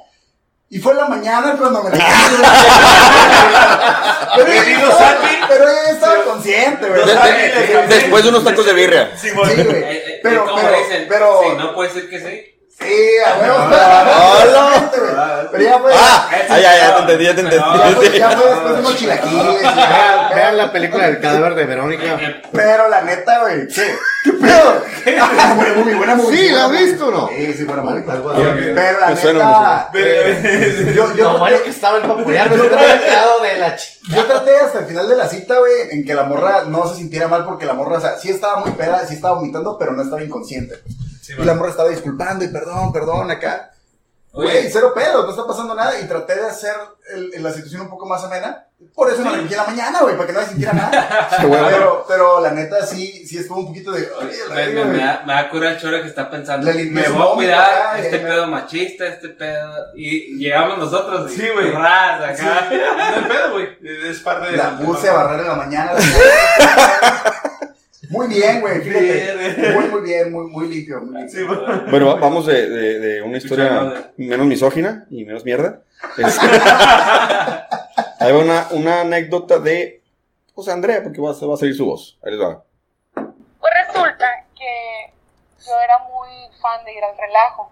Y 0.70 0.80
fue 0.80 0.92
en 0.92 0.98
la 0.98 1.08
mañana 1.08 1.56
cuando 1.58 1.82
me 1.84 1.92
la 1.92 1.96
pero, 4.36 4.52
ella 4.52 4.90
estaba, 4.90 5.18
pero 5.48 5.64
ella 5.70 5.92
estaba 5.92 6.24
consciente, 6.26 6.86
güey. 6.90 7.02
Después 7.88 8.24
de 8.26 8.30
unos 8.30 8.44
tacos 8.44 8.66
de 8.66 8.74
birria. 8.74 9.12
Sí, 9.16 9.30
Sí, 9.30 9.34
güey. 9.34 9.62
Eh, 9.62 9.62
eh, 9.62 10.20
Pero, 10.22 10.44
¿cómo 10.44 10.58
pero, 10.62 10.76
pero. 11.08 11.40
Sí, 11.44 11.50
no 11.58 11.74
puede 11.74 11.92
ser 11.92 12.10
que 12.10 12.20
sí. 12.20 12.57
Sí, 12.80 12.94
a 13.26 13.38
huevo. 13.40 13.56
¡Hola! 13.66 15.50
Pero 15.52 15.64
ya 15.64 15.80
fue. 15.80 15.92
Ah, 15.96 16.30
ah, 16.50 16.60
ya, 16.60 16.78
ya 16.78 16.94
te 16.96 17.02
entendí, 17.02 17.24
ya 17.26 17.36
te 17.36 17.42
Ya 17.44 17.88
entendí. 17.88 18.18
ya 18.20 18.30
fue 18.32 18.46
después 18.50 18.74
de 18.74 18.80
unos 18.80 18.96
chilaquiles. 18.98 19.62
ya, 19.64 20.32
Vean, 20.36 20.58
la 20.58 20.72
película 20.72 21.06
del 21.08 21.20
cadáver 21.20 21.56
de 21.56 21.66
Verónica. 21.66 22.20
Pero 22.52 22.88
la 22.90 23.02
neta, 23.02 23.40
güey. 23.42 23.68
¿Qué? 23.68 23.96
¿Qué 24.24 24.32
pedo? 24.34 24.84
Ah, 25.20 25.54
buena 25.56 25.74
movie, 25.76 25.96
buena 25.96 26.16
movie. 26.16 26.38
Sí, 26.38 26.50
¿la 26.52 26.66
has 26.66 26.72
visto 26.72 27.08
o 27.08 27.12
no? 27.12 27.28
Sí, 27.30 27.54
sí, 27.54 27.64
buena 27.64 27.82
movie. 27.82 28.04
Pero 28.06 29.00
la 29.00 29.10
neta. 29.10 29.90
eh, 29.96 30.94
Yo, 30.96 31.16
yo, 31.16 31.34
Lo 31.34 31.40
bueno 31.40 31.58
que 31.64 31.70
estaba 31.72 31.98
el 31.98 32.04
popular, 32.04 32.48
hubiera 32.54 33.00
quedado 33.00 33.42
de 33.42 33.58
la 33.58 33.76
ch... 33.76 34.00
yo 34.10 34.24
traté 34.26 34.56
hasta 34.58 34.80
el 34.80 34.86
final 34.86 35.10
de 35.10 35.16
la 35.16 35.28
cita, 35.28 35.58
güey, 35.58 35.74
en 35.92 36.06
que 36.06 36.14
la 36.14 36.24
morra 36.24 36.64
no 36.68 36.88
se 36.88 36.96
sintiera 36.98 37.28
mal 37.28 37.44
porque 37.44 37.66
la 37.66 37.74
morra, 37.74 37.98
o 37.98 38.02
sea, 38.02 38.18
sí 38.18 38.30
estaba 38.30 38.58
muy 38.60 38.72
peda, 38.72 39.04
sí 39.08 39.16
estaba 39.16 39.36
vomitando, 39.36 39.78
pero 39.80 39.94
no 39.94 40.04
estaba 40.04 40.22
inconsciente. 40.24 40.76
Y 41.30 41.44
la 41.44 41.54
morra 41.54 41.72
estaba 41.72 41.90
disculpando 41.90 42.44
y 42.46 42.50
perdón, 42.50 42.92
perdón, 42.94 43.32
acá. 43.32 43.72
Güey, 44.34 44.70
cero 44.72 44.92
pedo, 44.94 45.24
no 45.24 45.30
está 45.32 45.48
pasando 45.48 45.74
nada. 45.74 46.00
Y 46.00 46.06
traté 46.08 46.36
de 46.36 46.46
hacer 46.46 46.76
el- 47.16 47.42
la 47.42 47.52
situación 47.52 47.82
un 47.82 47.90
poco 47.90 48.06
más 48.06 48.24
amena. 48.24 48.66
Por 48.94 49.10
eso 49.12 49.24
me 49.24 49.32
la 49.32 49.38
en 49.40 49.50
la 49.50 49.64
mañana, 49.64 50.02
güey, 50.02 50.16
para 50.16 50.28
que 50.28 50.34
no 50.34 50.42
sintiera 50.46 50.74
nada. 50.74 51.28
pero, 51.42 52.06
pero 52.08 52.40
la 52.42 52.52
neta 52.52 52.86
sí, 52.86 53.26
sí 53.26 53.40
estuvo 53.40 53.62
un 53.62 53.68
poquito 53.70 53.92
de. 53.92 54.08
"Oye, 54.20 54.38
me, 54.54 54.68
me, 54.68 54.74
me 54.74 54.84
güey". 54.92 55.00
da, 55.00 55.24
me 55.26 55.34
da 55.34 55.50
cura 55.50 55.72
el 55.72 55.80
choro 55.80 56.00
que 56.04 56.08
está 56.10 56.30
pensando. 56.30 56.72
Le 56.72 56.84
Me 56.86 57.10
voy 57.10 57.28
a 57.32 57.34
cuidar 57.34 57.60
acá, 57.66 58.00
este 58.00 58.20
me- 58.20 58.30
pedo 58.30 58.46
machista, 58.48 59.08
este 59.08 59.30
pedo. 59.30 59.74
Y 59.96 60.38
llegamos 60.38 60.78
nosotros. 60.78 61.32
y 61.32 61.36
Sí, 61.36 61.48
güey. 61.52 61.72
ras 61.72 62.22
acá. 62.22 62.68
No 62.72 62.76
hay 62.76 63.24
pedo, 63.28 63.52
güey. 63.54 63.78
Es 64.08 64.20
parte 64.20 64.52
de 64.52 64.58
La 64.58 64.78
puse 64.78 65.10
a 65.10 65.14
barrer 65.14 65.40
en 65.40 65.48
la 65.48 65.56
mañana. 65.56 65.92
muy 68.10 68.28
bien, 68.28 68.62
güey, 68.62 68.82
fíjate. 68.82 69.72
Muy, 69.74 69.86
muy 69.88 70.02
bien, 70.02 70.32
muy, 70.32 70.48
muy 70.52 70.68
limpio. 70.68 71.02
Muy 71.02 71.22
limpio. 71.22 71.30
Sí. 71.30 71.46
Bueno, 71.90 72.08
va- 72.08 72.16
vamos 72.16 72.46
de, 72.46 72.70
de, 72.70 73.00
de 73.00 73.22
una 73.22 73.38
historia 73.38 74.12
menos 74.18 74.46
misógina 74.48 75.06
y 75.10 75.26
menos 75.26 75.44
mierda. 75.46 75.82
Este, 76.18 76.46
Ahí 78.20 78.32
va 78.32 78.40
una, 78.40 78.68
una 78.72 79.02
anécdota 79.02 79.60
de 79.60 80.02
José 80.54 80.72
Andrea, 80.72 81.02
porque 81.04 81.22
va, 81.22 81.32
a- 81.32 81.46
va 81.46 81.54
a 81.54 81.58
salir 81.58 81.76
su 81.76 81.86
voz. 81.86 82.18
Ahí 82.24 82.32
les 82.32 82.42
va. 82.42 82.64
Pues 83.14 83.74
resulta 83.88 84.46
que 84.56 85.14
yo 85.66 85.72
era 85.84 85.98
muy 86.00 86.30
fan 86.62 86.84
de 86.86 86.94
ir 86.94 87.04
al 87.04 87.18
relajo. 87.18 87.72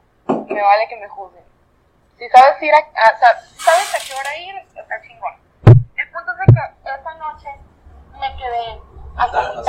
Y 0.49 0.53
me 0.53 0.61
vale 0.61 0.88
que 0.89 0.97
me 0.97 1.07
juzguen. 1.07 1.43
Si 2.17 2.28
sabes 2.30 2.61
ir 2.61 2.71
a, 2.73 2.78
a- 2.78 3.19
sa- 3.19 3.41
sabes 3.63 3.93
a 3.93 3.99
qué 4.07 4.13
hora 4.13 4.38
ir, 4.39 4.55
está 4.80 5.01
chingón. 5.01 5.34
El 5.97 6.09
punto 6.11 6.32
es 6.32 6.53
que 6.53 6.89
esa 6.89 7.13
noche 7.15 7.49
me 8.19 8.36
quedé 8.38 8.80
hasta. 9.18 9.61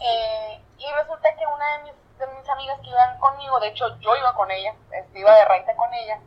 Eh, 0.00 0.60
y 0.78 0.92
resulta 0.92 1.28
que 1.36 1.46
una 1.46 1.76
de 1.76 1.82
mis, 1.84 2.18
de 2.18 2.26
mis 2.38 2.48
amigas 2.48 2.78
que 2.80 2.90
iban 2.90 3.18
conmigo, 3.18 3.60
de 3.60 3.68
hecho 3.68 3.84
yo 4.00 4.16
iba 4.16 4.34
con 4.34 4.50
ella, 4.50 4.74
este, 4.92 5.20
iba 5.20 5.34
de 5.34 5.44
raita 5.44 5.74
con 5.76 5.92
ella, 5.94 6.18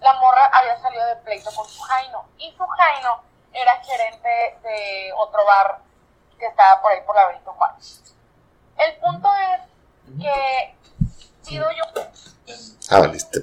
la 0.00 0.12
morra 0.14 0.46
había 0.52 0.78
salido 0.80 1.06
de 1.06 1.16
pleito 1.16 1.50
con 1.54 1.66
su 1.66 1.80
Jaino. 1.82 2.24
Y 2.38 2.52
su 2.56 2.66
Jaino 2.66 3.22
era 3.52 3.76
gerente 3.82 4.58
de 4.62 5.12
otro 5.16 5.44
bar 5.46 5.78
que 6.38 6.46
estaba 6.46 6.82
por 6.82 6.92
ahí 6.92 7.00
por 7.06 7.16
la 7.16 7.26
Benito 7.28 7.52
Juárez. 7.52 8.02
El 8.76 8.96
punto 8.96 9.30
es 9.34 10.20
que 10.20 10.74
pido 11.48 11.66
yo 11.70 12.02
Ah, 12.90 13.00
valiste. 13.00 13.40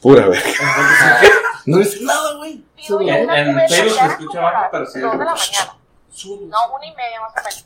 Pura 0.00 0.26
verga. 0.26 0.50
No 1.64 1.78
dice 1.78 1.98
nada, 2.02 2.34
güey. 2.38 2.64
En- 2.88 3.30
en 3.30 3.68
Facebook 3.68 3.98
se 3.98 4.06
escucha 4.06 4.40
bajo, 4.40 4.68
pero 4.70 4.86
sí. 4.86 5.00
dos 5.00 5.12
de 5.18 5.24
la 5.24 5.34
mañana. 5.34 5.76
No, 6.48 6.74
una 6.74 6.86
y 6.86 6.94
media 6.94 7.20
más 7.20 7.32
o 7.32 7.36
menos. 7.36 7.64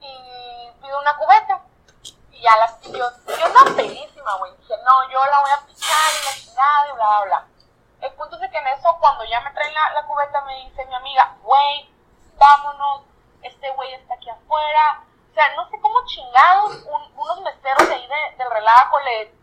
Y 0.00 0.70
pido 0.82 0.98
una 1.00 1.16
cubeta. 1.16 1.60
Y 2.32 2.40
ya 2.42 2.56
las 2.56 2.80
yo, 2.82 2.92
yo 2.92 3.46
estaba 3.46 3.70
felísima, 3.74 4.34
güey. 4.36 4.52
Dije, 4.58 4.74
no, 4.84 5.10
yo 5.10 5.18
la 5.26 5.40
voy 5.40 5.50
a 5.50 5.66
picar 5.66 6.10
y 6.22 6.24
la 6.24 6.32
chingada 6.44 6.88
y 6.88 6.92
bla, 6.94 7.06
bla, 7.08 7.24
bla. 7.26 7.46
El 8.00 8.12
punto 8.14 8.36
es 8.40 8.50
que 8.50 8.58
en 8.58 8.66
eso, 8.68 8.96
cuando 9.00 9.24
ya 9.24 9.40
me 9.40 9.50
traen 9.50 9.74
la, 9.74 9.90
la 9.92 10.06
cubeta, 10.06 10.40
me 10.42 10.54
dice 10.64 10.86
mi 10.86 10.94
amiga, 10.94 11.36
güey, 11.42 11.90
vámonos, 12.38 13.02
este 13.42 13.70
güey 13.74 13.92
está 13.94 14.14
aquí 14.14 14.30
afuera. 14.30 15.02
O 15.30 15.34
sea, 15.34 15.54
no 15.56 15.68
sé 15.68 15.80
cómo 15.80 16.04
chingados 16.06 16.74
un- 16.86 17.12
unos 17.18 17.40
meseros 17.42 17.88
de 17.88 17.94
ahí 17.94 18.06
de- 18.06 18.36
del 18.38 18.50
relajo 18.50 19.00
le 19.00 19.34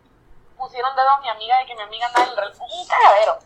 pusieron 0.57 0.95
dedo 0.95 1.09
a 1.09 1.19
mi 1.19 1.29
amiga 1.29 1.57
de 1.59 1.65
que 1.65 1.75
mi 1.75 1.81
amiga 1.81 2.07
andaba 2.07 2.25
en 2.25 2.31
el 2.31 2.37
relajo. 2.37 2.63
Un 2.63 2.87
cagadero. 2.87 3.39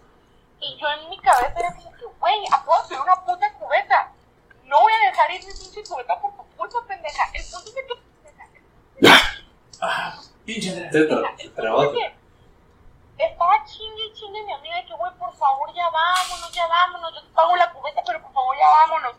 Y 0.61 0.77
yo 0.77 0.87
en 0.89 1.09
mi 1.09 1.17
cabeza 1.19 1.53
era 1.57 1.73
como 1.75 1.91
que, 1.93 2.05
güey, 2.19 2.45
acabo 2.51 2.87
de 2.87 2.99
una 2.99 3.15
puta 3.25 3.53
cubeta. 3.53 4.11
No 4.63 4.81
voy 4.81 4.93
a 4.93 5.09
dejar 5.09 5.31
ir 5.31 5.45
mi 5.45 5.53
pinche 5.53 5.83
cubeta 5.83 6.19
por 6.19 6.31
tu 6.35 6.43
culpa, 6.57 6.77
pendeja. 6.87 7.23
El 7.33 7.43
punto 7.43 7.69
es 7.69 7.75
que, 7.75 7.83
pendeja, 8.23 8.49
Pinche 10.45 10.89
estaba 13.17 13.65
chingue 13.65 14.05
y 14.05 14.13
chingue 14.13 14.43
mi 14.43 14.53
amiga 14.53 14.77
de 14.77 14.85
que, 14.85 14.93
güey, 14.93 15.11
por 15.15 15.33
favor, 15.35 15.73
ya 15.73 15.89
vámonos, 15.89 16.51
ya 16.53 16.67
vámonos. 16.67 17.13
Yo 17.13 17.21
te 17.21 17.33
pago 17.33 17.55
la 17.55 17.71
cubeta, 17.71 18.01
pero 18.05 18.21
por 18.21 18.31
favor, 18.33 18.55
ya 18.57 18.67
vámonos. 18.67 19.15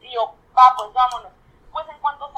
Y 0.00 0.12
yo, 0.12 0.34
va, 0.56 0.74
pues 0.76 0.92
vámonos. 0.92 1.32
Pues 1.72 1.88
en 1.88 1.98
cuanto 2.00 2.32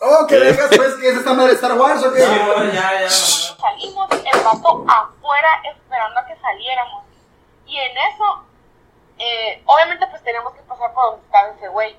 Oh, 0.00 0.26
que 0.28 0.38
vengas, 0.38 0.70
pues, 0.76 0.94
que 0.94 1.08
es 1.08 1.16
esta 1.16 1.32
madre 1.32 1.50
de 1.50 1.54
Star 1.56 1.72
Wars 1.72 2.04
o 2.04 2.12
qué? 2.12 2.20
No, 2.24 2.64
ya, 2.72 3.00
ya. 3.00 3.10
salimos, 3.10 4.08
el 4.12 4.44
vato 4.44 4.84
afuera 4.86 5.60
esperando 5.64 6.20
a 6.20 6.24
que 6.24 6.36
saliéramos. 6.36 7.04
Y 7.68 7.78
en 7.78 7.96
eso, 7.98 8.44
eh, 9.18 9.62
obviamente 9.66 10.06
pues 10.08 10.22
teníamos 10.24 10.54
que 10.54 10.62
pasar 10.62 10.92
por 10.94 11.04
donde 11.10 11.26
estaba 11.26 11.48
ese 11.50 11.68
güey. 11.68 11.96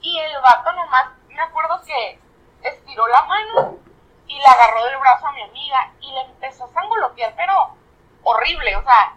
Y 0.00 0.18
el 0.18 0.32
vato 0.40 0.72
nomás, 0.72 1.10
me 1.28 1.40
acuerdo 1.40 1.80
que 1.84 2.18
estiró 2.62 3.06
la 3.08 3.22
mano 3.24 3.78
y 4.26 4.38
le 4.38 4.44
agarró 4.46 4.84
del 4.86 4.98
brazo 4.98 5.26
a 5.26 5.32
mi 5.32 5.42
amiga 5.42 5.92
y 6.00 6.12
le 6.12 6.20
empezó 6.22 6.64
a 6.64 6.72
sangolotear, 6.72 7.34
pero 7.36 7.76
horrible, 8.24 8.74
o 8.76 8.82
sea, 8.82 9.14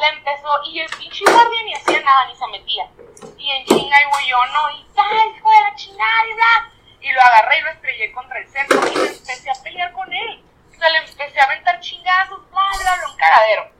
le 0.00 0.08
empezó 0.08 0.48
y 0.64 0.80
el 0.80 0.90
pinche 0.96 1.24
guardia 1.30 1.62
ni 1.64 1.74
hacía 1.74 2.00
nada, 2.00 2.26
ni 2.26 2.34
se 2.34 2.46
metía. 2.48 2.88
Y 3.36 3.50
en 3.50 3.66
chinga 3.66 4.02
y 4.02 4.10
güey, 4.10 4.28
yo 4.28 4.36
no, 4.46 4.70
y 4.70 4.84
tal, 4.94 5.36
hijo 5.36 5.50
de 5.50 5.60
la 5.60 5.74
chingada, 5.74 6.70
y 7.00 7.12
lo 7.12 7.20
agarré 7.20 7.58
y 7.58 7.62
lo 7.62 7.70
estrellé 7.70 8.12
contra 8.12 8.38
el 8.38 8.48
centro 8.48 8.78
y 8.78 8.96
me 8.96 9.06
empecé 9.06 9.50
a 9.50 9.62
pelear 9.62 9.92
con 9.92 10.10
él. 10.10 10.44
O 10.70 10.78
sea, 10.78 10.88
le 10.88 10.98
empecé 10.98 11.38
a 11.38 11.44
aventar 11.44 11.78
chingazos, 11.80 12.50
bla, 12.50 12.62
bla, 12.80 13.08
un 13.10 13.16
cagadero. 13.16 13.70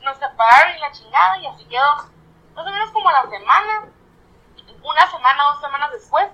Nos 0.00 0.16
separaron 0.16 0.76
y 0.76 0.80
la 0.80 0.92
chingada 0.92 1.38
y 1.38 1.46
así 1.46 1.64
quedó. 1.66 1.96
Más 2.54 2.66
o 2.66 2.70
menos 2.70 2.90
como 2.90 3.10
la 3.10 3.22
semana, 3.28 3.88
una 4.82 5.10
semana, 5.10 5.44
dos 5.44 5.60
semanas 5.60 5.90
después, 5.92 6.28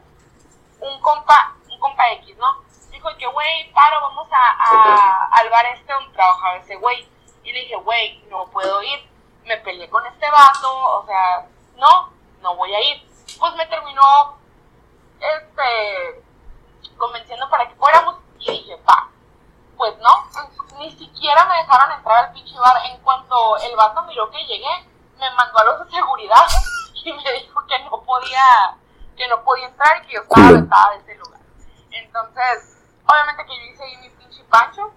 un 0.80 1.00
compa, 1.00 1.54
un 1.68 1.78
compa 1.78 2.10
X, 2.12 2.36
¿no? 2.38 2.62
Dijo 2.90 3.08
que, 3.18 3.26
güey, 3.26 3.72
paro, 3.72 4.00
vamos 4.00 4.28
a, 4.32 4.50
a, 4.50 5.28
al 5.32 5.50
bar 5.50 5.66
este 5.66 5.92
donde 5.92 6.12
trabajaba 6.12 6.56
ese 6.56 6.76
güey. 6.76 7.08
Y 7.42 7.52
le 7.52 7.60
dije, 7.60 7.76
güey, 7.76 8.24
no 8.30 8.46
puedo 8.46 8.82
ir. 8.82 9.08
Me 9.44 9.56
peleé 9.58 9.88
con 9.88 10.04
este 10.06 10.28
vato, 10.30 10.98
o 10.98 11.06
sea, 11.06 11.46
no, 11.76 12.10
no 12.40 12.56
voy 12.56 12.74
a 12.74 12.80
ir. 12.80 13.02
Pues 13.38 13.54
me 13.54 13.66
terminó, 13.66 14.38
este, 15.20 16.24
convenciendo 16.96 17.48
para 17.50 17.68
que 17.68 17.74
fuéramos 17.76 18.16
y 18.38 18.50
dije, 18.50 18.76
va. 18.88 19.08
Pues 19.76 19.94
no, 19.98 20.10
ni 20.78 20.90
siquiera 20.96 21.44
me 21.46 21.56
dejaron 21.58 21.92
entrar 21.92 22.24
al 22.26 22.32
pinche 22.32 22.58
bar. 22.58 22.76
En 22.86 22.98
cuanto 23.02 23.56
el 23.58 23.76
vato 23.76 24.02
miró 24.04 24.30
que 24.30 24.44
llegué, 24.46 24.88
me 25.18 25.30
mandó 25.32 25.58
a 25.58 25.64
los 25.64 25.84
de 25.86 25.90
seguridad 25.96 26.46
y 26.94 27.12
me 27.12 27.32
dijo 27.32 27.66
que 27.66 27.78
no 27.84 28.00
podía, 28.02 28.76
que 29.16 29.28
no 29.28 29.42
podía 29.44 29.66
entrar 29.66 30.02
y 30.02 30.06
que 30.06 30.14
yo 30.14 30.20
estaba 30.22 30.50
vetada 30.52 30.90
de 30.92 30.96
ese 30.98 31.14
lugar. 31.16 31.40
Entonces, 31.90 32.78
obviamente 33.06 33.44
que 33.46 33.56
yo 33.56 33.62
hice 33.72 33.84
ahí 33.84 33.96
mi 33.98 34.08
pinche 34.10 34.44
pancho. 34.44 34.92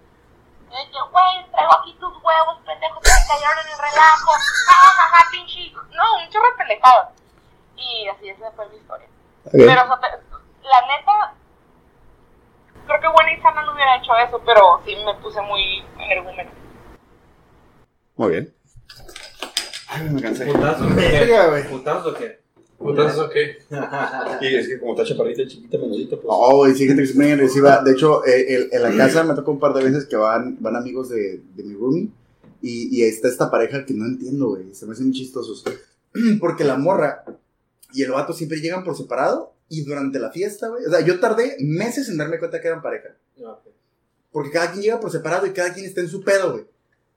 Y 0.72 0.76
dije, 0.86 1.00
güey, 1.12 1.52
traigo 1.52 1.74
aquí 1.80 1.94
tus 2.00 2.14
huevos, 2.24 2.58
pendejos, 2.66 3.00
que 3.02 3.10
cayeron 3.28 3.58
en 3.66 3.72
el 3.74 3.80
relajo. 3.80 4.32
Ja, 4.68 4.76
ja, 4.88 5.04
ja, 5.18 5.26
pinche. 5.32 5.72
No, 5.92 6.16
un 6.24 6.30
chorro 6.30 6.52
de 6.52 6.58
pendejado. 6.58 7.10
Y 7.76 8.08
así 8.08 8.30
esa 8.30 8.52
fue 8.52 8.68
mi 8.70 8.78
historia. 8.78 9.08
Pero, 9.52 9.84
o 9.84 9.88
sea, 9.88 10.12
te- 10.12 10.68
la 10.68 10.82
neta, 10.86 11.34
creo 12.90 13.02
que 13.02 13.08
buena 13.14 13.32
y 13.38 13.42
sana 13.42 13.64
no 13.66 13.74
hubiera 13.74 13.98
hecho 13.98 14.12
eso, 14.28 14.42
pero 14.46 14.82
sí 14.86 14.96
me 15.06 15.14
puse 15.22 15.40
muy 15.42 15.62
energúmeno. 16.04 16.50
Muy 18.18 18.32
bien. 18.32 18.54
Ay, 19.88 20.10
me 20.10 20.22
cansé. 20.22 20.46
¿Putazo? 20.46 20.86
Güey. 20.90 21.70
¿Putazo 21.70 22.10
o 22.10 22.14
qué? 22.14 22.40
¿Putazo 22.78 23.30
qué? 23.30 23.58
Y 24.42 24.56
es 24.56 24.68
que 24.68 24.80
como 24.80 24.94
está 24.94 25.06
chaparrita, 25.06 25.46
chiquita, 25.48 25.78
menudita, 25.78 26.16
pues. 26.16 26.26
No, 26.28 26.56
güey, 26.58 26.74
sí, 26.76 26.88
gente 26.88 27.04
que 27.04 27.10
es 27.10 27.16
muy 27.16 27.32
agresiva. 27.32 27.82
De 27.84 27.92
hecho, 27.92 28.26
eh, 28.26 28.56
el- 28.56 28.70
en 28.72 28.84
la 28.84 28.96
casa 28.96 29.24
me 29.24 29.34
tocó 29.36 29.52
un 29.52 29.60
par 29.60 29.74
de 29.74 29.84
veces 29.84 30.06
que 30.06 30.16
van, 30.16 30.58
van 30.60 30.76
amigos 30.76 31.10
de, 31.10 31.42
de 31.56 31.64
mi 31.64 31.74
roomie. 31.76 32.10
Y, 32.62 32.90
y 32.98 33.04
está 33.04 33.28
esta 33.30 33.50
pareja 33.50 33.86
que 33.86 33.94
no 33.94 34.06
entiendo, 34.06 34.50
güey. 34.50 34.74
Se 34.74 34.86
me 34.86 34.92
hacen 34.94 35.08
muy 35.08 35.16
chistosos. 35.16 35.64
Porque 36.40 36.64
la 36.64 36.76
morra 36.78 37.24
y 37.94 38.04
el 38.04 38.12
vato 38.12 38.34
siempre 38.34 38.60
llegan 38.60 38.84
por 38.84 38.96
separado. 38.98 39.54
Y 39.70 39.84
durante 39.84 40.20
la 40.20 40.32
fiesta, 40.32 40.68
güey. 40.68 40.84
O 40.86 40.90
sea, 40.90 41.02
yo 41.02 41.20
tardé 41.20 41.56
meses 41.60 42.10
en 42.10 42.18
darme 42.18 42.40
cuenta 42.40 42.60
que 42.60 42.68
eran 42.68 42.82
pareja. 42.82 43.10
Porque 44.32 44.52
cada 44.52 44.72
quien 44.72 44.84
llega 44.84 45.00
por 45.00 45.12
separado 45.12 45.46
y 45.46 45.52
cada 45.52 45.74
quien 45.74 45.86
está 45.86 46.02
en 46.02 46.10
su 46.10 46.24
pedo, 46.24 46.54
güey. 46.54 46.66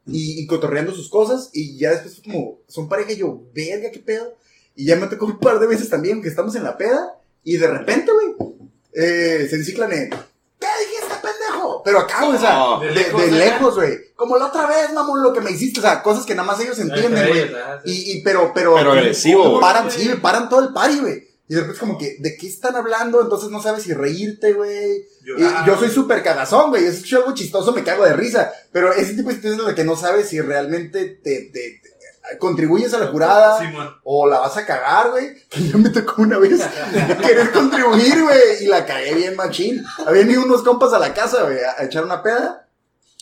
Y, 0.06 0.42
y 0.42 0.46
cotorreando 0.46 0.92
sus 0.92 1.08
cosas. 1.08 1.50
Y 1.52 1.78
ya 1.78 1.90
después 1.90 2.16
fue 2.16 2.24
como, 2.24 2.58
son 2.68 2.88
pareja 2.88 3.12
y 3.12 3.16
yo, 3.16 3.42
verga, 3.54 3.90
qué 3.90 4.00
pedo. 4.00 4.36
Y 4.76 4.86
ya 4.86 4.96
me 4.96 5.06
tocó 5.06 5.26
un 5.26 5.38
par 5.38 5.58
de 5.58 5.66
veces 5.66 5.88
también 5.88 6.22
que 6.22 6.28
estamos 6.28 6.54
en 6.54 6.64
la 6.64 6.76
peda. 6.76 7.18
Y 7.42 7.56
de 7.56 7.66
repente, 7.66 8.12
güey, 8.12 8.52
eh, 8.92 9.46
se 9.48 9.56
enciclan 9.56 9.92
en, 9.92 10.10
¿qué 10.10 10.66
dijiste, 10.80 11.14
pendejo? 11.22 11.82
Pero 11.84 12.00
acá, 12.00 12.24
güey, 12.24 12.36
o 12.36 12.40
sea, 12.40 12.52
No, 12.52 12.80
de, 12.80 13.30
lejos, 13.30 13.74
güey. 13.74 14.12
Como 14.14 14.36
la 14.36 14.46
otra 14.46 14.66
vez, 14.66 14.92
mamón, 14.92 15.22
lo 15.22 15.32
que 15.32 15.40
me 15.40 15.50
hiciste. 15.50 15.80
O 15.80 15.82
sea, 15.82 16.02
cosas 16.02 16.24
que 16.24 16.34
nada 16.34 16.46
más 16.46 16.60
ellos 16.60 16.78
entienden, 16.78 17.28
güey. 17.28 17.50
Y, 17.84 18.12
y, 18.12 18.22
pero, 18.22 18.52
pero. 18.54 18.74
Pero 18.74 18.92
agresivo. 18.92 19.58
Paran, 19.60 19.90
sí, 19.90 20.08
paran 20.20 20.48
todo 20.48 20.60
el 20.60 20.72
party, 20.72 21.00
güey. 21.00 21.31
Y 21.52 21.54
de 21.54 21.60
repente 21.60 21.74
es 21.74 21.80
como 21.80 21.98
que, 21.98 22.16
¿de 22.18 22.34
qué 22.38 22.46
están 22.48 22.76
hablando? 22.76 23.20
Entonces 23.20 23.50
no 23.50 23.60
sabes 23.60 23.82
si 23.82 23.92
reírte, 23.92 24.54
güey. 24.54 25.04
Y 25.36 25.66
yo 25.66 25.76
soy 25.78 25.90
súper 25.90 26.22
cagazón, 26.22 26.70
güey. 26.70 26.86
Es 26.86 27.12
algo 27.12 27.34
chistoso, 27.34 27.72
me 27.72 27.84
cago 27.84 28.06
de 28.06 28.14
risa. 28.14 28.50
Pero 28.72 28.90
ese 28.90 29.12
tipo 29.12 29.28
de 29.28 29.34
situaciones 29.34 29.58
en 29.60 29.66
las 29.66 29.74
que 29.74 29.84
no 29.84 29.94
sabes 29.94 30.30
si 30.30 30.40
realmente 30.40 31.04
te, 31.22 31.50
te- 31.52 31.80
te- 31.82 32.38
contribuyes 32.38 32.94
a 32.94 32.98
la 33.00 33.08
jurada 33.08 33.58
Simón. 33.58 33.90
o 34.04 34.26
la 34.26 34.38
vas 34.38 34.56
a 34.56 34.64
cagar, 34.64 35.10
güey. 35.10 35.34
Que 35.50 35.62
yo 35.68 35.76
me 35.76 35.90
tocó 35.90 36.22
una 36.22 36.38
vez 36.38 36.62
querer 37.22 37.52
contribuir, 37.52 38.22
güey. 38.22 38.62
Y 38.62 38.66
la 38.68 38.86
cagué 38.86 39.12
bien 39.14 39.36
machín. 39.36 39.84
Habían 40.06 40.30
ido 40.30 40.42
unos 40.44 40.62
compas 40.62 40.94
a 40.94 40.98
la 40.98 41.12
casa, 41.12 41.42
güey, 41.42 41.58
a, 41.62 41.82
a 41.82 41.84
echar 41.84 42.02
una 42.04 42.22
peda. 42.22 42.66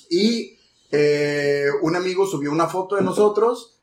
Y 0.08 0.56
eh, 0.92 1.66
un 1.82 1.96
amigo 1.96 2.26
subió 2.28 2.52
una 2.52 2.68
foto 2.68 2.94
de 2.94 3.02
nosotros. 3.02 3.79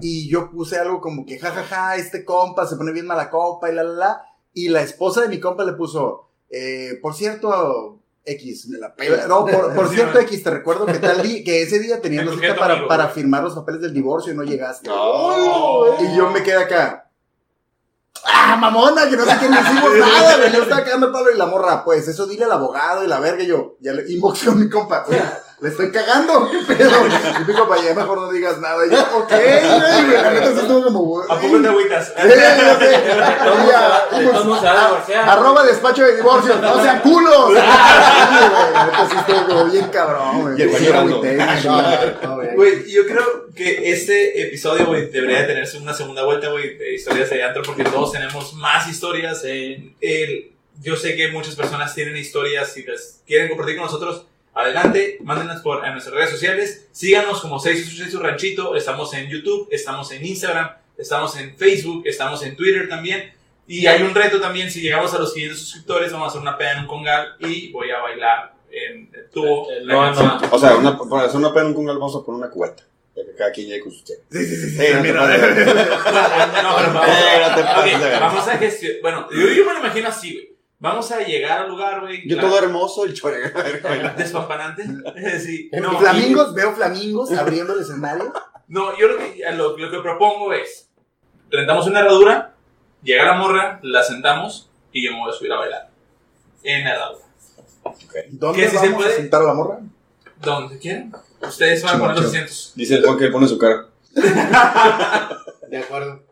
Y 0.00 0.28
yo 0.28 0.50
puse 0.50 0.78
algo 0.78 1.00
como 1.00 1.24
que, 1.24 1.38
jajaja, 1.38 1.96
este 1.96 2.24
compa 2.24 2.66
se 2.66 2.76
pone 2.76 2.92
bien 2.92 3.06
mala 3.06 3.30
copa 3.30 3.70
y 3.70 3.74
la, 3.74 3.82
la, 3.82 3.92
la. 3.94 4.22
Y 4.52 4.68
la 4.68 4.82
esposa 4.82 5.20
de 5.22 5.28
mi 5.28 5.40
compa 5.40 5.64
le 5.64 5.72
puso, 5.72 6.28
eh, 6.50 6.98
por 7.02 7.14
cierto, 7.14 8.00
X, 8.24 8.68
me 8.68 8.78
la 8.78 8.94
pela. 8.94 9.26
No, 9.26 9.46
por, 9.46 9.74
por 9.76 9.88
cierto. 9.88 10.18
X, 10.18 10.42
te 10.42 10.50
recuerdo 10.50 10.84
que 10.86 10.98
tal 10.98 11.22
di- 11.22 11.44
que 11.44 11.62
ese 11.62 11.78
día 11.78 12.00
teníamos 12.00 12.36
Me 12.36 12.42
cita 12.48 12.58
para, 12.58 12.86
para 12.88 13.08
firmar 13.08 13.42
los 13.42 13.54
papeles 13.54 13.80
del 13.82 13.94
divorcio 13.94 14.32
y 14.32 14.36
no 14.36 14.42
llegaste. 14.42 14.88
No. 14.88 15.94
Y 16.02 16.16
yo 16.16 16.30
me 16.30 16.42
quedé 16.42 16.56
acá. 16.56 17.10
¡Ah, 18.24 18.56
mamona! 18.56 19.08
Que 19.08 19.16
no 19.16 19.24
sé 19.24 19.36
qué 19.38 19.48
no 19.48 19.60
hicimos 19.60 19.90
nada. 19.98 20.48
Yo 20.52 20.62
estaba 20.62 20.82
cagando 20.82 21.06
el 21.06 21.12
palo 21.12 21.30
y 21.32 21.36
la 21.38 21.46
morra, 21.46 21.84
pues 21.84 22.08
eso 22.08 22.26
dile 22.26 22.44
al 22.44 22.52
abogado 22.52 23.04
y 23.04 23.06
la 23.06 23.20
verga. 23.20 23.42
Y 23.42 23.46
yo, 23.46 23.76
ya 23.80 23.92
le 23.92 24.10
inboxé 24.10 24.48
a 24.50 24.52
mi 24.52 24.68
compa. 24.68 25.04
Oye, 25.08 25.22
le 25.60 25.68
estoy 25.70 25.90
cagando, 25.90 26.50
¿qué 26.68 26.74
pedo? 26.74 26.90
Y 27.06 27.44
mi 27.46 27.54
compa, 27.54 27.76
ya 27.82 27.94
mejor 27.94 28.20
no 28.20 28.30
digas 28.30 28.58
nada. 28.58 28.86
Y 28.86 28.90
yo, 28.90 29.00
ok, 29.16 29.30
güey. 29.30 30.22
La 30.22 30.30
neta 30.30 30.52
sí 30.52 30.58
estuvo 30.60 30.82
como, 30.84 31.00
güey. 31.00 31.26
¿A 31.30 31.40
poco 31.40 31.62
te 31.62 31.68
agüitas? 31.68 32.12
Arroba 35.14 35.64
despacho 35.64 36.04
de 36.04 36.16
divorcio, 36.16 36.56
no 36.56 36.82
sean 36.82 37.00
culos. 37.00 37.52
Neta 37.52 39.08
sí 39.10 39.16
estuvo 39.16 39.46
como 39.46 39.64
bien 39.66 39.88
cabrón, 39.88 40.42
güey. 40.42 40.58
Y 40.58 40.62
el 40.86 40.94
agüité, 40.94 41.38
yo 42.88 43.06
creo 43.06 43.46
que 43.54 43.90
este 43.92 44.42
episodio, 44.48 44.86
güey, 44.86 45.10
debería 45.10 45.40
de 45.42 45.46
tenerse 45.46 45.78
una 45.78 45.94
segunda 45.94 46.24
vuelta, 46.24 46.50
güey, 46.50 46.76
de 46.76 46.94
historias 46.94 47.30
de 47.30 47.42
antro, 47.42 47.62
porque 47.62 47.84
todos 47.84 48.12
tenemos 48.12 48.52
más 48.54 48.86
historias. 48.88 49.42
el- 49.44 50.52
yo 50.78 50.94
sé 50.94 51.16
que 51.16 51.28
muchas 51.28 51.54
personas 51.56 51.94
tienen 51.94 52.14
historias 52.18 52.76
y 52.76 52.84
las 52.84 53.22
quieren 53.26 53.48
compartir 53.48 53.76
con 53.76 53.86
nosotros. 53.86 54.26
Adelante, 54.56 55.18
mándenlas 55.22 55.60
por 55.60 55.84
a 55.84 55.90
nuestras 55.92 56.14
redes 56.14 56.30
sociales. 56.30 56.88
Síganos 56.90 57.42
como 57.42 57.58
686 57.60 58.10
su 58.10 58.18
ranchito. 58.20 58.74
Estamos 58.74 59.12
en 59.12 59.28
YouTube, 59.28 59.68
estamos 59.70 60.10
en 60.12 60.24
Instagram, 60.24 60.70
estamos 60.96 61.36
en 61.36 61.54
Facebook, 61.58 62.04
estamos 62.06 62.42
en 62.42 62.56
Twitter 62.56 62.88
también. 62.88 63.34
Y 63.66 63.86
hay 63.86 64.02
un 64.02 64.14
reto 64.14 64.40
también, 64.40 64.70
si 64.70 64.80
llegamos 64.80 65.12
a 65.12 65.18
los 65.18 65.34
500 65.34 65.60
suscriptores, 65.60 66.10
vamos 66.10 66.28
a 66.28 66.30
hacer 66.30 66.40
una 66.40 66.56
peda 66.56 66.72
en 66.72 66.78
un 66.80 66.86
congal 66.86 67.36
y 67.40 67.70
voy 67.70 67.90
a 67.90 67.98
bailar 68.00 68.54
en 68.70 69.10
el 69.12 69.28
tubo. 69.28 69.68
La 69.82 69.92
no, 69.92 70.38
no. 70.40 70.40
O 70.50 70.58
sea, 70.58 70.74
una, 70.76 70.98
para 70.98 71.26
hacer 71.26 71.36
una 71.36 71.52
pena 71.52 71.68
en 71.68 71.76
un 71.76 71.86
vamos 71.86 72.16
a 72.16 72.24
poner 72.24 72.38
una 72.40 72.50
cubeta. 72.50 72.82
Ya 73.14 73.24
que 73.26 73.34
cada 73.36 73.52
quien 73.52 73.68
llegue 73.68 73.80
con 73.80 73.92
su 73.92 74.04
chela. 74.04 74.20
Sí, 74.30 74.42
sí, 74.42 74.56
sí, 74.56 74.70
sí. 74.70 74.76
Sí, 74.78 74.84
no 74.94 75.02
mira. 75.02 75.20
No, 75.26 75.34
Eh, 77.04 78.18
no 78.20 78.58
gestionar. 78.58 79.02
Bueno, 79.02 79.28
yo, 79.30 79.48
yo 79.48 79.66
me 79.66 79.72
lo 79.74 79.78
imagino 79.80 80.08
así, 80.08 80.32
güey. 80.32 80.55
Vamos 80.78 81.10
a 81.10 81.20
llegar 81.20 81.62
al 81.62 81.68
lugar, 81.70 82.00
güey. 82.00 82.28
Yo 82.28 82.36
claro, 82.36 82.50
todo 82.50 82.58
hermoso, 82.58 83.04
el 83.04 83.14
chore. 83.14 83.38
Despampanante. 84.16 84.84
sí. 85.40 85.70
No, 85.72 85.98
flamingos, 85.98 86.54
veo 86.54 86.74
flamingos 86.74 87.32
abriendo 87.32 87.72
el 87.72 87.86
no, 88.68 88.98
yo 88.98 89.06
lo 89.06 89.16
que, 89.16 89.40
lo, 89.54 89.78
lo 89.78 89.90
que 89.90 89.98
propongo 90.00 90.52
es: 90.52 90.88
rentamos 91.50 91.86
una 91.86 92.00
herradura, 92.00 92.54
llega 93.02 93.24
la 93.24 93.34
morra, 93.34 93.78
la 93.82 94.02
sentamos 94.02 94.68
y 94.92 95.04
yo 95.04 95.12
me 95.12 95.20
voy 95.20 95.30
a 95.30 95.32
subir 95.32 95.52
a 95.52 95.58
bailar. 95.58 95.90
En 96.64 96.84
la 96.84 96.94
herradura. 96.94 97.24
¿Dónde 98.30 98.62
¿Qué, 98.62 98.68
si 98.68 98.76
se 98.76 98.86
vamos 98.86 98.92
a 98.92 98.96
puede? 98.96 99.16
sentar 99.16 99.42
a 99.42 99.44
la 99.44 99.54
morra? 99.54 99.78
Donde 100.42 100.78
quieran. 100.78 101.12
Ustedes 101.40 101.82
van 101.82 101.96
a 101.96 101.98
poner 101.98 102.16
los 102.16 102.26
asientos. 102.26 102.72
Dice 102.74 102.96
el 102.96 103.04
Juan 103.04 103.18
que 103.18 103.24
le 103.24 103.30
pone 103.30 103.46
su 103.46 103.56
cara. 103.58 103.86
De 105.70 105.78
acuerdo. 105.78 106.24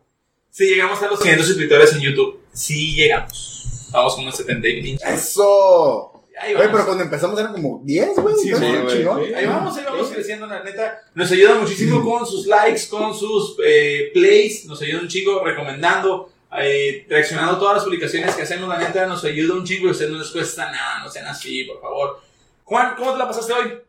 Si 0.49 0.65
llegamos 0.65 1.01
a 1.01 1.07
los 1.07 1.19
100 1.19 1.43
suscriptores 1.43 1.93
en 1.93 2.01
YouTube, 2.01 2.41
si 2.51 2.95
llegamos. 2.95 3.64
Vamos 3.95 4.15
con 4.15 4.23
unos 4.23 4.35
70 4.35 4.67
y 4.67 4.81
pinches. 4.81 5.09
Eso. 5.09 6.11
Vamos. 6.11 6.67
pero 6.69 6.85
cuando 6.85 7.03
empezamos 7.03 7.39
eran 7.39 7.53
como 7.53 7.79
10, 7.83 8.09
güey. 8.17 8.35
Sí. 8.35 8.51
Ahí 8.53 9.45
vamos, 9.45 9.77
ahí 9.77 9.83
vamos 9.85 10.09
creciendo, 10.09 10.47
la 10.47 10.63
neta. 10.63 11.01
Nos 11.13 11.31
ayuda 11.31 11.55
muchísimo 11.55 12.03
con 12.03 12.25
sus 12.25 12.45
likes, 12.45 12.87
con 12.89 13.15
sus 13.15 13.55
eh, 13.65 14.11
plays. 14.13 14.65
Nos 14.65 14.81
ayuda 14.81 15.01
un 15.01 15.07
chingo 15.07 15.41
recomendando, 15.45 16.29
eh, 16.59 17.05
reaccionando 17.07 17.53
a 17.53 17.59
todas 17.59 17.75
las 17.75 17.83
publicaciones 17.85 18.35
que 18.35 18.41
hacemos. 18.41 18.67
La 18.67 18.79
neta 18.79 19.05
nos 19.05 19.23
ayuda 19.23 19.53
un 19.53 19.63
chingo 19.63 19.87
y 19.87 19.91
ustedes 19.91 20.11
no 20.11 20.17
les 20.17 20.29
cuesta 20.29 20.69
nada. 20.69 21.03
No 21.03 21.09
sean 21.09 21.27
así, 21.27 21.63
por 21.63 21.79
favor. 21.79 22.19
Juan, 22.65 22.95
¿cómo 22.97 23.13
te 23.13 23.17
la 23.17 23.27
pasaste 23.27 23.53
hoy? 23.53 23.79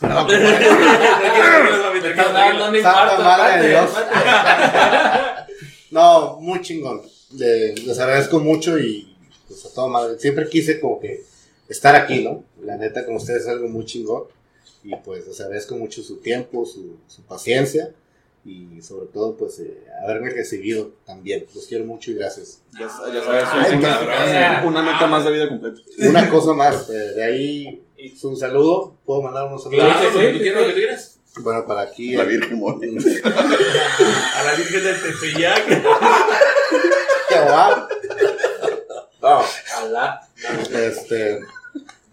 No, 5.90 6.38
muy 6.40 6.60
chingón. 6.60 7.02
Le- 7.36 7.74
les 7.74 7.98
agradezco 7.98 8.38
mucho 8.40 8.78
y 8.78 9.16
pues 9.48 9.64
a 9.66 9.70
toda 9.74 9.88
madre. 9.88 10.18
Siempre 10.18 10.48
quise 10.48 10.80
como 10.80 11.00
que 11.00 11.22
estar 11.68 11.94
aquí, 11.96 12.22
¿no? 12.24 12.44
La 12.62 12.76
neta 12.76 13.04
con 13.06 13.16
ustedes 13.16 13.42
es 13.42 13.48
algo 13.48 13.68
muy 13.68 13.84
chingón. 13.84 14.24
Y 14.82 14.94
pues 14.96 15.26
les 15.26 15.40
agradezco 15.40 15.76
mucho 15.76 16.02
su 16.02 16.16
tiempo, 16.16 16.64
su, 16.64 16.96
su 17.06 17.22
paciencia 17.22 17.90
y 18.46 18.80
sobre 18.80 19.04
todo 19.08 19.36
pues 19.36 19.58
eh, 19.60 19.84
haberme 20.02 20.30
recibido 20.30 20.92
también. 21.04 21.44
Los 21.54 21.66
quiero 21.66 21.84
mucho 21.84 22.10
y 22.10 22.14
gracias. 22.14 22.62
Ya, 22.72 22.86
ya 23.12 23.22
sabes, 23.22 23.44
Ay, 23.52 23.76
una, 23.76 24.62
una 24.66 24.82
meta 24.82 25.06
más 25.06 25.24
de 25.24 25.32
vida 25.32 25.48
completa. 25.48 25.80
Una 26.08 26.30
cosa 26.30 26.54
más, 26.54 26.88
eh, 26.88 26.92
de 26.94 27.22
ahí 27.22 27.82
es 27.98 28.24
un 28.24 28.36
saludo. 28.38 28.94
¿Puedo 29.04 29.20
mandar 29.20 29.46
unos 29.48 29.62
saludos? 29.64 29.84
Claro, 29.84 30.08
tú 30.32 30.38
quieras, 30.38 30.62
lo 30.62 30.68
que 30.68 30.74
quieras. 30.74 31.16
Bueno, 31.42 31.64
para 31.66 31.82
aquí. 31.82 32.12
La 32.16 32.22
eh, 32.22 32.26
Virgen 32.26 32.58
Mora. 32.58 32.78
A 32.80 34.42
la 34.44 34.54
Virgen 34.56 34.82
del 34.82 34.96
Tepeyac. 35.00 35.68
Guapo. 37.44 37.88
No, 39.22 39.40
Alá. 39.78 40.20
este. 40.72 41.40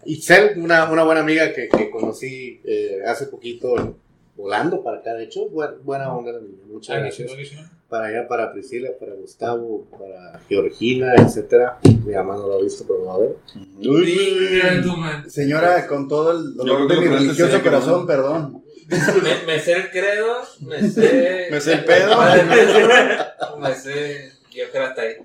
Itzel, 0.04 0.58
una, 0.58 0.90
una 0.90 1.04
buena 1.04 1.20
amiga 1.20 1.52
que, 1.52 1.68
que 1.68 1.90
conocí 1.90 2.60
eh, 2.64 3.02
hace 3.06 3.26
poquito 3.26 3.96
volando 4.38 4.82
para 4.82 4.98
acá, 4.98 5.14
de 5.14 5.24
hecho, 5.24 5.48
buena, 5.48 5.74
buena 5.82 6.14
onda, 6.14 6.32
la 6.32 6.40
niña, 6.40 6.62
muchas 6.66 6.98
gracias. 6.98 7.30
Para 7.88 8.06
allá, 8.06 8.28
para 8.28 8.52
Priscila, 8.52 8.90
para 9.00 9.14
Gustavo, 9.14 9.86
para 9.90 10.40
Georgina, 10.48 11.14
etcétera. 11.16 11.78
Mi 12.04 12.14
mamá 12.14 12.36
no 12.36 12.46
lo 12.46 12.58
ha 12.58 12.62
visto, 12.62 12.84
pero 12.86 13.00
lo 13.00 13.04
va 13.06 13.14
a 13.14 13.18
ver. 13.18 13.36
Man. 14.96 15.30
Señora, 15.30 15.86
con 15.86 16.06
todo 16.06 16.32
el 16.32 16.54
dolor 16.54 16.86
de 16.86 16.96
mi 16.96 17.02
que 17.04 17.08
religioso 17.08 17.62
corazón, 17.62 18.00
no. 18.02 18.06
perdón. 18.06 18.62
Me, 18.88 19.44
me 19.46 19.58
sé 19.58 19.72
el 19.72 19.90
credo, 19.90 20.36
me 20.60 20.88
sé. 20.88 21.48
Me 21.50 21.60
sé 21.60 21.72
el 21.74 21.84
pedo. 21.84 22.16
Me 23.58 23.74
sé. 23.74 24.32
Yo 24.58 24.70
creo 24.72 24.84
hasta 24.86 25.02
ahí. 25.02 25.16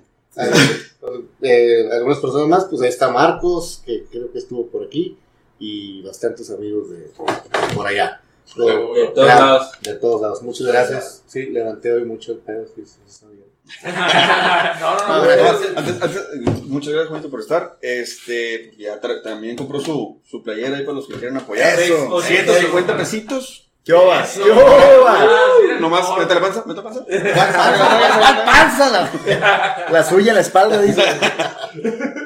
Eh, 1.42 1.90
algunas 1.92 2.20
personas 2.20 2.48
más, 2.48 2.66
pues 2.66 2.82
ahí 2.82 2.90
está 2.90 3.10
Marcos, 3.10 3.82
que 3.86 4.06
creo 4.12 4.32
que 4.32 4.40
estuvo 4.40 4.68
por 4.68 4.86
aquí, 4.86 5.18
y 5.60 6.02
bastantes 6.02 6.50
amigos 6.52 6.90
de 6.92 7.12
por 7.76 7.88
allá. 7.88 8.22
De, 8.56 8.64
De 8.66 8.72
todos 9.08 9.14
Claro, 9.14 9.46
lados. 9.46 9.72
de 9.82 9.94
todos 9.96 10.22
lados. 10.22 10.42
Muchas 10.44 10.68
gracias. 10.68 11.24
Sí, 11.28 11.46
levanté 11.48 11.92
hoy 11.94 12.06
mucho 12.06 12.34
el 12.34 12.40
pedo. 12.40 12.66
Sí, 12.76 12.84
sí, 12.86 13.00
está 13.08 13.28
bien. 13.28 13.44
No, 13.84 13.90
no, 13.92 13.98
Ah, 14.00 15.18
no. 15.20 15.24
bueno. 15.26 15.44
no. 15.44 15.80
Antes, 15.80 16.02
antes, 16.02 16.64
muchas 16.68 16.90
gracias, 16.94 17.10
Juanito, 17.10 17.30
por 17.32 17.40
estar. 17.40 17.78
Este, 17.82 18.76
ya 18.78 19.00
también 19.24 19.56
compró 19.56 19.80
su, 19.80 20.20
su 20.26 20.44
playera 20.44 20.78
ahí 20.78 20.84
para 20.84 20.98
los 20.98 21.08
que 21.08 21.14
quieran 21.16 21.38
apoyar. 21.38 21.80
Eso. 21.80 22.22
150 22.22 22.98
pesitos. 22.98 23.70
¿Qué 23.84 23.94
oba? 23.94 24.24
Eso. 24.24 24.44
¿Qué 24.44 24.52
oba? 24.52 25.18
Ah, 25.20 25.78
Nomás, 25.80 26.08
no. 26.10 26.18
mete 26.18 26.34
la 26.36 26.42
panza, 26.42 26.64
mete 26.66 26.78
la 26.78 26.84
panza. 26.84 27.06
¿Cuál 27.06 28.46
panza? 28.46 28.90
La, 28.90 29.88
la 29.92 30.04
suya 30.04 30.30
en 30.30 30.36
la 30.36 30.42
espalda, 30.42 30.82
dice. 30.82 31.02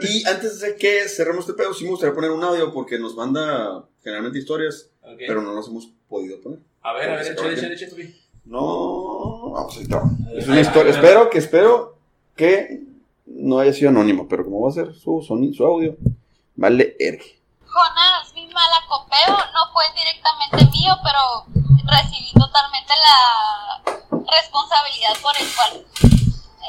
Y 0.01 0.27
antes 0.27 0.59
de 0.59 0.75
que 0.75 1.07
cerremos 1.09 1.47
este 1.47 1.53
pedo, 1.61 1.73
sí 1.73 1.83
me 1.85 1.91
gustaría 1.91 2.13
poner 2.13 2.29
un 2.31 2.43
audio 2.43 2.71
porque 2.71 2.99
nos 2.99 3.15
manda 3.15 3.83
generalmente 4.03 4.37
historias, 4.39 4.89
pero 5.25 5.41
no 5.41 5.53
nos 5.53 5.67
hemos 5.67 5.89
podido 6.07 6.39
poner. 6.41 6.59
A 6.83 6.93
ver, 6.93 7.09
a 7.09 7.15
ver, 7.15 7.31
échale, 7.31 7.53
échale, 7.53 7.73
échale. 7.73 7.91
tú. 8.05 8.11
No, 8.45 9.51
vamos 9.51 9.75
ahí 9.77 9.83
está. 9.83 10.03
Es 10.35 10.47
una 10.47 10.61
historia. 10.61 10.91
Espero 10.93 11.29
que 11.29 11.37
espero 11.39 11.97
que 12.35 12.81
no 13.25 13.59
haya 13.59 13.73
sido 13.73 13.89
anónimo, 13.89 14.27
pero 14.29 14.43
como 14.45 14.61
va 14.61 14.69
a 14.69 14.73
ser 14.73 14.93
su 14.93 15.21
sonido, 15.27 15.53
su 15.53 15.65
audio, 15.65 15.97
vale 16.55 16.95
ergue. 16.99 17.39
Jonás, 17.65 18.16
malacopeo 18.57 19.37
no 19.53 19.71
fue 19.71 19.85
directamente 19.93 20.65
mío, 20.65 20.97
pero 21.03 21.45
recibí 21.85 22.31
totalmente 22.33 22.93
la 22.95 23.81
responsabilidad 24.31 25.15
por 25.21 25.37
el 25.37 25.55
cual 25.55 25.85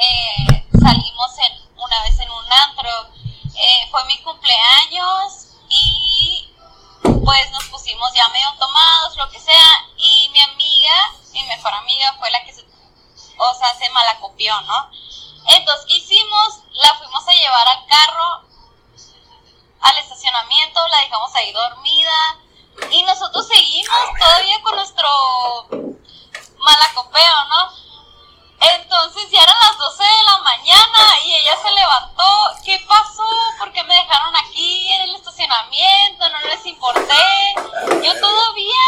eh, 0.01 0.69
salimos 0.81 1.31
en, 1.39 1.53
una 1.77 2.03
vez 2.03 2.21
en 2.21 2.31
un 2.31 2.53
antro. 2.53 2.91
Eh, 3.55 3.89
fue 3.91 4.05
mi 4.05 4.19
cumpleaños 4.19 5.49
y 5.69 6.53
pues 7.03 7.51
nos 7.53 7.65
pusimos 7.69 8.13
ya 8.15 8.29
medio 8.29 8.53
tomados, 8.59 9.17
lo 9.17 9.29
que 9.31 9.41
sea, 9.41 9.87
y 9.97 10.29
mi 10.31 10.41
amiga, 10.41 10.95
mi 11.33 11.43
mejor 11.45 11.73
amiga, 11.73 12.15
fue 12.19 12.31
la 12.31 12.45
que 12.45 12.53
se, 12.53 12.63
o 12.63 13.55
sea, 13.55 13.75
se 13.75 13.91
malacopió, 13.91 14.61
¿no? 14.63 14.91
Entonces, 15.57 15.87
¿qué 15.89 15.95
hicimos? 15.95 16.61
La 16.85 16.95
fuimos 16.97 17.27
a 17.27 17.33
llevar 17.33 17.69
al 17.69 17.87
carro 17.87 18.48
al 19.81 19.99
estacionamiento, 19.99 20.81
la 20.89 21.01
dejamos 21.01 21.35
ahí 21.35 21.53
dormida 21.53 22.39
y 22.91 23.03
nosotros 23.03 23.47
seguimos 23.47 23.99
todavía 24.19 24.61
con 24.63 24.77
nuestro 24.77 25.09
malacopeo, 26.59 27.45
¿no? 27.49 27.89
Entonces 28.61 29.31
ya 29.31 29.43
eran 29.43 29.57
las 29.61 29.79
12 29.79 30.03
de 30.03 30.23
la 30.25 30.39
mañana 30.39 31.19
y 31.25 31.35
ella 31.35 31.57
se 31.63 31.71
levantó. 31.71 32.25
¿Qué 32.65 32.85
pasó? 32.89 33.25
¿Por 33.59 33.73
qué 33.73 33.83
me 33.85 33.95
dejaron 33.95 34.35
aquí 34.37 34.91
en 34.93 35.03
el 35.03 35.17
estacionamiento? 35.17 36.29
No 36.29 36.41
les 36.49 36.67
importé. 36.67 37.55
Yo 38.03 38.21
todavía 38.21 38.85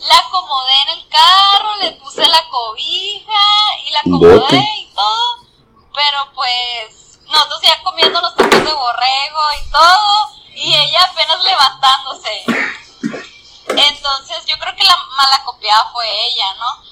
la 0.00 0.18
acomodé 0.18 0.72
en 0.82 0.88
el 0.98 1.08
carro, 1.08 1.76
le 1.76 1.92
puse 1.92 2.26
la 2.26 2.48
cobija 2.48 3.42
y 3.86 3.90
la 3.90 4.00
acomodé 4.00 4.68
y 4.78 4.92
todo. 4.94 5.36
Pero 5.94 6.32
pues 6.34 7.11
nosotros 7.32 7.60
ya 7.62 7.82
comiendo 7.82 8.20
los 8.20 8.34
tacos 8.36 8.64
de 8.64 8.72
borrego 8.72 9.40
y 9.58 9.70
todo 9.70 10.36
y 10.54 10.74
ella 10.74 11.04
apenas 11.04 11.42
levantándose. 11.42 12.44
Entonces 13.68 14.44
yo 14.46 14.58
creo 14.58 14.76
que 14.76 14.84
la 14.84 14.96
mala 15.16 15.42
copiada 15.44 15.90
fue 15.92 16.06
ella, 16.26 16.54
¿no? 16.54 16.82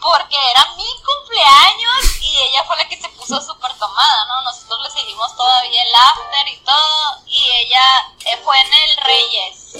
Porque 0.00 0.36
era 0.50 0.64
mi 0.76 0.86
cumpleaños 1.04 2.20
y 2.20 2.36
ella 2.40 2.64
fue 2.64 2.76
la 2.76 2.88
que 2.88 3.00
se 3.00 3.08
puso 3.10 3.40
súper 3.40 3.72
tomada, 3.78 4.26
¿no? 4.26 4.42
Nosotros 4.42 4.80
le 4.84 4.90
seguimos 4.90 5.34
todavía 5.36 5.82
el 5.82 5.94
after 5.94 6.48
y 6.48 6.56
todo 6.58 7.22
y 7.26 7.50
ella 7.50 8.12
eh, 8.26 8.40
fue 8.44 8.58
en 8.60 8.72
el 8.72 8.96
Reyes, 8.98 9.74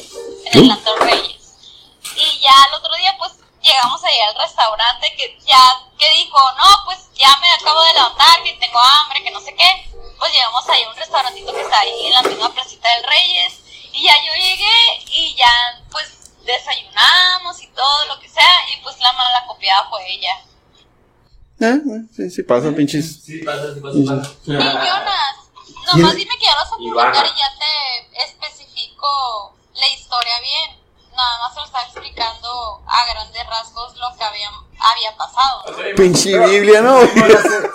en 0.47 0.65
el 0.65 0.71
Antro 0.73 0.97
Reyes. 0.97 1.55
Y 2.17 2.41
ya 2.41 2.53
el 2.69 2.75
otro 2.75 2.95
día 2.97 3.15
pues 3.19 3.33
llegamos 3.65 4.05
ahí 4.05 4.21
al 4.21 4.35
restaurante 4.37 5.13
que 5.17 5.39
ya, 5.45 5.63
que 5.99 6.07
dijo, 6.23 6.39
no, 6.59 6.85
pues 6.85 7.09
ya 7.15 7.35
me 7.41 7.51
acabo 7.51 7.83
de 7.83 7.95
levantar, 7.95 8.43
que 8.45 8.53
tengo 8.55 8.79
hambre, 8.79 9.25
que 9.25 9.31
no 9.31 9.41
sé 9.41 9.55
qué. 9.55 9.91
Pues 10.19 10.33
llegamos 10.33 10.69
ahí 10.69 10.83
a 10.83 10.91
un 10.91 10.97
restaurantito 10.97 11.53
que 11.53 11.63
está 11.63 11.81
ahí 11.81 12.07
en 12.07 12.13
la 12.13 12.23
misma 12.23 12.53
placita 12.53 12.89
del 12.95 13.05
Reyes. 13.05 13.61
Y 13.93 14.05
ya 14.05 14.15
yo 14.27 14.33
llegué 14.35 15.05
y 15.11 15.35
ya 15.35 15.83
pues 15.91 16.33
desayunamos 16.45 17.63
y 17.63 17.67
todo 17.69 18.07
lo 18.07 18.21
que 18.21 18.29
sea. 18.29 18.69
Y 18.73 18.83
pues 18.83 18.99
la 19.01 19.13
mala 19.15 19.47
copiada 19.47 19.89
fue 19.89 20.01
ella. 20.13 20.35
Eh, 21.61 21.81
eh, 21.87 22.03
sí, 22.15 22.31
sí, 22.31 22.43
pasa, 22.43 22.71
pinches. 22.73 23.23
Sí, 23.25 23.39
pasa, 23.39 23.75
sí, 23.75 23.81
pasa, 23.81 23.99
pasa. 24.05 24.37
Y 24.45 24.53
Jonas, 24.53 25.37
nomás 25.87 26.15
dime 26.17 26.37
que 26.37 26.45
ya 26.45 26.55
lo 26.55 26.61
vas 26.61 26.73
a 26.73 26.77
publicar 26.77 27.15
Ivana. 27.15 27.29
y 27.29 27.39
ya 27.39 27.49
te 27.59 28.25
especifico 28.25 29.57
la 29.75 29.89
historia 29.89 30.41
bien. 30.41 30.84
Nada 31.17 31.39
más 31.41 31.55
se 31.55 31.61
lo 31.61 31.67
estaba 31.67 31.85
explicando 31.85 32.49
a 32.87 33.13
grandes 33.13 33.43
rasgos 33.49 33.95
lo 33.97 34.17
que 34.19 34.25
había, 34.25 34.49
había 34.49 35.17
pasado. 35.17 35.65
¿no? 35.71 35.95
Pinche 35.97 36.39
Biblia, 36.39 36.81
¿no? 36.83 36.99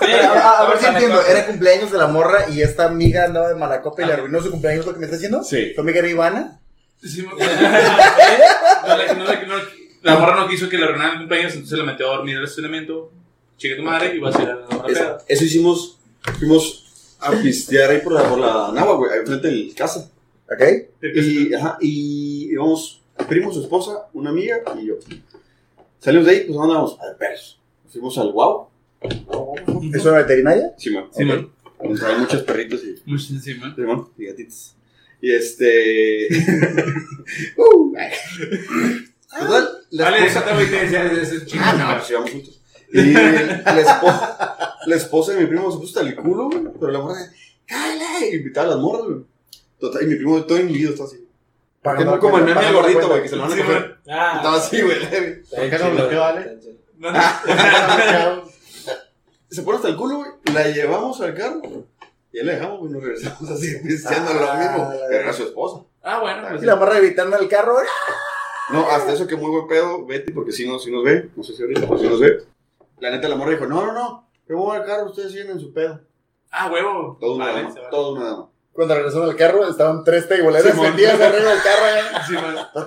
A, 0.02 0.40
a- 0.42 0.60
a 0.60 0.70
ver 0.70 0.80
si 0.80 0.86
entiendo. 0.86 1.22
Era 1.22 1.46
cumpleaños 1.48 1.92
de 1.92 1.98
la 1.98 2.08
morra 2.08 2.50
y 2.50 2.62
esta 2.62 2.86
amiga 2.86 3.26
andaba 3.26 3.50
de 3.50 3.56
malacopa 3.56 4.02
y 4.02 4.06
le 4.06 4.14
arruinó 4.14 4.42
su 4.42 4.52
cumpleaños, 4.52 4.86
¿lo 4.86 4.94
que 4.94 5.00
me 5.00 5.06
está 5.06 5.16
diciendo? 5.18 5.44
Sí. 5.44 5.74
¿Tu 5.76 5.82
amiga 5.82 6.00
era 6.00 6.08
Ivana? 6.10 6.60
Sí, 7.02 7.22
me- 7.24 7.30
No, 7.34 8.98
la, 8.98 9.14
no, 9.14 9.24
la- 9.24 9.42
no- 9.46 9.80
la 10.02 10.16
morra 10.18 10.36
no 10.36 10.48
quiso 10.48 10.70
que 10.70 10.78
le 10.78 10.86
arruinaran 10.86 11.14
el 11.14 11.20
cumpleaños, 11.20 11.54
entonces 11.54 11.78
la 11.78 11.84
metió 11.84 12.12
a 12.12 12.16
dormir 12.18 12.38
al 12.38 12.44
estacionamiento. 12.44 13.12
Chique 13.58 13.76
tu 13.76 13.84
madre 13.84 14.16
y 14.16 14.20
va 14.20 14.30
a 14.30 14.34
ser 14.34 14.50
a 14.50 14.56
la 14.56 14.68
morra 14.70 15.18
Eso, 15.28 15.44
hicimos. 15.44 15.98
Fuimos 16.38 17.16
a 17.20 17.32
pistear 17.32 17.92
ahí 17.92 18.00
por 18.00 18.14
la, 18.14 18.24
por 18.24 18.40
la 18.40 18.72
Nahua, 18.74 18.96
güey, 18.96 19.12
ahí 19.12 19.26
frente 19.26 19.48
del 19.50 19.74
casa. 19.76 20.10
¿Ok? 20.52 20.62
Y, 21.02 21.54
ajá, 21.54 21.78
y 21.82 22.52
íbamos, 22.54 23.02
primo, 23.28 23.52
su 23.52 23.62
esposa, 23.62 24.08
una 24.14 24.30
amiga 24.30 24.60
y 24.82 24.88
yo. 24.88 24.96
Salimos 26.00 26.26
de 26.28 26.32
ahí, 26.32 26.40
pues 26.46 26.56
¿dónde 26.56 26.74
vamos? 26.76 26.98
A 27.02 27.08
ver, 27.08 27.18
perros. 27.18 27.60
Fuimos 27.92 28.18
al 28.18 28.32
Wow. 28.32 28.68
¿Es 29.94 30.06
una 30.06 30.18
veterinaria? 30.20 30.74
Simón. 30.78 31.06
Sí, 31.12 31.26
man. 31.26 31.50
Donde 31.82 32.06
hay 32.06 32.18
muchos 32.20 32.44
perritos 32.44 32.82
y, 32.84 32.96
Mucho 33.10 33.34
encima. 33.34 33.74
Simón, 33.76 34.10
y 34.18 34.26
gatitos. 34.26 34.76
Y 35.22 35.32
este. 35.32 36.28
uh, 37.58 37.94
ay. 37.98 38.12
Total, 39.40 39.70
la 39.92 40.04
Vale, 40.06 40.18
esposa- 40.26 40.42
déjate, 40.46 40.54
güey, 40.54 40.70
te 40.70 40.86
decía, 40.86 41.62
Ah, 41.62 41.74
no, 41.78 41.98
pues 42.00 42.10
íbamos 42.10 42.32
juntos. 42.32 42.62
Y 42.92 43.02
la 43.14 43.80
esposa, 43.82 44.76
la 44.88 44.96
esposa 44.96 45.34
de 45.34 45.42
mi 45.42 45.46
primo 45.48 45.72
se 45.72 45.78
puso 45.78 46.00
hasta 46.00 46.10
el 46.10 46.16
culo, 46.16 46.50
güey. 46.50 46.64
Pero 46.80 46.92
la 46.92 47.00
morra, 47.00 47.16
¡cállate! 47.66 48.32
Y 48.32 48.36
invitaba 48.38 48.68
a 48.68 48.70
las 48.72 48.80
morras, 48.80 49.04
güey. 49.06 49.20
Total, 49.80 50.04
y 50.04 50.08
mi 50.08 50.16
primo 50.16 50.44
todo 50.44 50.60
inhibido, 50.60 50.92
está 50.92 51.04
así. 51.06 51.26
Pagando 51.82 52.12
la 52.12 52.20
como 52.20 52.38
el 52.40 52.44
meme 52.46 52.62
del 52.62 52.74
gordito, 52.74 53.08
güey, 53.08 53.22
que 53.24 53.30
se 53.30 53.36
lo 53.36 53.44
van 53.48 53.54
a. 53.60 53.98
Ah, 54.10 54.34
Estaba 54.38 54.58
así, 54.58 54.82
güey. 54.82 55.00
¿Por 55.50 55.70
qué 55.70 55.78
no 55.80 55.92
bloqueó, 55.92 56.24
Ale? 56.24 56.60
No, 56.98 57.12
no. 57.12 57.20
Se 59.50 59.64
pone 59.64 59.78
hasta 59.78 59.88
el 59.90 59.96
culo, 59.96 60.18
güey. 60.18 60.32
La 60.54 60.68
llevamos 60.68 61.20
al 61.22 61.34
carro. 61.34 61.62
Y 62.32 62.38
ya 62.38 62.44
la 62.44 62.52
dejamos, 62.54 62.80
güey. 62.80 62.92
Nos 62.92 63.02
regresamos 63.04 63.50
así, 63.50 63.78
pisteando 63.84 64.34
lo 64.34 64.50
Ah, 64.52 64.56
mismo. 64.58 64.92
Pero 65.10 65.22
era 65.24 65.34
su 65.34 65.44
esposa. 65.44 65.84
Ah, 66.04 66.20
bueno, 66.20 66.48
pues. 66.50 66.62
Y 66.62 66.66
la 66.66 66.76
morra 66.76 66.98
evitando 66.98 67.38
el 67.38 67.48
carro. 67.48 67.78
No, 68.72 68.88
hasta 68.90 69.14
eso 69.14 69.26
que 69.26 69.36
muy 69.36 69.50
buen 69.50 69.68
pedo, 69.68 70.06
Betty, 70.06 70.32
porque 70.32 70.52
si 70.52 70.68
nos, 70.68 70.84
si 70.84 70.92
nos 70.92 71.04
ve, 71.04 71.30
no 71.36 71.44
sé 71.44 71.54
si 71.56 71.62
ahorita, 71.64 71.82
pero 71.82 71.98
si 71.98 72.08
nos 72.08 72.20
ve. 72.20 72.44
La 73.00 73.10
neta, 73.10 73.28
la 73.28 73.36
morra 73.36 73.52
dijo, 73.52 73.66
no, 73.66 73.84
no, 73.84 73.94
no, 73.94 74.30
yo 74.48 74.56
me 74.56 74.62
voy 74.62 74.78
al 74.78 74.86
carro, 74.86 75.06
ustedes 75.08 75.32
siguen 75.32 75.50
en 75.52 75.60
su 75.60 75.74
pedo. 75.74 76.00
Ah, 76.52 76.70
huevo. 76.72 77.18
Todo 77.20 77.36
una 77.36 77.46
Vale, 77.48 77.62
dama, 77.64 77.74
se 77.74 77.80
va. 77.82 77.90
todo 77.90 78.14
una 78.14 78.26
dama. 78.26 78.49
Cuando 78.74 78.96
regresaron 78.96 79.30
al 79.30 79.36
carro, 79.36 79.70
estaban 79.70 80.04
tres 80.04 80.28
teiboleras 80.30 80.72
Simón. 80.72 80.88
vendidas 80.88 81.20
arriba 81.20 81.52
del 81.54 81.62
carro. 81.62 81.88
¿eh? 81.88 82.02
Sí, 82.28 82.36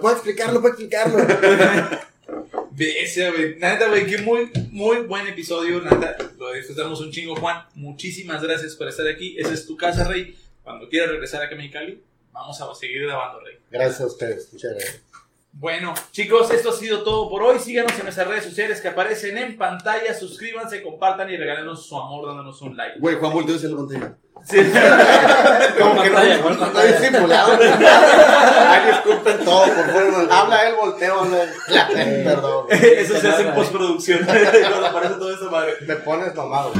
puedo 0.01 0.15
explicarlo, 0.15 0.61
puedo 0.61 0.75
explicarlo. 0.75 1.19
Bestia, 2.71 3.31
güey. 3.31 3.57
Neta, 3.57 3.89
güey, 3.89 4.07
qué 4.07 4.19
muy, 4.19 4.51
muy 4.71 4.99
buen 5.03 5.27
episodio. 5.27 5.81
Neta, 5.83 6.17
lo 6.39 6.53
disfrutamos 6.53 7.01
un 7.01 7.11
chingo, 7.11 7.37
Juan. 7.37 7.67
Muchísimas 7.75 8.43
gracias 8.43 8.75
por 8.77 8.89
estar 8.89 9.07
aquí. 9.07 9.37
Esa 9.39 9.53
es 9.53 9.67
tu 9.67 9.77
casa, 9.77 10.09
Rey. 10.09 10.37
Cuando 10.63 10.89
quieras 10.89 11.11
regresar 11.11 11.43
acá 11.43 11.55
a 11.55 11.59
Mexicali, 11.59 12.03
vamos 12.33 12.61
a 12.61 12.75
seguir 12.75 13.03
grabando, 13.03 13.41
Rey. 13.41 13.59
Gracias 13.71 14.01
a 14.01 14.07
ustedes. 14.07 14.53
Muchas 14.53 14.73
gracias. 14.73 15.12
Bueno, 15.55 15.93
chicos, 16.12 16.51
esto 16.51 16.70
ha 16.70 16.73
sido 16.73 17.03
todo 17.03 17.29
por 17.29 17.43
hoy. 17.43 17.59
Síganos 17.59 17.93
en 17.99 18.05
nuestras 18.05 18.27
redes 18.27 18.45
sociales 18.45 18.81
que 18.81 18.89
aparecen 18.89 19.37
en 19.37 19.57
pantalla. 19.59 20.15
Suscríbanse, 20.19 20.83
compartan 20.83 21.31
y 21.31 21.37
regálenos 21.37 21.87
su 21.87 21.97
amor 21.97 22.27
dándonos 22.27 22.61
un 22.62 22.77
like. 22.77 22.99
Güey, 22.99 23.16
Juan 23.16 23.33
volteó 23.33 23.57
hacia 23.57 23.69
la 23.69 23.77
pantalla. 23.77 24.15
Sí. 24.45 24.57
Como 25.79 26.03
que 26.03 26.09
no, 26.09 26.15
pantalla, 26.15 26.37
no, 26.37 26.43
¿cuál 26.43 26.55
no 26.55 26.61
pantalla? 26.61 26.99
hay 26.99 27.05
simulado. 27.05 27.59
Ay, 27.61 28.93
disculpen 28.93 29.45
todo, 29.45 29.65
por 29.66 29.87
favor. 29.93 30.29
Habla 30.33 30.69
él, 30.69 30.74
volteo. 30.74 31.20
habla 31.20 31.43
él. 31.45 32.24
Perdón. 32.24 32.66
Eso 32.70 33.20
se 33.20 33.29
hace 33.29 33.43
en 33.43 33.55
postproducción. 33.55 34.20
Cuando 34.24 34.87
aparece 34.87 35.15
toda 35.15 35.35
esa 35.35 35.51
madre. 35.51 35.74
Me 35.87 35.97
pones 35.97 36.35
mamado. 36.35 36.73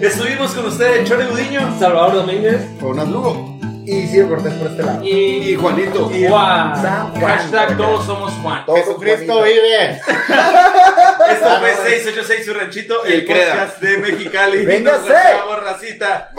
Estuvimos 0.00 0.52
con 0.52 0.66
ustedes, 0.66 1.06
Chore 1.06 1.26
Gudiño. 1.26 1.78
Salvador 1.78 2.14
Domínguez. 2.14 2.62
Con 2.80 2.96
Lugo. 3.12 3.57
Y 3.90 4.06
Ciro 4.06 4.28
Cortés 4.28 4.52
por 4.52 4.66
este 4.66 4.82
lado. 4.82 5.02
Y 5.02 5.54
Juanito. 5.54 6.10
Y 6.12 6.28
Juan. 6.28 6.76
San 6.82 7.10
Juan. 7.12 7.38
Hashtag 7.38 7.76
todos 7.78 8.04
somos 8.04 8.34
Juan. 8.34 8.64
Jesucristo 8.66 9.42
vive. 9.42 9.92
Esto 9.92 11.58
fue 11.58 11.74
686 11.74 12.44
su 12.44 12.52
ranchito, 12.52 13.04
el 13.04 13.12
el 13.12 13.24
podcast 13.24 13.80
de 13.80 13.96
Mexicali. 13.96 14.66
Véngase. 14.66 14.98
Nos 14.98 15.08
vemos, 15.08 15.64
racita. 15.64 16.30